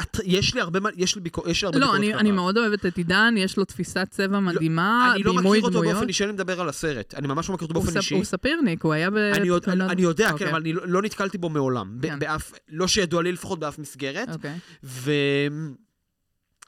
את... 0.00 0.16
יש 0.24 0.54
לי 0.54 0.60
הרבה, 0.60 0.78
יש 0.96 1.14
לי, 1.14 1.20
ביקור... 1.20 1.48
יש 1.48 1.62
לי 1.62 1.66
הרבה 1.66 1.78
לא, 1.78 1.86
ביקורת 1.86 1.98
אני, 1.98 2.06
כלפיו. 2.06 2.20
אני 2.20 2.30
מאוד 2.30 2.58
אוהבת 2.58 2.86
את 2.86 2.96
עידן, 2.96 3.34
יש 3.38 3.56
לו 3.56 3.64
תפיסת 3.64 4.08
צבע 4.10 4.40
מדהימה, 4.40 5.12
אני 5.14 5.22
לא 5.22 5.34
מכיר 5.34 5.62
אותו 5.62 5.70
דמויות. 5.70 5.94
באופן 5.94 6.08
אישי, 6.08 6.24
אני 6.24 6.32
מדבר 6.32 6.60
על 6.60 6.68
הסרט. 6.68 7.14
אני 7.14 7.26
ממש 7.26 7.48
לא 7.48 7.54
מכיר 7.54 7.68
אותו 7.68 7.80
באופן 7.80 7.96
אישי. 7.96 8.14
הוא 8.14 8.24
ספירניק, 8.24 8.82
הוא 8.82 8.92
היה 8.92 9.10
ב... 9.10 9.16
אני, 9.16 9.48
יודע, 9.48 9.72
אני, 9.72 9.80
בתחילת- 9.80 9.90
אני 9.90 10.02
יודע, 10.02 10.30
אוקיי, 10.30 10.46
כן, 10.46 10.52
אבל 10.52 10.60
אני 10.60 10.72
לא, 10.72 10.82
לא 10.88 11.02
נתקלתי 11.02 11.38
בו 11.38 11.48
מעולם. 11.48 11.98
כן. 12.02 12.18
באף, 12.18 12.52
לא 12.68 12.86
שידוע 12.88 13.22
לי 13.22 13.32
לפחות 13.32 13.58
באף 13.58 13.78
מסגרת. 13.78 14.28
אוקיי. 14.28 14.58
ו... 14.84 15.10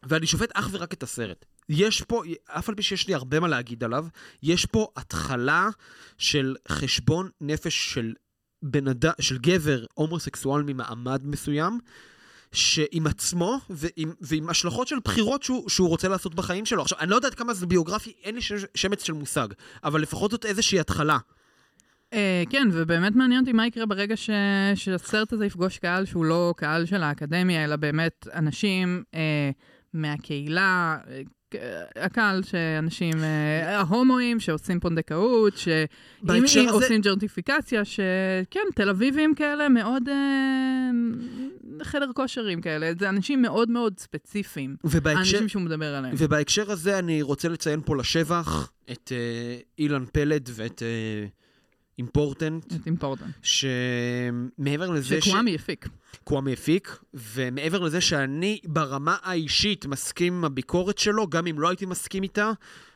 ואני 0.09 0.27
שופט 0.27 0.51
אך 0.55 0.69
ורק 0.73 0.93
את 0.93 1.02
הסרט. 1.02 1.44
יש 1.69 2.02
פה, 2.02 2.23
אף 2.47 2.69
על 2.69 2.74
פי 2.74 2.82
שיש 2.82 3.09
לי 3.09 3.15
הרבה 3.15 3.40
מה 3.40 3.48
להגיד 3.48 3.85
עליו, 3.85 4.07
יש 4.43 4.66
פה 4.66 4.89
התחלה 4.97 5.69
של 6.19 6.57
חשבון 6.69 7.28
נפש 7.40 7.94
של 7.94 8.12
בן 8.62 8.89
אדם, 8.89 9.12
של 9.20 9.39
גבר 9.39 9.85
הומוסקסואל 9.94 10.62
ממעמד 10.62 11.27
מסוים, 11.27 11.78
שעם 12.52 13.06
עצמו 13.06 13.59
ועם, 13.70 14.12
ועם 14.20 14.51
השלכות 14.51 14.89
של 14.89 14.97
בחירות 15.05 15.43
שהוא, 15.43 15.68
שהוא 15.68 15.89
רוצה 15.89 16.09
לעשות 16.09 16.35
בחיים 16.35 16.66
שלו. 16.66 16.82
עכשיו, 16.82 16.98
אני 16.98 17.10
לא 17.10 17.16
יודעת 17.16 17.35
כמה 17.35 17.55
זה 17.55 17.66
ביוגרפי, 17.66 18.12
אין 18.24 18.35
לי 18.35 18.40
שמץ 18.74 19.02
של 19.02 19.12
מושג, 19.12 19.48
אבל 19.85 20.01
לפחות 20.01 20.31
זאת 20.31 20.44
איזושהי 20.47 20.81
התחלה. 20.81 21.18
אה, 22.12 22.43
כן, 22.51 22.68
ובאמת 22.72 23.16
מעניין 23.16 23.40
אותי 23.40 23.52
מה 23.52 23.66
יקרה 23.66 23.86
ברגע 23.86 24.16
ש... 24.16 24.31
שהסרט 24.74 25.32
הזה 25.32 25.47
יפגוש 25.47 25.78
קהל 25.78 26.05
שהוא 26.05 26.24
לא 26.24 26.55
קהל 26.56 26.86
של 26.86 27.02
האקדמיה, 27.02 27.64
אלא 27.64 27.77
באמת 27.77 28.27
אנשים 28.35 29.02
אה, 29.14 29.51
מהקהילה, 29.94 30.98
אה, 31.09 31.20
הקהל 31.97 32.43
שאנשים, 32.43 33.14
אה, 33.22 33.78
ההומואים 33.78 34.40
שעושים 34.40 34.81
פונדקאות, 34.81 35.56
שאם 35.56 36.68
עושים 36.70 37.01
ג'רטיפיקציה, 37.01 37.85
שכן, 37.85 38.60
תל 38.74 38.89
אביבים 38.89 39.35
כאלה 39.35 39.68
מאוד 39.68 40.09
אה, 40.09 40.90
חדר 41.82 42.10
כושרים 42.14 42.60
כאלה, 42.60 42.93
זה 42.98 43.09
אנשים 43.09 43.43
מאוד 43.43 43.70
מאוד 43.70 43.98
ספציפיים, 43.98 44.77
ובהקשר, 44.85 45.18
האנשים 45.18 45.48
שהוא 45.48 45.62
מדבר 45.62 45.94
עליהם. 45.94 46.14
ובהקשר 46.18 46.70
הזה 46.70 46.98
אני 46.98 47.22
רוצה 47.22 47.48
לציין 47.48 47.81
פה 47.85 47.97
לשבח 47.97 48.72
את 48.90 49.12
אה, 49.12 49.56
אילן 49.78 50.05
פלד 50.12 50.51
ואת 50.52 50.82
אה, 50.82 51.27
אימפורטנט, 52.01 52.66
את 52.66 52.86
אימפורטנט. 52.86 53.35
שמעבר 53.43 54.90
לזה 54.90 55.20
שקוואמי 55.20 55.55
הפיק. 55.55 55.89
שקוואמי 56.16 56.52
הפיק, 56.52 56.98
ומעבר 57.14 57.78
לזה 57.78 58.01
שאני 58.01 58.60
ברמה 58.64 59.16
האישית 59.22 59.86
מסכים 59.86 60.35
עם 60.35 60.44
הביקורת 60.44 60.98
שלו, 60.98 61.28
גם 61.28 61.47
אם 61.47 61.60
לא 61.60 61.68
הייתי 61.68 61.86
מסכים 61.86 62.22
איתה, 62.22 62.51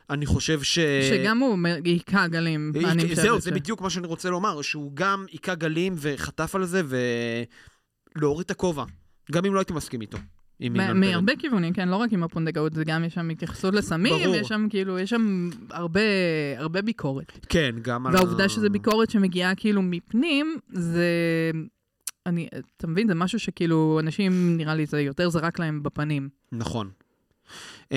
אני 0.09 0.25
חושב 0.25 0.63
ש... 0.63 0.79
שגם 1.09 1.39
הוא 1.39 1.57
היכה 1.85 2.27
גלים, 2.27 2.71
אה, 2.75 2.93
חושבת. 2.93 3.15
זהו, 3.15 3.41
ש- 3.41 3.43
זה 3.43 3.51
בדיוק 3.51 3.81
מה 3.81 3.89
שאני 3.89 4.07
רוצה 4.07 4.29
לומר, 4.29 4.61
שהוא 4.61 4.91
גם 4.93 5.25
היכה 5.31 5.55
גלים 5.55 5.93
וחטף 5.97 6.55
על 6.55 6.65
זה, 6.65 6.81
ולהוריד 8.15 8.45
את 8.45 8.51
הכובע, 8.51 8.83
גם 9.31 9.45
אם 9.45 9.53
לא 9.53 9.59
הייתי 9.59 9.73
מסכים 9.73 10.01
איתו. 10.01 10.17
מהרבה 10.59 11.35
כיוונים, 11.35 11.73
כן, 11.73 11.89
לא 11.89 11.95
רק 11.95 12.13
עם 12.13 12.23
הפונדקאות, 12.23 12.73
זה 12.73 12.83
גם 12.83 13.03
יש 13.03 13.13
שם 13.13 13.29
התייחסות 13.29 13.73
לסמים, 13.73 14.23
ברור. 14.23 14.35
יש 14.35 14.47
שם 14.47 14.67
כאילו, 14.69 14.99
יש 14.99 15.09
שם 15.09 15.49
הרבה, 15.69 16.01
הרבה 16.57 16.81
ביקורת. 16.81 17.31
כן, 17.49 17.75
גם 17.81 18.07
על... 18.07 18.13
והעובדה 18.15 18.49
שזו 18.49 18.69
ביקורת 18.69 19.09
שמגיעה 19.09 19.55
כאילו 19.55 19.81
מפנים, 19.81 20.57
זה... 20.69 21.11
אני, 22.25 22.47
אתה 22.77 22.87
מבין, 22.87 23.07
זה 23.07 23.15
משהו 23.15 23.39
שכאילו, 23.39 23.99
אנשים, 23.99 24.57
נראה 24.57 24.75
לי, 24.75 24.85
זה 24.85 25.01
יותר 25.01 25.29
זרק 25.29 25.59
להם 25.59 25.83
בפנים. 25.83 26.29
נכון. 26.51 26.89
Um, 27.83 27.87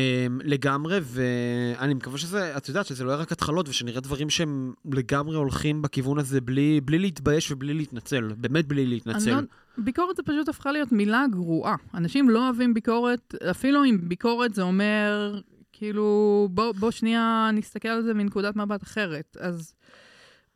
לגמרי, 0.44 0.98
ואני 1.02 1.94
מקווה 1.94 2.18
שזה, 2.18 2.56
את 2.56 2.68
יודעת, 2.68 2.86
שזה 2.86 3.04
לא 3.04 3.10
יהיה 3.10 3.20
רק 3.20 3.32
התחלות, 3.32 3.68
ושנראה 3.68 4.00
דברים 4.00 4.30
שהם 4.30 4.72
לגמרי 4.92 5.36
הולכים 5.36 5.82
בכיוון 5.82 6.18
הזה 6.18 6.40
בלי, 6.40 6.80
בלי 6.84 6.98
להתבייש 6.98 7.50
ובלי 7.50 7.74
להתנצל. 7.74 8.32
באמת 8.36 8.66
בלי 8.66 8.86
להתנצל. 8.86 9.32
אני 9.32 9.42
לא, 9.42 9.48
ביקורת 9.78 10.16
זה 10.16 10.22
פשוט 10.22 10.48
הפכה 10.48 10.72
להיות 10.72 10.92
מילה 10.92 11.24
גרועה. 11.30 11.76
אנשים 11.94 12.30
לא 12.30 12.44
אוהבים 12.44 12.74
ביקורת, 12.74 13.34
אפילו 13.50 13.84
אם 13.84 13.98
ביקורת 14.02 14.54
זה 14.54 14.62
אומר, 14.62 15.40
כאילו, 15.72 16.48
בוא, 16.50 16.72
בוא 16.72 16.90
שנייה 16.90 17.50
נסתכל 17.52 17.88
על 17.88 18.02
זה 18.02 18.14
מנקודת 18.14 18.56
מבט 18.56 18.82
אחרת. 18.82 19.36
אז 19.40 19.74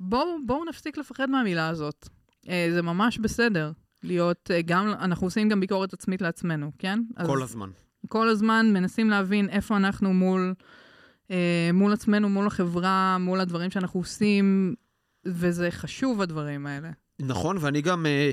בואו 0.01 0.27
בוא 0.47 0.65
נפסיק 0.69 0.99
לפחד 0.99 1.31
מהמילה 1.31 1.69
הזאת. 1.69 2.09
אה, 2.49 2.69
זה 2.73 2.83
ממש 2.83 3.19
בסדר 3.19 3.73
להיות, 4.03 4.51
אה, 4.51 4.63
גם, 4.63 4.89
אנחנו 4.89 5.27
עושים 5.27 5.49
גם 5.49 5.61
ביקורת 5.61 5.93
עצמית 5.93 6.23
לעצמנו, 6.23 6.73
כן? 6.79 6.99
אז 7.17 7.27
כל 7.27 7.43
הזמן. 7.43 7.71
כל 8.09 8.29
הזמן 8.29 8.67
מנסים 8.73 9.11
להבין 9.11 9.49
איפה 9.49 9.77
אנחנו 9.77 10.15
מול, 10.15 10.55
אה, 11.31 11.71
מול 11.73 11.93
עצמנו, 11.93 12.29
מול 12.29 12.47
החברה, 12.47 13.17
מול 13.21 13.41
הדברים 13.41 13.71
שאנחנו 13.71 14.01
עושים, 14.01 14.75
וזה 15.25 15.71
חשוב, 15.71 16.21
הדברים 16.21 16.67
האלה. 16.67 16.91
נכון, 17.21 17.57
ואני 17.61 17.83
גם, 17.83 18.07
אה, 18.07 18.31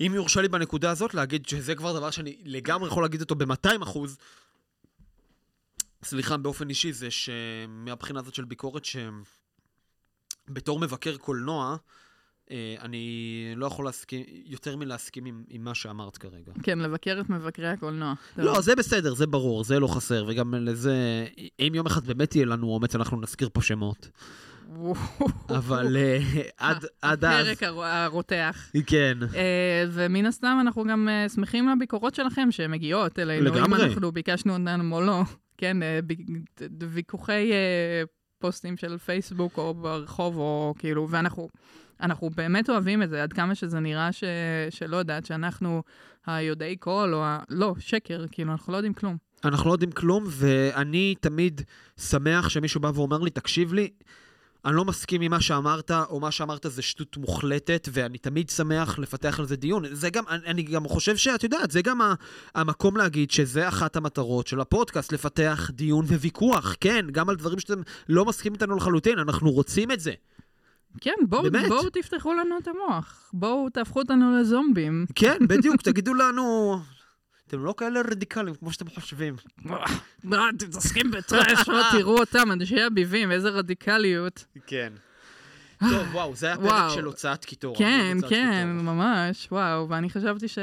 אם 0.00 0.12
יורשה 0.14 0.42
לי 0.42 0.48
בנקודה 0.48 0.90
הזאת, 0.90 1.14
להגיד 1.14 1.46
שזה 1.46 1.74
כבר 1.74 1.92
דבר 1.92 2.10
שאני 2.10 2.36
לגמרי 2.44 2.88
יכול 2.88 3.02
להגיד 3.02 3.20
אותו 3.20 3.34
ב-200 3.34 3.82
אחוז, 3.82 4.16
סליחה, 6.04 6.36
באופן 6.36 6.68
אישי, 6.68 6.92
זה 6.92 7.08
שמהבחינה 7.10 8.20
הזאת 8.20 8.34
של 8.34 8.44
ביקורת, 8.44 8.82
שבתור 8.84 10.78
מבקר 10.78 11.16
קולנוע, 11.16 11.76
אה, 12.50 12.74
אני 12.80 13.52
לא 13.56 13.66
יכול 13.66 13.84
להסכים, 13.84 14.24
יותר 14.44 14.76
מלהסכים 14.76 15.24
עם, 15.24 15.44
עם 15.48 15.64
מה 15.64 15.74
שאמרת 15.74 16.16
כרגע. 16.16 16.52
כן, 16.62 16.78
לבקר 16.78 17.20
את 17.20 17.30
מבקרי 17.30 17.68
הקולנוע. 17.68 18.14
לא, 18.36 18.60
זה 18.60 18.76
בסדר, 18.76 19.14
זה 19.14 19.26
ברור, 19.26 19.64
זה 19.64 19.80
לא 19.80 19.86
חסר, 19.86 20.24
וגם 20.28 20.54
לזה, 20.54 21.26
אם 21.60 21.72
יום 21.74 21.86
אחד 21.86 22.06
באמת 22.06 22.36
יהיה 22.36 22.46
לנו 22.46 22.66
אומץ, 22.66 22.94
אנחנו 22.94 23.20
נזכיר 23.20 23.48
פה 23.52 23.62
שמות. 23.62 24.08
אבל 25.48 25.96
אה, 25.96 26.18
עד, 26.56 26.84
עד 27.02 27.24
אז, 27.24 27.46
הפרק 27.48 27.62
הר- 27.62 27.84
הרותח. 27.84 28.70
כן, 28.86 29.18
אה, 29.34 29.84
ומן 29.90 30.26
הסתם 30.26 30.58
אנחנו 30.60 30.84
גם 30.84 31.08
אה, 31.08 31.28
שמחים 31.28 31.68
לביקורות 31.68 32.14
שלכם 32.14 32.48
שמגיעות 32.50 33.18
אלינו. 33.18 33.44
לגמרי. 33.44 33.60
אם 33.66 33.74
אנחנו 33.74 34.12
ביקשנו 34.12 34.52
אותם 34.56 34.92
או 34.92 35.00
לא. 35.00 35.22
כן, 35.58 35.82
אה, 35.82 35.98
ויכוחי 36.90 37.52
אה, 37.52 38.02
פוסטים 38.38 38.76
של 38.76 38.98
פייסבוק 38.98 39.58
או 39.58 39.74
ברחוב, 39.74 40.36
או 40.36 40.74
כאילו, 40.78 41.08
ואנחנו 41.10 41.48
אנחנו 42.00 42.30
באמת 42.30 42.70
אוהבים 42.70 43.02
את 43.02 43.10
זה, 43.10 43.22
עד 43.22 43.32
כמה 43.32 43.54
שזה 43.54 43.80
נראה 43.80 44.12
ש, 44.12 44.24
שלא 44.70 44.96
יודעת, 44.96 45.26
שאנחנו 45.26 45.82
היודעי 46.26 46.76
קול, 46.76 47.14
או 47.14 47.24
ה... 47.24 47.38
לא, 47.48 47.74
שקר, 47.78 48.24
כאילו, 48.32 48.52
אנחנו 48.52 48.72
לא 48.72 48.78
יודעים 48.78 48.94
כלום. 48.94 49.16
אנחנו 49.44 49.68
לא 49.68 49.74
יודעים 49.74 49.92
כלום, 49.92 50.24
ואני 50.28 51.14
תמיד 51.20 51.60
שמח 52.00 52.48
שמישהו 52.48 52.80
בא 52.80 52.90
ואומר 52.94 53.18
לי, 53.18 53.30
תקשיב 53.30 53.72
לי, 53.72 53.88
אני 54.64 54.76
לא 54.76 54.84
מסכים 54.84 55.20
עם 55.20 55.30
מה 55.30 55.40
שאמרת, 55.40 55.90
או 55.90 56.20
מה 56.20 56.30
שאמרת 56.30 56.66
זה 56.68 56.82
שטות 56.82 57.16
מוחלטת, 57.16 57.88
ואני 57.92 58.18
תמיד 58.18 58.50
שמח 58.50 58.98
לפתח 58.98 59.40
על 59.40 59.46
זה 59.46 59.56
דיון. 59.56 59.84
זה 59.92 60.10
גם, 60.10 60.24
אני, 60.28 60.46
אני 60.46 60.62
גם 60.62 60.88
חושב 60.88 61.16
שאת 61.16 61.42
יודעת, 61.42 61.70
זה 61.70 61.82
גם 61.82 62.00
ה, 62.00 62.14
המקום 62.54 62.96
להגיד 62.96 63.30
שזה 63.30 63.68
אחת 63.68 63.96
המטרות 63.96 64.46
של 64.46 64.60
הפודקאסט, 64.60 65.12
לפתח 65.12 65.70
דיון 65.72 66.04
וויכוח, 66.04 66.74
כן, 66.80 67.06
גם 67.12 67.28
על 67.28 67.36
דברים 67.36 67.58
שאתם 67.58 67.80
לא 68.08 68.24
מסכימים 68.24 68.54
איתנו 68.54 68.76
לחלוטין, 68.76 69.18
אנחנו 69.18 69.50
רוצים 69.50 69.90
את 69.90 70.00
זה. 70.00 70.12
כן, 71.00 71.14
בואו? 71.28 71.42
בוא 71.68 71.90
תפתחו 71.92 72.34
לנו 72.34 72.58
את 72.58 72.68
המוח. 72.68 73.30
בואו 73.32 73.70
תהפכו 73.70 73.98
אותנו 73.98 74.40
לזומבים. 74.40 75.06
כן, 75.14 75.36
בדיוק, 75.48 75.82
תגידו 75.82 76.14
לנו, 76.14 76.76
אתם 77.54 77.64
לא 77.64 77.74
כאלה 77.76 78.00
רדיקליים 78.00 78.54
כמו 78.54 78.72
שאתם 78.72 78.90
חושבים. 78.90 79.36
מה, 79.64 79.76
אתם 80.56 80.66
מתעסקים 80.68 81.10
בטרש, 81.10 81.68
לא 81.68 81.82
תראו 81.98 82.18
אותם, 82.18 82.52
אנשי 82.52 82.80
הביבים, 82.82 83.30
איזה 83.30 83.48
רדיקליות. 83.48 84.44
כן. 84.66 84.92
טוב, 85.90 86.08
וואו, 86.12 86.34
זה 86.36 86.46
היה 86.46 86.56
פרק. 86.56 86.90
של 86.94 87.04
הוצאת 87.04 87.44
קיטור. 87.44 87.76
כן, 87.78 88.16
כן. 88.28 88.68
ממש, 88.68 89.48
וואו, 89.52 89.88
ואני 89.88 90.10
חשבתי 90.10 90.48
ש... 90.48 90.58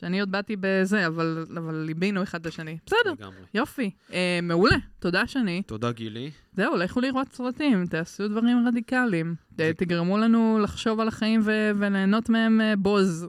שאני 0.00 0.20
עוד 0.20 0.30
באתי 0.32 0.56
בזה, 0.60 1.06
אבל, 1.06 1.46
אבל 1.56 1.74
ליבינו 1.74 2.22
אחד 2.22 2.40
את 2.40 2.46
השני. 2.46 2.78
בסדר, 2.86 3.12
לגמרי. 3.18 3.36
יופי. 3.54 3.90
אה, 4.12 4.38
מעולה, 4.42 4.76
תודה 4.98 5.26
שני. 5.26 5.62
תודה, 5.66 5.92
גילי. 5.92 6.30
זהו, 6.56 6.76
לכו 6.76 7.00
לראות 7.00 7.32
סרטים, 7.32 7.86
תעשו 7.86 8.28
דברים 8.28 8.66
רדיקליים. 8.68 9.34
זה- 9.58 9.72
תגרמו 9.76 10.18
לנו 10.18 10.58
לחשוב 10.62 11.00
על 11.00 11.08
החיים 11.08 11.40
ו- 11.44 11.70
וליהנות 11.78 12.28
מהם 12.28 12.60
אה, 12.60 12.76
בוז. 12.76 13.26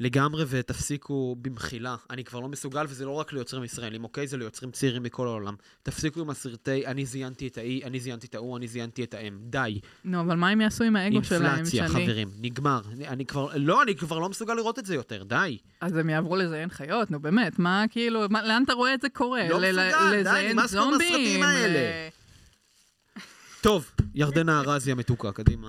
לגמרי, 0.00 0.44
ותפסיקו 0.48 1.36
במחילה. 1.42 1.96
אני 2.10 2.24
כבר 2.24 2.40
לא 2.40 2.48
מסוגל, 2.48 2.84
וזה 2.88 3.04
לא 3.04 3.10
רק 3.10 3.32
ליוצרים 3.32 3.64
ישראלים, 3.64 4.04
אוקיי? 4.04 4.26
זה 4.26 4.36
ליוצרים 4.36 4.70
צעירים 4.70 5.02
מכל 5.02 5.26
העולם. 5.26 5.54
תפסיקו 5.82 6.20
עם 6.20 6.30
הסרטי 6.30 6.86
אני 6.86 7.06
זיינתי 7.06 7.46
את 7.46 7.58
האי, 7.58 7.80
אני 7.84 8.00
זיינתי 8.00 8.26
את 8.26 8.34
ההוא, 8.34 8.56
אני 8.56 8.68
זיינתי 8.68 9.04
את 9.04 9.14
האם. 9.14 9.38
די. 9.40 9.80
נו, 10.04 10.20
אבל 10.20 10.36
מה 10.36 10.48
הם 10.48 10.60
יעשו 10.60 10.84
עם 10.84 10.96
האגו 10.96 11.24
שלהם, 11.24 11.56
אינפלציה? 11.56 11.88
חברים. 11.88 12.30
נגמר. 12.40 12.80
אני, 12.92 13.08
אני 13.08 13.26
כבר, 13.26 13.48
לא, 13.56 13.82
אני 13.82 13.96
כבר 13.96 14.18
לא 14.18 14.28
מסוגל 14.28 14.54
לראות 14.54 14.78
את 14.78 14.86
זה 14.86 14.94
יותר, 14.94 15.22
די. 15.22 15.58
אז 15.80 15.96
הם 15.96 16.10
יעברו 16.10 16.36
לזיין 16.36 16.68
חיות, 16.68 17.10
נו 17.10 17.20
באמת, 17.20 17.58
מה 17.58 17.84
כאילו, 17.90 18.20
מה, 18.30 18.42
לאן 18.46 18.62
אתה 18.64 18.72
רואה 18.72 18.94
את 18.94 19.00
זה 19.00 19.08
קורה? 19.08 19.48
לא 19.48 19.56
מסוגל, 19.56 20.22
די, 20.22 20.48
נמאס 20.52 20.74
מהסרטים 20.74 20.90
זומבים, 20.90 21.42
האלה. 21.42 22.08
טוב, 23.60 23.90
ירדנה 24.14 24.60
ארזי 24.60 24.92
המתוקה, 24.92 25.32
קדימה. 25.32 25.68